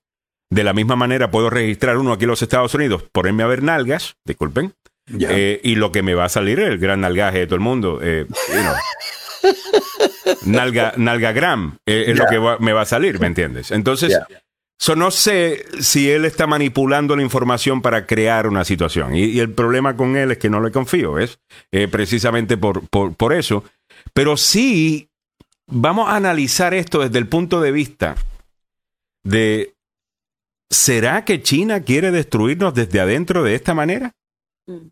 De 0.49 0.65
la 0.65 0.73
misma 0.73 0.97
manera 0.97 1.31
puedo 1.31 1.49
registrar 1.49 1.97
uno 1.97 2.11
aquí 2.11 2.25
en 2.25 2.31
los 2.31 2.41
Estados 2.41 2.73
Unidos, 2.73 3.05
ponerme 3.13 3.43
a 3.43 3.47
ver 3.47 3.63
nalgas, 3.63 4.17
disculpen, 4.25 4.73
eh, 5.17 5.61
y 5.63 5.75
lo 5.75 5.93
que 5.93 6.03
me 6.03 6.13
va 6.13 6.25
a 6.25 6.29
salir 6.29 6.59
es 6.59 6.67
el 6.67 6.77
gran 6.77 6.99
nalgaje 6.99 7.39
de 7.39 7.45
todo 7.45 7.55
el 7.55 7.61
mundo. 7.61 8.01
Eh, 8.03 8.25
nalga, 10.45 10.91
nalgagram 10.97 11.77
eh, 11.85 12.03
es 12.07 12.17
lo 12.17 12.25
que 12.25 12.37
me 12.59 12.73
va 12.73 12.81
a 12.81 12.85
salir, 12.85 13.17
¿me 13.21 13.27
entiendes? 13.27 13.71
Entonces, 13.71 14.19
no 14.95 15.11
sé 15.11 15.65
si 15.81 16.09
él 16.09 16.25
está 16.25 16.47
manipulando 16.47 17.15
la 17.15 17.21
información 17.21 17.81
para 17.81 18.05
crear 18.05 18.47
una 18.47 18.63
situación. 18.63 19.15
Y, 19.15 19.39
el 19.39 19.51
problema 19.53 19.95
con 19.95 20.15
él 20.15 20.31
es 20.31 20.37
que 20.37 20.49
no 20.49 20.61
le 20.61 20.71
confío, 20.71 21.19
es 21.19 21.39
precisamente 21.91 22.57
por, 22.57 22.87
por, 22.87 23.13
por 23.15 23.33
eso. 23.33 23.63
Pero 24.13 24.37
sí, 24.37 25.09
vamos 25.67 26.09
a 26.09 26.15
analizar 26.15 26.73
esto 26.73 26.99
desde 26.99 27.19
el 27.19 27.27
punto 27.27 27.61
de 27.61 27.71
vista 27.71 28.15
de, 29.23 29.75
¿será 30.69 31.25
que 31.25 31.41
China 31.41 31.81
quiere 31.81 32.11
destruirnos 32.11 32.73
desde 32.73 32.99
adentro 32.99 33.43
de 33.43 33.55
esta 33.55 33.73
manera? 33.73 34.13
Mm. 34.67 34.87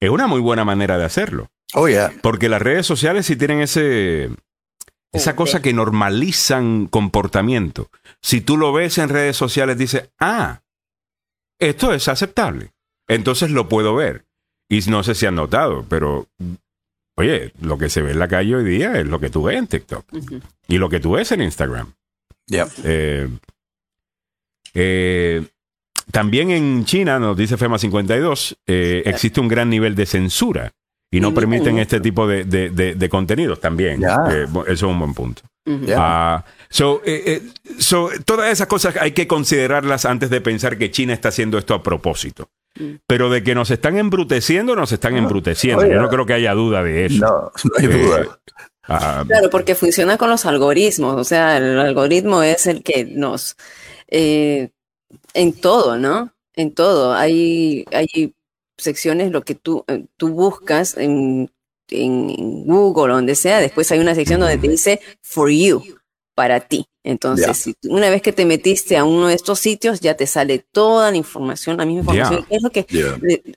Es 0.00 0.10
una 0.10 0.26
muy 0.26 0.40
buena 0.40 0.64
manera 0.64 0.98
de 0.98 1.04
hacerlo. 1.04 1.48
Oh, 1.74 1.88
yeah. 1.88 2.12
Porque 2.22 2.48
las 2.48 2.62
redes 2.62 2.86
sociales 2.86 3.26
sí 3.26 3.36
tienen 3.36 3.60
ese, 3.60 4.30
esa 5.12 5.34
cosa 5.36 5.62
que 5.62 5.72
normalizan 5.72 6.86
comportamiento. 6.86 7.90
Si 8.20 8.40
tú 8.40 8.56
lo 8.56 8.72
ves 8.72 8.98
en 8.98 9.08
redes 9.08 9.36
sociales, 9.36 9.78
dices, 9.78 10.10
ah, 10.18 10.62
esto 11.58 11.92
es 11.92 12.08
aceptable. 12.08 12.72
Entonces 13.06 13.50
lo 13.50 13.68
puedo 13.68 13.94
ver. 13.94 14.26
Y 14.68 14.80
no 14.90 15.02
sé 15.02 15.14
si 15.14 15.26
han 15.26 15.34
notado, 15.34 15.86
pero 15.88 16.28
oye, 17.16 17.52
lo 17.60 17.78
que 17.78 17.88
se 17.88 18.02
ve 18.02 18.12
en 18.12 18.18
la 18.18 18.28
calle 18.28 18.56
hoy 18.56 18.64
día 18.64 18.98
es 18.98 19.06
lo 19.06 19.18
que 19.18 19.30
tú 19.30 19.42
ves 19.42 19.56
en 19.56 19.66
TikTok. 19.66 20.04
Y 20.68 20.78
lo 20.78 20.90
que 20.90 21.00
tú 21.00 21.12
ves 21.12 21.32
en 21.32 21.42
Instagram. 21.42 21.94
Yeah. 22.46 22.68
Eh, 22.84 23.28
eh, 24.74 25.46
también 26.12 26.50
en 26.50 26.84
China, 26.84 27.18
nos 27.18 27.36
dice 27.36 27.56
FEMA 27.56 27.78
52, 27.78 28.58
eh, 28.66 29.02
existe 29.06 29.40
un 29.40 29.48
gran 29.48 29.70
nivel 29.70 29.94
de 29.94 30.06
censura 30.06 30.72
y 31.10 31.20
no 31.20 31.32
permiten 31.32 31.78
este 31.78 32.00
tipo 32.00 32.26
de, 32.26 32.44
de, 32.44 33.08
contenidos 33.08 33.60
también. 33.60 34.02
Eh, 34.02 34.46
eso 34.66 34.66
es 34.66 34.82
un 34.82 34.98
buen 34.98 35.14
punto. 35.14 35.42
Ah, 35.96 36.44
todas 38.24 38.50
esas 38.50 38.66
cosas 38.66 38.96
hay 38.96 39.12
que 39.12 39.26
considerarlas 39.26 40.04
antes 40.04 40.30
de 40.30 40.40
pensar 40.40 40.78
que 40.78 40.90
China 40.90 41.12
está 41.12 41.28
haciendo 41.28 41.58
esto 41.58 41.74
a 41.74 41.82
propósito. 41.82 42.48
Mm. 42.78 42.96
Pero 43.06 43.30
de 43.30 43.42
que 43.42 43.54
nos 43.54 43.70
están 43.70 43.98
embruteciendo, 43.98 44.76
nos 44.76 44.92
están 44.92 45.14
ah, 45.14 45.18
embruteciendo. 45.18 45.86
Yo 45.86 46.00
no 46.00 46.08
creo 46.08 46.26
que 46.26 46.34
haya 46.34 46.54
duda 46.54 46.82
de 46.82 47.06
eso. 47.06 47.26
No, 47.26 47.52
no 47.64 47.72
hay 47.78 47.86
duda. 47.86 48.40
Ah, 48.84 49.24
claro, 49.26 49.50
porque 49.50 49.74
funciona 49.74 50.16
con 50.16 50.30
los 50.30 50.46
algoritmos. 50.46 51.16
O 51.16 51.24
sea, 51.24 51.58
el 51.58 51.78
algoritmo 51.78 52.42
es 52.42 52.66
el 52.66 52.82
que 52.82 53.04
nos 53.04 53.56
eh, 54.08 54.70
en 55.34 55.52
todo, 55.52 55.98
¿no? 55.98 56.32
En 56.54 56.74
todo. 56.74 57.14
Hay, 57.14 57.84
hay 57.92 58.34
secciones, 58.78 59.30
lo 59.30 59.42
que 59.42 59.54
tú, 59.54 59.84
eh, 59.88 60.06
tú 60.16 60.28
buscas 60.28 60.96
en, 60.96 61.50
en 61.90 62.64
Google 62.64 63.12
o 63.12 63.16
donde 63.16 63.34
sea, 63.34 63.60
después 63.60 63.90
hay 63.92 63.98
una 63.98 64.14
sección 64.14 64.40
donde 64.40 64.58
te 64.58 64.68
dice 64.68 65.00
for 65.20 65.50
you, 65.50 65.82
para 66.34 66.60
ti. 66.60 66.86
Entonces, 67.04 67.74
una 67.84 68.10
vez 68.10 68.22
que 68.22 68.32
te 68.32 68.44
metiste 68.44 68.96
a 68.96 69.04
uno 69.04 69.28
de 69.28 69.34
estos 69.34 69.58
sitios, 69.60 70.00
ya 70.00 70.14
te 70.14 70.26
sale 70.26 70.64
toda 70.72 71.10
la 71.10 71.16
información, 71.16 71.78
la 71.78 71.86
misma 71.86 72.00
información. 72.00 72.46
Es 72.50 72.62
lo 72.62 72.70
que, 72.70 72.86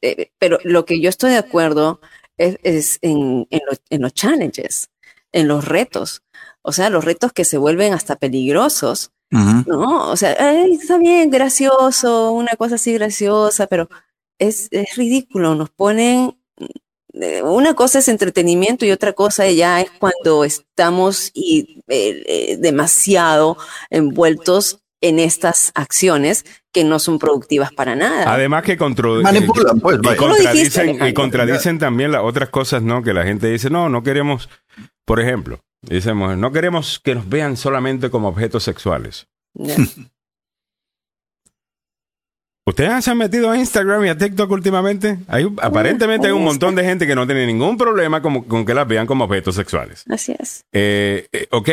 eh, 0.02 0.32
pero 0.40 0.58
lo 0.64 0.86
que 0.86 1.02
yo 1.02 1.10
estoy 1.10 1.32
de 1.32 1.38
acuerdo 1.38 2.00
es, 2.38 2.98
en, 3.02 3.48
en 3.50 4.02
los 4.02 4.14
challenges, 4.14 4.90
en 5.32 5.48
los 5.48 5.66
retos. 5.66 6.24
O 6.62 6.72
sea, 6.72 6.90
los 6.90 7.04
retos 7.04 7.34
que 7.34 7.44
se 7.44 7.58
vuelven 7.58 7.94
hasta 7.94 8.16
peligrosos 8.16 9.12
¿no? 9.32 10.12
O 10.12 10.18
sea, 10.18 10.34
está 10.34 10.98
bien, 10.98 11.30
gracioso, 11.30 12.32
una 12.32 12.56
cosa 12.58 12.76
así 12.76 12.94
graciosa, 12.94 13.68
pero 13.68 13.90
es, 14.42 14.68
es 14.72 14.96
ridículo, 14.96 15.56
nos 15.56 15.70
ponen 15.70 16.38
eh, 17.14 17.42
una 17.44 17.74
cosa 17.74 18.00
es 18.00 18.08
entretenimiento 18.08 18.86
y 18.86 18.92
otra 18.92 19.14
cosa 19.14 19.50
ya 19.50 19.82
es 19.82 19.92
cuando 19.92 20.44
estamos 20.44 21.32
y, 21.34 21.84
eh, 21.88 22.24
eh, 22.26 22.58
demasiado 22.58 23.58
envueltos 23.90 24.80
en 25.02 25.20
estas 25.20 25.72
acciones 25.76 26.46
que 26.72 26.84
no 26.84 27.00
son 27.00 27.20
productivas 27.20 27.72
para 27.74 27.96
nada. 27.96 28.32
Además 28.34 28.64
que 28.64 28.78
Manipulan, 28.78 29.80
pues, 29.80 29.98
y 29.98 30.16
contradicen, 30.16 31.08
y 31.08 31.14
contradicen 31.14 31.80
también 31.80 32.12
las 32.12 32.22
otras 32.24 32.50
cosas, 32.50 32.82
¿no? 32.82 33.04
Que 33.04 33.14
la 33.14 33.24
gente 33.24 33.48
dice, 33.48 33.70
no, 33.70 33.90
no 33.90 34.04
queremos, 34.04 34.48
por 35.06 35.20
ejemplo, 35.20 35.60
Dicemos, 35.82 36.38
no 36.38 36.52
queremos 36.52 37.00
que 37.00 37.16
nos 37.16 37.28
vean 37.28 37.58
solamente 37.58 38.12
como 38.12 38.28
objetos 38.28 38.64
sexuales. 38.64 39.28
¿Ustedes 42.66 43.04
se 43.04 43.12
han 43.12 43.18
metido 43.18 43.50
a 43.50 43.58
Instagram 43.58 44.06
y 44.06 44.10
a 44.10 44.18
TikTok 44.18 44.52
últimamente? 44.52 45.18
Hay, 45.28 45.52
aparentemente 45.62 46.28
hay 46.28 46.34
un 46.34 46.44
montón 46.44 46.76
de 46.76 46.84
gente 46.84 47.08
que 47.08 47.16
no 47.16 47.26
tiene 47.26 47.48
ningún 47.48 47.76
problema 47.76 48.22
con, 48.22 48.44
con 48.44 48.66
que 48.66 48.74
las 48.74 48.88
vean 48.88 49.08
como 49.08 49.24
objetos 49.24 49.56
sexuales. 49.56 50.06
Así 50.10 50.36
es. 50.38 50.64
Eh, 50.72 51.28
eh 51.32 51.48
ok, 51.50 51.70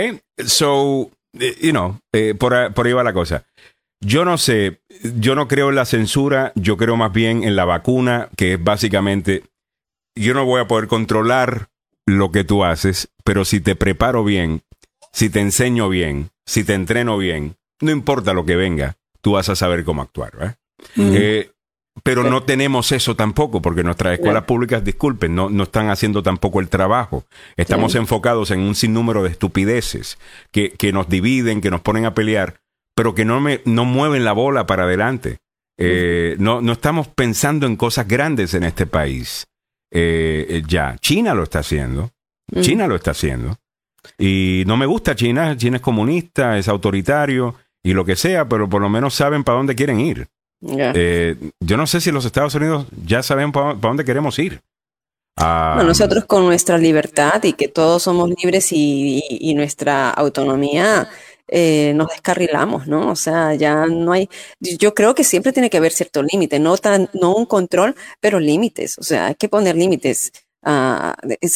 so, 0.47 1.11
eh, 1.39 1.57
you 1.61 1.73
know, 1.73 1.99
eh, 2.13 2.35
por, 2.35 2.73
por 2.73 2.87
ahí 2.87 2.93
va 2.95 3.03
la 3.05 3.13
cosa. 3.13 3.45
Yo 4.01 4.25
no 4.25 4.39
sé, 4.39 4.81
yo 5.03 5.35
no 5.35 5.47
creo 5.47 5.69
en 5.69 5.75
la 5.75 5.85
censura, 5.85 6.53
yo 6.55 6.77
creo 6.77 6.97
más 6.97 7.13
bien 7.13 7.43
en 7.43 7.57
la 7.57 7.65
vacuna, 7.65 8.29
que 8.37 8.55
es 8.55 8.63
básicamente, 8.63 9.43
yo 10.17 10.35
no 10.35 10.47
voy 10.47 10.61
a 10.61 10.69
poder 10.69 10.89
controlar 10.89 11.69
lo 12.07 12.33
que 12.33 12.45
tú 12.45 12.65
haces, 12.65 13.09
pero 13.25 13.45
si 13.45 13.61
te 13.61 13.77
preparo 13.77 14.25
bien, 14.25 14.63
si 15.13 15.29
te 15.29 15.41
enseño 15.41 15.89
bien, 15.89 16.31
si 16.47 16.65
te 16.65 16.75
entreno 16.75 17.19
bien, 17.19 17.57
no 17.81 17.91
importa 17.91 18.33
lo 18.33 18.47
que 18.47 18.57
venga, 18.57 18.97
tú 19.21 19.33
vas 19.33 19.49
a 19.49 19.57
saber 19.57 19.85
cómo 19.85 20.03
actuar. 20.03 20.57
Eh, 20.97 21.51
pero 22.03 22.25
no 22.25 22.43
tenemos 22.43 22.93
eso 22.93 23.17
tampoco, 23.17 23.61
porque 23.61 23.83
nuestras 23.83 24.15
escuelas 24.15 24.45
públicas, 24.45 24.85
disculpen, 24.85 25.35
no, 25.35 25.51
no 25.51 25.65
están 25.65 25.91
haciendo 25.91 26.23
tampoco 26.23 26.61
el 26.61 26.69
trabajo. 26.69 27.25
Estamos 27.57 27.95
enfocados 27.95 28.51
en 28.51 28.61
un 28.61 28.75
sinnúmero 28.75 29.23
de 29.23 29.31
estupideces 29.31 30.19
que, 30.51 30.71
que, 30.71 30.93
nos 30.93 31.09
dividen, 31.09 31.61
que 31.61 31.71
nos 31.71 31.81
ponen 31.81 32.05
a 32.05 32.15
pelear, 32.15 32.61
pero 32.95 33.15
que 33.15 33.25
no, 33.25 33.41
me, 33.41 33.61
no 33.65 33.85
mueven 33.85 34.25
la 34.25 34.33
bola 34.33 34.67
para 34.67 34.85
adelante. 34.85 35.39
Eh, 35.77 36.37
no, 36.39 36.61
no 36.61 36.73
estamos 36.73 37.09
pensando 37.09 37.67
en 37.67 37.77
cosas 37.77 38.09
grandes 38.09 38.55
en 38.55 38.65
este 38.65 38.87
país. 38.87 39.47
Eh, 39.93 40.63
ya. 40.67 40.97
China 41.01 41.35
lo 41.35 41.45
está 41.45 41.61
haciendo. 41.61 42.11
Mm. 42.53 42.61
China 42.61 42.87
lo 42.87 42.97
está 42.97 43.13
haciendo. 43.13 43.57
Y 44.19 44.65
no 44.67 44.77
me 44.77 44.87
gusta 44.87 45.15
China. 45.15 45.57
China 45.57 45.77
es 45.77 45.83
comunista, 45.83 46.59
es 46.59 46.69
autoritario 46.69 47.55
y 47.83 47.93
lo 47.93 48.05
que 48.05 48.17
sea, 48.17 48.49
pero 48.49 48.69
por 48.69 48.83
lo 48.83 48.89
menos 48.89 49.15
saben 49.15 49.45
para 49.45 49.59
dónde 49.59 49.75
quieren 49.75 50.01
ir. 50.01 50.29
Eh, 50.63 51.37
yo 51.61 51.77
no 51.77 51.87
sé 51.87 52.01
si 52.01 52.11
los 52.11 52.25
Estados 52.25 52.55
Unidos 52.55 52.87
ya 53.05 53.23
saben 53.23 53.53
para, 53.53 53.75
dónde 53.75 54.05
queremos 54.05 54.39
ir. 54.39 54.61
Ah, 55.37 55.81
nosotros 55.87 56.25
con 56.25 56.45
nuestra 56.45 56.79
libertad 56.79 57.43
y 57.45 57.53
que 57.53 57.69
todos 57.69 58.03
somos 58.03 58.29
libres 58.31 58.69
y 58.73 59.55
nuestra 59.55 60.11
autonomía, 60.11 61.09
eh, 61.51 61.93
nos 61.95 62.09
descarrilamos, 62.09 62.87
¿no? 62.87 63.11
O 63.11 63.17
sea, 63.17 63.55
ya 63.55 63.87
no 63.87 64.13
hay, 64.13 64.29
yo 64.61 64.95
creo 64.95 65.15
que 65.15 65.25
siempre 65.25 65.53
tiene 65.53 65.71
que 65.71 65.79
haber 65.79 65.93
cierto 65.93 66.23
límite, 66.23 66.59
no, 66.59 66.77
tan, 66.77 67.09
no 67.15 67.35
un 67.35 67.47
control, 67.47 67.95
pero 68.21 68.39
límites, 68.39 68.99
o 68.99 69.03
sea, 69.03 69.29
hay 69.29 69.35
que 69.35 69.49
poner 69.49 69.75
límites. 69.77 70.33
Uh, 70.61 71.15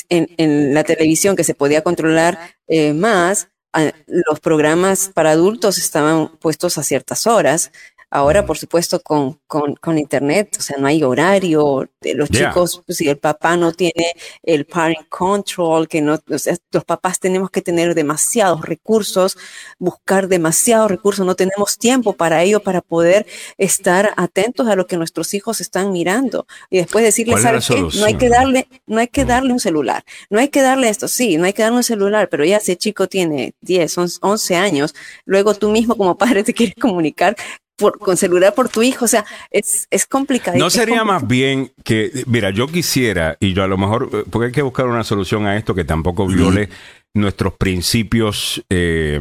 en, 0.09 0.29
en, 0.39 0.75
la 0.75 0.85
televisión 0.85 1.35
que 1.35 1.45
se 1.45 1.55
podía 1.55 1.83
controlar 1.83 2.39
eh, 2.69 2.95
más, 2.95 3.49
uh, 3.77 3.91
los 4.07 4.41
programas 4.41 5.11
para 5.13 5.33
adultos 5.33 5.77
estaban 5.77 6.29
puestos 6.39 6.79
a 6.79 6.85
ciertas 6.85 7.27
horas 7.27 7.73
Ahora, 8.15 8.45
por 8.45 8.59
supuesto, 8.59 9.01
con, 9.01 9.41
con, 9.47 9.75
con, 9.77 9.97
Internet, 9.97 10.57
o 10.59 10.61
sea, 10.61 10.77
no 10.79 10.87
hay 10.87 11.03
horario. 11.03 11.89
Los 12.15 12.29
chicos, 12.29 12.83
pues, 12.85 12.99
si 12.99 13.09
el 13.09 13.17
papá 13.17 13.57
no 13.57 13.73
tiene 13.73 14.13
el 14.43 14.67
parent 14.67 15.09
control, 15.09 15.89
que 15.89 16.03
no, 16.03 16.21
o 16.31 16.39
sea, 16.39 16.55
los 16.73 16.85
papás 16.85 17.21
tenemos 17.21 17.51
que 17.51 17.63
tener 17.63 17.95
demasiados 17.95 18.61
recursos, 18.67 19.39
buscar 19.79 20.29
demasiados 20.29 20.91
recursos, 20.91 21.25
no 21.25 21.37
tenemos 21.37 21.79
tiempo 21.79 22.13
para 22.13 22.43
ello, 22.43 22.61
para 22.61 22.83
poder 22.83 23.25
estar 23.57 24.13
atentos 24.19 24.69
a 24.69 24.77
lo 24.77 24.87
que 24.87 24.99
nuestros 24.99 25.33
hijos 25.33 25.63
están 25.63 25.91
mirando. 25.91 26.47
Y 26.69 26.77
después 26.77 27.03
decirles, 27.03 27.41
¿sabes 27.41 27.67
qué? 27.67 27.81
No 27.99 28.05
hay 28.05 28.19
que 28.19 28.29
darle, 28.29 28.69
no 28.87 29.01
hay 29.01 29.09
que 29.09 29.25
darle 29.25 29.55
un 29.55 29.61
celular, 29.61 30.05
no 30.29 30.39
hay 30.39 30.49
que 30.49 30.61
darle 30.61 30.91
esto, 30.91 31.09
sí, 31.09 31.39
no 31.39 31.47
hay 31.47 31.55
que 31.55 31.63
darle 31.63 31.79
un 31.79 31.83
celular, 31.83 32.29
pero 32.29 32.45
ya 32.45 32.61
si 32.61 32.73
el 32.73 32.79
chico 32.79 33.09
tiene 33.09 33.55
10, 33.63 34.21
11 34.21 34.57
años, 34.57 34.95
luego 35.25 35.55
tú 35.55 35.71
mismo 35.71 35.97
como 35.97 36.19
padre 36.19 36.45
te 36.45 36.53
quieres 36.53 36.75
comunicar 36.79 37.37
con 37.77 38.17
celular 38.17 38.55
por 38.55 38.69
tu 38.69 38.83
hijo. 38.83 39.05
O 39.05 39.09
sea, 39.09 39.25
es, 39.51 39.87
es 39.91 40.07
complicado. 40.07 40.59
No 40.59 40.71
sería 40.71 41.05
más 41.05 41.27
bien 41.27 41.73
que, 41.85 42.25
mira, 42.27 42.51
yo 42.51 42.67
quisiera, 42.67 43.37
y 43.41 43.53
yo 43.55 43.63
a 43.63 43.69
lo 43.69 43.79
mejor, 43.79 44.11
eh, 44.13 44.25
porque 44.31 44.47
hay 44.47 44.53
que 44.53 44.63
buscar 44.63 44.87
una 44.87 45.05
solución 45.05 45.47
a 45.47 45.57
esto 45.57 45.75
que 45.75 45.85
tampoco 45.85 46.27
viole 46.27 46.69
nuestros 47.15 47.55
principios. 47.55 48.63
Eh, 48.71 49.21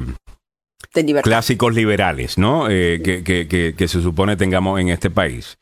clásicos 1.23 1.73
liberales, 1.73 2.37
¿no? 2.37 2.67
Eh, 2.69 3.01
que, 3.01 3.87
se 3.87 4.01
supone 4.01 4.35
tengamos 4.35 4.79
en 4.79 4.89
este 4.89 5.09
país. 5.09 5.57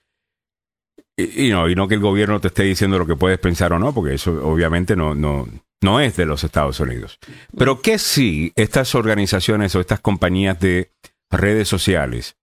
Y, 1.17 1.49
no, 1.49 1.69
y 1.69 1.75
no 1.75 1.87
que 1.87 1.95
el 1.95 2.01
gobierno 2.01 2.39
te 2.39 2.47
esté 2.47 2.63
diciendo 2.63 2.97
lo 2.97 3.05
que 3.05 3.15
puedes 3.15 3.37
pensar 3.39 3.73
o 3.73 3.79
no, 3.79 3.93
porque 3.93 4.15
eso 4.15 4.31
obviamente 4.47 4.95
no, 4.95 5.15
no, 5.15 5.47
no 5.81 5.99
es 5.99 6.15
de 6.15 6.25
los 6.25 6.43
Estados 6.45 6.79
Unidos. 6.79 7.19
Pero 7.57 7.81
que 7.81 7.99
sí, 7.99 8.53
estas 8.55 8.95
organizaciones 8.95 9.75
o 9.75 9.81
estas 9.81 9.99
compañías 9.99 10.59
de 10.59 10.91
redes 11.29 11.67
sociales 11.67 12.38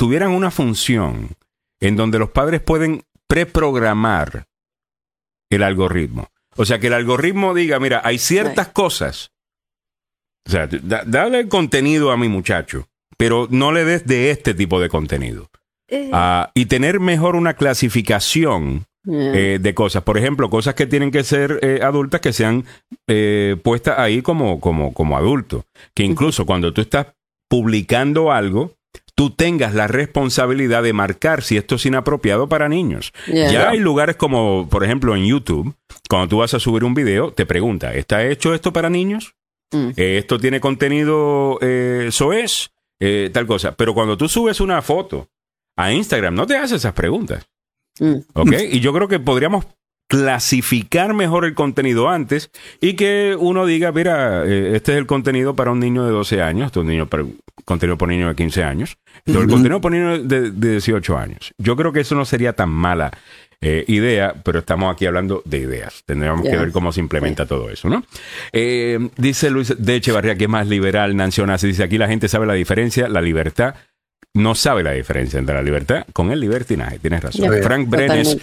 tuvieran 0.00 0.30
una 0.30 0.50
función 0.50 1.28
en 1.78 1.94
donde 1.94 2.18
los 2.18 2.30
padres 2.30 2.62
pueden 2.62 3.02
preprogramar 3.26 4.46
el 5.50 5.62
algoritmo. 5.62 6.28
O 6.56 6.64
sea, 6.64 6.78
que 6.78 6.86
el 6.86 6.94
algoritmo 6.94 7.52
diga, 7.52 7.78
mira, 7.78 8.00
hay 8.02 8.16
ciertas 8.16 8.68
cosas. 8.68 9.30
O 10.48 10.50
sea, 10.52 10.66
dale 10.66 11.48
contenido 11.48 12.12
a 12.12 12.16
mi 12.16 12.28
muchacho, 12.28 12.88
pero 13.18 13.46
no 13.50 13.72
le 13.72 13.84
des 13.84 14.06
de 14.06 14.30
este 14.30 14.54
tipo 14.54 14.80
de 14.80 14.88
contenido. 14.88 15.50
Eh. 15.86 16.08
Ah, 16.14 16.50
y 16.54 16.64
tener 16.64 16.98
mejor 16.98 17.36
una 17.36 17.52
clasificación 17.52 18.86
eh, 19.06 19.58
de 19.60 19.74
cosas. 19.74 20.02
Por 20.02 20.16
ejemplo, 20.16 20.48
cosas 20.48 20.74
que 20.76 20.86
tienen 20.86 21.10
que 21.10 21.24
ser 21.24 21.58
eh, 21.60 21.80
adultas 21.82 22.22
que 22.22 22.32
sean 22.32 22.64
puestas 23.62 23.98
ahí 23.98 24.22
como, 24.22 24.60
como, 24.60 24.94
como 24.94 25.18
adulto. 25.18 25.66
Que 25.92 26.04
incluso 26.04 26.46
cuando 26.46 26.72
tú 26.72 26.80
estás 26.80 27.08
publicando 27.50 28.32
algo, 28.32 28.79
tú 29.20 29.28
tengas 29.28 29.74
la 29.74 29.86
responsabilidad 29.86 30.82
de 30.82 30.94
marcar 30.94 31.42
si 31.42 31.58
esto 31.58 31.74
es 31.74 31.84
inapropiado 31.84 32.48
para 32.48 32.70
niños. 32.70 33.12
Ya 33.26 33.68
hay 33.68 33.78
lugares 33.78 34.16
como, 34.16 34.66
por 34.70 34.82
ejemplo, 34.82 35.14
en 35.14 35.26
YouTube, 35.26 35.74
cuando 36.08 36.28
tú 36.28 36.38
vas 36.38 36.54
a 36.54 36.58
subir 36.58 36.84
un 36.84 36.94
video, 36.94 37.30
te 37.30 37.44
pregunta, 37.44 37.92
¿está 37.92 38.26
hecho 38.26 38.54
esto 38.54 38.72
para 38.72 38.88
niños? 38.88 39.34
Mm. 39.72 39.90
Eh, 39.94 40.16
¿Esto 40.16 40.38
tiene 40.38 40.58
contenido 40.58 41.58
eh, 41.60 42.08
soez? 42.10 42.70
Eh, 42.98 43.28
tal 43.30 43.46
cosa. 43.46 43.72
Pero 43.76 43.92
cuando 43.92 44.16
tú 44.16 44.26
subes 44.26 44.58
una 44.58 44.80
foto 44.80 45.28
a 45.76 45.92
Instagram, 45.92 46.34
no 46.34 46.46
te 46.46 46.56
hace 46.56 46.76
esas 46.76 46.94
preguntas. 46.94 47.46
Mm. 47.98 48.20
¿Ok? 48.32 48.52
Y 48.72 48.80
yo 48.80 48.94
creo 48.94 49.06
que 49.06 49.20
podríamos 49.20 49.66
clasificar 50.10 51.14
mejor 51.14 51.44
el 51.44 51.54
contenido 51.54 52.08
antes 52.08 52.50
y 52.80 52.94
que 52.94 53.36
uno 53.38 53.64
diga, 53.64 53.92
mira, 53.92 54.44
eh, 54.44 54.72
este 54.74 54.92
es 54.92 54.98
el 54.98 55.06
contenido 55.06 55.54
para 55.54 55.70
un 55.70 55.78
niño 55.78 56.04
de 56.04 56.10
12 56.10 56.42
años, 56.42 56.66
este 56.66 56.80
es 56.80 56.82
un 56.82 56.90
niño 56.90 57.06
para, 57.06 57.24
contenido 57.64 57.96
para 57.96 58.10
un 58.10 58.18
niño 58.18 58.28
de 58.28 58.34
15 58.34 58.64
años, 58.64 58.98
el 59.26 59.48
contenido 59.48 59.80
niño 59.90 60.18
de, 60.22 60.50
18 60.50 61.16
años. 61.16 61.52
Yo 61.58 61.76
creo 61.76 61.92
que 61.92 62.00
eso 62.00 62.14
no 62.14 62.24
sería 62.24 62.52
tan 62.52 62.70
mala 62.70 63.10
eh, 63.60 63.84
idea, 63.88 64.34
pero 64.42 64.60
estamos 64.60 64.92
aquí 64.92 65.06
hablando 65.06 65.42
de 65.44 65.58
ideas. 65.58 66.02
Tendríamos 66.06 66.42
que 66.42 66.56
ver 66.56 66.72
cómo 66.72 66.92
se 66.92 67.00
implementa 67.00 67.46
todo 67.46 67.68
eso, 67.70 67.88
¿no? 67.88 68.04
Eh, 68.52 69.10
dice 69.16 69.50
Luis 69.50 69.74
de 69.76 69.96
Echevarría 69.96 70.36
que 70.36 70.44
es 70.44 70.50
más 70.50 70.66
liberal, 70.66 71.14
Nancy 71.16 71.42
dice 71.66 71.82
aquí 71.82 71.98
la 71.98 72.08
gente 72.08 72.28
sabe 72.28 72.46
la 72.46 72.54
diferencia, 72.54 73.08
la 73.08 73.20
libertad 73.20 73.74
no 74.34 74.54
sabe 74.54 74.82
la 74.82 74.92
diferencia 74.92 75.38
entre 75.38 75.54
la 75.54 75.62
libertad 75.62 76.06
con 76.12 76.30
el 76.30 76.40
libertinaje. 76.40 76.98
Tienes 76.98 77.22
razón. 77.22 77.50
Frank 77.62 77.88
Brenes 77.88 78.36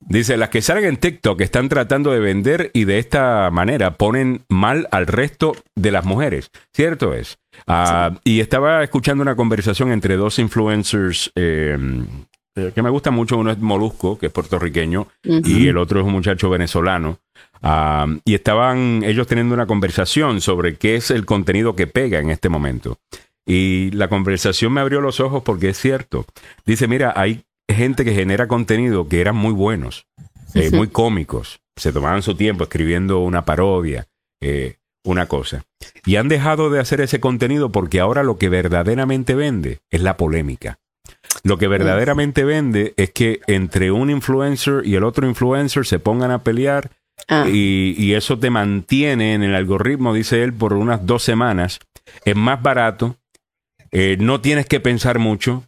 dice, 0.00 0.36
las 0.36 0.48
que 0.48 0.62
salen 0.62 0.84
en 0.84 0.96
TikTok 0.96 1.40
están 1.40 1.68
tratando 1.68 2.12
de 2.12 2.20
vender 2.20 2.70
y 2.72 2.84
de 2.84 2.98
esta 2.98 3.50
manera 3.50 3.94
ponen 3.94 4.42
mal 4.48 4.88
al 4.90 5.06
resto 5.06 5.56
de 5.74 5.90
las 5.90 6.04
mujeres. 6.04 6.50
Cierto 6.72 7.14
es. 7.14 7.38
Ah, 7.66 8.12
y 8.24 8.40
estaba 8.40 8.82
escuchando 8.82 9.22
una 9.22 9.36
conversación 9.36 9.90
entre 9.92 10.16
dos 10.16 10.38
influencers 10.38 11.30
eh, 11.34 11.76
eh, 12.56 12.72
que 12.74 12.82
me 12.82 12.90
gusta 12.90 13.10
mucho. 13.10 13.36
Uno 13.36 13.50
es 13.50 13.58
Molusco, 13.58 14.18
que 14.18 14.26
es 14.26 14.32
puertorriqueño, 14.32 15.08
y 15.22 15.66
el 15.66 15.76
otro 15.76 16.00
es 16.00 16.06
un 16.06 16.12
muchacho 16.12 16.50
venezolano. 16.50 17.18
Ah, 17.62 18.06
y 18.24 18.34
estaban 18.34 19.02
ellos 19.04 19.26
teniendo 19.26 19.54
una 19.54 19.66
conversación 19.66 20.40
sobre 20.40 20.76
qué 20.76 20.96
es 20.96 21.10
el 21.10 21.24
contenido 21.24 21.74
que 21.74 21.86
pega 21.86 22.20
en 22.20 22.30
este 22.30 22.48
momento. 22.48 22.98
Y 23.46 23.90
la 23.90 24.08
conversación 24.08 24.72
me 24.72 24.80
abrió 24.80 25.00
los 25.00 25.20
ojos 25.20 25.42
porque 25.42 25.70
es 25.70 25.78
cierto. 25.78 26.24
Dice, 26.64 26.88
mira, 26.88 27.12
hay 27.14 27.44
gente 27.68 28.04
que 28.04 28.14
genera 28.14 28.48
contenido 28.48 29.08
que 29.08 29.20
eran 29.20 29.36
muy 29.36 29.52
buenos, 29.52 30.06
eh, 30.54 30.70
muy 30.70 30.88
cómicos. 30.88 31.60
Se 31.76 31.92
tomaban 31.92 32.22
su 32.22 32.34
tiempo 32.34 32.64
escribiendo 32.64 33.20
una 33.20 33.44
parodia, 33.44 34.06
eh, 34.40 34.76
una 35.04 35.26
cosa. 35.26 35.64
Y 36.06 36.16
han 36.16 36.28
dejado 36.28 36.70
de 36.70 36.80
hacer 36.80 37.00
ese 37.00 37.20
contenido 37.20 37.70
porque 37.70 38.00
ahora 38.00 38.22
lo 38.22 38.38
que 38.38 38.48
verdaderamente 38.48 39.34
vende 39.34 39.80
es 39.90 40.00
la 40.00 40.16
polémica. 40.16 40.78
Lo 41.42 41.58
que 41.58 41.68
verdaderamente 41.68 42.44
vende 42.44 42.94
es 42.96 43.10
que 43.10 43.40
entre 43.46 43.90
un 43.90 44.08
influencer 44.08 44.82
y 44.86 44.94
el 44.94 45.04
otro 45.04 45.28
influencer 45.28 45.84
se 45.84 45.98
pongan 45.98 46.30
a 46.30 46.42
pelear 46.42 46.90
ah. 47.28 47.46
y, 47.46 47.94
y, 47.98 48.14
eso 48.14 48.38
te 48.38 48.48
mantiene 48.48 49.34
en 49.34 49.42
el 49.42 49.54
algoritmo, 49.54 50.14
dice 50.14 50.42
él, 50.42 50.54
por 50.54 50.72
unas 50.72 51.04
dos 51.04 51.22
semanas. 51.22 51.80
Es 52.24 52.36
más 52.36 52.62
barato, 52.62 53.16
eh, 53.94 54.16
no 54.18 54.40
tienes 54.40 54.66
que 54.66 54.80
pensar 54.80 55.18
mucho. 55.20 55.64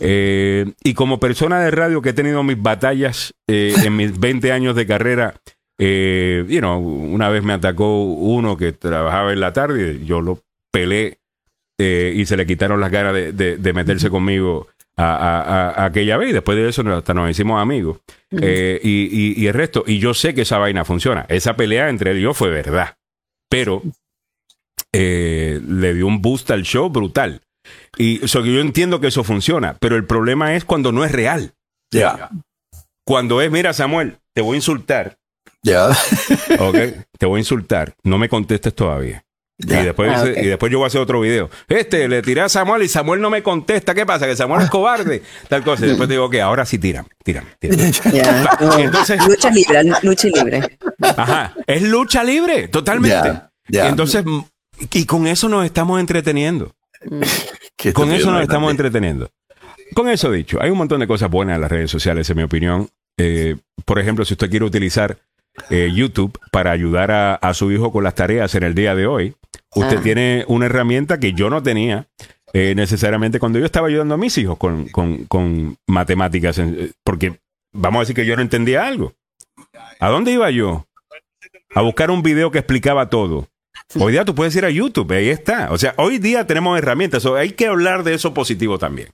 Eh, 0.00 0.72
y 0.82 0.94
como 0.94 1.20
persona 1.20 1.60
de 1.60 1.70
radio 1.70 2.02
que 2.02 2.10
he 2.10 2.12
tenido 2.12 2.42
mis 2.42 2.60
batallas 2.60 3.34
eh, 3.46 3.74
en 3.84 3.94
mis 3.94 4.18
20 4.18 4.52
años 4.52 4.74
de 4.74 4.86
carrera, 4.86 5.34
you 5.78 6.58
know, 6.58 6.78
una 6.78 7.28
vez 7.28 7.42
me 7.42 7.52
atacó 7.52 8.02
uno 8.02 8.56
que 8.56 8.72
trabajaba 8.72 9.32
en 9.32 9.40
la 9.40 9.52
tarde, 9.52 10.04
yo 10.04 10.20
lo 10.20 10.42
pelé 10.72 11.18
y 11.78 12.26
se 12.26 12.36
le 12.36 12.46
quitaron 12.46 12.80
las 12.80 12.90
ganas 12.90 13.14
de, 13.14 13.72
meterse 13.74 14.10
conmigo 14.10 14.68
a, 14.96 15.84
aquella 15.84 16.16
vez 16.16 16.30
y 16.30 16.32
después 16.32 16.58
de 16.58 16.68
eso 16.68 16.82
hasta 16.92 17.14
nos 17.14 17.30
hicimos 17.30 17.60
amigos. 17.60 18.00
y, 18.30 19.46
el 19.46 19.54
resto, 19.54 19.84
y 19.86 19.98
yo 19.98 20.14
sé 20.14 20.34
que 20.34 20.42
esa 20.42 20.58
vaina 20.58 20.84
funciona. 20.84 21.26
Esa 21.28 21.54
pelea 21.54 21.90
entre 21.90 22.10
él 22.10 22.18
y 22.18 22.22
yo 22.22 22.34
fue 22.34 22.50
verdad. 22.50 22.96
Pero 23.48 23.82
eh, 24.92 25.60
le 25.66 25.94
dio 25.94 26.06
un 26.06 26.20
boost 26.20 26.50
al 26.50 26.62
show 26.62 26.90
brutal. 26.90 27.42
Y 27.96 28.26
yo 28.26 28.60
entiendo 28.60 29.00
que 29.00 29.08
eso 29.08 29.24
funciona, 29.24 29.76
pero 29.80 29.96
el 29.96 30.04
problema 30.04 30.54
es 30.54 30.64
cuando 30.64 30.92
no 30.92 31.04
es 31.04 31.12
real. 31.12 31.54
Ya. 31.92 32.30
Cuando 33.04 33.40
es, 33.40 33.50
mira, 33.50 33.72
Samuel, 33.72 34.18
te 34.34 34.42
voy 34.42 34.54
a 34.54 34.56
insultar. 34.56 35.18
Ya. 35.62 35.88
ok, 36.58 36.76
te 37.18 37.26
voy 37.26 37.38
a 37.38 37.40
insultar. 37.40 37.94
No 38.04 38.18
me 38.18 38.28
contestes 38.28 38.74
todavía. 38.74 39.24
Y, 39.58 39.66
después, 39.66 40.10
ah, 40.14 40.26
y 40.26 40.46
después 40.46 40.72
yo 40.72 40.78
voy 40.78 40.84
a 40.84 40.86
hacer 40.86 41.00
otro 41.02 41.20
video. 41.20 41.50
Este, 41.68 42.08
le 42.08 42.22
tiré 42.22 42.40
a 42.40 42.48
Samuel 42.48 42.82
y 42.82 42.88
Samuel 42.88 43.20
no 43.20 43.28
me 43.28 43.42
contesta. 43.42 43.94
¿Qué 43.94 44.06
pasa? 44.06 44.26
Que 44.26 44.34
Samuel 44.34 44.62
es 44.62 44.70
cobarde. 44.70 45.22
Tal 45.48 45.62
cosa. 45.62 45.84
Y 45.84 45.88
después 45.90 46.08
digo, 46.08 46.30
que 46.30 46.40
ahora 46.40 46.64
sí 46.64 46.78
tiran, 46.78 47.06
tiran, 47.22 47.44
Entonces, 47.60 49.26
lucha 49.26 49.50
libre, 49.50 49.82
lucha 50.02 50.28
libre. 50.28 50.78
Ajá, 51.02 51.54
es 51.66 51.82
lucha 51.82 52.24
libre, 52.24 52.68
totalmente. 52.68 53.42
Entonces, 53.68 54.24
y 54.92 55.04
con 55.06 55.26
eso 55.26 55.48
nos 55.48 55.64
estamos 55.64 56.00
entreteniendo. 56.00 56.74
con 57.94 58.12
eso 58.12 58.30
nos 58.30 58.42
estamos 58.42 58.70
entreteniendo. 58.70 59.30
Con 59.94 60.08
eso 60.08 60.30
dicho, 60.30 60.58
hay 60.62 60.70
un 60.70 60.78
montón 60.78 61.00
de 61.00 61.06
cosas 61.06 61.30
buenas 61.30 61.56
en 61.56 61.62
las 61.62 61.70
redes 61.70 61.90
sociales, 61.90 62.28
en 62.30 62.36
mi 62.36 62.42
opinión. 62.42 62.88
Eh, 63.18 63.56
por 63.84 63.98
ejemplo, 63.98 64.24
si 64.24 64.34
usted 64.34 64.48
quiere 64.48 64.64
utilizar 64.64 65.18
eh, 65.68 65.90
YouTube 65.92 66.38
para 66.52 66.70
ayudar 66.70 67.10
a, 67.10 67.54
su 67.54 67.72
hijo 67.72 67.90
con 67.90 68.04
las 68.04 68.14
tareas 68.14 68.54
en 68.54 68.62
el 68.62 68.74
día 68.74 68.94
de 68.94 69.06
hoy, 69.06 69.34
usted 69.74 69.98
ah. 69.98 70.02
tiene 70.02 70.44
una 70.46 70.66
herramienta 70.66 71.18
que 71.18 71.32
yo 71.32 71.50
no 71.50 71.62
tenía 71.62 72.06
eh, 72.52 72.74
necesariamente 72.74 73.40
cuando 73.40 73.58
yo 73.58 73.66
estaba 73.66 73.88
ayudando 73.88 74.14
a 74.14 74.18
mis 74.18 74.36
hijos 74.38 74.58
con, 74.58 74.88
con 74.88 75.76
matemáticas, 75.86 76.60
porque 77.04 77.40
vamos 77.72 77.98
a 77.98 78.02
decir 78.02 78.16
que 78.16 78.26
yo 78.26 78.36
no 78.36 78.42
entendía 78.42 78.86
algo. 78.86 79.14
¿A 79.98 80.08
dónde 80.08 80.32
iba 80.32 80.50
yo? 80.50 80.86
A 81.74 81.82
buscar 81.82 82.10
un 82.10 82.22
video 82.22 82.50
que 82.50 82.58
explicaba 82.58 83.10
todo. 83.10 83.48
Hoy 83.98 84.12
día 84.12 84.24
tú 84.24 84.34
puedes 84.34 84.54
ir 84.56 84.64
a 84.64 84.70
YouTube, 84.70 85.10
ahí 85.12 85.30
está. 85.30 85.68
O 85.72 85.78
sea, 85.78 85.94
hoy 85.96 86.18
día 86.18 86.46
tenemos 86.46 86.78
herramientas, 86.78 87.24
hay 87.26 87.50
que 87.50 87.66
hablar 87.66 88.04
de 88.04 88.14
eso 88.14 88.32
positivo 88.34 88.78
también, 88.78 89.08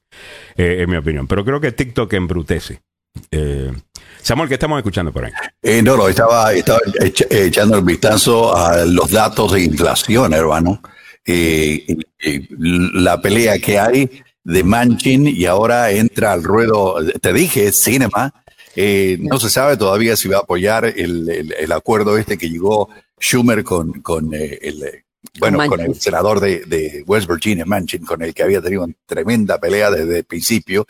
eh, 0.57 0.79
en 0.81 0.91
mi 0.91 0.97
opinión. 0.97 1.27
Pero 1.27 1.45
creo 1.45 1.61
que 1.61 1.73
TikTok 1.73 2.13
embrutece. 2.13 2.83
Eh, 3.31 3.73
Samuel, 4.21 4.49
¿qué 4.49 4.55
estamos 4.55 4.79
escuchando 4.79 5.13
por 5.13 5.25
ahí? 5.25 5.33
Eh, 5.63 5.83
no, 5.83 5.97
no, 5.97 6.09
estaba, 6.09 6.53
echando 6.53 7.79
el 7.79 7.85
vistazo 7.85 8.55
a 8.55 8.85
los 8.85 9.11
datos 9.11 9.53
de 9.53 9.63
inflación, 9.63 10.35
hermano. 10.35 10.83
la 12.59 13.21
pelea 13.23 13.59
que 13.59 13.79
hay 13.79 14.23
de 14.45 14.63
Manchin 14.63 15.27
y 15.27 15.47
ahora 15.47 15.91
entra 15.91 16.33
al 16.33 16.43
ruedo, 16.45 16.97
te 17.21 17.33
dije, 17.33 17.73
Cinema. 17.73 18.35
no 19.21 19.41
se 19.41 19.49
sabe 19.49 19.77
todavía 19.77 20.17
si 20.17 20.29
va 20.29 20.37
a 20.37 20.41
apoyar 20.41 20.85
el, 20.85 21.55
el 21.59 21.73
acuerdo 21.73 22.19
este 22.19 22.37
que 22.37 22.51
llegó 22.51 22.91
Schumer 23.21 23.65
con, 23.65 24.01
con 24.03 24.33
eh, 24.35 24.59
el, 24.63 24.83
eh, 24.83 25.05
bueno, 25.39 25.67
con 25.67 25.81
el 25.81 25.95
senador 26.01 26.41
de, 26.41 27.05
West 27.07 27.29
Virginia, 27.29 27.65
Manchin, 27.65 28.05
con 28.05 28.23
el 28.23 28.35
que 28.35 28.43
había 28.43 28.61
tenido 28.61 28.85
una 28.85 28.95
tremenda 29.07 29.59
pelea 29.59 29.91
desde 29.91 30.19
el 30.19 30.25
principio, 30.25 30.87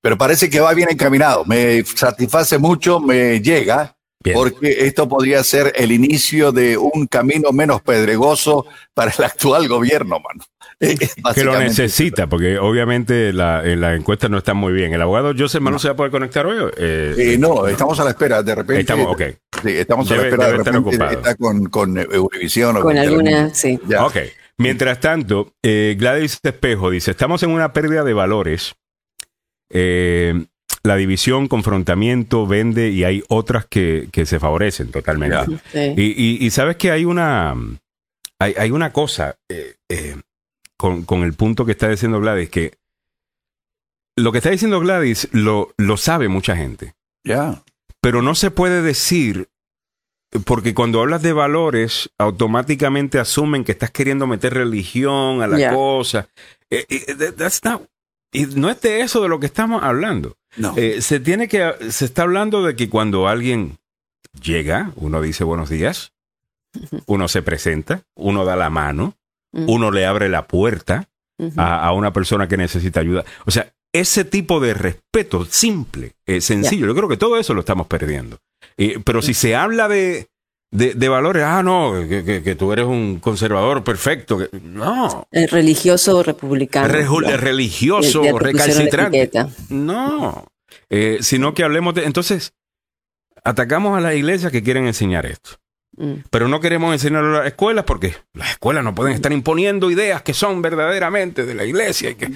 pero 0.00 0.16
parece 0.16 0.48
que 0.48 0.60
va 0.60 0.74
bien 0.74 0.90
encaminado. 0.90 1.44
Me 1.44 1.84
satisface 1.84 2.58
mucho, 2.58 3.00
me 3.00 3.40
llega, 3.40 3.96
porque 4.34 4.86
esto 4.86 5.08
podría 5.08 5.42
ser 5.44 5.72
el 5.76 5.92
inicio 5.92 6.50
de 6.52 6.76
un 6.76 7.06
camino 7.06 7.52
menos 7.52 7.82
pedregoso 7.82 8.66
para 8.92 9.12
el 9.16 9.24
actual 9.24 9.68
gobierno, 9.68 10.20
mano. 10.20 10.44
que 11.34 11.44
lo 11.44 11.58
necesita, 11.58 12.26
porque 12.26 12.58
obviamente 12.58 13.32
la, 13.32 13.64
eh, 13.64 13.76
la, 13.76 13.94
encuesta 13.94 14.28
no 14.28 14.38
está 14.38 14.52
muy 14.52 14.72
bien. 14.72 14.92
¿El 14.92 15.00
abogado 15.00 15.32
Joseph 15.36 15.62
Manu 15.62 15.78
se 15.78 15.88
va 15.88 15.94
a 15.94 15.96
poder 15.96 16.12
conectar 16.12 16.44
hoy? 16.46 16.70
Eh, 16.76 17.36
no, 17.38 17.66
estamos 17.66 17.98
a 18.00 18.04
la 18.04 18.10
espera, 18.10 18.42
de 18.42 18.54
repente. 18.54 18.80
Estamos, 18.80 19.06
ok. 19.06 19.22
Sí, 19.62 19.70
estamos 19.70 20.10
a 20.10 20.16
la 20.16 20.22
espera, 20.24 20.46
de 20.46 20.56
repente 20.58 21.14
está 21.14 21.34
con, 21.36 21.66
con 21.66 21.98
Univision. 21.98 22.80
Con 22.80 22.98
alguna, 22.98 23.54
sí. 23.54 23.78
Ok. 23.98 24.16
Mientras 24.58 25.00
tanto, 25.00 25.52
eh, 25.62 25.96
Gladys 25.98 26.40
Espejo 26.42 26.90
dice, 26.90 27.10
estamos 27.10 27.42
en 27.42 27.50
una 27.50 27.72
pérdida 27.72 28.04
de 28.04 28.14
valores. 28.14 28.74
Eh, 29.70 30.46
la 30.82 30.96
división, 30.96 31.48
confrontamiento, 31.48 32.46
vende 32.46 32.90
y 32.90 33.04
hay 33.04 33.22
otras 33.28 33.66
que, 33.66 34.08
se 34.24 34.38
favorecen 34.38 34.90
totalmente. 34.90 35.36
Y, 35.96 36.48
sabes 36.50 36.76
que 36.76 36.90
hay 36.90 37.04
una, 37.04 37.54
hay, 38.38 38.70
una 38.70 38.92
cosa 38.92 39.36
eh, 39.48 40.16
con, 40.76 41.04
con, 41.04 41.22
el 41.22 41.34
punto 41.34 41.64
que 41.64 41.72
está 41.72 41.88
diciendo 41.88 42.20
Gladys, 42.20 42.50
que 42.50 42.78
lo 44.16 44.32
que 44.32 44.38
está 44.38 44.50
diciendo 44.50 44.80
Gladys 44.80 45.28
lo, 45.32 45.74
lo 45.76 45.96
sabe 45.96 46.28
mucha 46.28 46.56
gente. 46.56 46.94
Ya. 47.24 47.62
Pero 48.00 48.22
no 48.22 48.34
se 48.34 48.50
puede 48.50 48.82
decir 48.82 49.48
porque 50.44 50.74
cuando 50.74 51.00
hablas 51.00 51.22
de 51.22 51.32
valores, 51.32 52.10
automáticamente 52.18 53.18
asumen 53.18 53.64
que 53.64 53.72
estás 53.72 53.90
queriendo 53.90 54.26
meter 54.26 54.54
religión 54.54 55.42
a 55.42 55.46
la 55.46 55.72
cosa. 55.72 56.28
Eh, 56.70 56.84
eh, 56.88 57.16
y 58.32 58.46
no 58.46 58.70
es 58.70 58.80
de 58.80 59.00
eso 59.00 59.22
de 59.22 59.28
lo 59.28 59.40
que 59.40 59.46
estamos 59.46 59.82
hablando. 59.82 60.36
No. 60.56 60.74
Eh, 60.76 61.00
se 61.00 61.20
tiene 61.20 61.48
que, 61.48 61.72
se 61.90 62.04
está 62.04 62.22
hablando 62.22 62.62
de 62.62 62.76
que 62.76 62.88
cuando 62.90 63.28
alguien 63.28 63.78
llega, 64.42 64.92
uno 64.96 65.22
dice 65.22 65.44
buenos 65.44 65.70
días, 65.70 66.12
uno 67.06 67.28
se 67.28 67.42
presenta, 67.42 68.02
uno 68.14 68.44
da 68.44 68.56
la 68.56 68.68
mano, 68.68 69.14
uno 69.66 69.90
le 69.90 70.06
abre 70.06 70.28
la 70.28 70.46
puerta 70.46 71.08
a, 71.56 71.92
una 71.92 72.12
persona 72.12 72.48
que 72.48 72.56
necesita 72.56 73.00
ayuda. 73.00 73.24
O 73.44 73.50
sea, 73.50 73.72
ese 73.92 74.24
tipo 74.24 74.60
de 74.60 74.74
respeto 74.74 75.44
simple, 75.44 76.12
sencillo, 76.40 76.86
yo 76.86 76.94
creo 76.94 77.08
que 77.08 77.16
todo 77.16 77.38
eso 77.38 77.54
lo 77.54 77.60
estamos 77.60 77.86
perdiendo 77.86 78.38
pero 79.04 79.22
si 79.22 79.34
se 79.34 79.54
habla 79.54 79.88
de, 79.88 80.28
de, 80.70 81.08
valores, 81.08 81.44
ah, 81.44 81.62
no, 81.62 81.94
que, 82.08 82.56
tú 82.58 82.72
eres 82.72 82.86
un 82.86 83.18
conservador 83.20 83.84
perfecto. 83.84 84.38
no. 84.62 85.26
El 85.30 85.48
religioso 85.48 86.22
republicano. 86.22 86.88
religioso 86.88 88.38
recalcitrante. 88.38 89.30
No. 89.70 90.46
Eh, 90.90 91.18
sino 91.20 91.54
que 91.54 91.64
hablemos 91.64 91.94
de. 91.94 92.04
Entonces, 92.04 92.52
atacamos 93.44 93.96
a 93.96 94.00
las 94.00 94.14
iglesias 94.14 94.52
que 94.52 94.62
quieren 94.62 94.86
enseñar 94.86 95.26
esto. 95.26 95.50
Mm. 95.96 96.24
Pero 96.30 96.48
no 96.48 96.60
queremos 96.60 96.92
enseñarlo 96.92 97.36
a 97.36 97.38
las 97.40 97.46
escuelas 97.48 97.84
porque 97.84 98.14
las 98.34 98.50
escuelas 98.50 98.84
no 98.84 98.94
pueden 98.94 99.14
estar 99.14 99.32
imponiendo 99.32 99.90
ideas 99.90 100.22
que 100.22 100.34
son 100.34 100.62
verdaderamente 100.62 101.46
de 101.46 101.54
la 101.54 101.64
iglesia 101.64 102.10
y 102.10 102.14
que. 102.14 102.26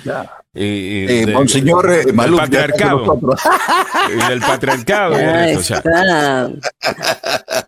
Y, 0.52 1.06
eh, 1.08 1.26
Monseñor 1.32 1.92
eh, 1.92 2.12
patriarcado. 2.12 3.20
y 4.12 4.28
del 4.28 4.40
patriarcado. 4.40 5.16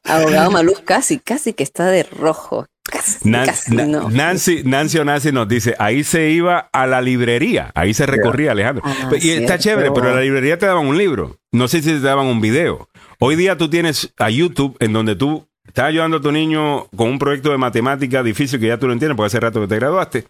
Abogado 0.05 0.51
Maluz 0.51 0.81
casi, 0.81 1.19
casi 1.19 1.53
que 1.53 1.63
está 1.63 1.87
de 1.87 2.03
rojo. 2.05 2.67
Nancy, 3.25 4.63
Nancy 4.65 4.99
o 4.99 5.05
Nancy 5.05 5.33
nos 5.33 5.49
dice, 5.49 5.75
ahí 5.79 6.05
se 6.05 6.31
iba 6.31 6.69
a 6.73 6.87
la 6.87 7.01
librería, 7.01 7.71
ahí 7.75 7.95
se 7.95 8.07
recorría, 8.07 8.53
Alejandro. 8.53 8.83
Ah, 8.85 9.11
y 9.19 9.31
está 9.31 9.59
chévere, 9.59 9.91
pero 9.93 10.11
en 10.11 10.17
la 10.17 10.21
librería 10.21 10.59
te 10.59 10.67
daban 10.67 10.87
un 10.87 10.99
libro. 10.99 11.37
No 11.53 11.69
sé 11.69 11.81
si 11.81 11.91
te 11.91 12.01
daban 12.01 12.27
un 12.27 12.41
video. 12.41 12.89
Hoy 13.19 13.37
día 13.37 13.57
tú 13.57 13.71
tienes 13.71 14.13
a 14.19 14.31
YouTube 14.31 14.77
en 14.81 14.93
donde 14.93 15.15
tú 15.17 15.49
estás 15.73 15.87
ayudando 15.87 16.19
a 16.19 16.21
tu 16.21 16.31
niño 16.31 16.85
con 16.95 17.09
un 17.09 17.19
proyecto 17.19 17.51
de 17.51 17.57
matemática 17.57 18.23
difícil 18.23 18.61
que 18.61 18.67
ya 18.67 18.77
tú 18.77 18.87
lo 18.87 18.93
entiendes 18.93 19.17
porque 19.17 19.29
hace 19.29 19.41
rato 19.41 19.59
que 19.63 19.69
te 19.69 19.77
graduaste. 19.77 20.27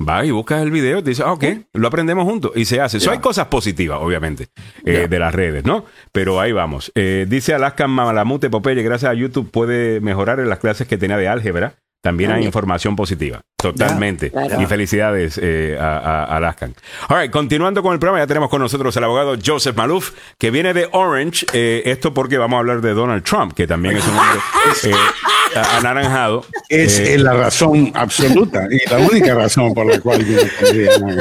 Va 0.00 0.24
y 0.24 0.30
buscas 0.30 0.62
el 0.62 0.70
video, 0.70 1.02
te 1.02 1.10
dices, 1.10 1.22
ah, 1.26 1.32
ok, 1.32 1.44
lo 1.74 1.88
aprendemos 1.88 2.24
juntos 2.24 2.52
y 2.54 2.64
se 2.64 2.80
hace. 2.80 2.96
Eso 2.96 3.10
hay 3.10 3.18
cosas 3.18 3.48
positivas, 3.48 3.98
obviamente, 4.00 4.48
eh, 4.86 5.06
de 5.06 5.18
las 5.18 5.34
redes, 5.34 5.66
¿no? 5.66 5.84
Pero 6.12 6.40
ahí 6.40 6.52
vamos. 6.52 6.92
Eh, 6.94 7.26
dice 7.28 7.52
Alaska 7.52 7.86
Malamute 7.86 8.48
Popeye, 8.48 8.82
gracias 8.82 9.10
a 9.10 9.14
YouTube 9.14 9.50
puede 9.50 10.00
mejorar 10.00 10.40
en 10.40 10.48
las 10.48 10.60
clases 10.60 10.88
que 10.88 10.96
tenía 10.96 11.18
de 11.18 11.28
álgebra 11.28 11.74
también 12.06 12.30
hay 12.30 12.44
información 12.44 12.94
positiva. 12.94 13.40
Totalmente. 13.56 14.30
Y 14.60 14.66
felicidades 14.66 15.40
eh, 15.42 15.76
a, 15.76 16.22
Alaskan. 16.36 16.72
All 17.08 17.20
right, 17.20 17.32
continuando 17.32 17.82
con 17.82 17.94
el 17.94 17.98
programa, 17.98 18.22
ya 18.22 18.28
tenemos 18.28 18.48
con 18.48 18.62
nosotros 18.62 18.96
al 18.96 19.02
abogado 19.02 19.36
Joseph 19.44 19.74
Malouf, 19.74 20.12
que 20.38 20.52
viene 20.52 20.72
de 20.72 20.88
Orange. 20.92 21.44
Eh, 21.52 21.82
esto 21.86 22.14
porque 22.14 22.38
vamos 22.38 22.58
a 22.58 22.60
hablar 22.60 22.80
de 22.80 22.94
Donald 22.94 23.24
Trump, 23.24 23.54
que 23.54 23.66
también 23.66 23.96
es 23.96 24.04
un 24.06 24.16
hombre 24.16 24.40
eh, 24.84 25.60
anaranjado. 25.78 26.46
Es 26.68 27.20
la 27.20 27.32
razón 27.32 27.90
absoluta 27.92 28.68
y 28.70 28.88
la 28.88 28.98
única 28.98 29.34
razón 29.34 29.74
por 29.74 29.86
la 29.86 29.98
cual 29.98 30.22
viene. 30.22 30.48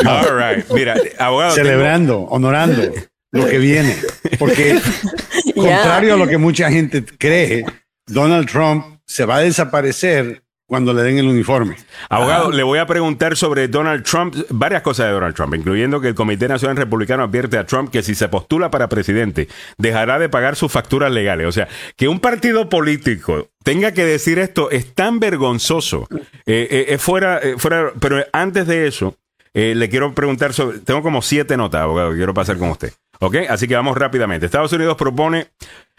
All 0.08 0.38
right, 0.38 0.70
mira, 0.70 0.98
abogado. 1.18 1.56
Celebrando, 1.56 2.20
honorando 2.20 2.94
lo 3.32 3.48
que 3.48 3.58
viene. 3.58 3.96
Porque, 4.38 4.80
contrario 5.56 6.14
a 6.14 6.18
lo 6.18 6.28
que 6.28 6.38
mucha 6.38 6.70
gente 6.70 7.04
cree, 7.04 7.66
Donald 8.06 8.48
Trump 8.48 9.00
se 9.08 9.26
va 9.26 9.38
a 9.38 9.42
desaparecer 9.42 10.45
cuando 10.68 10.94
le 10.94 11.04
den 11.04 11.18
el 11.20 11.28
uniforme. 11.28 11.76
Abogado, 12.10 12.52
le 12.52 12.64
voy 12.64 12.80
a 12.80 12.86
preguntar 12.86 13.38
sobre 13.38 13.68
Donald 13.68 14.04
Trump, 14.04 14.36
varias 14.50 14.82
cosas 14.82 15.08
de 15.08 15.14
Donald 15.14 15.36
Trump, 15.36 15.54
incluyendo 15.54 16.02
que 16.02 16.10
el 16.10 16.16
Comité 16.16 16.48
Nacional 16.48 16.78
Republicano 16.78 17.24
advierte 17.24 17.58
a 17.58 17.66
Trump 17.66 17.92
que 17.92 18.02
si 18.02 18.16
se 18.16 18.30
postula 18.30 18.72
para 18.72 18.90
presidente, 18.90 19.48
dejará 19.78 20.18
de 20.18 20.30
pagar 20.30 20.56
sus 20.56 20.72
facturas 20.72 21.12
legales. 21.12 21.48
O 21.48 21.52
sea, 21.52 21.68
que 21.96 22.08
un 22.08 22.20
partido 22.20 22.68
político 22.70 23.50
tenga 23.64 23.92
que 23.92 24.06
decir 24.06 24.40
esto 24.40 24.72
es 24.72 24.94
tan 24.94 25.20
vergonzoso. 25.20 26.08
Eh, 26.46 26.68
eh, 26.70 26.86
es 26.90 27.02
fuera, 27.02 27.40
eh, 27.40 27.56
fuera, 27.58 27.92
pero 28.00 28.24
antes 28.34 28.68
de 28.68 28.88
eso, 28.88 29.16
le 29.54 29.90
quiero 29.90 30.14
preguntar 30.14 30.54
sobre, 30.54 30.80
tengo 30.80 31.02
como 31.02 31.22
siete 31.22 31.56
notas, 31.56 31.82
abogado, 31.82 32.12
que 32.12 32.18
quiero 32.18 32.34
pasar 32.34 32.58
con 32.58 32.70
usted. 32.70 32.92
¿Ok? 33.26 33.38
Así 33.50 33.68
que 33.68 33.76
vamos 33.76 33.98
rápidamente. 33.98 34.46
Estados 34.46 34.72
Unidos 34.74 34.98
propone 34.98 35.48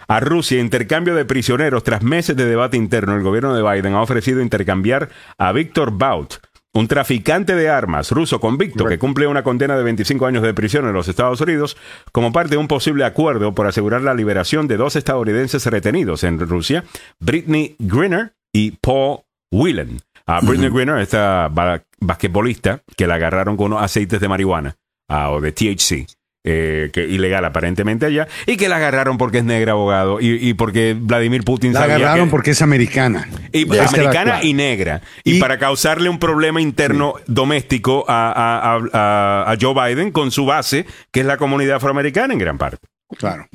a 0.07 0.21
Rusia 0.21 0.61
intercambio 0.61 1.17
de 1.17 1.25
prisioneros 1.25 1.83
tras 1.83 2.01
meses 2.03 2.37
de 2.37 2.47
debate 2.47 2.77
interno. 2.77 3.17
El 3.17 3.25
gobierno 3.25 3.53
de 3.53 3.69
Biden 3.69 3.95
ha 3.95 4.03
ofrecido 4.03 4.41
intercambiar 4.41 5.09
a 5.37 5.51
Víctor 5.51 5.91
Baut, 5.91 6.35
un 6.73 6.87
traficante 6.87 7.57
de 7.57 7.69
armas 7.69 8.13
ruso 8.13 8.39
convicto 8.39 8.85
que 8.85 9.01
cumple 9.01 9.27
una 9.27 9.43
condena 9.43 9.77
de 9.77 9.83
25 9.83 10.25
años 10.25 10.45
de 10.45 10.55
prisión 10.55 10.87
en 10.87 10.93
los 10.93 11.09
Estados 11.09 11.41
Unidos 11.41 11.77
como 12.13 12.31
parte 12.31 12.51
de 12.51 12.59
un 12.59 12.69
posible 12.69 13.05
acuerdo 13.05 13.57
por 13.57 13.67
asegurar 13.67 14.03
la 14.03 14.15
liberación 14.15 14.69
de 14.69 14.77
dos 14.77 14.95
estadounidenses 14.95 15.67
retenidos 15.67 16.23
en 16.23 16.39
Rusia, 16.39 16.85
Britney 17.19 17.75
Griner 17.81 18.35
y 18.53 18.71
Paul 18.71 19.23
Whelan. 19.51 19.99
A 20.27 20.41
Britney 20.43 20.71
Griner, 20.71 20.99
esta 20.99 21.51
basquetbolista 21.99 22.83
que 22.97 23.09
la 23.09 23.17
agarraron 23.17 23.57
con 23.57 23.73
unos 23.73 23.83
aceites 23.83 24.21
de 24.21 24.29
marihuana 24.29 24.77
ah, 25.09 25.33
o 25.33 25.41
de 25.41 25.51
THC 25.51 26.16
eh, 26.49 26.91
que 26.93 27.05
ilegal 27.05 27.45
aparentemente 27.45 28.07
allá, 28.07 28.29
y 28.47 28.57
que 28.57 28.69
la 28.69 28.77
agarraron 28.77 29.19
porque 29.19 29.39
es 29.39 29.45
negra 29.45 29.73
abogado 29.73 30.19
y, 30.21 30.55
porque 30.55 30.97
Vladimir 30.97 31.43
Putin 31.43 31.73
la 31.73 31.83
agarraron 31.83 32.31
porque 32.31 32.53
es 32.53 32.63
americana. 32.63 33.29
Y, 33.53 33.65
americana 33.77 34.45
y 34.45 34.55
negra. 34.55 35.03
Y, 35.25 35.41
para 35.41 35.59
causarle 35.59 36.09
un 36.09 36.21
problema 36.21 36.61
interno 36.61 37.15
doméstico 37.27 38.05
a, 38.07 38.79
a, 38.93 39.57
Joe 39.61 39.75
Biden 39.75 40.13
con 40.13 40.31
su 40.31 40.47
base, 40.47 40.87
que 41.11 41.21
es 41.21 41.27
la 41.27 41.37
comunidad 41.37 41.77
afroamericana 41.77 42.33
en 42.33 42.39
gran 42.39 42.59
parte. 42.59 42.87
Claro. 43.19 43.49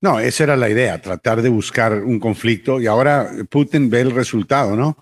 No, 0.00 0.18
esa 0.18 0.44
era 0.44 0.56
la 0.56 0.70
idea, 0.70 1.02
tratar 1.02 1.42
de 1.42 1.50
buscar 1.50 1.92
un 1.92 2.18
conflicto 2.18 2.80
y 2.80 2.86
ahora 2.86 3.30
Putin 3.50 3.90
ve 3.90 4.00
el 4.00 4.12
resultado, 4.12 4.76
¿no? 4.76 4.96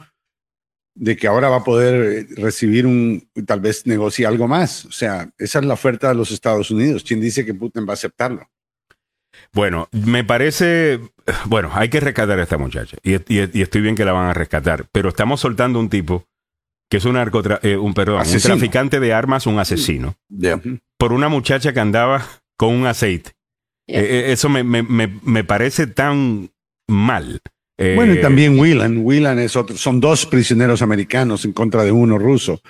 De 0.98 1.16
que 1.16 1.28
ahora 1.28 1.48
va 1.48 1.58
a 1.58 1.64
poder 1.64 2.26
recibir 2.36 2.86
un, 2.86 3.28
tal 3.46 3.60
vez 3.60 3.86
negocie 3.86 4.26
algo 4.26 4.48
más. 4.48 4.84
O 4.84 4.92
sea, 4.92 5.30
esa 5.38 5.60
es 5.60 5.64
la 5.64 5.74
oferta 5.74 6.08
de 6.08 6.14
los 6.14 6.32
Estados 6.32 6.70
Unidos. 6.70 7.04
¿Quién 7.06 7.20
dice 7.20 7.46
que 7.46 7.54
Putin 7.54 7.86
va 7.86 7.92
a 7.92 7.94
aceptarlo? 7.94 8.48
Bueno, 9.52 9.88
me 9.92 10.24
parece, 10.24 11.00
bueno, 11.46 11.70
hay 11.72 11.88
que 11.88 12.00
rescatar 12.00 12.38
a 12.38 12.42
esta 12.42 12.58
muchacha 12.58 12.96
y, 13.02 13.14
estoy 13.14 13.80
bien 13.80 13.94
que 13.94 14.04
la 14.04 14.12
van 14.12 14.28
a 14.28 14.34
rescatar, 14.34 14.86
pero 14.90 15.10
estamos 15.10 15.40
soltando 15.40 15.78
un 15.78 15.88
tipo 15.88 16.26
que 16.90 16.96
es 16.96 17.04
un 17.04 17.16
eh, 17.16 17.76
un 17.76 17.94
perdón, 17.94 18.22
un 18.26 18.40
traficante 18.40 18.98
de 18.98 19.12
armas, 19.12 19.46
un 19.46 19.58
asesino, 19.58 20.16
por 20.98 21.12
una 21.12 21.28
muchacha 21.28 21.72
que 21.72 21.80
andaba 21.80 22.26
con 22.56 22.74
un 22.74 22.86
aceite. 22.86 23.32
Eh, 23.86 24.00
eh, 24.00 24.32
eso 24.32 24.48
me, 24.48 24.64
me, 24.64 24.82
me 24.82 25.44
parece 25.44 25.86
tan 25.86 26.50
mal. 26.88 27.40
Bueno, 27.78 28.14
y 28.14 28.18
eh, 28.18 28.20
también 28.20 28.58
Whelan. 28.58 28.98
Whelan 28.98 29.38
es 29.38 29.54
otro. 29.54 29.76
Son 29.76 30.00
dos 30.00 30.26
prisioneros 30.26 30.82
americanos 30.82 31.44
en 31.44 31.52
contra 31.52 31.84
de 31.84 31.92
uno 31.92 32.18
ruso. 32.18 32.60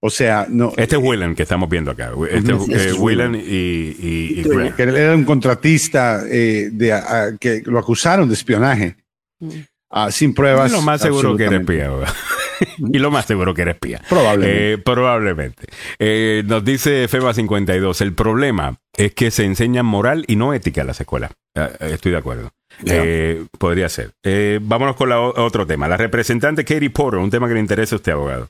O 0.00 0.10
sea, 0.10 0.46
no. 0.50 0.74
Este 0.76 0.96
es 0.96 1.02
Whelan 1.02 1.34
que 1.34 1.44
estamos 1.44 1.68
viendo 1.70 1.90
acá. 1.90 2.12
Este 2.30 2.52
es 2.52 2.86
eh, 2.86 2.92
Whelan 2.92 3.34
y, 3.36 3.40
y, 3.40 4.42
que 4.76 4.82
era 4.82 5.14
un 5.14 5.24
contratista 5.24 6.24
eh, 6.30 6.68
de, 6.70 7.36
que 7.40 7.62
lo 7.64 7.78
acusaron 7.78 8.28
de 8.28 8.34
espionaje. 8.34 8.96
Mm. 9.40 9.48
Ah, 9.90 10.10
sin 10.10 10.34
pruebas. 10.34 10.72
Lo 10.72 10.82
más 10.82 11.00
seguro 11.00 11.36
que 11.36 11.44
era 11.44 11.56
espía. 11.56 11.90
y 12.92 12.98
lo 12.98 13.10
más 13.10 13.24
seguro 13.24 13.54
que 13.54 13.62
era 13.62 13.70
espía. 13.70 14.02
Probablemente. 14.10 14.78
probablemente. 14.78 15.66
nos 16.44 16.64
dice 16.64 17.08
FEBA 17.08 17.32
52, 17.32 18.00
el 18.02 18.12
problema 18.12 18.78
es 18.94 19.14
que 19.14 19.30
se 19.30 19.44
enseña 19.44 19.82
moral 19.82 20.24
y 20.26 20.36
no 20.36 20.52
ética 20.52 20.82
en 20.82 20.88
las 20.88 21.00
escuelas. 21.00 21.30
estoy 21.80 22.12
de 22.12 22.18
acuerdo. 22.18 22.50
Eh, 22.84 23.46
podría 23.58 23.88
ser. 23.88 24.12
Eh, 24.22 24.58
vámonos 24.62 24.96
con 24.96 25.08
la, 25.08 25.20
otro 25.20 25.66
tema. 25.66 25.88
La 25.88 25.96
representante 25.96 26.64
Katie 26.64 26.90
Porter, 26.90 27.20
un 27.20 27.30
tema 27.30 27.48
que 27.48 27.54
le 27.54 27.60
interesa 27.60 27.94
a 27.94 27.98
usted, 27.98 28.12
abogado. 28.12 28.48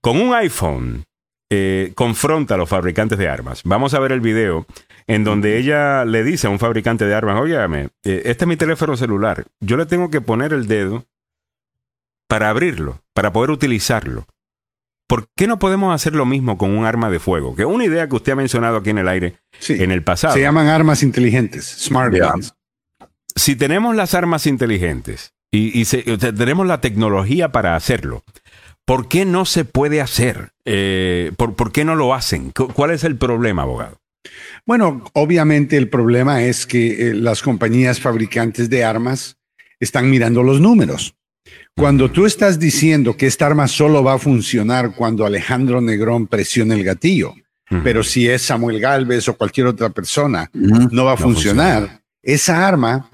Con 0.00 0.20
un 0.20 0.34
iPhone 0.34 1.04
eh, 1.50 1.92
confronta 1.94 2.54
a 2.54 2.58
los 2.58 2.68
fabricantes 2.68 3.18
de 3.18 3.28
armas. 3.28 3.62
Vamos 3.64 3.94
a 3.94 4.00
ver 4.00 4.12
el 4.12 4.20
video 4.20 4.66
en 5.06 5.24
donde 5.24 5.58
ella 5.58 6.04
le 6.04 6.22
dice 6.22 6.46
a 6.46 6.50
un 6.50 6.58
fabricante 6.58 7.04
de 7.04 7.14
armas, 7.14 7.40
óyame, 7.40 7.88
este 8.04 8.44
es 8.44 8.46
mi 8.46 8.56
teléfono 8.56 8.96
celular. 8.96 9.44
Yo 9.58 9.76
le 9.76 9.86
tengo 9.86 10.10
que 10.10 10.20
poner 10.20 10.52
el 10.52 10.68
dedo 10.68 11.04
para 12.28 12.48
abrirlo, 12.48 13.02
para 13.12 13.32
poder 13.32 13.50
utilizarlo. 13.50 14.26
¿Por 15.08 15.26
qué 15.36 15.48
no 15.48 15.58
podemos 15.58 15.92
hacer 15.92 16.14
lo 16.14 16.24
mismo 16.24 16.56
con 16.56 16.70
un 16.70 16.84
arma 16.84 17.10
de 17.10 17.18
fuego? 17.18 17.56
Que 17.56 17.62
es 17.62 17.68
una 17.68 17.84
idea 17.84 18.08
que 18.08 18.14
usted 18.14 18.30
ha 18.30 18.36
mencionado 18.36 18.76
aquí 18.76 18.90
en 18.90 18.98
el 18.98 19.08
aire 19.08 19.38
en 19.68 19.90
el 19.90 20.04
pasado. 20.04 20.34
Se 20.34 20.40
llaman 20.40 20.68
armas 20.68 21.02
inteligentes, 21.02 21.64
smart 21.64 22.14
guns. 22.16 22.54
Si 23.36 23.56
tenemos 23.56 23.94
las 23.96 24.14
armas 24.14 24.46
inteligentes 24.46 25.32
y, 25.50 25.84
tenemos 25.84 26.66
la 26.66 26.80
tecnología 26.80 27.52
para 27.52 27.76
hacerlo, 27.76 28.24
¿por 28.84 29.08
qué 29.08 29.24
no 29.24 29.44
se 29.44 29.64
puede 29.64 30.00
hacer? 30.00 30.52
Eh, 30.64 31.32
por, 31.36 31.72
qué 31.72 31.84
no 31.84 31.96
lo 31.96 32.14
hacen? 32.14 32.52
¿Cuál 32.52 32.92
es 32.92 33.04
el 33.04 33.16
problema, 33.16 33.62
abogado? 33.62 33.98
Bueno, 34.66 35.04
obviamente 35.14 35.76
el 35.76 35.88
problema 35.88 36.42
es 36.42 36.66
que 36.66 37.08
eh, 37.08 37.14
las 37.14 37.42
compañías 37.42 38.00
fabricantes 38.00 38.68
de 38.70 38.84
armas 38.84 39.38
están 39.80 40.10
mirando 40.10 40.42
los 40.42 40.60
números. 40.60 41.14
Cuando 41.76 42.10
tú 42.10 42.26
estás 42.26 42.58
diciendo 42.58 43.16
que 43.16 43.26
esta 43.26 43.46
arma 43.46 43.66
solo 43.66 44.04
va 44.04 44.14
a 44.14 44.18
funcionar 44.18 44.94
cuando 44.94 45.24
Alejandro 45.24 45.80
Negrón 45.80 46.26
presione 46.26 46.74
el 46.74 46.84
gatillo, 46.84 47.34
pero 47.84 48.02
si 48.02 48.28
es 48.28 48.42
Samuel 48.42 48.80
Galvez 48.80 49.28
o 49.28 49.36
cualquier 49.36 49.68
otra 49.68 49.90
persona, 49.90 50.50
no 50.52 51.04
va 51.04 51.12
a 51.12 51.16
funcionar. 51.16 52.02
Esa 52.22 52.66
arma 52.66 53.08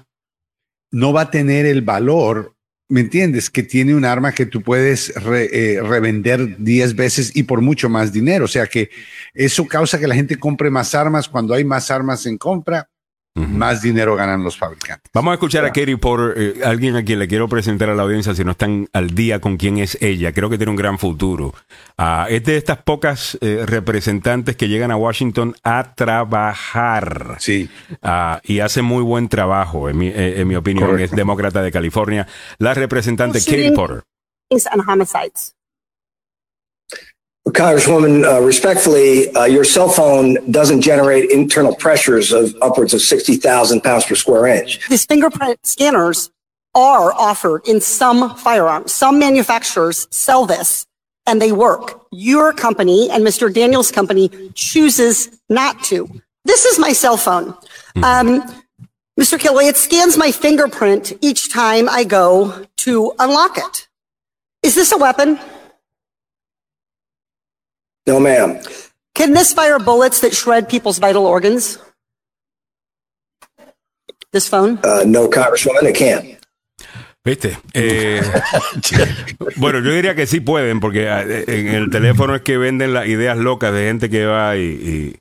no 0.91 1.13
va 1.13 1.21
a 1.21 1.31
tener 1.31 1.65
el 1.65 1.81
valor, 1.81 2.55
¿me 2.89 3.01
entiendes? 3.01 3.49
Que 3.49 3.63
tiene 3.63 3.95
un 3.95 4.05
arma 4.05 4.31
que 4.31 4.45
tú 4.45 4.61
puedes 4.61 5.13
eh, 5.15 5.79
revender 5.81 6.57
10 6.57 6.95
veces 6.95 7.35
y 7.35 7.43
por 7.43 7.61
mucho 7.61 7.89
más 7.89 8.13
dinero. 8.13 8.45
O 8.45 8.49
sea 8.49 8.67
que 8.67 8.89
eso 9.33 9.67
causa 9.67 9.99
que 9.99 10.07
la 10.07 10.15
gente 10.15 10.37
compre 10.37 10.69
más 10.69 10.95
armas. 10.95 11.27
Cuando 11.27 11.53
hay 11.53 11.65
más 11.65 11.91
armas 11.91 12.25
en 12.25 12.37
compra, 12.37 12.89
más 13.37 13.81
dinero 13.81 14.15
ganan 14.15 14.43
los 14.43 14.57
fabricantes. 14.57 15.09
Vamos 15.13 15.31
a 15.31 15.33
escuchar 15.35 15.65
a 15.65 15.69
Katie 15.69 15.97
por 15.97 16.33
eh, 16.35 16.61
alguien 16.65 16.95
a 16.95 17.03
quien 17.03 17.19
le 17.19 17.27
quiero 17.27 17.47
presentar 17.47 17.89
a 17.89 17.95
la 17.95 18.03
audiencia 18.03 18.33
si 18.33 18.43
no 18.43 18.51
están 18.51 18.87
al 18.93 19.11
día 19.11 19.39
con 19.39 19.57
quién 19.57 19.77
es 19.77 19.97
ella. 20.01 20.33
Creo 20.33 20.49
que 20.49 20.57
tiene 20.57 20.71
un 20.71 20.75
gran 20.75 20.97
futuro. 20.97 21.53
Uh, 21.97 22.25
es 22.29 22.43
de 22.43 22.57
estas 22.57 22.79
pocas 22.79 23.37
eh, 23.41 23.63
representantes 23.65 24.55
que 24.55 24.67
llegan 24.67 24.91
a 24.91 24.97
Washington 24.97 25.55
a 25.63 25.95
trabajar. 25.95 27.37
Sí. 27.39 27.69
Uh, 28.03 28.37
y 28.43 28.59
hace 28.59 28.81
muy 28.81 29.03
buen 29.03 29.29
trabajo, 29.29 29.89
en 29.89 29.97
mi, 29.97 30.07
eh, 30.07 30.41
en 30.41 30.47
mi 30.47 30.55
opinión. 30.55 30.99
Es 30.99 31.11
demócrata 31.11 31.61
de 31.61 31.71
California. 31.71 32.27
La 32.59 32.73
representante 32.73 33.39
Katie 33.39 33.71
Porter. 33.71 34.03
homicides. 34.87 35.56
Congresswoman, 37.51 38.25
uh, 38.25 38.41
respectfully, 38.41 39.33
uh, 39.35 39.45
your 39.45 39.63
cell 39.63 39.89
phone 39.89 40.37
doesn't 40.51 40.81
generate 40.81 41.29
internal 41.31 41.75
pressures 41.75 42.31
of 42.31 42.55
upwards 42.61 42.93
of 42.93 43.01
60,000 43.01 43.81
pounds 43.81 44.05
per 44.05 44.15
square 44.15 44.47
inch. 44.47 44.87
These 44.89 45.05
fingerprint 45.05 45.65
scanners 45.65 46.31
are 46.75 47.13
offered 47.13 47.67
in 47.67 47.81
some 47.81 48.35
firearms. 48.35 48.93
Some 48.93 49.19
manufacturers 49.19 50.07
sell 50.11 50.45
this 50.45 50.85
and 51.25 51.41
they 51.41 51.51
work. 51.51 52.05
Your 52.11 52.53
company 52.53 53.09
and 53.09 53.23
Mr. 53.25 53.53
Daniels' 53.53 53.91
company 53.91 54.29
chooses 54.53 55.29
not 55.49 55.83
to. 55.85 56.09
This 56.45 56.65
is 56.65 56.79
my 56.79 56.93
cell 56.93 57.17
phone. 57.17 57.55
Hmm. 57.95 58.03
Um, 58.03 58.41
Mr. 59.19 59.39
Kilway, 59.39 59.67
it 59.67 59.77
scans 59.77 60.15
my 60.15 60.31
fingerprint 60.31 61.13
each 61.21 61.51
time 61.51 61.89
I 61.89 62.03
go 62.03 62.65
to 62.77 63.13
unlock 63.17 63.57
it. 63.57 63.87
Is 64.61 64.75
this 64.75 64.91
a 64.91 64.97
weapon? 64.97 65.39
No, 68.07 68.19
ma'am. 68.19 68.59
Can 69.13 69.33
this 69.33 69.53
fire 69.53 69.79
bullets 69.79 70.21
that 70.21 70.33
shred 70.33 70.69
people's 70.69 70.97
vital 70.97 71.25
organs? 71.25 71.77
This 74.31 74.47
phone? 74.47 74.79
Uh, 74.83 75.03
no, 75.05 75.27
Congresswoman, 75.27 75.83
it 75.83 75.95
can't. 75.95 76.37
¿Viste? 77.25 77.57
Eh, 77.73 78.21
bueno, 79.57 79.79
yo 79.79 79.91
diría 79.91 80.15
que 80.15 80.25
sí 80.25 80.39
pueden, 80.39 80.79
porque 80.79 81.07
eh, 81.07 81.43
en 81.47 81.75
el 81.75 81.89
teléfono 81.89 82.35
es 82.35 82.41
que 82.41 82.57
venden 82.57 82.93
las 82.93 83.07
ideas 83.07 83.37
locas 83.37 83.73
de 83.73 83.87
gente 83.87 84.09
que 84.09 84.25
va 84.25 84.55
y, 84.55 84.61
y 84.61 85.15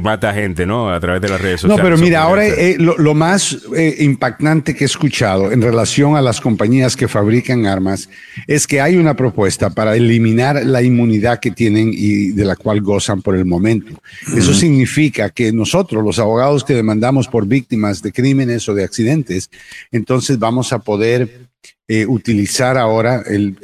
mata 0.00 0.32
gente, 0.32 0.66
¿no? 0.66 0.92
A 0.92 1.00
través 1.00 1.20
de 1.20 1.28
las 1.28 1.40
redes 1.40 1.60
sociales. 1.60 1.84
No, 1.84 1.88
pero 1.88 1.98
mira, 1.98 2.22
ahora 2.22 2.46
eh, 2.46 2.76
lo, 2.78 3.14
más 3.14 3.58
eh, 3.76 3.96
impactante 4.00 4.74
que 4.74 4.84
he 4.84 4.86
escuchado 4.86 5.52
en 5.52 5.60
relación 5.62 6.16
a 6.16 6.20
las 6.20 6.40
compañías 6.40 6.96
que 6.96 7.08
fabrican 7.08 7.66
armas 7.66 8.08
es 8.46 8.66
que 8.66 8.80
hay 8.80 8.96
una 8.96 9.14
propuesta 9.14 9.70
para 9.70 9.96
eliminar 9.96 10.64
la 10.64 10.82
inmunidad 10.82 11.40
que 11.40 11.50
tienen 11.50 11.90
y 11.92 12.32
de 12.32 12.44
la 12.44 12.56
cual 12.56 12.80
gozan 12.80 13.22
por 13.22 13.36
el 13.36 13.44
momento. 13.44 13.92
Eso 14.36 14.54
significa 14.54 15.30
que 15.30 15.52
nosotros, 15.52 16.04
los 16.04 16.18
abogados 16.18 16.64
que 16.64 16.74
demandamos 16.74 17.28
por 17.28 17.46
víctimas 17.46 18.02
de 18.02 18.12
crímenes 18.12 18.68
o 18.68 18.74
de 18.74 18.84
accidentes, 18.84 19.50
entonces 19.90 20.38
vamos 20.38 20.72
a 20.72 20.78
poder 20.78 21.51
eh, 21.88 22.06
utilizar 22.06 22.78
ahora 22.78 23.22
el, 23.26 23.56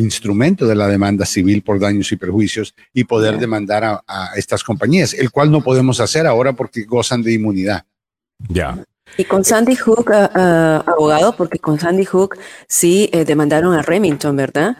instrumento 0.00 0.66
de 0.66 0.74
la 0.74 0.88
demanda 0.88 1.24
civil 1.24 1.62
por 1.62 1.78
daños 1.78 2.10
y 2.12 2.16
perjuicios 2.16 2.74
y 2.92 3.04
poder 3.04 3.38
demandar 3.38 3.84
a, 3.84 4.30
estas 4.36 4.64
compañías, 4.64 5.14
el 5.14 5.30
cual 5.30 5.50
no 5.50 5.62
podemos 5.62 6.00
hacer 6.00 6.26
ahora 6.26 6.52
porque 6.52 6.84
gozan 6.84 7.22
de 7.22 7.34
inmunidad. 7.34 7.84
Ya. 8.48 8.82
Y 9.16 9.24
con 9.24 9.44
Sandy 9.44 9.76
Hook, 9.76 10.10
eh, 10.12 10.28
eh, 10.34 10.80
abogado, 10.86 11.36
porque 11.36 11.58
con 11.58 11.78
Sandy 11.78 12.04
Hook 12.04 12.36
sí 12.66 13.10
demandaron 13.26 13.74
a 13.74 13.82
Remington, 13.82 14.36
¿verdad? 14.36 14.76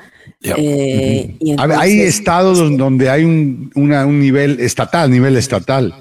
Hay 1.79 2.01
estados 2.01 2.59
donde 2.77 3.11
hay 3.11 3.25
un, 3.25 3.71
un 3.75 4.21
nivel 4.21 4.61
estatal, 4.61 5.11
nivel 5.11 5.37
estatal 5.37 5.95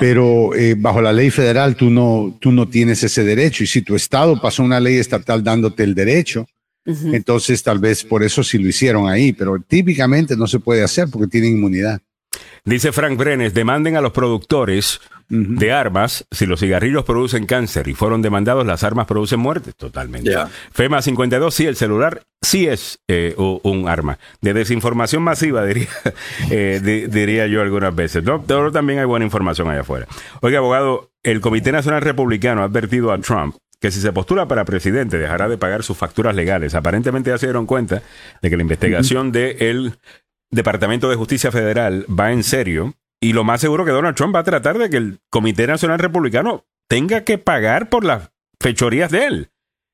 pero 0.00 0.54
eh, 0.54 0.74
bajo 0.76 1.00
la 1.00 1.12
ley 1.12 1.30
federal 1.30 1.76
tú 1.76 1.90
no, 1.90 2.36
tú 2.40 2.52
no 2.52 2.68
tienes 2.68 3.02
ese 3.02 3.24
derecho. 3.24 3.64
Y 3.64 3.66
si 3.66 3.82
tu 3.82 3.94
estado 3.96 4.40
pasó 4.40 4.62
una 4.62 4.80
ley 4.80 4.96
estatal 4.96 5.42
dándote 5.42 5.84
el 5.84 5.94
derecho, 5.94 6.46
entonces 6.84 7.62
tal 7.62 7.78
vez 7.78 8.02
por 8.02 8.22
eso 8.22 8.42
sí 8.42 8.56
lo 8.56 8.66
hicieron 8.66 9.08
ahí, 9.10 9.34
pero 9.34 9.58
típicamente 9.60 10.36
no 10.36 10.46
se 10.46 10.58
puede 10.58 10.82
hacer 10.82 11.08
porque 11.10 11.28
tienen 11.28 11.52
inmunidad. 11.52 12.00
Dice 12.64 12.92
Frank 12.92 13.18
Brenes, 13.18 13.52
demanden 13.52 13.96
a 13.96 14.00
los 14.00 14.12
productores 14.12 15.00
de 15.28 15.72
armas 15.72 16.26
si 16.30 16.46
los 16.46 16.60
cigarrillos 16.60 17.04
producen 17.04 17.44
cáncer 17.44 17.88
y 17.88 17.94
fueron 17.94 18.22
demandados, 18.22 18.66
las 18.66 18.82
armas 18.82 19.06
producen 19.06 19.40
muerte. 19.40 19.72
Totalmente. 19.72 20.34
FEMA 20.72 21.02
52, 21.02 21.54
sí, 21.54 21.66
el 21.66 21.76
celular 21.76 22.22
sí 22.40 22.66
es 22.66 23.00
eh, 23.08 23.34
un 23.36 23.88
arma. 23.88 24.18
De 24.40 24.54
desinformación 24.54 25.22
masiva, 25.22 25.64
diría, 25.66 25.88
eh, 26.50 27.08
diría 27.10 27.46
yo 27.46 27.60
algunas 27.60 27.94
veces. 27.94 28.24
¿no? 28.24 28.42
Pero 28.42 28.72
también 28.72 29.00
hay 29.00 29.04
buena 29.04 29.24
información 29.24 29.68
allá 29.68 29.82
afuera. 29.82 30.06
Oiga, 30.40 30.58
abogado, 30.58 31.10
el 31.22 31.40
Comité 31.40 31.72
Nacional 31.72 32.02
Republicano 32.02 32.62
ha 32.62 32.64
advertido 32.64 33.12
a 33.12 33.18
Trump 33.18 33.56
que 33.80 33.90
si 33.90 34.00
se 34.00 34.12
postula 34.12 34.48
para 34.48 34.64
presidente 34.64 35.18
dejará 35.18 35.48
de 35.48 35.56
pagar 35.56 35.84
sus 35.84 35.96
facturas 35.96 36.34
legales. 36.34 36.74
Aparentemente 36.74 37.30
ya 37.30 37.38
se 37.38 37.46
dieron 37.46 37.66
cuenta 37.66 38.02
de 38.42 38.50
que 38.50 38.56
la 38.56 38.62
investigación 38.62 39.30
del 39.30 39.94
Departamento 40.50 41.08
de 41.08 41.16
Justicia 41.16 41.52
Federal 41.52 42.04
va 42.08 42.32
en 42.32 42.42
serio 42.42 42.94
y 43.20 43.32
lo 43.32 43.44
más 43.44 43.60
seguro 43.60 43.84
que 43.84 43.90
Donald 43.90 44.16
Trump 44.16 44.34
va 44.34 44.40
a 44.40 44.44
tratar 44.44 44.78
de 44.78 44.90
que 44.90 44.96
el 44.96 45.20
Comité 45.30 45.66
Nacional 45.66 45.98
Republicano 45.98 46.66
tenga 46.88 47.24
que 47.24 47.38
pagar 47.38 47.88
por 47.88 48.04
las 48.04 48.30
fechorías 48.60 49.10
de 49.10 49.26
él. 49.26 49.50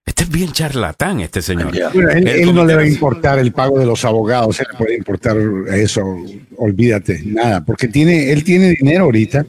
Este 0.07 0.25
es 0.25 0.31
bien 0.31 0.53
charlatán, 0.53 1.21
este 1.21 1.41
señor. 1.41 1.75
él, 1.75 2.55
no 2.55 2.67
le 2.67 2.75
va 2.75 2.83
a 2.83 2.87
importar 2.87 3.39
el 3.39 3.53
pago 3.53 3.79
de 3.79 3.87
los 3.87 4.05
abogados, 4.05 4.61
él 4.61 4.67
le 4.71 4.79
puede 4.79 4.97
importar 4.97 5.37
eso, 5.73 6.05
olvídate, 6.57 7.23
nada, 7.25 7.65
porque 7.65 7.89
tiene, 7.89 8.31
él 8.31 8.45
tiene 8.45 8.77
dinero 8.79 9.05
ahorita 9.05 9.47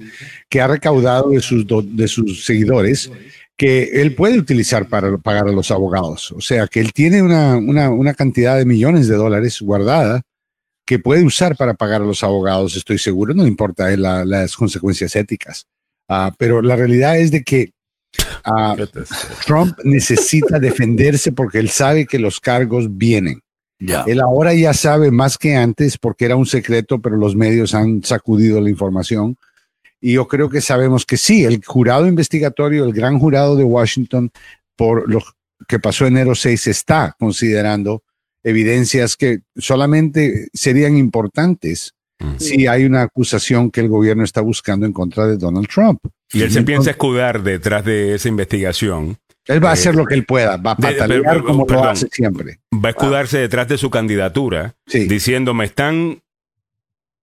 que 0.47 0.61
ha 0.61 0.67
recaudado 0.67 1.31
de 1.31 1.41
sus, 1.41 1.65
de 1.67 2.07
sus 2.07 2.45
seguidores 2.45 3.11
que 3.57 4.01
él 4.01 4.15
puede 4.15 4.37
utilizar 4.37 4.87
para 4.87 5.17
pagar 5.17 5.47
a 5.47 5.51
los 5.51 5.71
abogados. 5.71 6.31
O 6.31 6.41
sea, 6.41 6.67
que 6.67 6.79
él 6.79 6.93
tiene 6.93 7.21
una, 7.21 7.57
una, 7.57 7.89
una 7.89 8.13
cantidad 8.13 8.57
de 8.57 8.65
millones 8.65 9.09
de 9.09 9.15
dólares 9.15 9.61
guardada 9.61 10.21
que 10.85 10.99
puede 10.99 11.23
usar 11.23 11.55
para 11.57 11.73
pagar 11.73 12.01
a 12.01 12.05
los 12.05 12.23
abogados, 12.23 12.75
estoy 12.75 12.99
seguro, 12.99 13.33
no 13.33 13.47
importa 13.47 13.91
eh, 13.91 13.97
las 13.97 14.55
consecuencias 14.55 15.15
éticas. 15.15 15.67
Ah, 16.07 16.33
pero 16.37 16.61
la 16.61 16.75
realidad 16.75 17.17
es 17.17 17.31
de 17.31 17.43
que 17.43 17.71
ah, 18.43 18.75
Trump 19.45 19.77
necesita 19.83 20.59
defenderse 20.59 21.31
porque 21.31 21.57
él 21.57 21.69
sabe 21.69 22.05
que 22.05 22.19
los 22.19 22.39
cargos 22.39 22.95
vienen. 22.97 23.41
Él 24.07 24.21
ahora 24.21 24.53
ya 24.53 24.73
sabe 24.73 25.11
más 25.11 25.37
que 25.37 25.55
antes 25.55 25.97
porque 25.97 26.25
era 26.25 26.35
un 26.35 26.45
secreto, 26.45 27.01
pero 27.01 27.17
los 27.17 27.35
medios 27.35 27.75
han 27.75 28.03
sacudido 28.03 28.61
la 28.61 28.69
información. 28.69 29.37
Y 29.99 30.13
yo 30.13 30.27
creo 30.27 30.49
que 30.49 30.61
sabemos 30.61 31.05
que 31.05 31.17
sí, 31.17 31.43
el 31.43 31.63
jurado 31.63 32.07
investigatorio, 32.07 32.85
el 32.85 32.93
gran 32.93 33.19
jurado 33.19 33.55
de 33.55 33.63
Washington, 33.63 34.31
por 34.75 35.09
lo 35.11 35.21
que 35.67 35.79
pasó 35.79 36.05
enero 36.05 36.35
6, 36.35 36.67
está 36.67 37.15
considerando 37.19 38.03
evidencias 38.45 39.17
que 39.17 39.39
solamente 39.57 40.47
serían 40.53 40.97
importantes 40.97 41.93
si 42.37 42.65
hay 42.67 42.85
una 42.85 43.01
acusación 43.01 43.69
que 43.71 43.81
el 43.81 43.89
gobierno 43.89 44.23
está 44.23 44.39
buscando 44.39 44.85
en 44.85 44.93
contra 44.93 45.27
de 45.27 45.35
Donald 45.35 45.67
Trump. 45.67 45.99
Y 46.31 46.43
él 46.43 46.51
se 46.51 46.61
piensa 46.61 46.91
escudar 46.91 47.43
detrás 47.43 47.83
de 47.83 48.15
esa 48.15 48.29
investigación. 48.29 49.17
Él 49.47 49.63
va 49.63 49.71
a 49.71 49.73
hacer 49.73 49.93
eh, 49.93 49.97
lo 49.97 50.05
que 50.05 50.15
él 50.15 50.25
pueda, 50.25 50.57
va 50.57 50.71
a 50.71 50.77
patalear 50.77 51.43
como 51.43 51.65
lo 51.65 51.83
hace 51.83 52.07
siempre. 52.11 52.59
Va 52.73 52.89
a 52.89 52.91
escudarse 52.91 53.37
detrás 53.37 53.67
de 53.67 53.77
su 53.77 53.89
candidatura, 53.89 54.75
diciendo 54.85 55.53
me 55.53 55.65
están 55.65 56.21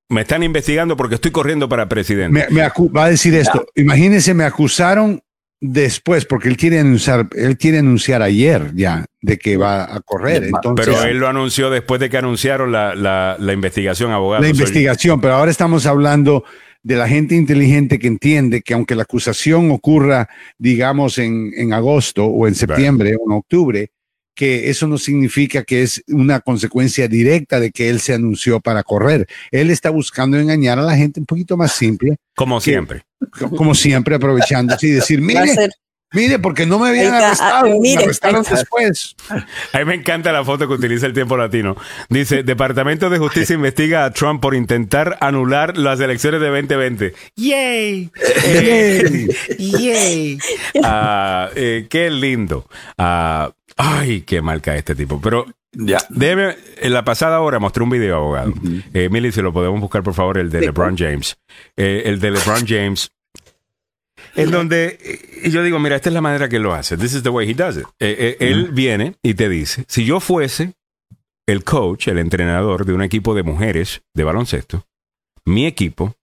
me 0.09 0.21
están 0.21 0.43
investigando 0.43 0.97
porque 0.97 1.15
estoy 1.15 1.31
corriendo 1.31 1.69
para 1.69 1.89
presidente. 1.89 2.47
Me, 2.51 2.69
va 2.69 3.05
a 3.05 3.11
decir 3.11 3.35
esto. 3.35 3.65
Imagínense, 3.75 4.35
me 4.35 4.45
acusaron 4.45 5.23
después, 5.63 6.27
porque 6.27 6.49
él 6.49 6.57
quiere 6.57 6.81
anunciar, 6.81 7.29
él 7.37 7.57
quiere 7.57 7.79
anunciar 7.79 8.21
ayer 8.21 8.73
ya 8.75 9.07
de 9.21 9.39
que 9.39 9.57
va 9.57 9.85
a 9.95 10.01
correr. 10.01 10.43
Entonces, 10.45 10.87
pero 10.87 11.03
él 11.05 11.19
lo 11.19 11.29
anunció 11.29 11.71
después 11.71 12.01
de 12.01 12.11
que 12.11 12.19
anunciaron 12.19 12.73
la, 12.73 12.97
la, 12.97 13.37
la 13.39 13.53
investigación, 13.53 14.11
abogado. 14.11 14.43
La 14.43 14.49
investigación, 14.49 15.21
pero 15.21 15.35
ahora 15.35 15.53
estamos 15.53 15.87
hablando 15.87 16.45
de 16.83 16.97
la 16.97 17.07
gente 17.07 17.37
inteligente 17.37 18.01
que 18.01 18.09
entiende 18.09 18.63
que 18.63 18.75
aunque 18.75 18.97
la 18.97 19.05
acusación 19.05 19.71
ocurra, 19.71 20.29
digamos, 20.59 21.19
en, 21.19 21.53
en 21.57 21.73
agosto 21.73 22.27
o 22.27 22.49
en 22.49 22.57
septiembre 22.57 23.15
o 23.15 23.31
en 23.31 23.39
octubre, 23.39 23.91
que 24.35 24.71
eso 24.71 24.87
no 24.87 24.99
significa 24.99 25.63
que 25.63 25.83
es 25.83 26.03
una 26.09 26.41
consecuencia 26.41 27.09
directa 27.09 27.61
de 27.61 27.71
que 27.71 27.91
él 27.91 28.01
se 28.01 28.15
anunció 28.15 28.61
para 28.61 28.83
correr. 28.83 29.27
Él 29.51 29.71
está 29.71 29.91
buscando 29.91 30.39
engañar 30.39 30.79
a 30.79 30.83
la 30.83 30.97
gente 30.97 31.21
un 31.21 31.27
poquito 31.27 31.57
más 31.57 31.73
simple. 31.73 32.17
Como 32.35 32.61
siempre. 32.61 33.03
Como 33.57 33.75
siempre, 33.75 34.17
aprovechando 34.17 34.75
y 34.81 34.89
decir, 34.89 35.21
mire, 35.21 35.55
mire, 36.13 36.39
porque 36.39 36.67
no 36.67 36.79
me 36.79 36.89
habían 36.89 37.15
arrestado, 37.15 37.69
me 37.81 37.97
arrestaron 37.97 38.45
después. 38.49 39.15
A 39.73 39.79
mí 39.79 39.85
me 39.85 39.95
encanta 39.95 40.33
la 40.33 40.45
foto 40.45 40.67
que 40.67 40.75
utiliza 40.75 41.07
el 41.07 41.13
tiempo 41.13 41.37
latino. 41.37 41.77
Dice, 42.09 42.43
Departamento 42.43 43.11
de 43.11 43.19
Justicia 43.19 43.55
investiga 43.55 44.05
a 44.05 44.13
Trump 44.13 44.41
por 44.41 44.55
intentar 44.55 45.19
anular 45.21 45.77
las 45.77 46.01
elecciones 46.01 46.41
de 46.41 46.49
2020. 46.49 47.15
¡Yay! 47.37 48.11
¡Yay! 48.45 49.29
¡Yay! 49.59 50.39
Ah, 50.83 51.51
eh, 51.55 51.87
¡Qué 51.89 52.11
lindo! 52.11 52.67
Uh, 52.99 53.53
Ay, 53.77 54.23
qué 54.23 54.43
mal 54.43 54.61
cae 54.61 54.79
este 54.79 54.95
tipo. 54.95 55.21
Pero 55.21 55.47
ya. 55.73 55.99
Déjeme, 56.11 56.57
en 56.81 56.93
la 56.93 57.05
pasada 57.05 57.41
hora 57.41 57.59
mostré 57.59 57.83
un 57.83 57.91
video, 57.91 58.17
abogado. 58.17 58.53
Eh, 58.93 59.09
Milly, 59.09 59.33
si 59.33 59.41
lo 59.41 59.53
podemos 59.53 59.81
buscar, 59.81 60.03
por 60.03 60.15
favor, 60.15 60.39
el 60.39 60.51
de 60.51 60.61
LeBron 60.61 60.97
James. 60.97 61.39
Eh, 61.77 62.03
el 62.07 62.21
de 62.21 62.31
LeBron 62.33 62.67
James. 62.67 63.11
En 64.35 64.51
donde 64.51 64.99
eh, 65.03 65.51
yo 65.51 65.63
digo, 65.63 65.79
mira, 65.79 65.97
esta 65.97 66.11
es 66.11 66.15
la 66.15 66.21
manera 66.21 66.49
que 66.49 66.57
él 66.57 66.63
lo 66.63 66.75
hace. 66.75 66.97
This 66.97 67.15
is 67.15 67.23
the 67.23 67.31
way 67.31 67.49
he 67.49 67.55
does 67.55 67.77
it. 67.77 67.87
Él 67.99 68.71
viene 68.73 69.17
y 69.23 69.35
te 69.35 69.49
dice, 69.49 69.85
si 69.89 70.05
yo 70.05 70.21
fuese 70.21 70.75
el 71.47 71.65
coach, 71.65 72.09
el 72.09 72.19
entrenador 72.19 72.85
de 72.85 72.93
un 72.93 73.03
equipo 73.03 73.35
de 73.35 73.43
mujeres 73.43 74.03
de 74.15 74.25
baloncesto, 74.25 74.87
mi 75.45 75.67
equipo 75.67 76.15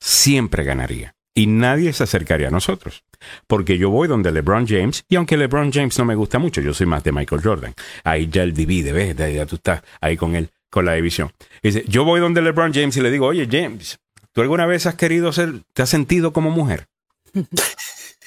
siempre 0.00 0.64
ganaría 0.64 1.14
y 1.34 1.46
nadie 1.46 1.92
se 1.92 2.04
acercaría 2.04 2.48
a 2.48 2.50
nosotros. 2.50 3.04
Porque 3.46 3.78
yo 3.78 3.90
voy 3.90 4.08
donde 4.08 4.32
LeBron 4.32 4.66
James, 4.66 5.04
y 5.08 5.16
aunque 5.16 5.36
LeBron 5.36 5.72
James 5.72 5.98
no 5.98 6.04
me 6.04 6.14
gusta 6.14 6.38
mucho, 6.38 6.60
yo 6.60 6.74
soy 6.74 6.86
más 6.86 7.04
de 7.04 7.12
Michael 7.12 7.42
Jordan. 7.42 7.74
Ahí 8.04 8.28
ya 8.28 8.42
él 8.42 8.54
divide, 8.54 8.92
¿ves? 8.92 9.16
Ya 9.16 9.46
tú 9.46 9.56
estás 9.56 9.82
ahí 10.00 10.16
con 10.16 10.34
él, 10.34 10.50
con 10.70 10.84
la 10.84 10.94
división. 10.94 11.32
Dice, 11.62 11.84
yo 11.88 12.04
voy 12.04 12.20
donde 12.20 12.42
LeBron 12.42 12.72
James 12.72 12.96
y 12.96 13.00
le 13.00 13.10
digo, 13.10 13.26
oye, 13.26 13.48
James, 13.50 13.98
¿tú 14.32 14.40
alguna 14.40 14.66
vez 14.66 14.86
has 14.86 14.94
querido 14.94 15.32
ser, 15.32 15.60
te 15.72 15.82
has 15.82 15.88
sentido 15.88 16.32
como 16.32 16.50
mujer? 16.50 16.86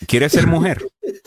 ¿Quieres 0.08 0.32
ser 0.32 0.48
mujer? 0.48 0.86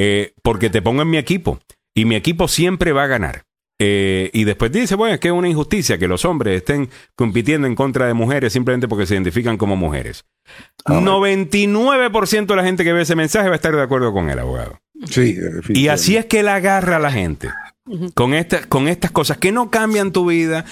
Eh, 0.00 0.32
porque 0.42 0.70
te 0.70 0.80
pongo 0.80 1.02
en 1.02 1.10
mi 1.10 1.16
equipo 1.16 1.58
y 1.92 2.04
mi 2.04 2.14
equipo 2.14 2.46
siempre 2.46 2.92
va 2.92 3.02
a 3.02 3.08
ganar. 3.08 3.42
Eh, 3.80 4.30
y 4.32 4.44
después 4.44 4.72
dice, 4.72 4.96
bueno, 4.96 5.14
es 5.14 5.20
que 5.20 5.28
es 5.28 5.34
una 5.34 5.48
injusticia 5.48 5.98
que 5.98 6.08
los 6.08 6.24
hombres 6.24 6.56
estén 6.56 6.90
compitiendo 7.14 7.68
en 7.68 7.76
contra 7.76 8.06
de 8.08 8.14
mujeres 8.14 8.52
simplemente 8.52 8.88
porque 8.88 9.06
se 9.06 9.14
identifican 9.14 9.56
como 9.56 9.76
mujeres. 9.76 10.24
99% 10.84 12.46
de 12.46 12.56
la 12.56 12.64
gente 12.64 12.82
que 12.82 12.92
ve 12.92 13.02
ese 13.02 13.14
mensaje 13.14 13.48
va 13.48 13.54
a 13.54 13.56
estar 13.56 13.74
de 13.74 13.82
acuerdo 13.82 14.12
con 14.12 14.30
el 14.30 14.38
abogado. 14.38 14.80
Sí, 15.08 15.36
y 15.68 15.88
así 15.88 16.16
es 16.16 16.26
que 16.26 16.40
él 16.40 16.48
agarra 16.48 16.96
a 16.96 17.00
la 17.00 17.12
gente. 17.12 17.50
Con, 18.14 18.34
esta, 18.34 18.64
con 18.66 18.86
estas 18.86 19.10
cosas 19.12 19.38
que 19.38 19.50
no 19.50 19.70
cambian 19.70 20.12
tu 20.12 20.26
vida. 20.26 20.66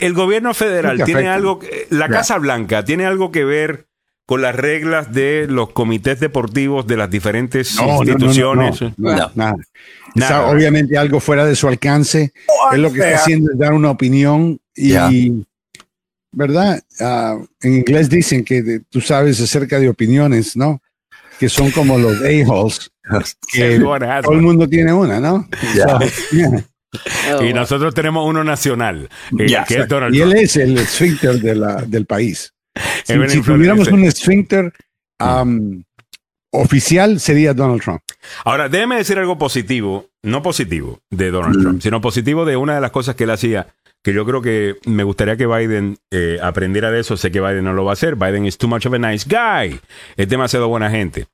El 0.00 0.12
gobierno 0.12 0.52
federal 0.52 1.02
tiene 1.04 1.28
algo, 1.28 1.60
la 1.88 2.08
Casa 2.08 2.36
Blanca 2.36 2.84
tiene 2.84 3.06
algo 3.06 3.32
que 3.32 3.44
ver 3.44 3.87
con 4.28 4.42
las 4.42 4.54
reglas 4.54 5.10
de 5.10 5.46
los 5.48 5.70
comités 5.70 6.20
deportivos 6.20 6.86
de 6.86 6.98
las 6.98 7.08
diferentes 7.08 7.74
instituciones. 7.80 8.78
No, 8.98 9.32
nada. 9.34 10.50
obviamente 10.50 10.98
algo 10.98 11.18
fuera 11.18 11.46
de 11.46 11.56
su 11.56 11.66
alcance. 11.66 12.34
es 12.70 12.78
lo 12.78 12.92
que 12.92 12.98
está 12.98 13.22
haciendo 13.22 13.50
es 13.50 13.56
dar 13.56 13.72
una 13.72 13.90
opinión 13.90 14.60
y, 14.76 15.32
¿verdad? 16.30 16.78
Ah, 17.00 17.38
en 17.62 17.76
inglés 17.76 18.10
dicen 18.10 18.44
que 18.44 18.82
tú 18.90 19.00
sabes 19.00 19.40
acerca 19.40 19.80
de 19.80 19.88
opiniones, 19.88 20.58
¿no? 20.58 20.82
Que 21.40 21.48
son 21.48 21.70
como 21.70 21.96
los 21.96 22.20
a-holes. 22.20 22.90
que 23.50 23.78
todo 23.78 24.34
el 24.34 24.42
mundo 24.42 24.68
tiene 24.68 24.92
una, 24.92 25.20
¿no? 25.20 25.48
y 27.40 27.52
nosotros 27.54 27.94
tenemos 27.94 28.28
uno 28.28 28.44
nacional, 28.44 29.08
eh, 29.38 29.46
y 30.12 30.20
él 30.20 30.32
es 30.34 30.56
el 30.56 30.76
esfínter 30.76 31.40
de 31.40 31.86
del 31.86 32.04
país. 32.04 32.52
Si, 33.04 33.42
tuviéramos 33.42 33.88
un 33.88 34.04
esfínter 34.04 34.72
oficial, 36.50 37.20
sería 37.20 37.54
Donald 37.54 37.82
Trump. 37.82 38.02
Ahora, 38.44 38.68
déjeme 38.68 38.96
decir 38.96 39.18
algo 39.18 39.38
positivo, 39.38 40.06
no 40.22 40.42
positivo 40.42 41.00
de 41.10 41.30
Donald 41.30 41.60
Trump, 41.60 41.82
sino 41.82 42.00
positivo 42.00 42.44
de 42.44 42.56
una 42.56 42.74
de 42.74 42.80
las 42.80 42.90
cosas 42.90 43.14
que 43.14 43.24
él 43.24 43.30
hacía, 43.30 43.68
que 44.02 44.12
yo 44.12 44.24
creo 44.24 44.40
que 44.40 44.76
me 44.86 45.02
gustaría 45.02 45.36
que 45.36 45.46
Biden 45.46 45.98
eh, 46.10 46.38
aprendiera 46.42 46.90
de 46.90 47.00
eso. 47.00 47.16
Sé 47.16 47.30
que 47.30 47.40
Biden 47.40 47.64
no 47.64 47.72
lo 47.72 47.84
va 47.84 47.92
a 47.92 47.94
hacer. 47.94 48.16
Biden 48.16 48.46
is 48.46 48.56
too 48.56 48.68
much 48.68 48.86
of 48.86 48.94
a 48.94 48.98
nice 48.98 49.28
guy. 49.28 49.80
Es 50.16 50.28
demasiado 50.28 50.68
buena 50.68 50.90
gente. 50.90 51.26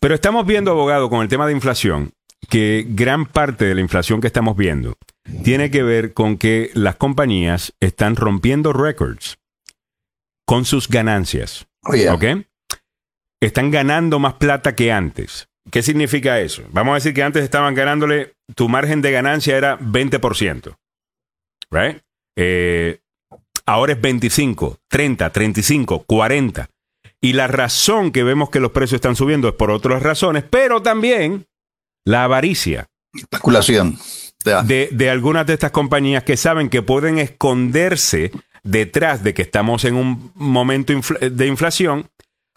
Pero 0.00 0.14
estamos 0.14 0.46
viendo, 0.46 0.70
abogado, 0.70 1.10
con 1.10 1.22
el 1.22 1.28
tema 1.28 1.46
de 1.46 1.52
inflación, 1.52 2.12
que 2.48 2.86
gran 2.88 3.26
parte 3.26 3.64
de 3.64 3.74
la 3.74 3.80
inflación 3.80 4.20
que 4.20 4.26
estamos 4.28 4.56
viendo 4.56 4.96
tiene 5.42 5.70
que 5.70 5.82
ver 5.82 6.12
con 6.12 6.38
que 6.38 6.70
las 6.74 6.96
compañías 6.96 7.74
están 7.80 8.14
rompiendo 8.14 8.72
récords 8.72 9.38
con 10.46 10.64
sus 10.64 10.88
ganancias. 10.88 11.66
Oh, 11.82 11.94
¿Ok? 12.14 12.24
Están 13.42 13.70
ganando 13.70 14.18
más 14.18 14.34
plata 14.34 14.74
que 14.74 14.92
antes. 14.92 15.48
¿Qué 15.70 15.82
significa 15.82 16.40
eso? 16.40 16.62
Vamos 16.70 16.92
a 16.92 16.94
decir 16.96 17.12
que 17.12 17.22
antes 17.22 17.42
estaban 17.42 17.74
ganándole, 17.74 18.34
tu 18.54 18.68
margen 18.68 19.02
de 19.02 19.10
ganancia 19.10 19.56
era 19.56 19.78
20%. 19.78 20.76
¿Right? 21.70 22.00
Eh, 22.36 23.00
ahora 23.66 23.92
es 23.94 24.00
25, 24.00 24.78
30, 24.88 25.30
35, 25.30 26.04
40. 26.04 26.70
Y 27.20 27.32
la 27.32 27.48
razón 27.48 28.12
que 28.12 28.22
vemos 28.22 28.50
que 28.50 28.60
los 28.60 28.70
precios 28.70 28.98
están 28.98 29.16
subiendo 29.16 29.48
es 29.48 29.54
por 29.54 29.70
otras 29.70 30.02
razones, 30.02 30.44
pero 30.48 30.82
también 30.82 31.46
la 32.04 32.24
avaricia. 32.24 32.86
Especulación. 33.12 33.98
De, 34.64 34.90
de 34.92 35.10
algunas 35.10 35.44
de 35.46 35.54
estas 35.54 35.72
compañías 35.72 36.22
que 36.22 36.36
saben 36.36 36.68
que 36.68 36.80
pueden 36.80 37.18
esconderse 37.18 38.30
detrás 38.66 39.22
de 39.22 39.32
que 39.32 39.42
estamos 39.42 39.84
en 39.84 39.94
un 39.94 40.32
momento 40.34 40.92
de 41.20 41.46
inflación 41.46 42.08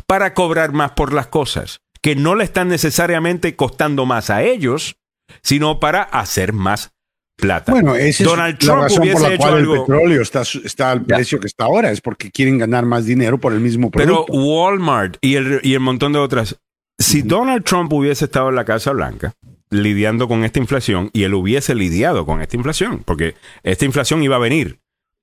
para 0.08 0.34
cobrar 0.34 0.74
más 0.74 0.92
por 0.92 1.14
las 1.14 1.28
cosas, 1.28 1.82
que 2.02 2.16
no 2.16 2.36
le 2.36 2.44
están 2.44 2.68
necesariamente 2.68 3.56
costando 3.56 4.06
más 4.06 4.30
a 4.30 4.44
ellos, 4.44 4.98
sino 5.42 5.80
para 5.80 6.02
hacer 6.02 6.54
más 6.54 6.92
plata. 7.36 7.72
Bueno, 7.72 7.96
esa 7.96 8.24
Donald 8.24 8.54
es 8.54 8.60
Trump 8.60 8.78
la 8.78 8.84
razón 8.84 9.10
por 9.12 9.22
la 9.22 9.38
cual 9.38 9.60
el 9.60 9.68
petróleo 9.68 10.22
está, 10.22 10.42
está 10.42 10.92
al 10.92 11.06
precio 11.06 11.40
que 11.40 11.48
está 11.48 11.66
ahora, 11.66 11.92
es 11.92 12.02
porque 12.02 12.32
quieren 12.32 12.58
ganar 12.58 12.86
más 12.86 13.06
dinero 13.06 13.38
por 13.38 13.54
el 13.54 13.60
mismo 13.60 13.92
producto. 13.92 14.26
Pero 14.28 14.40
Walmart 14.40 15.18
y 15.22 15.36
el, 15.36 15.60
y 15.64 15.74
el 15.74 15.80
montón 15.80 16.14
de 16.14 16.20
otras, 16.20 16.60
si 16.98 17.22
Donald 17.22 17.64
Trump 17.64 17.94
hubiese 17.94 18.26
estado 18.26 18.50
en 18.50 18.56
la 18.56 18.66
Casa 18.66 18.92
Blanca 18.92 19.34
lidiando 19.70 20.28
con 20.28 20.44
esta 20.44 20.60
inflación 20.60 21.12
y 21.14 21.24
él 21.24 21.36
hubiese 21.36 21.76
lidiado 21.76 22.26
con 22.26 22.42
esta 22.42 22.56
inflación, 22.56 23.04
porque 23.06 23.36
esta 23.64 23.86
inflación 23.86 24.24
iba 24.24 24.36
a 24.36 24.40
venir, 24.40 24.80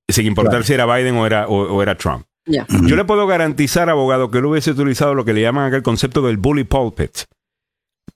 sin 0.09 0.27
importar 0.27 0.65
si 0.65 0.73
era 0.73 0.87
Biden 0.87 1.16
o 1.16 1.27
era, 1.27 1.49
o, 1.49 1.83
era 1.83 1.97
Trump. 1.97 2.27
Yo 2.47 2.95
le 2.95 3.05
puedo 3.05 3.27
garantizar, 3.27 3.91
abogado, 3.91 4.31
que 4.31 4.39
él 4.39 4.45
hubiese 4.47 4.70
utilizado 4.70 5.15
lo 5.15 5.24
que 5.24 5.33
le 5.33 5.41
llaman 5.41 5.66
acá 5.66 5.77
el 5.77 5.83
concepto 5.83 6.23
del 6.23 6.37
bully 6.37 6.65
pulpit 6.65 7.11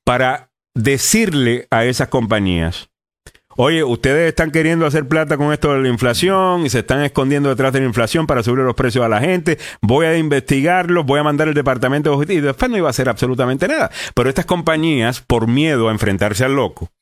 para 0.05 0.51
decirle 0.73 1.67
a 1.71 1.85
esas 1.85 2.09
compañías, 2.09 2.91
oye, 3.57 3.83
ustedes 3.83 4.29
están 4.29 4.53
queriendo 4.53 4.87
hacer 4.87 5.09
plata 5.09 5.37
con 5.37 5.53
esto 5.53 5.75
de 5.75 5.81
la 5.81 5.89
inflación 5.89 6.65
y 6.65 6.71
se 6.71 6.79
están 6.81 7.03
escondiendo 7.03 7.49
detrás 7.49 7.73
de 7.73 7.81
la 7.81 7.87
inflación 7.87 8.29
para 8.29 8.45
subir 8.45 8.65
los 8.65 8.77
precios 8.77 9.05
a 9.05 9.09
la 9.09 9.21
gente, 9.21 9.59
voy 9.83 10.07
a 10.07 10.17
investigarlos, 10.17 11.05
voy 11.05 11.19
a 11.19 11.25
mandar 11.25 11.49
el 11.49 11.55
departamento 11.55 12.17
de 12.17 12.35
y 12.35 12.41
después 12.41 12.71
no 12.71 12.77
iba 12.77 12.87
a 12.87 12.91
hacer 12.91 13.09
absolutamente 13.09 13.67
nada. 13.67 13.91
Pero 14.15 14.29
estas 14.29 14.47
compañías, 14.47 15.21
por 15.23 15.49
miedo 15.49 15.89
a 15.89 15.93
enfrentarse 15.93 16.45
al 16.45 16.55
loco, 16.55 16.93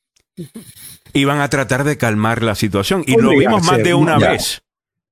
iban 1.13 1.41
a 1.41 1.49
tratar 1.49 1.83
de 1.83 1.97
calmar 1.97 2.41
la 2.41 2.55
situación. 2.55 3.03
Y 3.05 3.21
lo 3.21 3.29
vimos 3.31 3.63
más 3.63 3.83
de 3.83 3.93
una 3.93 4.17
vez 4.17 4.63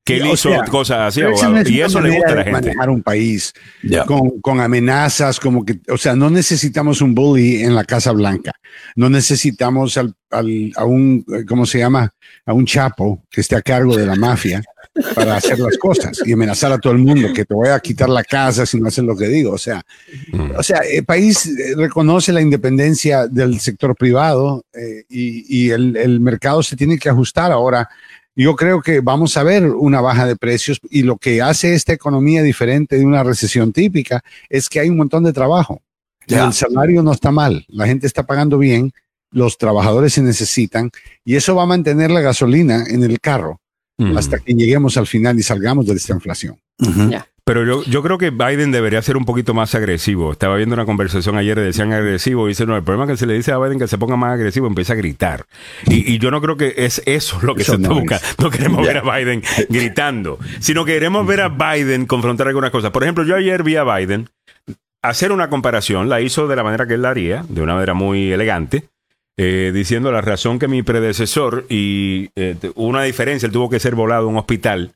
que 0.07 0.17
él 0.17 0.27
hizo 0.27 0.49
cosas 0.71 0.99
así, 0.99 1.21
y 1.65 1.81
eso 1.81 1.99
le 1.99 2.15
gusta 2.15 2.31
a 2.31 2.35
la 2.35 2.43
gente. 2.45 2.61
Manejar 2.61 2.89
un 2.89 3.03
país 3.03 3.53
con, 4.05 4.39
con, 4.39 4.61
amenazas, 4.61 5.37
como 5.37 5.65
que, 5.65 5.81
o 5.89 5.97
sea, 5.97 6.15
no 6.15 6.29
necesitamos 6.29 7.01
un 7.01 7.13
bully 7.13 7.63
en 7.63 7.75
la 7.75 7.83
Casa 7.83 8.13
Blanca, 8.13 8.53
no 8.95 9.09
necesitamos 9.09 9.97
al, 9.97 10.15
al, 10.31 10.71
a 10.77 10.85
un, 10.85 11.25
¿cómo 11.45 11.65
se 11.65 11.79
llama? 11.79 12.13
A 12.45 12.53
un 12.53 12.65
chapo 12.65 13.25
que 13.29 13.41
esté 13.41 13.57
a 13.57 13.61
cargo 13.61 13.97
de 13.97 14.05
la 14.05 14.15
mafia 14.15 14.63
para 15.13 15.35
hacer 15.35 15.59
las 15.59 15.77
cosas 15.77 16.21
y 16.25 16.31
amenazar 16.31 16.71
a 16.71 16.79
todo 16.79 16.93
el 16.93 16.99
mundo 16.99 17.33
que 17.33 17.43
te 17.43 17.53
voy 17.53 17.67
a 17.67 17.79
quitar 17.79 18.07
la 18.07 18.23
casa 18.23 18.65
si 18.65 18.79
no 18.79 18.87
haces 18.87 19.03
lo 19.03 19.15
que 19.15 19.27
digo. 19.27 19.51
O 19.51 19.57
sea, 19.57 19.81
mm. 20.31 20.51
o 20.57 20.63
sea, 20.63 20.79
el 20.89 21.03
país 21.03 21.45
eh, 21.47 21.75
reconoce 21.75 22.31
la 22.31 22.41
independencia 22.41 23.27
del 23.27 23.59
sector 23.59 23.93
privado 23.95 24.63
eh, 24.73 25.03
y, 25.09 25.65
y 25.65 25.69
el, 25.71 25.97
el 25.97 26.21
mercado 26.21 26.63
se 26.63 26.77
tiene 26.77 26.97
que 26.97 27.09
ajustar 27.09 27.51
ahora 27.51 27.89
yo 28.43 28.55
creo 28.55 28.81
que 28.81 28.99
vamos 28.99 29.35
a 29.35 29.43
ver 29.43 29.65
una 29.65 29.99
baja 29.99 30.27
de 30.27 30.35
precios 30.35 30.79
y 30.89 31.01
lo 31.01 31.17
que 31.17 31.41
hace 31.41 31.73
esta 31.73 31.91
economía 31.91 32.43
diferente 32.43 32.97
de 32.97 33.05
una 33.05 33.23
recesión 33.23 33.73
típica 33.73 34.23
es 34.47 34.69
que 34.69 34.79
hay 34.79 34.89
un 34.89 34.97
montón 34.97 35.23
de 35.23 35.33
trabajo. 35.33 35.81
El 36.27 36.53
salario 36.53 37.01
no 37.01 37.11
está 37.13 37.31
mal, 37.31 37.65
la 37.67 37.87
gente 37.87 38.05
está 38.05 38.23
pagando 38.23 38.57
bien, 38.59 38.91
los 39.31 39.57
trabajadores 39.57 40.13
se 40.13 40.21
necesitan 40.21 40.91
y 41.25 41.35
eso 41.35 41.55
va 41.55 41.63
a 41.63 41.67
mantener 41.67 42.11
la 42.11 42.21
gasolina 42.21 42.85
en 42.87 43.03
el 43.03 43.19
carro 43.19 43.59
hasta 44.15 44.37
que 44.37 44.53
lleguemos 44.53 44.95
al 44.97 45.07
final 45.07 45.39
y 45.39 45.43
salgamos 45.43 45.87
de 45.87 45.95
esta 45.95 46.13
inflación. 46.13 46.59
Pero 47.47 47.63
yo, 47.63 47.81
yo 47.85 48.03
creo 48.03 48.17
que 48.17 48.29
Biden 48.29 48.73
debería 48.73 49.01
ser 49.01 49.15
un 49.15 49.23
poquito 49.23 49.53
más 49.53 49.73
agresivo. 49.73 50.33
Estaba 50.33 50.57
viendo 50.57 50.75
una 50.75 50.83
conversación 50.83 51.37
ayer, 51.37 51.57
decían 51.57 51.93
agresivo, 51.93 52.45
y 52.45 52.49
dice, 52.49 52.65
no, 52.65 52.75
el 52.75 52.83
problema 52.83 53.05
es 53.05 53.11
que 53.11 53.17
se 53.17 53.25
le 53.25 53.35
dice 53.35 53.53
a 53.53 53.57
Biden 53.57 53.79
que 53.79 53.87
se 53.87 53.97
ponga 53.97 54.17
más 54.17 54.33
agresivo, 54.33 54.67
empieza 54.67 54.91
a 54.91 54.95
gritar. 54.97 55.45
Y, 55.85 56.19
yo 56.19 56.29
no 56.29 56.41
creo 56.41 56.57
que 56.57 56.73
es 56.75 57.01
eso 57.05 57.39
lo 57.41 57.55
que 57.55 57.63
se 57.63 57.77
no 57.77 57.95
busca. 57.95 58.19
No 58.37 58.49
queremos 58.49 58.85
ver 58.85 58.97
a 58.97 59.17
Biden 59.17 59.41
gritando, 59.69 60.39
sino 60.59 60.83
que 60.83 60.91
queremos 60.91 61.25
ver 61.25 61.39
a 61.39 61.47
Biden 61.47 62.05
confrontar 62.05 62.49
algunas 62.49 62.69
cosas. 62.69 62.91
Por 62.91 63.03
ejemplo, 63.03 63.23
yo 63.23 63.37
ayer 63.37 63.63
vi 63.63 63.77
a 63.77 63.85
Biden 63.85 64.27
hacer 65.01 65.31
una 65.31 65.49
comparación, 65.49 66.09
la 66.09 66.19
hizo 66.19 66.49
de 66.49 66.55
la 66.57 66.65
manera 66.65 66.85
que 66.85 66.95
él 66.95 67.03
la 67.03 67.11
haría, 67.11 67.45
de 67.47 67.61
una 67.61 67.75
manera 67.75 67.93
muy 67.93 68.29
elegante, 68.29 68.89
eh, 69.37 69.71
diciendo 69.73 70.11
la 70.11 70.19
razón 70.19 70.59
que 70.59 70.67
mi 70.67 70.83
predecesor, 70.83 71.65
y 71.69 72.29
eh, 72.35 72.57
una 72.75 73.03
diferencia, 73.03 73.45
él 73.45 73.53
tuvo 73.53 73.69
que 73.69 73.79
ser 73.79 73.95
volado 73.95 74.25
a 74.25 74.29
un 74.29 74.37
hospital 74.37 74.91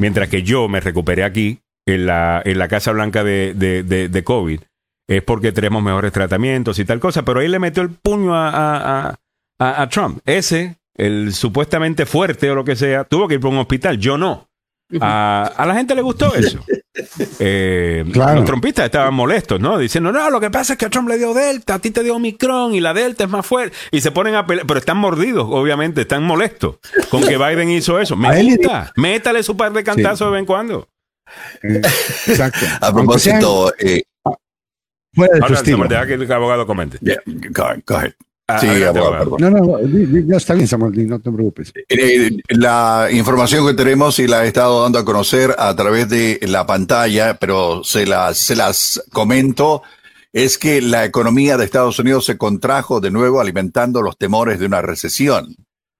mientras 0.00 0.28
que 0.28 0.42
yo 0.42 0.66
me 0.68 0.80
recuperé 0.80 1.22
aquí, 1.22 1.60
en 1.86 2.06
la, 2.06 2.42
en 2.44 2.58
la 2.58 2.68
Casa 2.68 2.92
Blanca 2.92 3.24
de, 3.24 3.54
de, 3.54 4.24
COVID, 4.24 4.60
es 5.08 5.22
porque 5.22 5.52
tenemos 5.52 5.82
mejores 5.82 6.12
tratamientos 6.12 6.78
y 6.78 6.84
tal 6.84 7.00
cosa, 7.00 7.24
pero 7.24 7.40
ahí 7.40 7.48
le 7.48 7.58
metió 7.58 7.82
el 7.82 7.90
puño 7.90 8.34
a, 8.34 9.16
a, 9.58 9.88
Trump. 9.88 10.20
Ese, 10.24 10.76
el 10.94 11.32
supuestamente 11.32 12.06
fuerte 12.06 12.50
o 12.50 12.54
lo 12.54 12.64
que 12.64 12.76
sea, 12.76 13.04
tuvo 13.04 13.28
que 13.28 13.34
ir 13.34 13.40
por 13.40 13.50
un 13.50 13.58
hospital, 13.58 13.98
yo 13.98 14.16
no. 14.16 14.48
A, 15.00 15.52
a 15.56 15.66
la 15.66 15.74
gente 15.74 15.94
le 15.94 16.02
gustó 16.02 16.34
eso. 16.34 16.64
Eh, 17.38 18.04
los 18.06 18.44
trompistas 18.44 18.86
estaban 18.86 19.14
molestos, 19.14 19.60
¿no? 19.60 19.78
Diciendo, 19.78 20.10
no, 20.12 20.28
lo 20.30 20.40
que 20.40 20.50
pasa 20.50 20.72
es 20.72 20.78
que 20.78 20.86
a 20.86 20.90
Trump 20.90 21.08
le 21.08 21.18
dio 21.18 21.32
Delta, 21.34 21.74
a 21.74 21.78
ti 21.78 21.90
te 21.90 22.02
dio 22.02 22.16
Omicron 22.16 22.74
y 22.74 22.80
la 22.80 22.92
Delta 22.92 23.24
es 23.24 23.30
más 23.30 23.46
fuerte. 23.46 23.76
Y 23.92 24.00
se 24.00 24.10
ponen 24.10 24.34
a 24.34 24.46
pelear, 24.46 24.66
pero 24.66 24.78
están 24.78 24.96
mordidos, 24.96 25.46
obviamente, 25.48 26.02
están 26.02 26.24
molestos 26.24 26.76
con 27.08 27.22
que 27.22 27.38
Biden 27.38 27.70
hizo 27.70 28.00
eso. 28.00 28.16
Me 28.16 28.42
gusta, 28.42 28.92
métale 28.96 29.42
su 29.42 29.56
par 29.56 29.72
de 29.72 29.84
cantazos 29.84 30.28
de 30.28 30.32
vez 30.32 30.40
en 30.40 30.46
cuando. 30.46 30.88
Eh, 31.62 31.80
exacto. 32.26 32.66
a 32.80 32.92
propósito, 32.92 33.72
eh, 33.78 34.02
fuera 35.12 35.34
de 35.34 35.40
tu 35.40 35.54
estilo. 35.54 35.86
Deja 35.86 36.06
que 36.06 36.14
el 36.14 36.32
abogado 36.32 36.66
comente. 36.66 36.98
Ah, 37.56 37.76
sí, 38.58 38.82
abogado, 38.82 39.36
No, 39.38 39.50
no, 39.50 39.80
ya 39.80 40.36
está 40.36 40.54
bien, 40.54 40.66
Samuel, 40.66 41.08
no 41.08 41.20
te 41.20 41.30
preocupes. 41.30 41.72
Eh, 41.88 42.30
la 42.48 43.08
información 43.10 43.66
que 43.66 43.74
tenemos 43.74 44.18
y 44.18 44.26
la 44.26 44.44
he 44.44 44.48
estado 44.48 44.82
dando 44.82 44.98
a 44.98 45.04
conocer 45.04 45.54
a 45.58 45.74
través 45.76 46.08
de 46.08 46.40
la 46.42 46.66
pantalla, 46.66 47.34
pero 47.34 47.84
se 47.84 48.06
las, 48.06 48.38
se 48.38 48.56
las 48.56 49.02
comento, 49.12 49.82
es 50.32 50.58
que 50.58 50.80
la 50.80 51.04
economía 51.04 51.56
de 51.56 51.64
Estados 51.64 51.98
Unidos 51.98 52.24
se 52.24 52.38
contrajo 52.38 53.00
de 53.00 53.10
nuevo 53.10 53.40
alimentando 53.40 54.02
los 54.02 54.16
temores 54.16 54.58
de 54.58 54.66
una 54.66 54.82
recesión. 54.82 55.56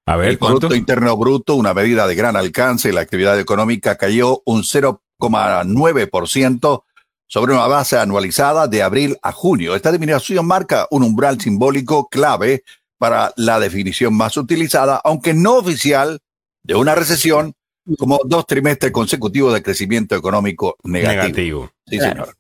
A 0.07 0.17
ver, 0.17 0.31
el 0.31 0.39
Producto 0.39 0.75
Interno 0.75 1.17
Bruto, 1.17 1.55
una 1.55 1.75
medida 1.75 2.07
de 2.07 2.15
gran 2.15 2.37
alcance, 2.37 2.93
la 2.93 3.03
actividad 3.03 3.39
económica 3.39 3.97
cayó 3.97 4.43
un 4.45 4.63
0,9% 4.63 6.83
sobre 7.31 7.53
una 7.53 7.69
base 7.69 7.97
anualizada 7.97 8.67
de 8.67 8.83
abril 8.83 9.17
a 9.23 9.31
junio. 9.31 9.77
Esta 9.77 9.93
disminución 9.93 10.45
marca 10.45 10.89
un 10.91 11.05
umbral 11.05 11.41
simbólico 11.41 12.09
clave 12.09 12.65
para 12.99 13.33
la 13.37 13.61
definición 13.61 14.15
más 14.15 14.37
utilizada, 14.37 15.01
aunque 15.05 15.33
no 15.33 15.55
oficial, 15.55 16.19
de 16.65 16.75
una 16.75 16.97
recesión 16.97 17.55
como 17.99 18.21
dos 18.25 18.47
trimestres 18.47 18.93
consecutivos 18.93 19.55
de 19.55 19.63
crecimiento 19.63 20.17
económico 20.17 20.77
negativo. 20.83 21.71
Sí, 21.87 22.01
señor. 22.01 22.37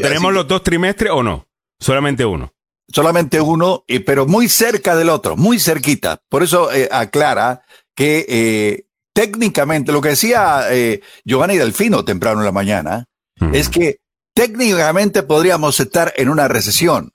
¿Tenemos 0.00 0.32
los 0.32 0.46
dos 0.46 0.62
trimestres 0.62 1.10
o 1.10 1.22
no? 1.22 1.48
Solamente 1.80 2.24
uno. 2.24 2.52
Solamente 2.86 3.40
uno, 3.40 3.84
pero 4.06 4.26
muy 4.26 4.48
cerca 4.48 4.94
del 4.94 5.08
otro, 5.08 5.36
muy 5.36 5.58
cerquita. 5.58 6.20
Por 6.28 6.44
eso 6.44 6.72
eh, 6.72 6.88
aclara 6.90 7.62
que 7.96 8.24
eh, 8.28 8.86
técnicamente, 9.12 9.90
lo 9.90 10.00
que 10.00 10.10
decía 10.10 10.66
eh, 10.70 11.00
Giovanni 11.24 11.56
Delfino 11.56 12.04
temprano 12.04 12.40
en 12.40 12.46
la 12.46 12.52
mañana, 12.52 13.08
es 13.52 13.68
que 13.68 13.98
técnicamente 14.34 15.22
podríamos 15.22 15.80
estar 15.80 16.12
en 16.16 16.28
una 16.28 16.48
recesión, 16.48 17.12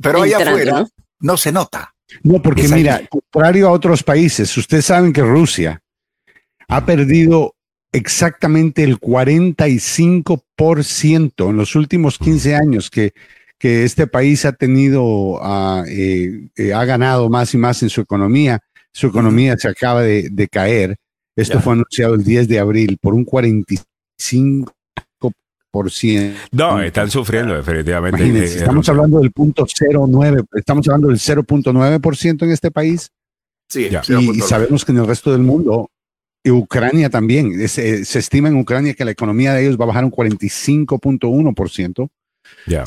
pero 0.00 0.22
allá 0.22 0.38
afuera 0.38 0.86
¿no? 1.20 1.36
se 1.36 1.52
nota. 1.52 1.94
No, 2.22 2.40
porque 2.40 2.68
mira, 2.68 3.02
contrario 3.08 3.68
a 3.68 3.72
otros 3.72 4.02
países, 4.02 4.56
ustedes 4.56 4.86
saben 4.86 5.12
que 5.12 5.20
Rusia 5.22 5.82
ha 6.68 6.86
perdido 6.86 7.54
exactamente 7.92 8.82
el 8.82 8.98
45% 8.98 11.50
en 11.50 11.56
los 11.56 11.76
últimos 11.76 12.18
15 12.18 12.54
años 12.54 12.88
que, 12.90 13.12
que 13.58 13.84
este 13.84 14.06
país 14.06 14.44
ha 14.44 14.52
tenido, 14.52 15.40
eh, 15.88 16.48
eh, 16.56 16.74
ha 16.74 16.84
ganado 16.84 17.30
más 17.30 17.54
y 17.54 17.58
más 17.58 17.82
en 17.82 17.90
su 17.90 18.00
economía. 18.00 18.60
Su 18.92 19.08
economía 19.08 19.56
se 19.56 19.68
acaba 19.68 20.02
de, 20.02 20.48
caer. 20.50 20.96
Esto 21.34 21.60
fue 21.60 21.72
anunciado 21.74 22.14
el 22.14 22.24
10 22.24 22.48
de 22.48 22.58
abril 22.58 22.98
por 23.00 23.14
un 23.14 23.24
45 23.24 24.72
no, 26.52 26.80
están 26.82 27.10
sufriendo 27.10 27.54
definitivamente. 27.54 28.24
Eh, 28.24 28.44
estamos 28.44 28.88
hablando 28.88 29.20
del 29.20 29.32
punto 29.32 29.66
09, 29.66 30.42
estamos 30.54 30.88
hablando 30.88 31.08
del 31.08 31.18
0.9% 31.18 32.42
en 32.42 32.50
este 32.50 32.70
país. 32.70 33.10
Sí, 33.68 33.88
y, 33.88 34.40
sabemos 34.40 34.84
que 34.84 34.92
en 34.92 34.98
el 34.98 35.06
resto 35.06 35.32
del 35.32 35.42
mundo, 35.42 35.90
y 36.44 36.50
Ucrania 36.50 37.10
también, 37.10 37.68
se, 37.68 38.04
se 38.04 38.18
estima 38.18 38.48
en 38.48 38.56
Ucrania 38.56 38.94
que 38.94 39.04
la 39.04 39.10
economía 39.10 39.52
de 39.54 39.64
ellos 39.64 39.78
va 39.78 39.84
a 39.84 39.88
bajar 39.88 40.04
un 40.04 40.12
45.1%. 40.12 42.08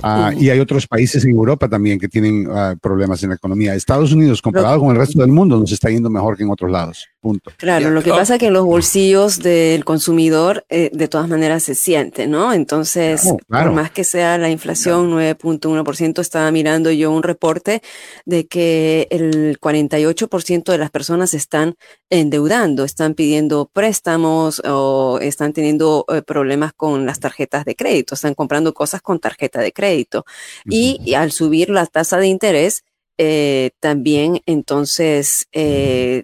Ah, 0.03 0.33
y 0.37 0.49
hay 0.49 0.59
otros 0.59 0.87
países 0.87 1.23
en 1.23 1.31
Europa 1.31 1.69
también 1.69 1.99
que 1.99 2.07
tienen 2.07 2.47
ah, 2.51 2.75
problemas 2.81 3.23
en 3.23 3.29
la 3.29 3.35
economía. 3.35 3.75
Estados 3.75 4.11
Unidos, 4.11 4.41
comparado 4.41 4.79
con 4.79 4.91
el 4.91 4.97
resto 4.97 5.19
del 5.19 5.31
mundo, 5.31 5.57
nos 5.57 5.71
está 5.71 5.89
yendo 5.89 6.09
mejor 6.09 6.37
que 6.37 6.43
en 6.43 6.51
otros 6.51 6.69
lados. 6.69 7.07
Punto. 7.21 7.51
Claro, 7.57 7.89
lo 7.89 8.01
que 8.01 8.11
pasa 8.11 8.35
es 8.35 8.39
que 8.39 8.47
en 8.47 8.53
los 8.53 8.63
bolsillos 8.63 9.39
del 9.39 9.83
consumidor 9.83 10.65
eh, 10.69 10.89
de 10.93 11.07
todas 11.09 11.27
maneras 11.27 11.63
se 11.63 11.75
siente, 11.75 12.27
¿no? 12.27 12.53
Entonces, 12.53 13.23
por 13.47 13.71
más 13.71 13.91
que 13.91 14.05
sea 14.05 14.37
la 14.37 14.49
inflación 14.49 15.11
9.1%, 15.11 16.21
estaba 16.21 16.49
mirando 16.51 16.91
yo 16.91 17.11
un 17.11 17.23
reporte 17.23 17.81
de 18.25 18.47
que 18.47 19.07
el 19.11 19.59
48% 19.59 20.71
de 20.71 20.77
las 20.77 20.91
personas 20.91 21.33
están 21.33 21.75
endeudando, 22.09 22.85
están 22.85 23.15
pidiendo 23.15 23.69
préstamos 23.71 24.61
o 24.65 25.19
están 25.21 25.51
teniendo 25.51 26.05
eh, 26.07 26.21
problemas 26.21 26.71
con 26.71 27.05
las 27.05 27.19
tarjetas 27.19 27.65
de 27.65 27.75
crédito, 27.75 28.15
están 28.15 28.33
comprando 28.33 28.73
cosas 28.73 29.01
con 29.01 29.19
tarjeta 29.49 29.61
de 29.61 29.71
crédito. 29.71 30.25
y, 30.65 31.13
al 31.13 31.31
subir 31.31 31.69
la 31.69 31.85
tasa 31.85 32.17
de 32.17 32.27
interés, 32.27 32.83
eh, 33.17 33.71
también 33.81 34.41
entonces 34.45 35.47
eh, 35.51 36.23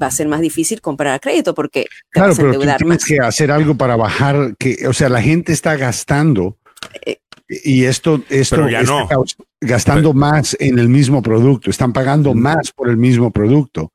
va 0.00 0.06
a 0.06 0.10
ser 0.12 0.28
más 0.28 0.40
difícil 0.40 0.80
comprar 0.80 1.14
a 1.14 1.18
crédito 1.18 1.54
porque 1.56 1.86
claro, 2.10 2.34
pero 2.36 2.52
tú 2.52 2.60
tienes 2.78 3.04
que 3.04 3.18
hacer 3.18 3.50
algo 3.50 3.74
para 3.74 3.96
bajar, 3.96 4.54
que, 4.56 4.86
o 4.86 4.92
sea, 4.92 5.08
la 5.08 5.20
gente 5.20 5.52
está 5.52 5.76
gastando 5.76 6.56
y 7.48 7.84
esto, 7.84 8.22
esto 8.28 8.68
está 8.68 9.08
gastando 9.60 10.12
más 10.12 10.56
en 10.60 10.78
el 10.78 10.88
mismo 10.88 11.20
producto, 11.20 11.68
están 11.68 11.92
pagando 11.92 12.32
más 12.32 12.70
por 12.70 12.88
el 12.88 12.96
mismo 12.96 13.32
producto 13.32 13.92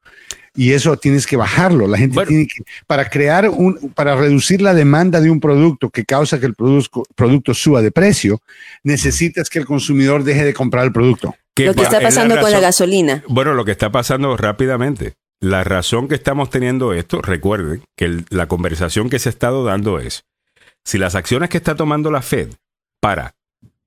y 0.56 0.72
eso 0.72 0.96
tienes 0.98 1.28
que 1.28 1.36
bajarlo. 1.36 1.88
La 1.88 1.98
gente 1.98 2.26
tiene 2.26 2.48
que, 2.48 2.64
para 2.88 3.10
crear 3.10 3.50
un, 3.50 3.92
para 3.94 4.16
reducir 4.16 4.62
la 4.62 4.74
demanda 4.74 5.20
de 5.20 5.30
un 5.30 5.40
producto 5.40 5.90
que 5.90 6.06
causa 6.06 6.40
que 6.40 6.46
el 6.46 6.56
producto, 6.56 7.04
producto 7.16 7.54
suba 7.54 7.82
de 7.82 7.92
precio, 7.92 8.42
necesitas 8.84 9.50
que 9.50 9.60
el 9.60 9.66
consumidor 9.66 10.24
deje 10.24 10.46
de 10.46 10.54
comprar 10.54 10.86
el 10.86 10.92
producto. 10.92 11.36
lo 11.58 11.74
que 11.74 11.82
está 11.82 12.00
pasando 12.00 12.40
con 12.40 12.52
la 12.52 12.60
gasolina. 12.60 13.24
Bueno, 13.28 13.54
lo 13.54 13.66
que 13.66 13.72
está 13.72 13.92
pasando 13.92 14.36
rápidamente. 14.38 15.14
La 15.42 15.64
razón 15.64 16.08
que 16.08 16.16
estamos 16.16 16.50
teniendo 16.50 16.94
esto, 16.94 17.22
recuerden 17.22 17.84
que 17.98 18.24
la 18.30 18.48
conversación 18.48 19.10
que 19.10 19.20
se 19.20 19.30
ha 19.30 19.32
estado 19.32 19.66
dando 19.66 20.00
es, 20.00 20.24
si 20.86 20.98
las 20.98 21.14
acciones 21.16 21.50
que 21.50 21.58
está 21.58 21.76
tomando 21.76 22.10
la 22.10 22.22
Fed 22.22 22.54
para 23.02 23.36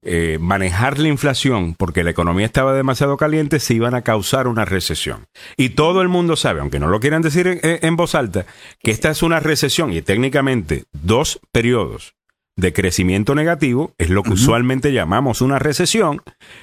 eh, 0.02 0.38
manejar 0.40 0.98
la 0.98 1.08
inflación 1.08 1.74
porque 1.74 2.04
la 2.04 2.10
economía 2.10 2.46
estaba 2.46 2.72
demasiado 2.72 3.16
caliente, 3.16 3.58
se 3.58 3.74
iban 3.74 3.94
a 3.94 4.02
causar 4.02 4.46
una 4.46 4.64
recesión. 4.64 5.26
Y 5.56 5.70
todo 5.70 6.02
el 6.02 6.08
mundo 6.08 6.36
sabe, 6.36 6.60
aunque 6.60 6.78
no 6.78 6.86
lo 6.86 7.00
quieran 7.00 7.22
decir 7.22 7.60
en, 7.62 7.96
voz 7.96 8.14
alta, 8.14 8.46
que 8.80 8.92
esta 8.92 9.10
es 9.10 9.22
una 9.24 9.40
recesión 9.40 9.92
y 9.92 10.00
técnicamente 10.00 10.84
dos 10.92 11.40
periodos 11.50 12.14
de 12.54 12.72
crecimiento 12.72 13.34
negativo 13.34 13.92
es 13.98 14.10
lo 14.10 14.22
que 14.22 14.32
usualmente 14.32 14.92
llamamos 14.92 15.40
una 15.40 15.58
recesión 15.58 16.22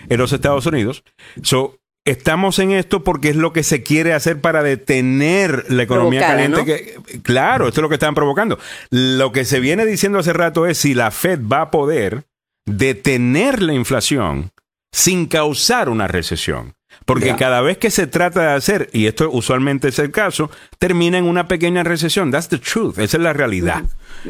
en 0.09 0.17
los 0.17 0.31
Estados 0.31 0.65
Unidos. 0.65 1.03
So, 1.41 1.77
estamos 2.05 2.59
en 2.59 2.71
esto 2.71 3.03
porque 3.03 3.29
es 3.29 3.35
lo 3.35 3.51
que 3.51 3.63
se 3.63 3.83
quiere 3.83 4.13
hacer 4.13 4.39
para 4.39 4.63
detener 4.63 5.65
la 5.69 5.83
economía 5.83 6.21
caliente. 6.21 6.95
claro, 7.23 7.67
esto 7.67 7.81
es 7.81 7.83
lo 7.83 7.89
que 7.89 7.95
están 7.95 8.15
provocando. 8.15 8.59
Lo 8.91 9.31
que 9.31 9.43
se 9.43 9.59
viene 9.59 9.85
diciendo 9.85 10.19
hace 10.19 10.31
rato 10.31 10.67
es 10.67 10.77
si 10.77 10.93
la 10.93 11.11
Fed 11.11 11.41
va 11.41 11.61
a 11.61 11.71
poder 11.71 12.25
detener 12.65 13.61
la 13.61 13.73
inflación 13.73 14.51
sin 14.91 15.27
causar 15.27 15.89
una 15.89 16.07
recesión. 16.07 16.73
Porque 17.05 17.35
cada 17.35 17.61
vez 17.61 17.77
que 17.77 17.91
se 17.91 18.07
trata 18.07 18.41
de 18.41 18.53
hacer, 18.53 18.89
y 18.93 19.05
esto 19.07 19.29
usualmente 19.29 19.89
es 19.89 19.99
el 19.99 20.11
caso, 20.11 20.49
termina 20.79 21.17
en 21.17 21.25
una 21.25 21.47
pequeña 21.47 21.83
recesión. 21.83 22.31
That's 22.31 22.47
the 22.47 22.57
truth. 22.57 22.97
Esa 22.97 23.17
es 23.17 23.23
la 23.23 23.33
realidad. 23.33 23.83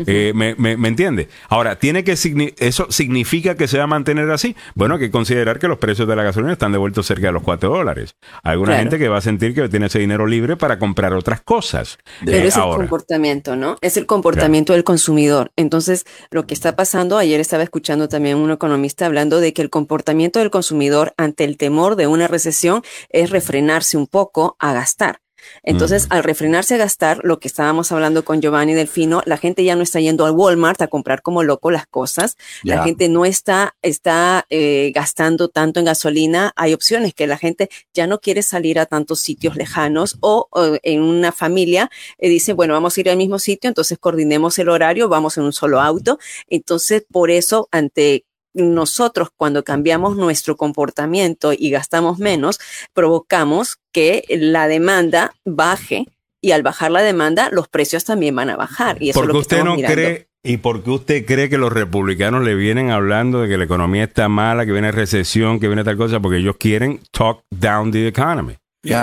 Eh, 0.08 0.34
me, 0.36 0.56
me, 0.56 0.88
entiende? 0.88 1.30
Ahora, 1.50 1.78
¿tiene 1.78 2.04
que 2.04 2.16
¿eso 2.58 2.88
significa 2.90 3.56
que 3.56 3.68
se 3.68 3.78
va 3.78 3.86
a 3.86 3.88
mantener 3.88 4.30
así? 4.32 4.56
Bueno, 4.74 4.96
hay 4.96 5.00
que 5.00 5.12
considerar 5.12 5.60
que 5.60 5.68
los 5.68 5.78
precios 5.78 6.08
de 6.08 6.16
la 6.16 6.24
gasolina 6.24 6.54
están 6.54 6.72
devueltos 6.72 7.06
cerca 7.06 7.28
de 7.28 7.34
los 7.34 7.44
4 7.44 7.70
dólares. 7.70 8.16
Hay 8.44 8.54
alguna 8.54 8.78
gente 8.78 8.98
que 8.98 9.08
va 9.08 9.18
a 9.18 9.22
sentir 9.22 9.54
que 9.54 9.68
tiene 9.70 9.88
ese 9.88 10.00
dinero 10.00 10.28
libre 10.28 10.58
para 10.58 10.80
comprar 10.80 11.14
otras 11.14 11.42
cosas. 11.42 11.98
Pero 12.24 12.48
es 12.48 12.56
el 12.56 12.64
comportamiento, 12.64 13.56
¿no? 13.56 13.78
Es 13.82 13.98
el 13.98 14.06
comportamiento 14.06 14.74
del 14.74 14.84
consumidor. 14.84 15.52
Entonces, 15.56 16.06
lo 16.32 16.46
que 16.48 16.54
está 16.54 16.76
pasando, 16.76 17.18
ayer 17.18 17.40
estaba 17.40 17.64
escuchando 17.64 18.10
también 18.10 18.38
un 18.38 18.52
economista 18.52 19.06
hablando 19.06 19.40
de 19.40 19.54
que 19.54 19.62
el 19.62 19.70
comportamiento 19.70 20.40
del 20.40 20.52
consumidor 20.52 21.14
ante 21.18 21.44
el 21.44 21.58
temor 21.58 21.96
de 21.96 22.08
una 22.08 22.28
recesión 22.28 22.82
es 23.10 23.30
refrenarse 23.30 23.98
un 23.98 24.08
poco 24.08 24.56
a 24.60 24.74
gastar. 24.74 25.20
Entonces, 25.64 26.08
al 26.10 26.24
refrenarse 26.24 26.76
a 26.76 26.78
gastar, 26.78 27.22
lo 27.24 27.40
que 27.40 27.48
estábamos 27.48 27.92
hablando 27.92 28.26
con 28.26 28.42
Giovanni 28.42 28.74
Delfino, 28.74 29.22
la 29.26 29.38
gente 29.38 29.64
ya 29.64 29.76
no 29.76 29.84
está 29.84 30.00
yendo 30.00 30.26
al 30.26 30.32
Walmart 30.34 30.82
a 30.82 30.88
comprar 30.88 31.22
como 31.22 31.44
loco 31.44 31.72
las 31.72 31.88
cosas. 31.88 32.38
La 32.64 32.84
gente 32.84 33.10
no 33.10 33.26
está, 33.26 33.76
está 33.82 34.46
eh, 34.50 34.92
gastando 34.94 35.50
tanto 35.50 35.80
en 35.80 35.86
gasolina. 35.86 36.54
Hay 36.56 36.74
opciones 36.74 37.14
que 37.14 37.28
la 37.28 37.38
gente 37.38 37.70
ya 37.94 38.08
no 38.08 38.20
quiere 38.20 38.42
salir 38.42 38.80
a 38.80 38.86
tantos 38.86 39.20
sitios 39.20 39.56
lejanos 39.56 40.18
o, 40.22 40.50
en 40.84 41.02
una 41.02 41.32
familia 41.32 41.90
eh, 42.18 42.30
dice, 42.30 42.54
bueno, 42.54 42.74
vamos 42.74 42.98
a 42.98 43.02
ir 43.02 43.10
al 43.10 43.18
mismo 43.18 43.40
sitio, 43.40 43.68
entonces 43.68 43.98
coordinemos 43.98 44.58
el 44.60 44.70
horario, 44.70 45.10
vamos 45.10 45.38
en 45.38 45.44
un 45.44 45.54
solo 45.54 45.82
auto. 45.82 46.20
Entonces, 46.50 47.06
por 47.12 47.32
eso, 47.32 47.68
ante 47.72 48.26
nosotros 48.56 49.30
cuando 49.36 49.64
cambiamos 49.64 50.18
nuestro 50.18 50.56
comportamiento 50.58 51.54
y 51.54 51.70
gastamos 51.70 52.18
menos, 52.18 52.60
provocamos 52.94 53.78
que 53.92 54.24
la 54.30 54.68
demanda 54.68 55.34
baje 55.46 56.08
y 56.42 56.52
al 56.52 56.64
bajar 56.64 56.92
la 56.92 57.02
demanda 57.02 57.50
los 57.52 57.68
precios 57.68 58.06
también 58.06 58.36
van 58.36 58.50
a 58.50 58.56
bajar. 58.56 59.02
Y 59.02 59.12
eso 59.12 59.22
es 59.22 59.28
lo 59.28 59.34
que 59.34 59.40
usted 59.40 59.64
no 59.64 59.76
cree 59.76 60.28
¿Y 60.46 60.58
por 60.58 60.84
qué 60.84 60.92
usted 60.92 61.26
cree 61.26 61.50
que 61.50 61.58
los 61.58 61.74
republicanos 61.74 62.44
le 62.44 62.54
vienen 62.54 62.92
hablando 62.92 63.42
de 63.42 63.50
que 63.50 63.58
la 63.58 63.64
economía 63.64 64.04
está 64.04 64.30
mala, 64.30 64.64
que 64.64 64.72
viene 64.72 64.92
recesión, 64.92 65.60
que 65.60 65.66
viene 65.68 65.84
tal 65.84 65.98
cosa? 65.98 66.20
Porque 66.20 66.38
ellos 66.38 66.58
quieren 66.60 67.00
talk 67.10 67.42
down 67.50 67.92
the 67.92 68.08
economy. 68.08 68.56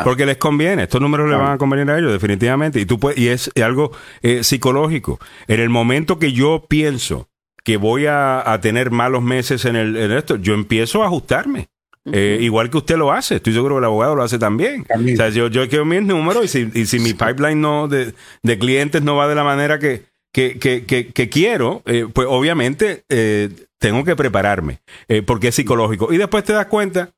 Porque 0.04 0.24
les 0.24 0.36
conviene, 0.36 0.84
estos 0.84 1.00
números 1.00 1.28
le 1.28 1.34
van 1.34 1.54
a 1.54 1.58
convenir 1.58 1.90
a 1.90 1.98
ellos 1.98 2.12
definitivamente. 2.12 2.78
Y, 2.78 2.86
tú 2.86 3.00
puedes, 3.00 3.18
y 3.18 3.26
es 3.26 3.50
algo 3.60 3.90
eh, 4.22 4.44
psicológico. 4.44 5.18
En 5.48 5.58
el 5.58 5.68
momento 5.68 6.20
que 6.20 6.32
yo 6.32 6.64
pienso 6.68 7.28
que 7.64 7.76
voy 7.76 8.06
a, 8.06 8.58
tener 8.60 8.90
malos 8.90 9.22
meses 9.22 9.64
en, 9.64 9.76
el, 9.76 9.96
en 9.96 10.12
esto, 10.12 10.36
yo 10.36 10.54
empiezo 10.54 11.02
a 11.02 11.06
ajustarme. 11.06 11.68
Eh, 12.04 12.38
igual 12.40 12.68
que 12.68 12.78
usted 12.78 12.96
lo 12.96 13.12
hace, 13.12 13.36
estoy 13.36 13.52
seguro 13.52 13.76
que 13.76 13.78
el 13.78 13.84
abogado 13.84 14.16
lo 14.16 14.24
hace 14.24 14.38
también. 14.38 14.84
O 14.90 15.16
sea, 15.16 15.28
yo, 15.28 15.46
yo 15.46 15.68
quiero 15.68 15.84
mis 15.84 16.02
números 16.02 16.44
y 16.44 16.48
si, 16.48 16.80
y 16.80 16.86
si 16.86 16.98
mi 16.98 17.14
pipeline 17.14 17.60
no 17.60 17.86
de, 17.86 18.14
de, 18.42 18.58
clientes 18.58 19.02
no 19.02 19.14
va 19.14 19.28
de 19.28 19.36
la 19.36 19.44
manera 19.44 19.78
que, 19.78 20.06
que, 20.32 20.58
que, 20.58 20.84
que, 20.84 21.28
quiero, 21.28 21.82
eh, 21.86 22.08
pues 22.12 22.26
obviamente 22.28 23.04
eh, 23.08 23.50
tengo 23.78 24.04
que 24.04 24.16
prepararme, 24.16 24.80
porque 25.26 25.48
es 25.48 25.54
psicológico. 25.54 26.12
Y 26.12 26.16
después 26.16 26.42
te 26.42 26.52
das 26.52 26.66
cuenta, 26.66 27.10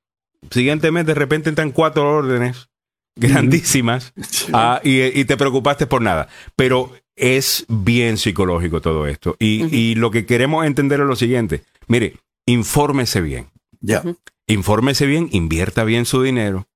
siguiente 0.51 0.91
mes 0.91 1.07
de 1.07 1.15
repente 1.15 1.49
entran 1.49 1.73
cuatro 1.73 2.19
órdenes 2.19 2.69
grandísimas 3.17 4.13
ah, 4.53 4.81
y, 4.83 5.03
y, 5.19 5.25
te 5.25 5.37
preocupaste 5.37 5.87
por 5.87 6.03
nada. 6.03 6.29
Pero 6.57 6.93
es 7.17 7.65
bien 7.69 8.17
psicológico 8.19 8.81
todo 8.81 9.07
esto. 9.07 9.37
Y, 9.39 9.95
lo 9.95 10.11
que 10.11 10.27
queremos 10.27 10.67
entender 10.67 11.01
es 11.01 11.07
lo 11.07 11.17
siguiente. 11.17 11.63
Mire, 11.87 12.19
infórmese 12.47 13.21
bien. 13.21 13.49
Ya. 13.81 14.03
Infórmese 14.47 15.07
bien, 15.07 15.29
invierta 15.33 15.85
bien 15.85 16.05
su 16.05 16.23
dinero, 16.23 16.67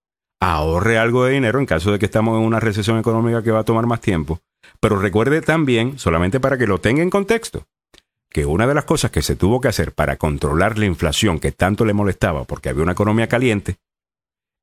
ahorre 0.41 0.99
algo 0.99 1.25
de 1.25 1.35
dinero 1.35 1.59
en 1.59 1.67
caso 1.67 1.93
de 1.93 1.99
que 1.99 2.07
estamos 2.07 2.39
en 2.39 2.47
una 2.47 2.61
recesión 2.61 2.99
económica 2.99 3.43
que 3.43 3.51
va 3.51 3.61
a 3.61 3.65
tomar 3.65 3.87
más 3.87 4.01
tiempo. 4.01 4.41
Pero 4.81 4.99
recuerde 4.99 5.43
también, 5.43 5.99
solamente 5.99 6.41
para 6.41 6.57
que 6.57 6.67
lo 6.67 6.81
tenga 6.81 7.03
en 7.03 7.11
contexto, 7.11 7.67
que 8.31 8.47
una 8.47 8.67
de 8.67 8.75
las 8.75 8.85
cosas 8.85 9.11
que 9.11 9.23
se 9.23 9.37
tuvo 9.37 9.61
que 9.61 9.69
hacer 9.69 9.93
para 9.93 10.17
controlar 10.17 10.79
la 10.79 10.87
inflación 10.87 11.41
que 11.41 11.53
tanto 11.53 11.85
le 11.85 11.95
molestaba 11.95 12.45
porque 12.45 12.69
había 12.69 12.83
una 12.83 12.93
economía 12.93 13.29
caliente, 13.29 13.77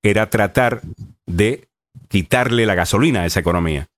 era 0.04 0.30
tratar 0.30 0.82
de 1.26 1.68
quitarle 2.08 2.66
la 2.66 2.76
gasolina 2.76 3.22
a 3.22 3.26
esa 3.26 3.40
economía 3.40 3.90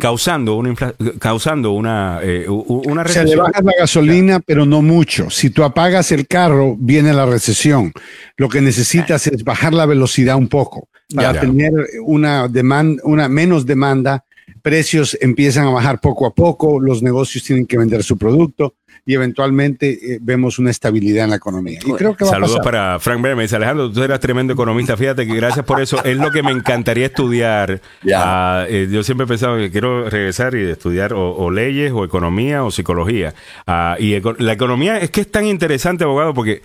causando 0.00 0.54
una 0.56 0.74
causando 1.18 1.72
una, 1.72 2.20
eh, 2.22 2.46
una 2.48 3.02
recesión. 3.02 3.28
Se 3.28 3.36
le 3.36 3.42
baja 3.42 3.62
la 3.62 3.72
gasolina, 3.78 4.40
pero 4.40 4.66
no 4.66 4.82
mucho. 4.82 5.30
Si 5.30 5.50
tú 5.50 5.64
apagas 5.64 6.12
el 6.12 6.26
carro, 6.26 6.76
viene 6.78 7.12
la 7.12 7.26
recesión. 7.26 7.92
Lo 8.36 8.48
que 8.48 8.60
necesitas 8.60 9.26
es 9.26 9.42
bajar 9.42 9.74
la 9.74 9.86
velocidad 9.86 10.36
un 10.36 10.48
poco 10.48 10.88
para 11.14 11.40
tener 11.40 11.72
una 12.04 12.48
demanda, 12.48 13.02
una 13.04 13.28
menos 13.28 13.66
demanda. 13.66 14.24
Precios 14.62 15.16
empiezan 15.20 15.66
a 15.66 15.70
bajar 15.70 16.00
poco 16.00 16.26
a 16.26 16.34
poco, 16.34 16.80
los 16.80 17.02
negocios 17.02 17.44
tienen 17.44 17.66
que 17.66 17.76
vender 17.76 18.02
su 18.02 18.16
producto 18.16 18.74
y 19.06 19.14
eventualmente 19.14 20.14
eh, 20.14 20.18
vemos 20.20 20.58
una 20.58 20.70
estabilidad 20.70 21.24
en 21.24 21.30
la 21.30 21.36
economía. 21.36 21.78
Y 21.84 21.92
creo 21.92 22.16
que 22.16 22.24
Saludos 22.24 22.60
para 22.62 22.98
Frank 22.98 23.20
Berme. 23.20 23.42
Dice 23.42 23.56
Alejandro, 23.56 23.92
tú 23.92 24.02
eras 24.02 24.20
tremendo 24.20 24.54
economista. 24.54 24.96
Fíjate 24.96 25.26
que 25.26 25.34
gracias 25.34 25.64
por 25.64 25.80
eso. 25.80 26.02
Es 26.04 26.16
lo 26.16 26.30
que 26.30 26.42
me 26.42 26.52
encantaría 26.52 27.06
estudiar. 27.06 27.80
Ah, 28.14 28.64
eh, 28.68 28.88
yo 28.90 29.02
siempre 29.02 29.24
he 29.24 29.28
pensado 29.28 29.58
que 29.58 29.70
quiero 29.70 30.08
regresar 30.08 30.54
y 30.54 30.62
estudiar 30.62 31.12
o, 31.14 31.50
leyes 31.50 31.92
o 31.92 32.04
economía 32.04 32.64
o 32.64 32.70
psicología. 32.70 33.34
Ah, 33.66 33.96
y 33.98 34.18
la 34.38 34.52
economía 34.52 34.98
es 34.98 35.10
que 35.10 35.20
es 35.20 35.30
tan 35.30 35.46
interesante, 35.46 36.04
abogado, 36.04 36.32
porque 36.32 36.62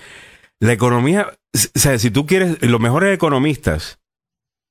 la 0.60 0.74
economía, 0.74 1.28
o 1.54 1.58
sea, 1.80 1.98
si 2.00 2.12
tú 2.12 2.26
quieres, 2.26 2.62
los 2.62 2.80
mejores 2.80 3.14
economistas 3.14 4.00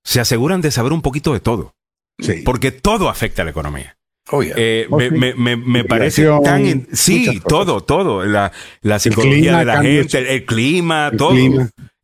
se 0.04 0.20
aseguran 0.20 0.62
de 0.62 0.70
saber 0.70 0.92
un 0.92 1.02
poquito 1.02 1.32
de 1.34 1.40
todo. 1.40 1.74
Sí. 2.18 2.42
Porque 2.44 2.72
todo 2.72 3.08
afecta 3.08 3.42
a 3.42 3.44
la 3.44 3.52
economía. 3.52 3.96
Oh, 4.30 4.42
eh, 4.42 4.86
oh, 4.90 4.98
me, 4.98 5.34
me, 5.34 5.56
me, 5.56 5.84
parece 5.84 6.28
tan. 6.44 6.86
sí, 6.92 7.40
todo, 7.48 7.80
todo. 7.80 8.26
La, 8.26 8.52
la 8.82 8.98
psicología 8.98 9.58
de 9.58 9.64
la 9.64 9.80
gente, 9.80 10.34
el, 10.34 10.44
clima, 10.44 11.10
todo. 11.16 11.34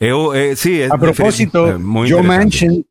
Eh, 0.00 0.12
oh, 0.12 0.34
eh, 0.34 0.56
sí, 0.56 0.82
A 0.82 0.96
propósito, 0.96 1.78
Joe 2.08 2.22
Manchin 2.22 2.84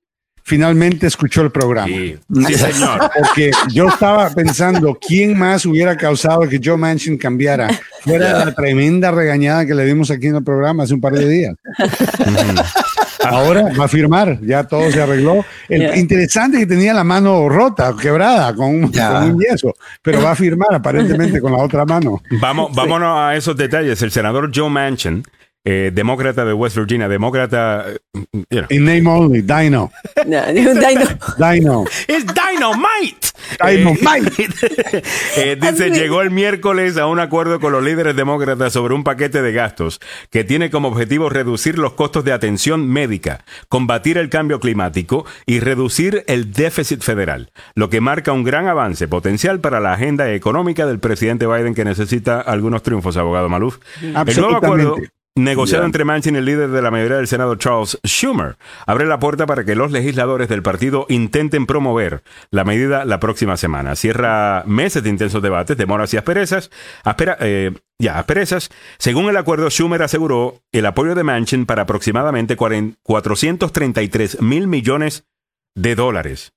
finalmente 0.43 1.07
escuchó 1.07 1.41
el 1.41 1.51
programa. 1.51 1.87
Sí, 1.87 2.53
señor. 2.53 3.09
Porque 3.17 3.51
yo 3.73 3.87
estaba 3.87 4.29
pensando 4.29 4.95
quién 4.99 5.37
más 5.37 5.65
hubiera 5.65 5.97
causado 5.97 6.47
que 6.47 6.59
Joe 6.63 6.77
Manchin 6.77 7.17
cambiara. 7.17 7.69
Fuera 8.01 8.45
la 8.45 8.53
tremenda 8.53 9.09
regañada 9.11 9.65
que 9.65 9.73
le 9.73 9.85
dimos 9.85 10.11
aquí 10.11 10.27
en 10.27 10.35
el 10.35 10.43
programa 10.43 10.83
hace 10.83 10.93
un 10.93 11.01
par 11.01 11.13
de 11.13 11.27
días. 11.27 11.55
Ahora 13.23 13.71
va 13.79 13.85
a 13.85 13.87
firmar, 13.87 14.39
ya 14.41 14.63
todo 14.63 14.91
se 14.91 15.01
arregló. 15.01 15.45
El 15.69 15.97
interesante 15.97 16.59
que 16.59 16.65
tenía 16.65 16.93
la 16.93 17.03
mano 17.03 17.49
rota, 17.49 17.93
quebrada, 17.99 18.53
con 18.55 18.67
un, 18.75 18.91
yeso, 19.39 19.73
pero 20.01 20.21
va 20.21 20.31
a 20.31 20.35
firmar 20.35 20.73
aparentemente 20.73 21.41
con 21.41 21.51
la 21.51 21.59
otra 21.59 21.85
mano. 21.85 22.21
Vamos, 22.39 22.73
vámonos 22.75 23.17
a 23.17 23.35
esos 23.35 23.55
detalles. 23.55 24.01
El 24.01 24.11
senador 24.11 24.51
Joe 24.53 24.69
Manchin 24.69 25.23
eh, 25.65 25.91
demócrata 25.93 26.43
de 26.43 26.53
West 26.53 26.75
Virginia, 26.75 27.07
demócrata. 27.07 27.85
You 28.49 28.63
In 28.69 28.85
name 28.85 29.07
only, 29.07 29.41
Dino. 29.41 29.91
Dino. 30.25 30.73
Dino. 31.37 31.85
Es 32.07 32.25
Dynamite. 32.25 33.27
Dynamite. 33.59 34.55
eh, 35.37 35.57
dice, 35.61 35.91
llegó 35.91 36.21
el 36.21 36.31
miércoles 36.31 36.97
a 36.97 37.07
un 37.07 37.19
acuerdo 37.19 37.59
con 37.59 37.71
los 37.71 37.83
líderes 37.83 38.15
demócratas 38.15 38.73
sobre 38.73 38.93
un 38.93 39.03
paquete 39.03 39.41
de 39.41 39.53
gastos 39.53 40.01
que 40.29 40.43
tiene 40.43 40.69
como 40.69 40.89
objetivo 40.89 41.29
reducir 41.29 41.77
los 41.77 41.93
costos 41.93 42.25
de 42.25 42.33
atención 42.33 42.87
médica, 42.87 43.45
combatir 43.69 44.17
el 44.17 44.29
cambio 44.29 44.59
climático 44.59 45.25
y 45.45 45.59
reducir 45.59 46.23
el 46.27 46.51
déficit 46.51 47.01
federal, 47.01 47.51
lo 47.75 47.89
que 47.89 48.01
marca 48.01 48.33
un 48.33 48.43
gran 48.43 48.67
avance 48.67 49.07
potencial 49.07 49.59
para 49.61 49.79
la 49.79 49.93
agenda 49.93 50.31
económica 50.33 50.85
del 50.85 50.99
presidente 50.99 51.47
Biden 51.47 51.73
que 51.73 51.85
necesita 51.85 52.41
algunos 52.41 52.83
triunfos, 52.83 53.17
abogado 53.17 53.49
Maluf. 53.49 53.77
El 54.01 54.13
nuevo 54.13 54.57
acuerdo 54.57 54.97
negociado 55.35 55.85
entre 55.85 56.05
Manchin 56.05 56.35
y 56.35 56.37
el 56.37 56.45
líder 56.45 56.69
de 56.69 56.81
la 56.81 56.91
mayoría 56.91 57.17
del 57.17 57.27
Senado, 57.27 57.55
Charles 57.55 57.99
Schumer, 58.05 58.57
abre 58.85 59.05
la 59.05 59.19
puerta 59.19 59.45
para 59.45 59.65
que 59.65 59.75
los 59.75 59.91
legisladores 59.91 60.47
del 60.47 60.61
partido 60.61 61.05
intenten 61.09 61.65
promover 61.65 62.23
la 62.51 62.63
medida 62.63 63.05
la 63.05 63.19
próxima 63.19 63.57
semana. 63.57 63.95
Cierra 63.95 64.63
meses 64.65 65.03
de 65.03 65.09
intensos 65.09 65.41
debates, 65.41 65.77
demoras 65.77 66.13
y 66.13 66.17
asperezas. 66.17 66.69
Eh, 67.39 67.71
ya, 67.99 68.19
asperezas. 68.19 68.69
Según 68.97 69.29
el 69.29 69.37
acuerdo, 69.37 69.69
Schumer 69.69 70.03
aseguró 70.03 70.61
el 70.71 70.85
apoyo 70.85 71.15
de 71.15 71.23
Manchin 71.23 71.65
para 71.65 71.83
aproximadamente 71.83 72.55
433 72.55 74.41
mil 74.41 74.67
millones 74.67 75.25
de 75.75 75.95
dólares. 75.95 76.53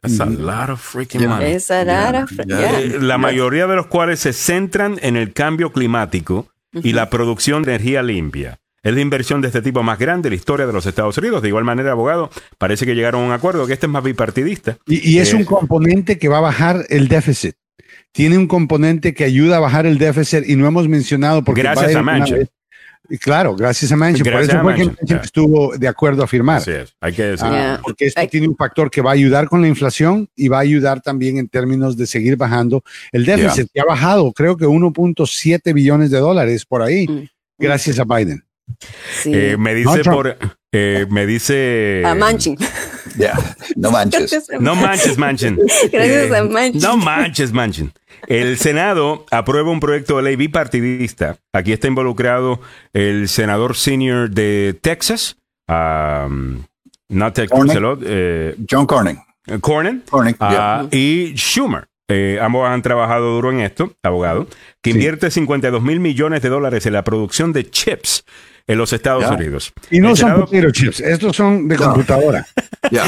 That's 0.00 0.20
a 0.20 0.26
lot 0.26 0.70
of 0.70 0.80
freaking 0.80 1.26
money. 1.26 1.56
Eh, 1.56 2.98
la 3.00 3.18
mayoría 3.18 3.66
de 3.66 3.74
los 3.74 3.86
cuales 3.88 4.20
se 4.20 4.32
centran 4.32 4.98
en 5.02 5.16
el 5.16 5.32
cambio 5.32 5.72
climático 5.72 6.46
y 6.82 6.92
la 6.92 7.10
producción 7.10 7.62
de 7.62 7.74
energía 7.74 8.02
limpia. 8.02 8.60
Es 8.82 8.94
la 8.94 9.00
inversión 9.00 9.40
de 9.40 9.48
este 9.48 9.60
tipo 9.60 9.82
más 9.82 9.98
grande 9.98 10.28
de 10.28 10.30
la 10.30 10.36
historia 10.36 10.66
de 10.66 10.72
los 10.72 10.86
Estados 10.86 11.18
Unidos. 11.18 11.42
De 11.42 11.48
igual 11.48 11.64
manera, 11.64 11.92
abogado, 11.92 12.30
parece 12.58 12.86
que 12.86 12.94
llegaron 12.94 13.22
a 13.22 13.26
un 13.26 13.32
acuerdo 13.32 13.66
que 13.66 13.72
este 13.72 13.86
es 13.86 13.92
más 13.92 14.04
bipartidista. 14.04 14.78
Y, 14.86 15.18
es 15.18 15.34
un 15.34 15.42
eh, 15.42 15.46
componente 15.46 16.18
que 16.18 16.28
va 16.28 16.38
a 16.38 16.42
bajar 16.42 16.84
el 16.88 17.08
déficit. 17.08 17.56
Tiene 18.12 18.38
un 18.38 18.46
componente 18.46 19.14
que 19.14 19.24
ayuda 19.24 19.58
a 19.58 19.60
bajar 19.60 19.86
el 19.86 19.98
déficit 19.98 20.48
y 20.48 20.56
no 20.56 20.66
hemos 20.66 20.88
mencionado 20.88 21.44
porque 21.44 21.62
gracias 21.62 21.94
a 21.94 22.02
Manchin. 23.08 23.18
Claro, 23.18 23.56
gracias 23.56 23.92
a 23.92 23.96
Manchin. 23.96 24.24
Por 24.24 24.42
eso 24.42 24.60
fue 24.60 24.74
que 24.74 24.84
Manchin 24.84 25.18
estuvo 25.22 25.76
de 25.76 25.88
acuerdo 25.88 26.22
a 26.22 26.26
firmar. 26.26 26.58
Así 26.58 26.70
es, 26.72 26.94
hay 27.00 27.12
que 27.12 27.22
decir. 27.24 27.46
Ah, 27.48 27.80
porque 27.82 28.06
esto 28.06 28.20
tiene 28.28 28.48
un 28.48 28.56
factor 28.56 28.90
que 28.90 29.00
va 29.00 29.10
a 29.10 29.14
ayudar 29.14 29.48
con 29.48 29.62
la 29.62 29.68
inflación 29.68 30.28
y 30.36 30.48
va 30.48 30.58
a 30.58 30.60
ayudar 30.60 31.00
también 31.00 31.38
en 31.38 31.48
términos 31.48 31.96
de 31.96 32.06
seguir 32.06 32.36
bajando 32.36 32.82
el 33.12 33.24
déficit, 33.24 33.68
que 33.72 33.80
ha 33.80 33.84
bajado 33.84 34.32
creo 34.32 34.56
que 34.56 34.66
1.7 34.66 35.72
billones 35.72 36.10
de 36.10 36.18
dólares 36.18 36.64
por 36.64 36.82
ahí, 36.82 37.06
mm. 37.08 37.28
gracias 37.58 37.98
a 37.98 38.04
Biden. 38.04 38.44
Eh, 39.24 39.56
me 39.58 39.74
dice 39.74 40.04
por, 40.04 40.36
eh, 40.72 41.06
me 41.10 41.26
dice. 41.26 42.02
A 42.04 42.14
Manchin. 42.14 42.56
No 43.76 43.90
manches. 43.90 44.48
No 44.60 44.74
manches, 44.74 45.18
Manchin. 45.18 45.58
Gracias 45.92 46.32
a 46.32 46.44
Manchin. 46.44 46.80
No 46.80 46.96
manches, 46.96 47.52
Manchin. 47.52 47.92
El 48.26 48.58
Senado 48.58 49.24
aprueba 49.30 49.70
un 49.70 49.80
proyecto 49.80 50.16
de 50.16 50.22
ley 50.22 50.36
bipartidista. 50.36 51.36
Aquí 51.52 51.72
está 51.72 51.86
involucrado 51.86 52.60
el 52.92 53.28
senador 53.28 53.76
senior 53.76 54.30
de 54.30 54.76
Texas, 54.80 55.36
um, 55.68 56.64
no 57.08 57.32
Texas, 57.32 57.60
eh, 58.02 58.56
John 58.68 58.86
Cornyn. 58.86 59.18
Cornyn, 59.60 60.02
ah, 60.40 60.86
y 60.90 61.34
Schumer. 61.36 61.88
Eh, 62.10 62.38
ambos 62.40 62.66
han 62.66 62.80
trabajado 62.80 63.34
duro 63.34 63.50
en 63.52 63.60
esto, 63.60 63.92
abogado, 64.02 64.46
que 64.82 64.90
invierte 64.90 65.30
52 65.30 65.82
mil 65.82 66.00
millones 66.00 66.40
de 66.40 66.48
dólares 66.48 66.86
en 66.86 66.94
la 66.94 67.04
producción 67.04 67.52
de 67.52 67.70
chips 67.70 68.24
en 68.68 68.78
los 68.78 68.92
Estados 68.92 69.28
Unidos. 69.30 69.72
Y 69.90 69.98
no 70.00 70.14
son 70.14 70.46
Senado... 70.46 70.70
chips, 70.70 71.00
estos 71.00 71.34
son 71.34 71.66
de 71.66 71.74
computadora. 71.76 72.46
Ya. 72.92 73.04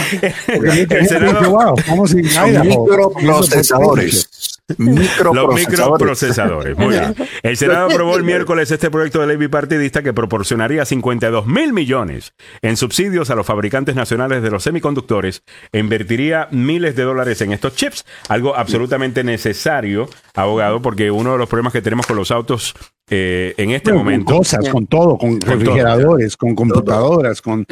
el 0.49 1.07
Senado... 1.07 1.49
wow, 1.49 1.77
vamos 1.89 2.13
microprocesadores. 2.13 4.59
Los 4.79 5.55
microprocesadores. 5.55 6.77
Muy 6.77 6.89
bien. 6.89 7.15
El 7.43 7.57
Senado 7.57 7.87
aprobó 7.87 8.17
el 8.17 8.25
miércoles 8.25 8.71
este 8.71 8.91
proyecto 8.91 9.21
de 9.21 9.29
ley 9.29 9.37
bipartidista 9.37 10.03
que 10.03 10.13
proporcionaría 10.13 10.85
52 10.85 11.47
mil 11.47 11.73
millones 11.73 12.35
en 12.63 12.77
subsidios 12.77 13.31
a 13.31 13.35
los 13.35 13.47
fabricantes 13.47 13.95
nacionales 13.95 14.43
de 14.43 14.51
los 14.51 14.65
semiconductores 14.65 15.43
e 15.73 15.79
invertiría 15.79 16.49
miles 16.51 16.97
de 16.97 17.05
dólares 17.05 17.41
en 17.41 17.53
estos 17.53 17.75
chips. 17.75 18.05
Algo 18.29 18.57
absolutamente 18.57 19.25
necesario, 19.25 20.09
abogado, 20.35 20.83
porque 20.83 21.11
uno 21.11 21.33
de 21.33 21.39
los 21.39 21.49
problemas 21.49 21.73
que 21.73 21.83
tenemos 21.83 22.07
con 22.07 22.17
los 22.17 22.31
autos 22.31 22.75
eh, 23.11 23.55
en 23.57 23.71
este 23.73 23.93
momento. 23.93 24.37
Cosas, 24.37 24.69
con 24.69 24.87
todo, 24.87 25.19
con, 25.19 25.41
refrigeradores, 25.41 26.37
con 26.37 26.55
computadoras, 26.55 27.43
con. 27.43 27.67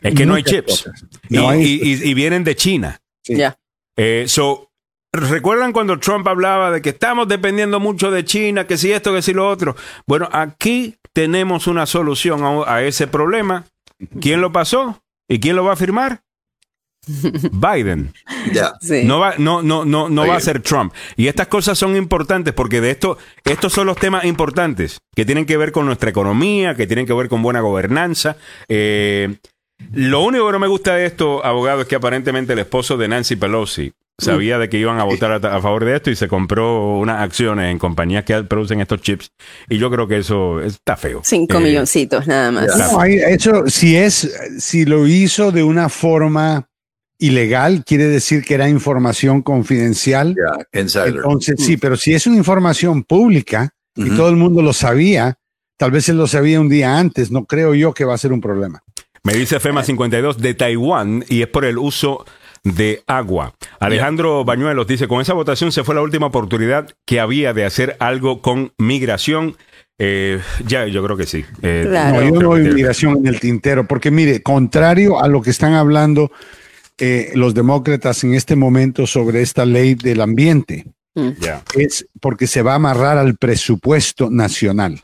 Es 0.00 0.14
que 0.14 0.26
no 0.26 0.34
hay 0.34 0.42
chips. 0.42 0.90
y, 1.28 2.14
vienen 2.14 2.44
de 2.44 2.56
China. 2.56 3.00
Ya. 3.26 3.56
Eh, 3.96 4.24
so, 4.26 4.70
¿Recuerdan 5.12 5.72
cuando 5.72 5.98
Trump 5.98 6.26
hablaba 6.28 6.70
de 6.70 6.82
que 6.82 6.90
estamos 6.90 7.26
dependiendo 7.26 7.80
mucho 7.80 8.12
de 8.12 8.24
China, 8.24 8.66
que 8.66 8.76
si 8.76 8.92
esto, 8.92 9.12
que 9.12 9.22
si 9.22 9.32
lo 9.32 9.48
otro? 9.48 9.74
Bueno, 10.06 10.28
aquí 10.30 10.96
tenemos 11.12 11.66
una 11.66 11.86
solución 11.86 12.42
a, 12.66 12.82
ese 12.82 13.08
problema. 13.08 13.64
¿Quién 14.20 14.40
lo 14.40 14.52
pasó? 14.52 15.02
¿Y 15.28 15.40
quién 15.40 15.56
lo 15.56 15.64
va 15.64 15.72
a 15.72 15.76
firmar? 15.76 16.22
Biden. 17.06 18.12
No 19.04 19.18
va, 19.18 19.34
no, 19.38 19.62
no, 19.62 19.84
no, 19.84 20.08
no 20.08 20.26
va 20.26 20.36
a 20.36 20.40
ser 20.40 20.60
Trump. 20.60 20.92
Y 21.16 21.28
estas 21.28 21.48
cosas 21.48 21.78
son 21.78 21.96
importantes 21.96 22.54
porque 22.54 22.80
de 22.80 22.90
esto, 22.90 23.18
estos 23.44 23.72
son 23.72 23.86
los 23.86 23.96
temas 23.96 24.24
importantes 24.24 25.00
que 25.14 25.24
tienen 25.24 25.46
que 25.46 25.56
ver 25.56 25.72
con 25.72 25.86
nuestra 25.86 26.10
economía, 26.10 26.74
que 26.74 26.86
tienen 26.86 27.06
que 27.06 27.14
ver 27.14 27.28
con 27.28 27.42
buena 27.42 27.60
gobernanza. 27.60 28.36
Eh, 28.68 29.36
lo 29.92 30.20
único 30.22 30.46
que 30.46 30.52
no 30.52 30.58
me 30.58 30.68
gusta 30.68 30.94
de 30.94 31.06
esto, 31.06 31.44
abogado, 31.44 31.82
es 31.82 31.88
que 31.88 31.96
aparentemente 31.96 32.52
el 32.52 32.58
esposo 32.58 32.96
de 32.96 33.08
Nancy 33.08 33.36
Pelosi 33.36 33.92
sabía 34.18 34.58
de 34.58 34.68
que 34.68 34.76
iban 34.76 35.00
a 35.00 35.04
votar 35.04 35.32
a, 35.32 35.60
favor 35.62 35.84
de 35.86 35.96
esto 35.96 36.10
y 36.10 36.16
se 36.16 36.28
compró 36.28 36.98
unas 36.98 37.22
acciones 37.22 37.70
en 37.70 37.78
compañías 37.78 38.24
que 38.24 38.42
producen 38.44 38.80
estos 38.80 39.00
chips. 39.00 39.30
Y 39.68 39.78
yo 39.78 39.90
creo 39.90 40.06
que 40.06 40.18
eso 40.18 40.60
está 40.60 40.96
feo. 40.96 41.22
Cinco 41.24 41.56
eh, 41.56 41.60
milloncitos 41.60 42.26
nada 42.26 42.52
más. 42.52 42.66
eso, 43.06 43.66
si 43.68 43.96
es, 43.96 44.30
si 44.58 44.84
lo 44.84 45.06
hizo 45.06 45.52
de 45.52 45.62
una 45.62 45.88
forma 45.88 46.69
ilegal, 47.20 47.84
quiere 47.84 48.04
decir 48.08 48.42
que 48.42 48.54
era 48.54 48.68
información 48.68 49.42
confidencial. 49.42 50.34
Entonces, 50.72 51.56
sí, 51.58 51.76
pero 51.76 51.96
si 51.96 52.14
es 52.14 52.26
una 52.26 52.36
información 52.36 53.04
pública 53.04 53.70
y 53.94 54.10
todo 54.10 54.30
el 54.30 54.36
mundo 54.36 54.62
lo 54.62 54.72
sabía, 54.72 55.38
tal 55.76 55.92
vez 55.92 56.08
él 56.08 56.16
lo 56.16 56.26
sabía 56.26 56.60
un 56.60 56.68
día 56.68 56.98
antes, 56.98 57.30
no 57.30 57.44
creo 57.44 57.74
yo 57.74 57.92
que 57.92 58.04
va 58.04 58.14
a 58.14 58.18
ser 58.18 58.32
un 58.32 58.40
problema. 58.40 58.82
Me 59.22 59.34
dice 59.34 59.60
FEMA 59.60 59.84
52 59.84 60.38
de 60.38 60.54
Taiwán 60.54 61.24
y 61.28 61.42
es 61.42 61.48
por 61.48 61.66
el 61.66 61.76
uso 61.76 62.24
de 62.64 63.02
agua. 63.06 63.54
Alejandro 63.78 64.44
Bañuelos 64.44 64.86
dice, 64.86 65.08
con 65.08 65.20
esa 65.20 65.34
votación 65.34 65.72
se 65.72 65.84
fue 65.84 65.94
la 65.94 66.02
última 66.02 66.26
oportunidad 66.26 66.88
que 67.04 67.20
había 67.20 67.52
de 67.52 67.66
hacer 67.66 67.96
algo 68.00 68.40
con 68.40 68.72
migración. 68.78 69.56
Eh, 69.98 70.40
ya, 70.66 70.86
yo 70.86 71.04
creo 71.04 71.18
que 71.18 71.26
sí. 71.26 71.44
Eh, 71.60 71.86
no, 71.86 72.22
yo 72.22 72.40
no 72.40 72.50
veo 72.50 72.72
migración 72.72 73.18
en 73.18 73.26
el 73.26 73.40
tintero, 73.40 73.86
porque 73.86 74.10
mire, 74.10 74.42
contrario 74.42 75.22
a 75.22 75.28
lo 75.28 75.42
que 75.42 75.50
están 75.50 75.74
hablando 75.74 76.32
eh, 77.00 77.32
los 77.34 77.54
demócratas 77.54 78.22
en 78.24 78.34
este 78.34 78.56
momento 78.56 79.06
sobre 79.06 79.42
esta 79.42 79.64
ley 79.64 79.94
del 79.94 80.20
ambiente, 80.20 80.86
mm. 81.14 81.30
es 81.76 82.06
porque 82.20 82.46
se 82.46 82.62
va 82.62 82.72
a 82.72 82.76
amarrar 82.76 83.18
al 83.18 83.36
presupuesto 83.36 84.30
nacional. 84.30 85.00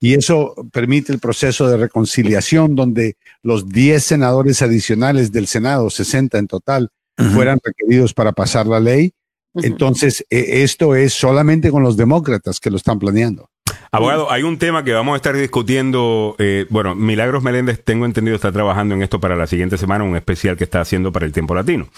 Y 0.00 0.14
eso 0.14 0.54
permite 0.72 1.12
el 1.12 1.20
proceso 1.20 1.68
de 1.68 1.76
reconciliación 1.76 2.74
donde 2.74 3.16
los 3.42 3.68
10 3.68 4.02
senadores 4.02 4.62
adicionales 4.62 5.30
del 5.30 5.46
Senado, 5.46 5.90
60 5.90 6.38
en 6.38 6.46
total, 6.48 6.90
fueran 7.34 7.58
requeridos 7.62 8.14
para 8.14 8.32
pasar 8.32 8.66
la 8.66 8.80
ley. 8.80 9.12
Entonces, 9.54 10.24
e, 10.30 10.62
esto 10.62 10.94
es 10.94 11.12
solamente 11.12 11.70
con 11.70 11.82
los 11.82 11.96
demócratas 11.96 12.58
que 12.60 12.70
lo 12.70 12.78
están 12.78 12.98
planeando. 12.98 13.49
Abogado, 13.92 14.30
hay 14.30 14.44
un 14.44 14.56
tema 14.56 14.84
que 14.84 14.92
vamos 14.92 15.14
a 15.14 15.16
estar 15.16 15.36
discutiendo. 15.36 16.36
Eh, 16.38 16.64
bueno, 16.70 16.94
Milagros 16.94 17.42
Meléndez, 17.42 17.82
tengo 17.82 18.06
entendido, 18.06 18.36
está 18.36 18.52
trabajando 18.52 18.94
en 18.94 19.02
esto 19.02 19.18
para 19.18 19.34
la 19.34 19.48
siguiente 19.48 19.76
semana, 19.78 20.04
un 20.04 20.14
especial 20.14 20.56
que 20.56 20.62
está 20.62 20.80
haciendo 20.80 21.10
para 21.10 21.26
el 21.26 21.32
tiempo 21.32 21.56
latino, 21.56 21.88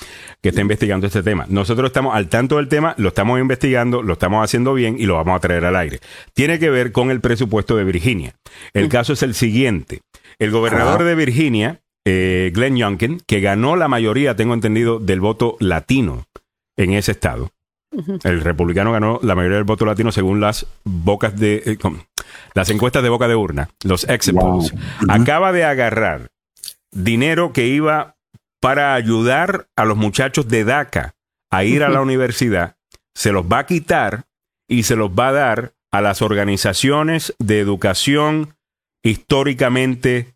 que 0.41 0.49
está 0.49 0.63
investigando 0.63 1.07
este 1.07 1.23
tema. 1.23 1.45
Nosotros 1.51 1.89
estamos 1.89 2.15
al 2.15 2.29
tanto 2.29 2.57
del 2.57 2.69
tema, 2.69 2.95
lo 2.97 3.09
estamos 3.09 3.39
investigando, 3.39 4.03
lo 4.03 4.15
estamos 4.15 4.43
haciendo 4.43 4.73
bien 4.73 4.97
y 4.99 5.05
lo 5.05 5.17
vamos 5.17 5.37
a 5.37 5.41
traer 5.41 5.67
al 5.67 5.77
aire. 5.77 6.01
Tiene 6.33 6.59
que 6.59 6.71
ver 6.71 6.93
con 6.93 7.11
el 7.11 7.21
presupuesto 7.21 7.77
de 7.77 7.85
Virginia. 7.85 8.37
El 8.73 8.89
caso 8.89 9.13
es 9.13 9.23
el 9.23 9.35
siguiente. 9.35 10.01
El 10.39 10.51
gobernador 10.51 11.05
de 11.05 11.15
Virginia, 11.15 11.83
eh, 12.07 12.53
Glenn 12.55 12.79
Youngkin, 12.79 13.21
que 13.27 13.41
ganó 13.41 13.77
la 13.77 13.89
mayoría, 13.89 14.35
tengo 14.35 14.55
entendido, 14.55 14.99
del 14.99 15.21
voto 15.21 15.57
latino 15.61 16.25
en 16.79 16.95
ese 16.95 17.13
estado 17.13 17.51
el 18.25 18.41
republicano 18.41 18.93
ganó 18.93 19.21
la 19.23 19.35
mayoría 19.35 19.57
del 19.57 19.65
voto 19.65 19.85
latino 19.85 20.13
según 20.13 20.41
las 20.41 20.67
bocas 20.85 21.39
de 21.39 21.63
eh, 21.67 21.79
las 22.55 22.71
encuestas 22.71 23.03
de 23.03 23.09
boca 23.09 23.29
de 23.29 23.37
urna, 23.37 23.69
los 23.85 24.09
exit 24.09 24.35
polls. 24.35 24.75
Acaba 25.09 25.53
de 25.53 25.65
agarrar 25.65 26.31
dinero 26.91 27.53
que 27.53 27.67
iba 27.67 28.17
para 28.61 28.95
ayudar 28.95 29.67
a 29.77 29.85
los 29.85 29.97
muchachos 29.97 30.49
de 30.49 30.65
DACA 30.65 31.15
a 31.51 31.65
ir 31.65 31.83
a 31.83 31.89
la 31.89 32.01
universidad, 32.01 32.77
se 33.15 33.33
los 33.33 33.45
va 33.45 33.61
a 33.61 33.67
quitar 33.67 34.25
y 34.69 34.85
se 34.85 34.97
los 34.97 35.11
va 35.11 35.29
a 35.29 35.33
dar 35.33 35.75
a 35.91 36.01
las 36.01 36.23
organizaciones 36.23 37.35
de 37.39 37.61
educación 37.61 38.57
históricamente 39.03 40.35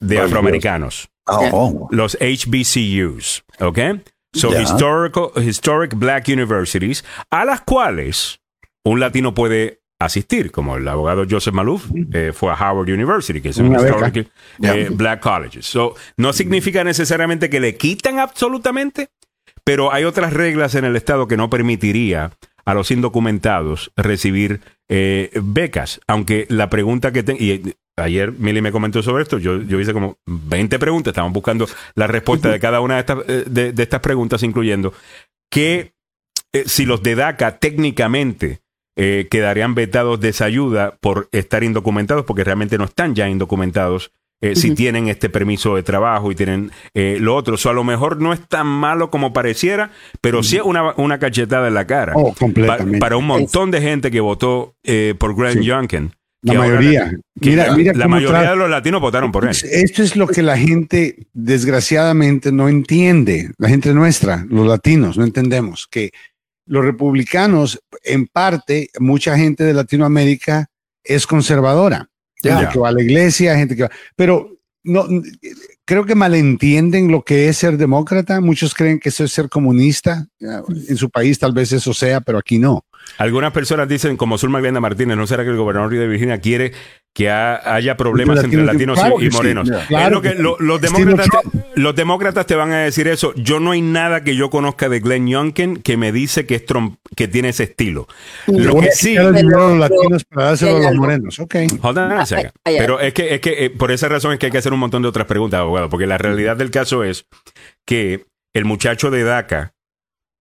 de 0.00 0.18
afroamericanos. 0.18 1.10
Oh. 1.26 1.88
Los 1.90 2.16
HBCUs, 2.20 3.44
¿ok? 3.60 3.78
So, 4.32 4.58
historical, 4.58 5.30
historic 5.36 5.94
black 5.94 6.28
universities, 6.28 7.04
a 7.30 7.44
las 7.44 7.62
cuales 7.62 8.40
un 8.84 9.00
latino 9.00 9.34
puede 9.34 9.80
asistir, 9.98 10.52
como 10.52 10.76
el 10.76 10.86
abogado 10.86 11.24
Joseph 11.28 11.54
Malouf 11.54 11.86
eh, 12.12 12.32
fue 12.32 12.52
a 12.52 12.54
Howard 12.54 12.88
University, 12.88 13.40
que 13.40 13.48
es 13.48 13.58
un 13.58 13.74
historic 13.74 14.30
eh, 14.62 14.88
black 14.90 15.20
college. 15.20 15.62
So, 15.62 15.94
no 16.16 16.32
significa 16.32 16.84
necesariamente 16.84 17.50
que 17.50 17.60
le 17.60 17.76
quitan 17.76 18.18
absolutamente, 18.18 19.08
pero 19.64 19.92
hay 19.92 20.04
otras 20.04 20.32
reglas 20.32 20.74
en 20.74 20.84
el 20.84 20.94
Estado 20.94 21.26
que 21.26 21.36
no 21.36 21.50
permitiría 21.50 22.32
a 22.64 22.74
los 22.74 22.90
indocumentados 22.90 23.92
recibir 23.96 24.60
eh, 24.88 25.30
becas. 25.42 26.00
Aunque 26.06 26.46
la 26.48 26.70
pregunta 26.70 27.12
que 27.12 27.22
tengo, 27.22 27.40
y 27.42 27.74
ayer 27.98 28.32
Mili 28.32 28.62
me 28.62 28.72
comentó 28.72 29.02
sobre 29.02 29.22
esto, 29.22 29.38
yo, 29.38 29.62
yo 29.62 29.80
hice 29.80 29.92
como 29.92 30.18
20 30.26 30.78
preguntas, 30.78 31.12
estamos 31.12 31.32
buscando 31.32 31.66
la 31.94 32.06
respuesta 32.06 32.50
de 32.50 32.60
cada 32.60 32.80
una 32.80 32.94
de 32.94 33.00
estas, 33.00 33.18
eh, 33.28 33.44
de, 33.46 33.82
estas 33.82 34.00
preguntas, 34.00 34.42
incluyendo 34.42 34.92
que 35.50 35.92
eh, 36.52 36.64
si 36.66 36.86
los 36.86 37.02
de 37.02 37.14
DACA 37.14 37.58
técnicamente 37.58 38.60
quedarían 39.30 39.76
vetados 39.76 40.18
de 40.18 40.30
esa 40.30 40.44
ayuda 40.44 40.98
por 41.00 41.28
estar 41.30 41.62
indocumentados, 41.62 42.24
porque 42.24 42.42
realmente 42.42 42.78
no 42.78 42.84
están 42.84 43.14
ya 43.14 43.28
indocumentados 43.28 44.10
eh, 44.40 44.54
si 44.54 44.72
tienen 44.72 45.08
este 45.08 45.28
permiso 45.28 45.74
de 45.74 45.82
trabajo 45.82 46.30
y 46.30 46.36
tienen 46.36 46.70
eh, 46.94 47.18
lo 47.20 47.34
otro. 47.34 47.56
O 47.56 47.68
a 47.68 47.72
lo 47.72 47.82
mejor 47.82 48.20
no 48.20 48.32
es 48.32 48.46
tan 48.46 48.68
malo 48.68 49.10
como 49.10 49.32
pareciera, 49.32 49.90
pero 50.20 50.44
sí 50.44 50.56
es 50.56 50.62
una, 50.62 50.94
una 50.96 51.18
cachetada 51.18 51.66
en 51.66 51.74
la 51.74 51.88
cara. 51.88 52.12
Oh, 52.14 52.34
para 53.00 53.16
un 53.16 53.26
montón 53.26 53.72
de 53.72 53.80
gente 53.80 54.12
que 54.12 54.20
votó 54.20 54.76
eh, 54.84 55.14
por 55.18 55.34
Grant 55.34 55.62
Youngkin. 55.62 56.12
La 56.42 56.54
mayoría. 56.54 57.10
mira, 57.34 57.74
mira 57.74 57.92
la 57.94 58.06
mayoría 58.08 58.50
de 58.50 58.56
los 58.56 58.70
latinos 58.70 59.00
votaron 59.00 59.32
por 59.32 59.44
él. 59.44 59.50
Esto 59.50 60.02
es 60.02 60.14
lo 60.14 60.26
que 60.28 60.42
la 60.42 60.56
gente, 60.56 61.26
desgraciadamente, 61.32 62.52
no 62.52 62.68
entiende. 62.68 63.50
La 63.58 63.68
gente 63.68 63.92
nuestra, 63.92 64.46
los 64.48 64.66
latinos, 64.66 65.18
no 65.18 65.24
entendemos 65.24 65.88
que 65.90 66.12
los 66.66 66.84
republicanos, 66.84 67.80
en 68.04 68.26
parte, 68.26 68.90
mucha 69.00 69.36
gente 69.36 69.64
de 69.64 69.74
Latinoamérica 69.74 70.66
es 71.02 71.26
conservadora 71.26 72.08
Gente 72.42 72.68
que 72.72 72.78
va 72.78 72.88
a 72.88 72.92
la 72.92 73.02
iglesia, 73.02 73.56
gente 73.56 73.74
que 73.74 73.82
va. 73.82 73.90
Pero 74.14 74.58
no, 74.84 75.06
creo 75.84 76.04
que 76.06 76.14
malentienden 76.14 77.10
lo 77.10 77.22
que 77.22 77.48
es 77.48 77.56
ser 77.56 77.76
demócrata. 77.76 78.40
Muchos 78.40 78.74
creen 78.74 79.00
que 79.00 79.08
eso 79.08 79.24
es 79.24 79.32
ser 79.32 79.48
comunista. 79.48 80.26
En 80.40 80.96
su 80.96 81.10
país 81.10 81.38
tal 81.38 81.52
vez 81.52 81.72
eso 81.72 81.92
sea, 81.92 82.20
pero 82.20 82.38
aquí 82.38 82.58
no. 82.58 82.84
Algunas 83.16 83.52
personas 83.52 83.88
dicen, 83.88 84.16
como 84.16 84.38
Zulma 84.38 84.60
Glenda 84.60 84.80
Martínez, 84.80 85.16
¿no 85.16 85.26
será 85.26 85.44
que 85.44 85.50
el 85.50 85.56
gobernador 85.56 85.90
de 85.90 86.06
Virginia 86.06 86.38
quiere 86.38 86.72
que 87.14 87.30
haya 87.30 87.96
problemas 87.96 88.44
entre 88.44 88.64
latinos 88.64 88.98
y, 89.20 89.30
morenos? 89.30 89.70
Claro 89.88 90.20
que 90.20 90.34
los, 90.34 90.80
demócratas 90.80 91.28
te, 91.28 91.80
los 91.80 91.96
demócratas 91.96 92.46
te 92.46 92.54
van 92.54 92.70
a 92.72 92.80
decir 92.80 93.08
eso. 93.08 93.32
Yo 93.34 93.58
no 93.58 93.72
hay 93.72 93.82
nada 93.82 94.22
que 94.22 94.36
yo 94.36 94.50
conozca 94.50 94.88
de 94.88 95.00
Glenn 95.00 95.26
Youngkin 95.26 95.78
que 95.78 95.96
me 95.96 96.12
dice 96.12 96.46
que 96.46 96.56
es 96.56 96.66
Trump, 96.66 96.98
que 97.16 97.26
tiene 97.26 97.48
ese 97.48 97.64
estilo. 97.64 98.06
Lo 98.46 98.76
que 98.80 98.92
sí... 98.92 99.14
los 99.14 99.78
latinos 99.78 100.24
para 100.24 100.48
dárselo 100.48 100.76
a 100.76 100.80
los 100.90 100.94
morenos. 100.94 101.38
Ok. 101.38 101.56
Pero 102.64 103.00
es 103.00 103.14
que, 103.14 103.34
es 103.34 103.40
que 103.40 103.64
eh, 103.64 103.70
por 103.70 103.90
esa 103.90 104.08
razón 104.08 104.32
es 104.32 104.38
que 104.38 104.46
hay 104.46 104.52
que 104.52 104.58
hacer 104.58 104.72
un 104.72 104.80
montón 104.80 105.02
de 105.02 105.08
otras 105.08 105.26
preguntas, 105.26 105.60
abogado, 105.60 105.88
porque 105.88 106.06
la 106.06 106.18
realidad 106.18 106.56
del 106.56 106.70
caso 106.70 107.02
es 107.02 107.26
que 107.84 108.26
el 108.54 108.64
muchacho 108.64 109.10
de 109.10 109.24
DACA 109.24 109.74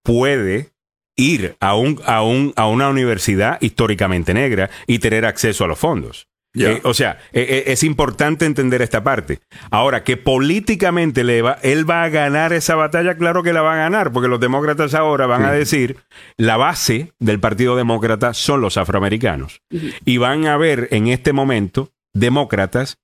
puede 0.04 0.72
ir 1.18 1.56
a, 1.60 1.76
un, 1.76 2.00
a, 2.06 2.24
un, 2.24 2.54
a 2.56 2.68
una 2.68 2.90
universidad 2.90 3.58
históricamente 3.62 4.34
negra 4.34 4.70
y 4.86 5.00
tener 5.00 5.26
acceso 5.26 5.66
a 5.66 5.68
los 5.68 5.80
fondos. 5.80 6.28
Eh, 6.60 6.82
o 6.84 6.94
sea, 6.94 7.20
eh, 7.34 7.46
eh, 7.50 7.64
es 7.68 7.84
importante 7.84 8.46
entender 8.46 8.82
esta 8.82 9.04
parte. 9.04 9.40
Ahora, 9.70 10.04
que 10.04 10.18
políticamente 10.18 11.24
le 11.24 11.42
va, 11.42 11.60
él 11.62 11.88
va 11.88 12.04
a 12.04 12.10
ganar 12.10 12.54
esa 12.54 12.76
batalla, 12.76 13.16
claro 13.16 13.44
que 13.44 13.54
la 13.54 13.62
va 13.62 13.74
a 13.74 13.78
ganar, 13.78 14.12
porque 14.12 14.30
los 14.30 14.40
demócratas 14.40 14.94
ahora 14.94 15.28
van 15.28 15.46
a 15.46 15.52
decir, 15.52 15.98
la 16.36 16.58
base 16.58 17.14
del 17.20 17.40
Partido 17.40 17.76
Demócrata 17.76 18.34
son 18.34 18.62
los 18.62 18.78
afroamericanos. 18.78 19.62
Y 20.06 20.18
van 20.18 20.48
a 20.48 20.58
ver 20.58 20.88
en 20.92 21.08
este 21.08 21.34
momento 21.34 21.92
demócratas 22.14 22.98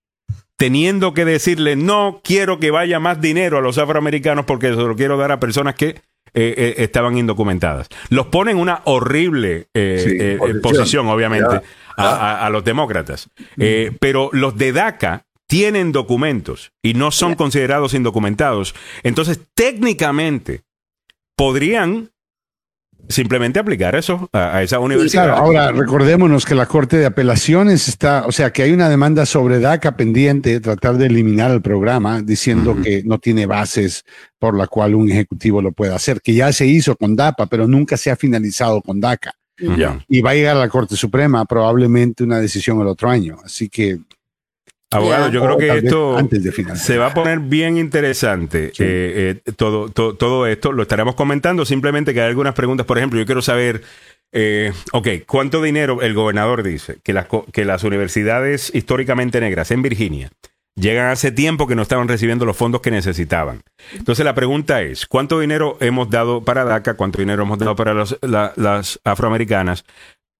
teniendo 0.58 1.14
que 1.14 1.26
decirle, 1.26 1.76
no 1.76 2.22
quiero 2.24 2.60
que 2.60 2.72
vaya 2.72 3.00
más 3.00 3.20
dinero 3.20 3.58
a 3.58 3.62
los 3.62 3.78
afroamericanos 3.78 4.46
porque 4.46 4.70
se 4.70 4.76
lo 4.76 4.96
quiero 4.96 5.18
dar 5.18 5.32
a 5.32 5.40
personas 5.40 5.76
que 5.76 6.02
eh, 6.36 6.54
eh, 6.58 6.76
estaban 6.78 7.18
indocumentadas. 7.18 7.90
Los 8.10 8.28
ponen 8.28 8.56
en 8.56 8.62
una 8.62 8.82
horrible 8.86 9.68
eh, 9.74 10.40
posición, 10.62 11.08
obviamente, 11.08 11.62
A, 11.96 12.50
los 12.52 12.64
demócratas. 12.64 13.30
pero 14.00 14.30
los 14.34 14.58
de 14.58 14.72
DACA 14.72 15.26
tienen 15.48 15.92
documentos 15.92 16.72
y 16.82 16.96
no 16.96 17.12
son 17.12 17.36
considerados 17.36 17.94
indocumentados. 17.94 18.74
Entonces, 19.04 19.40
técnicamente, 19.54 20.64
podrían 21.36 22.13
simplemente 23.10 23.60
aplicar 23.60 23.96
eso 23.96 24.30
a, 24.34 24.62
esa 24.64 24.80
universidad. 24.80 25.26
Claro, 25.26 25.38
ahora 25.38 25.72
recordémonos 25.72 26.46
que 26.46 26.56
la 26.56 26.66
Corte 26.66 26.98
de 26.98 27.06
Apelaciones 27.06 27.88
está, 27.88 28.26
o 28.26 28.32
sea, 28.32 28.52
que 28.52 28.64
hay 28.64 28.72
una 28.72 28.90
demanda 28.90 29.26
sobre 29.26 29.60
DACA 29.60 29.96
pendiente, 29.96 30.60
tratar 30.60 30.98
de 30.98 31.08
eliminar 31.08 31.52
el 31.52 31.62
programa, 31.62 32.22
diciendo 32.22 32.78
que 32.82 33.04
no 33.04 33.20
tiene 33.20 33.46
bases 33.46 34.04
por 34.40 34.58
la 34.58 34.68
cual 34.68 34.96
un 34.96 35.10
ejecutivo 35.10 35.62
lo 35.62 35.72
pueda 35.72 35.96
hacer, 35.96 36.22
que 36.22 36.34
ya 36.34 36.52
se 36.54 36.66
hizo 36.66 36.96
con 36.96 37.16
DAPA, 37.16 37.48
pero 37.48 37.68
nunca 37.68 37.98
se 37.98 38.12
ha 38.12 38.16
finalizado 38.16 38.82
con 38.82 39.00
DACA. 39.00 39.34
Y 40.10 40.22
va 40.22 40.32
a 40.32 40.34
llegar 40.34 40.58
a 40.58 40.60
la 40.60 40.70
Corte 40.70 40.96
Suprema 40.96 41.46
probablemente 41.46 42.24
una 42.24 42.40
decisión 42.40 42.82
el 42.82 42.88
otro 42.88 43.10
año. 43.10 43.38
Así 43.44 43.70
que 43.70 44.00
Abogado, 44.94 45.30
yo 45.30 45.42
creo 45.42 45.58
que 45.58 45.78
esto 45.78 46.18
se 46.76 46.98
va 46.98 47.08
a 47.08 47.14
poner 47.14 47.40
bien 47.40 47.78
interesante. 47.78 48.68
Eh, 48.80 49.42
eh, 49.46 49.52
todo, 49.56 49.90
todo 49.90 50.48
esto 50.48 50.72
lo 50.72 50.84
estaremos 50.84 51.16
comentando. 51.16 51.66
Simplemente 51.66 52.14
que 52.14 52.22
hay 52.22 52.30
algunas 52.30 52.54
preguntas. 52.54 52.86
Por 52.86 52.98
ejemplo, 52.98 53.20
yo 53.20 53.26
quiero 53.26 53.42
saber, 53.42 53.82
eh, 54.32 54.72
ok, 54.92 55.08
¿cuánto 55.26 55.62
dinero 55.62 56.02
el 56.02 56.14
gobernador 56.14 56.64
dice 56.64 56.98
que 57.04 57.14
las, 57.14 57.28
que 57.52 57.66
las 57.66 57.84
universidades 57.84 58.72
históricamente 58.74 59.40
negras 59.42 59.72
en 59.72 59.82
Virginia 59.82 60.30
llegan 60.76 61.12
hace 61.12 61.32
tiempo 61.32 61.68
que 61.68 61.76
no 61.76 61.84
estaban 61.84 62.08
recibiendo 62.08 62.46
los 62.46 62.58
fondos 62.58 62.82
que 62.82 62.92
necesitaban? 62.92 63.62
Entonces 63.96 64.24
la 64.26 64.36
pregunta 64.36 64.82
es, 64.82 65.06
¿cuánto 65.06 65.40
dinero 65.40 65.78
hemos 65.80 66.10
dado 66.10 66.44
para 66.44 66.64
DACA? 66.64 66.96
¿Cuánto 66.96 67.20
dinero 67.20 67.44
hemos 67.44 67.60
dado 67.60 67.76
para 67.76 67.94
las 67.94 69.00
afroamericanas? 69.04 69.86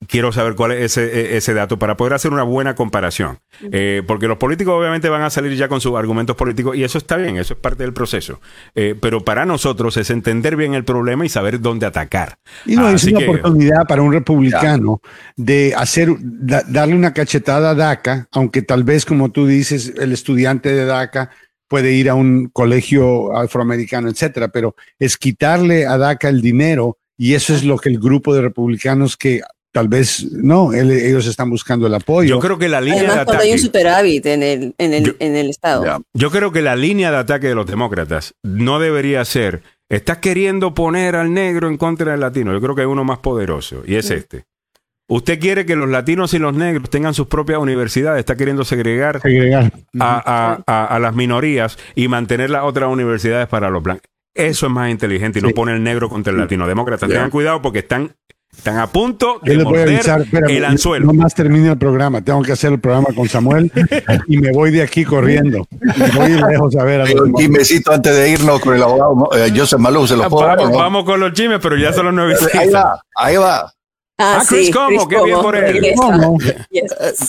Quiero 0.08 0.32
saber 0.32 0.56
cuál 0.56 0.72
es 0.72 0.98
ese, 0.98 1.34
e, 1.34 1.38
ese, 1.38 1.54
dato 1.54 1.78
para 1.80 1.98
poder 1.98 2.14
hacer 2.14 2.32
una 2.32 2.44
buena 2.44 2.76
comparación. 2.76 3.40
Eh, 3.72 4.04
porque 4.06 4.28
los 4.28 4.38
políticos 4.38 4.74
obviamente 4.78 5.10
van 5.10 5.22
a 5.22 5.30
salir 5.30 5.56
ya 5.56 5.68
con 5.68 5.82
sus 5.82 5.96
argumentos 5.96 6.36
políticos 6.36 6.76
y 6.76 6.84
eso 6.84 6.98
está 6.98 7.18
bien, 7.18 7.38
eso 7.38 7.54
es 7.54 7.60
parte 7.60 7.84
del 7.84 7.94
proceso. 7.94 8.40
Eh, 8.76 8.96
pero 9.00 9.24
para 9.24 9.46
nosotros 9.46 9.98
es 9.98 10.10
entender 10.10 10.56
bien 10.56 10.74
el 10.74 10.84
problema 10.84 11.26
y 11.26 11.30
saber 11.30 11.62
dónde 11.62 11.86
atacar. 11.86 12.38
Y 12.66 12.76
no, 12.76 12.90
es 12.90 13.04
una 13.06 13.20
oportunidad 13.20 13.86
para 13.88 14.02
un 14.02 14.14
republicano 14.14 15.02
de 15.36 15.74
hacer, 15.76 16.10
darle 16.20 16.96
una 16.96 17.14
cachetada 17.14 17.72
a 17.72 17.76
DACA, 17.76 18.28
aunque 18.32 18.62
tal 18.62 18.84
vez, 18.84 19.06
como 19.06 19.32
tú 19.32 19.46
dices, 19.46 19.94
el 19.98 20.12
estudiante 20.14 20.74
de 20.74 20.86
DACA 20.86 21.30
puede 21.68 21.94
ir 21.94 22.10
a 22.10 22.16
un 22.16 22.50
colegio 22.50 23.36
afroamericano, 23.36 24.10
etcétera, 24.10 24.50
pero 24.50 24.76
es 25.00 25.18
quitarle 25.18 25.86
a 25.88 25.98
DACA 25.98 26.30
el 26.30 26.42
dinero 26.42 26.98
y 27.18 27.34
eso 27.34 27.54
es 27.54 27.64
lo 27.64 27.78
que 27.78 27.90
el 27.90 28.00
grupo 28.00 28.34
de 28.34 28.42
republicanos 28.42 29.18
que 29.18 29.42
tal 29.74 29.88
vez 29.88 30.32
no, 30.32 30.72
ellos 30.72 31.26
están 31.26 31.50
buscando 31.50 31.88
el 31.88 31.94
apoyo. 31.96 32.36
Yo 32.36 32.40
creo 32.40 32.58
que 32.58 32.70
la 32.70 32.80
línea 32.80 33.04
de 33.04 33.20
ataque. 33.22 33.44
hay 33.44 33.54
un 33.54 33.60
superávit 33.60 34.26
en 34.28 34.44
el, 34.44 34.76
en 34.78 34.94
el, 34.94 35.16
en 35.20 35.36
el 35.36 35.50
Estado. 35.50 36.04
Yo 36.14 36.32
creo 36.32 36.52
que 36.52 36.62
la 36.62 36.76
línea 36.76 37.12
de 37.12 37.18
ataque 37.18 37.48
de 37.48 37.56
los 37.56 37.66
demócratas 37.66 38.36
no 38.44 38.80
debería 38.80 39.26
ser. 39.26 39.64
Estás 39.90 40.20
queriendo 40.20 40.76
poner 40.76 41.16
al 41.16 41.34
negro 41.34 41.68
en 41.68 41.78
contra 41.78 42.12
del 42.12 42.22
latino. 42.22 42.54
Yo 42.54 42.62
creo 42.62 42.76
que 42.76 42.82
hay 42.82 42.88
uno 42.88 43.04
más 43.04 43.18
poderoso 43.20 43.84
y 43.86 43.96
es 43.96 44.12
este. 44.12 44.46
Usted 45.10 45.40
quiere 45.40 45.66
que 45.66 45.76
los 45.76 45.90
latinos 45.90 46.34
y 46.36 46.40
los 46.40 46.54
negros 46.54 46.90
tengan 46.90 47.14
sus 47.14 47.28
propias 47.28 47.58
universidades, 47.58 48.20
está 48.20 48.38
queriendo 48.38 48.64
segregar, 48.64 49.22
A, 50.00 51.00
las 51.02 51.16
minorías 51.16 51.78
y 51.96 52.08
mantener 52.08 52.52
las 52.52 52.64
otras 52.64 52.90
universidades 52.90 53.48
para 53.48 53.70
los 53.70 53.84
blancos. 53.84 54.10
Eso 54.36 54.68
es 54.68 54.72
más 54.72 54.90
inteligente 54.92 55.40
y 55.40 55.42
no 55.42 55.50
pone 55.50 55.74
el 55.74 55.84
negro 55.84 56.10
contra 56.10 56.32
el 56.32 56.40
latino. 56.40 56.68
Demócratas, 56.68 57.10
tengan 57.10 57.32
cuidado 57.32 57.62
porque 57.62 57.80
están 57.80 58.16
están 58.56 58.78
a 58.78 58.88
punto 58.88 59.40
de 59.42 59.58
morder 59.58 60.02
el 60.48 60.66
anzuelo. 60.66 61.08
No 61.08 61.14
más 61.14 61.36
termine 61.36 61.70
el 61.70 61.78
programa. 61.78 62.22
Tengo 62.22 62.42
que 62.44 62.54
hacer 62.54 62.72
el 62.72 62.80
programa 62.80 63.10
con 63.16 63.28
Samuel 63.28 63.72
y 64.28 64.38
me 64.38 64.52
voy 64.52 64.72
de 64.72 64.82
aquí 64.82 65.04
corriendo. 65.04 65.68
voy 66.16 66.32
lejos 66.50 66.76
a 66.78 66.84
ver. 66.84 67.02
A 67.02 67.24
un 67.24 67.34
chismecito 67.34 67.92
antes 67.92 68.16
de 68.16 68.30
irnos 68.30 68.60
con 68.62 68.76
el 68.76 68.84
abogado 68.84 69.30
eh, 69.36 69.52
Joseph 69.56 69.80
Malou. 69.80 70.08
Se 70.08 70.16
lo 70.16 70.30
vamos, 70.30 70.72
vamos, 70.72 71.04
con 71.04 71.20
los 71.20 71.34
chismes, 71.34 71.60
pero 71.62 71.78
ya 71.78 71.92
son 71.92 72.06
los 72.06 72.14
nueve. 72.14 72.36
Ahí 72.54 72.70
va, 72.70 73.02
ahí 73.16 73.36
va. 73.36 73.74
Ah, 74.18 74.40
ah 74.40 74.46
Chris 74.48 74.70
Como, 74.70 75.08
qué 75.08 75.24
bien 75.24 75.42
por 75.42 75.56
él. 75.56 75.82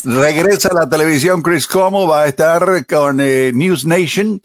Regresa. 0.04 0.68
a 0.68 0.74
la 0.74 0.88
televisión 0.88 1.40
Chris 1.40 1.66
Como, 1.66 2.06
va 2.06 2.22
a 2.22 2.26
estar 2.28 2.84
con 2.86 3.20
eh, 3.20 3.52
News 3.54 3.86
Nation 3.86 4.40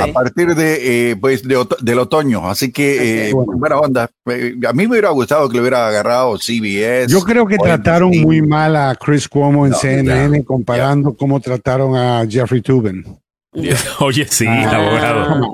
a 0.00 0.06
partir 0.06 0.54
de, 0.54 1.10
eh, 1.10 1.16
pues, 1.16 1.42
del 1.42 1.98
otoño. 1.98 2.48
Así 2.48 2.72
que, 2.72 3.28
eh, 3.28 3.32
buena 3.34 3.78
onda. 3.78 4.04
a 4.04 4.72
mí 4.72 4.86
me 4.86 4.92
hubiera 4.92 5.10
gustado 5.10 5.48
que 5.48 5.54
le 5.54 5.60
hubiera 5.60 5.86
agarrado 5.86 6.38
CBS. 6.38 7.12
Yo 7.12 7.20
creo 7.20 7.46
que 7.46 7.58
trataron 7.58 8.10
muy 8.22 8.40
mal 8.40 8.74
a 8.74 8.94
Chris 8.94 9.28
Cuomo 9.28 9.66
en 9.66 9.74
CNN 9.74 10.44
comparando 10.44 11.14
cómo 11.14 11.40
trataron 11.40 11.94
a 11.94 12.26
Jeffrey 12.26 12.62
Tubin. 12.62 13.04
Oye, 14.00 14.26
sí, 14.30 14.46
ah, 14.48 14.76
abogado. 14.76 15.52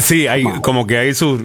sí, 0.00 0.28
hay 0.28 0.44
como 0.62 0.86
que 0.86 0.98
hay 0.98 1.14
sus 1.14 1.40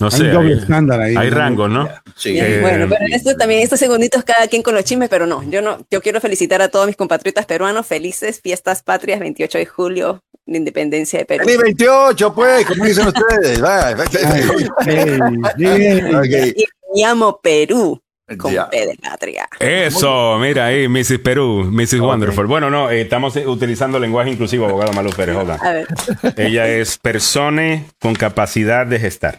no 0.00 0.10
sé, 0.10 0.24
hay 0.24 0.30
doble 0.30 0.54
estándar 0.54 1.00
ahí. 1.00 1.14
Hay 1.16 1.30
rangos, 1.30 1.70
¿no? 1.70 1.88
Sí. 2.16 2.38
bueno, 2.60 2.86
pero 2.88 3.04
esto 3.12 3.36
también, 3.36 3.62
estos 3.62 3.78
segunditos 3.78 4.24
cada 4.24 4.48
quien 4.48 4.62
con 4.62 4.74
los 4.74 4.84
chismes, 4.84 5.08
pero 5.08 5.26
no, 5.26 5.42
yo 5.48 5.62
no, 5.62 5.86
yo 5.90 6.02
quiero 6.02 6.20
felicitar 6.20 6.60
a 6.62 6.68
todos 6.68 6.86
mis 6.86 6.96
compatriotas 6.96 7.46
peruanos, 7.46 7.86
felices 7.86 8.40
fiestas 8.40 8.82
patrias, 8.82 9.20
28 9.20 9.58
de 9.58 9.66
julio, 9.66 10.24
la 10.46 10.56
independencia 10.56 11.20
de 11.20 11.24
Perú. 11.24 11.44
¡Feliz 11.44 11.60
28, 11.60 12.34
pues! 12.34 12.66
¿Cómo 12.66 12.84
dicen 12.84 13.06
ustedes? 13.06 13.58
Y 15.58 16.64
me 16.64 17.02
llamo 17.02 17.40
Perú. 17.40 18.00
Con 18.38 18.54
P 18.70 18.86
de 18.86 18.96
patria. 19.02 19.46
Eso, 19.60 20.38
mira 20.38 20.64
ahí, 20.66 20.88
Mrs. 20.88 21.18
Perú, 21.18 21.68
Mrs. 21.70 22.00
Wonderful. 22.00 22.46
Bueno, 22.46 22.70
no, 22.70 22.90
eh, 22.90 23.02
estamos 23.02 23.36
utilizando 23.36 23.98
lenguaje 23.98 24.30
inclusivo, 24.30 24.64
abogado 24.64 24.94
Malú 24.94 25.10
Pérez. 25.10 25.36
A 25.36 25.72
ver. 25.72 25.86
Ella 26.38 26.66
es 26.66 26.96
persona 26.96 27.84
con 28.00 28.14
capacidad 28.14 28.86
de 28.86 28.98
gestar. 28.98 29.38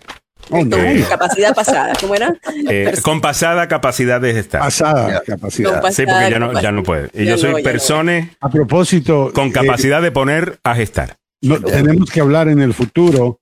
Capacidad 1.09 1.55
pasada, 1.55 1.93
¿cómo 1.99 2.15
era? 2.15 2.35
Eh, 2.69 2.93
con 3.01 3.21
pasada 3.21 3.67
capacidad 3.67 4.21
de 4.21 4.33
gestar. 4.33 4.61
Pasada 4.61 5.21
capacidad. 5.25 5.81
sí, 5.91 6.05
porque 6.05 6.29
ya 6.31 6.39
no, 6.39 6.61
ya 6.61 6.71
no 6.71 6.83
puede. 6.83 7.09
Y 7.13 7.25
yo 7.25 7.37
soy 7.37 7.63
persona. 7.63 8.31
A 8.39 8.49
propósito. 8.49 9.31
Con 9.33 9.51
capacidad 9.51 10.01
de 10.01 10.11
poner 10.11 10.59
a 10.63 10.75
gestar. 10.75 11.17
tenemos 11.41 12.09
que 12.09 12.21
hablar 12.21 12.47
en 12.47 12.61
el 12.61 12.73
futuro 12.73 13.39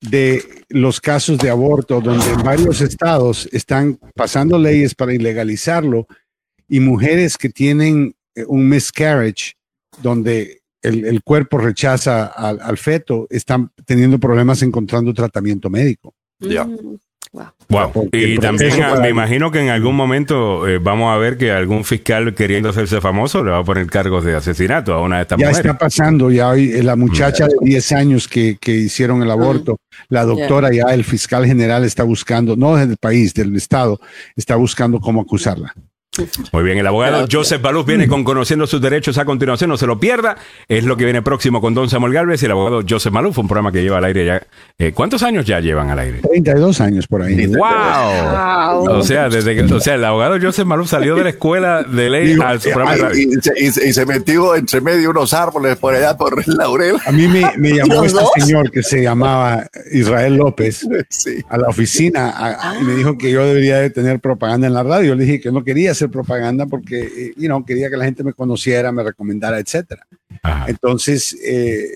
de 0.00 0.64
los 0.68 1.00
casos 1.00 1.38
de 1.38 1.50
aborto, 1.50 2.00
donde 2.00 2.30
en 2.30 2.42
varios 2.42 2.80
estados 2.80 3.48
están 3.52 3.98
pasando 4.14 4.58
leyes 4.58 4.94
para 4.94 5.12
ilegalizarlo 5.12 6.06
y 6.68 6.80
mujeres 6.80 7.36
que 7.36 7.48
tienen 7.48 8.14
eh, 8.34 8.44
un 8.46 8.68
miscarriage, 8.68 9.54
donde 10.02 10.60
el, 10.82 11.22
cuerpo 11.22 11.58
rechaza 11.58 12.26
al, 12.26 12.78
feto, 12.78 13.26
están 13.30 13.72
teniendo 13.84 14.18
problemas 14.18 14.62
encontrando 14.62 15.12
tratamiento 15.12 15.68
médico. 15.70 16.14
Ya. 16.40 16.64
Mm. 16.64 16.98
Wow. 17.68 18.08
Y 18.12 18.38
también 18.38 18.72
me 19.02 19.10
imagino 19.10 19.50
que 19.50 19.60
en 19.60 19.68
algún 19.68 19.94
momento 19.94 20.66
eh, 20.66 20.78
vamos 20.78 21.14
a 21.14 21.18
ver 21.18 21.36
que 21.36 21.52
algún 21.52 21.84
fiscal 21.84 22.34
queriendo 22.34 22.70
hacerse 22.70 23.00
famoso 23.00 23.44
le 23.44 23.50
va 23.50 23.58
a 23.58 23.64
poner 23.64 23.86
cargos 23.88 24.24
de 24.24 24.34
asesinato 24.34 24.94
a 24.94 25.02
una 25.02 25.16
de 25.16 25.22
estas 25.22 25.38
ya 25.38 25.48
mujeres. 25.48 25.64
Ya 25.64 25.70
está 25.72 25.78
pasando, 25.78 26.30
ya 26.30 26.48
hoy 26.48 26.72
eh, 26.72 26.82
la 26.82 26.96
muchacha 26.96 27.46
de 27.46 27.56
10 27.60 27.92
años 27.92 28.28
que, 28.28 28.56
que 28.58 28.72
hicieron 28.72 29.22
el 29.22 29.30
aborto, 29.30 29.78
la 30.08 30.24
doctora 30.24 30.72
ya, 30.72 30.94
el 30.94 31.04
fiscal 31.04 31.44
general 31.44 31.84
está 31.84 32.04
buscando, 32.04 32.56
no 32.56 32.76
del 32.76 32.96
país, 32.96 33.34
del 33.34 33.54
estado, 33.56 34.00
está 34.34 34.56
buscando 34.56 34.98
cómo 34.98 35.20
acusarla. 35.20 35.74
Muy 36.52 36.64
bien, 36.64 36.78
el 36.78 36.86
abogado 36.86 37.26
Joseph 37.30 37.62
Baluz 37.62 37.86
viene 37.86 38.08
con 38.08 38.24
Conociendo 38.24 38.66
sus 38.66 38.80
Derechos 38.80 39.18
a 39.18 39.24
continuación, 39.24 39.70
no 39.70 39.76
se 39.76 39.86
lo 39.86 40.00
pierda. 40.00 40.36
Es 40.66 40.84
lo 40.84 40.96
que 40.96 41.04
viene 41.04 41.22
próximo 41.22 41.60
con 41.60 41.74
Don 41.74 41.88
Samuel 41.88 42.12
Galvez 42.12 42.42
y 42.42 42.46
el 42.46 42.52
abogado 42.52 42.82
Joseph 42.88 43.12
Maluf, 43.12 43.38
un 43.38 43.46
programa 43.46 43.70
que 43.70 43.82
lleva 43.82 43.98
al 43.98 44.04
aire 44.04 44.24
ya. 44.24 44.42
Eh, 44.78 44.92
¿Cuántos 44.92 45.22
años 45.22 45.46
ya 45.46 45.60
llevan 45.60 45.90
al 45.90 45.98
aire? 45.98 46.20
32 46.20 46.80
años 46.80 47.06
por 47.06 47.22
ahí. 47.22 47.46
¡Wow! 47.46 48.90
O 48.90 49.02
sea, 49.02 49.28
desde 49.28 49.54
que, 49.54 49.72
o 49.72 49.80
sea, 49.80 49.94
el 49.94 50.04
abogado 50.04 50.38
Joseph 50.40 50.66
Maluf 50.66 50.88
salió 50.88 51.14
de 51.14 51.24
la 51.24 51.30
escuela 51.30 51.82
de 51.82 52.10
ley 52.10 52.36
al 52.42 52.58
programa 52.60 53.10
y, 53.14 53.28
y, 53.64 53.92
se, 53.92 54.06
metió 54.06 54.56
entre 54.56 54.80
medio 54.80 55.10
unos 55.10 55.32
árboles 55.34 55.76
por 55.76 55.94
allá 55.94 56.16
por 56.16 56.42
el 56.44 56.54
laurel. 56.56 56.96
A 57.06 57.12
mí 57.12 57.28
me, 57.28 57.44
me 57.56 57.70
llamó 57.76 58.04
este 58.04 58.24
señor 58.40 58.70
que 58.70 58.82
se 58.82 59.02
llamaba 59.02 59.66
Israel 59.92 60.36
López 60.36 60.86
a 61.48 61.58
la 61.58 61.68
oficina 61.68 62.58
y 62.80 62.84
me 62.84 62.94
dijo 62.94 63.16
que 63.18 63.30
yo 63.30 63.44
debería 63.46 63.78
de 63.78 63.90
tener 63.90 64.20
propaganda 64.20 64.66
en 64.66 64.74
la 64.74 64.82
radio. 64.82 65.14
Le 65.14 65.24
dije 65.24 65.40
que 65.40 65.52
no 65.52 65.62
quería 65.64 65.92
hacer 65.92 66.07
propaganda 66.08 66.66
porque 66.66 67.00
eh, 67.00 67.34
you 67.36 67.46
know, 67.46 67.64
quería 67.64 67.90
que 67.90 67.96
la 67.96 68.04
gente 68.04 68.24
me 68.24 68.32
conociera, 68.32 68.92
me 68.92 69.02
recomendara, 69.02 69.58
etcétera. 69.58 70.06
Entonces 70.66 71.36
eh, 71.42 71.90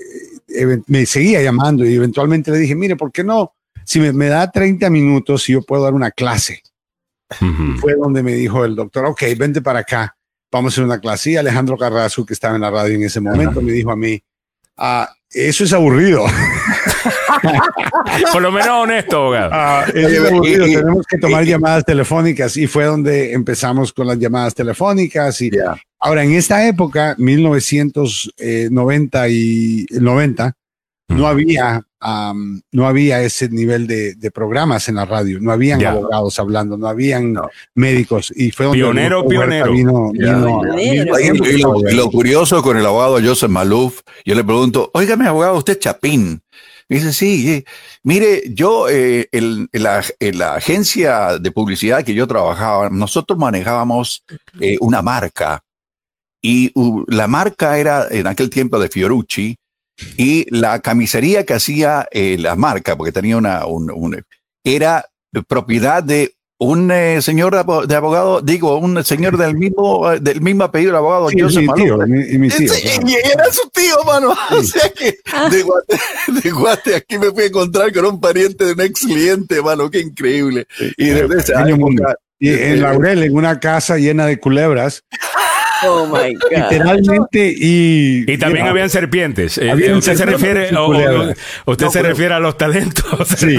me 0.86 1.06
seguía 1.06 1.42
llamando 1.42 1.86
y 1.86 1.94
eventualmente 1.94 2.50
le 2.50 2.58
dije, 2.58 2.74
mire, 2.74 2.96
¿por 2.96 3.12
qué 3.12 3.24
no? 3.24 3.54
Si 3.84 3.98
me, 4.00 4.26
da 4.26 4.50
30 4.50 4.90
minutos 4.90 5.48
y 5.48 5.54
yo 5.54 5.62
puedo 5.62 5.82
dar 5.82 5.94
una 5.94 6.10
clase. 6.10 6.62
Fue 7.80 7.94
donde 7.94 8.22
me 8.22 8.34
dijo 8.34 8.64
el 8.64 8.76
doctor, 8.76 9.06
ok, 9.06 9.22
vente 9.36 9.62
para 9.62 9.80
acá, 9.80 10.16
vamos 10.50 10.72
a 10.72 10.74
hacer 10.74 10.84
una 10.84 11.00
clase. 11.00 11.30
Y 11.30 11.36
Alejandro 11.36 11.76
Carrasco, 11.78 12.26
que 12.26 12.34
estaba 12.34 12.54
en 12.54 12.60
la 12.60 12.70
radio 12.70 12.94
en 12.94 13.04
ese 13.04 13.20
momento, 13.20 13.60
me 13.62 13.72
dijo 13.72 13.90
a 13.90 13.96
mí, 13.96 14.22
ah, 14.76 15.10
eso 15.32 15.64
es 15.64 15.72
aburrido. 15.72 16.26
Por 18.32 18.42
lo 18.42 18.52
menos 18.52 18.68
honesto, 18.68 19.16
abogado. 19.16 19.50
Ah, 19.52 19.84
Tenemos 19.92 21.06
que 21.06 21.18
tomar 21.18 21.44
llamadas 21.44 21.84
telefónicas 21.84 22.56
y 22.56 22.66
fue 22.66 22.84
donde 22.84 23.32
empezamos 23.32 23.92
con 23.92 24.06
las 24.06 24.18
llamadas 24.18 24.54
telefónicas. 24.54 25.42
Y 25.42 25.50
ahora, 25.98 26.24
en 26.24 26.32
esta 26.32 26.66
época, 26.66 27.14
1990 27.18 29.28
y 29.28 29.84
90, 29.90 30.54
no 31.08 31.26
había, 31.26 31.82
no 32.02 32.86
había 32.86 33.22
ese 33.22 33.48
nivel 33.48 33.86
de, 33.86 34.30
programas 34.32 34.88
en 34.88 34.96
la 34.96 35.04
radio, 35.04 35.38
no 35.40 35.52
habían 35.52 35.84
abogados 35.84 36.38
hablando, 36.38 36.76
no 36.76 36.88
habían 36.88 37.34
médicos. 37.74 38.32
Y 38.34 38.50
fue 38.50 38.70
pionero, 38.72 39.26
pionero. 39.26 39.74
y, 39.74 39.84
lo, 41.94 42.10
curioso 42.10 42.62
con 42.62 42.76
el 42.76 42.86
abogado 42.86 43.18
Joseph 43.22 43.50
Maluf, 43.50 44.00
yo 44.24 44.34
le 44.34 44.44
pregunto, 44.44 44.90
oígame 44.94 45.26
abogado, 45.26 45.56
usted 45.56 45.74
es 45.74 45.80
Chapín. 45.80 46.42
dice, 46.88 47.12
sí, 47.12 47.64
mire, 48.02 48.42
yo 48.48 48.88
eh, 48.88 49.28
en, 49.32 49.68
la, 49.72 50.02
agencia 50.54 51.38
de 51.38 51.50
publicidad 51.52 52.04
que 52.04 52.14
yo 52.14 52.26
trabajaba, 52.26 52.90
nosotros 52.90 53.38
manejábamos 53.38 54.24
eh, 54.60 54.76
una 54.80 55.02
marca. 55.02 55.62
Y 56.44 56.72
la 57.06 57.28
marca 57.28 57.78
era 57.78 58.08
en 58.10 58.26
aquel 58.26 58.50
tiempo 58.50 58.80
de 58.80 58.88
Fiorucci 58.88 59.56
y 60.16 60.46
la 60.50 60.80
camisería 60.80 61.44
que 61.44 61.54
hacía 61.54 62.08
eh, 62.10 62.36
la 62.38 62.56
marca, 62.56 62.96
porque 62.96 63.12
tenía 63.12 63.36
una, 63.36 63.66
un, 63.66 64.24
era 64.64 65.06
propiedad 65.48 66.02
de 66.02 66.34
un 66.58 66.92
eh, 66.92 67.20
señor 67.22 67.52
de 67.86 67.96
abogado, 67.96 68.40
digo, 68.40 68.78
un 68.78 69.02
señor 69.04 69.36
del 69.36 69.56
mismo, 69.56 70.08
del 70.20 70.40
mismo 70.40 70.64
apellido 70.64 70.92
del 70.92 70.98
abogado. 70.98 71.28
Sí, 71.28 71.36
mi 71.36 71.74
tío, 71.74 71.98
mi, 72.06 72.38
mi 72.38 72.48
tío, 72.48 72.72
Y 73.04 73.14
era 73.14 73.50
su 73.50 73.68
tío, 73.70 73.96
mano. 74.06 74.32
O 74.50 74.62
sea 74.62 74.88
que 74.90 75.18
de 75.50 75.62
Guate, 75.62 75.98
de 76.42 76.50
Guate, 76.50 76.94
aquí 76.94 77.18
me 77.18 77.32
fui 77.32 77.44
a 77.44 77.46
encontrar 77.46 77.92
con 77.92 78.04
un 78.06 78.20
pariente 78.20 78.64
de 78.64 78.72
un 78.74 78.80
ex 78.80 79.00
cliente, 79.00 79.60
mano, 79.60 79.90
qué 79.90 80.00
increíble. 80.00 80.66
y 80.96 81.06
desde 81.06 81.38
ese 81.38 81.54
año, 81.54 81.76
y 82.38 82.48
en 82.48 82.82
Laurel, 82.82 83.22
en 83.22 83.36
una 83.36 83.60
casa 83.60 83.98
llena 83.98 84.26
de 84.26 84.40
culebras, 84.40 85.04
Oh 85.84 86.06
my 86.06 86.34
God. 86.34 86.50
Literalmente 86.50 87.54
y. 87.56 88.24
Y 88.26 88.38
también 88.38 88.66
habían 88.66 88.90
serpientes. 88.90 89.58
Eh, 89.58 89.92
usted 89.94 90.16
se 90.16 90.26
refiere, 90.26 90.70
usted 91.66 91.88
se 91.88 92.02
refiere 92.02 92.34
a 92.34 92.40
los 92.40 92.56
talentos. 92.56 93.28
Sí. 93.36 93.58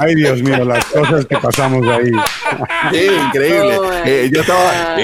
Ay, 0.00 0.14
Dios 0.14 0.42
mío, 0.42 0.64
las 0.64 0.84
cosas 0.86 1.26
que 1.26 1.36
pasamos 1.38 1.86
ahí. 1.88 2.10
Sí, 2.92 3.06
increíble. 3.26 3.78
Oh 3.78 3.92
eh, 4.04 4.30
yo 4.32 4.40
estaba, 4.40 4.96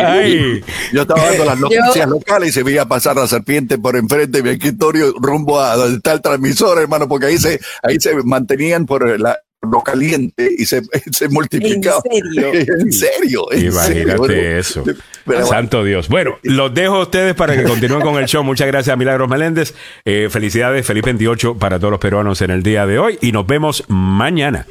yo 0.92 1.02
estaba 1.02 1.24
dando 1.24 1.44
las 1.44 1.58
noticias 1.58 2.08
locales 2.08 2.50
y 2.50 2.52
se 2.52 2.62
veía 2.62 2.86
pasar 2.86 3.16
la 3.16 3.26
serpiente 3.26 3.78
por 3.78 3.96
enfrente 3.96 4.38
de 4.38 4.42
mi 4.42 4.50
escritorio 4.50 5.12
rumbo 5.18 5.60
a 5.60 5.76
donde 5.76 5.96
está 5.96 6.12
el 6.12 6.20
transmisor, 6.20 6.80
hermano, 6.80 7.08
porque 7.08 7.26
ahí 7.26 7.38
se, 7.38 7.60
ahí 7.82 7.98
se 7.98 8.14
mantenían 8.22 8.86
por 8.86 9.18
la, 9.18 9.38
lo 9.62 9.82
caliente 9.82 10.50
y 10.56 10.64
se, 10.64 10.82
se 11.12 11.28
multiplicaba. 11.28 12.02
¿En 12.10 12.32
serio? 12.32 12.52
¿En 12.80 12.92
serio? 12.92 13.46
Imagínate 13.52 14.58
eso. 14.58 14.84
Santo 15.44 15.84
Dios. 15.84 16.08
Bueno, 16.08 16.38
los 16.42 16.72
dejo 16.74 16.96
a 16.96 17.02
ustedes 17.02 17.34
para 17.34 17.56
que 17.56 17.64
continúen 17.64 18.00
con 18.02 18.16
el 18.16 18.26
show. 18.26 18.42
Muchas 18.44 18.66
gracias, 18.66 18.96
Milagros 18.96 19.28
Meléndez. 19.28 19.74
Eh, 20.04 20.28
felicidades, 20.30 20.86
feliz 20.86 21.02
28 21.04 21.56
para 21.56 21.78
todos 21.78 21.90
los 21.90 22.00
peruanos 22.00 22.42
en 22.42 22.50
el 22.50 22.62
día 22.62 22.86
de 22.86 22.98
hoy 22.98 23.18
y 23.20 23.32
nos 23.32 23.46
vemos 23.46 23.84
mañana. 23.88 24.66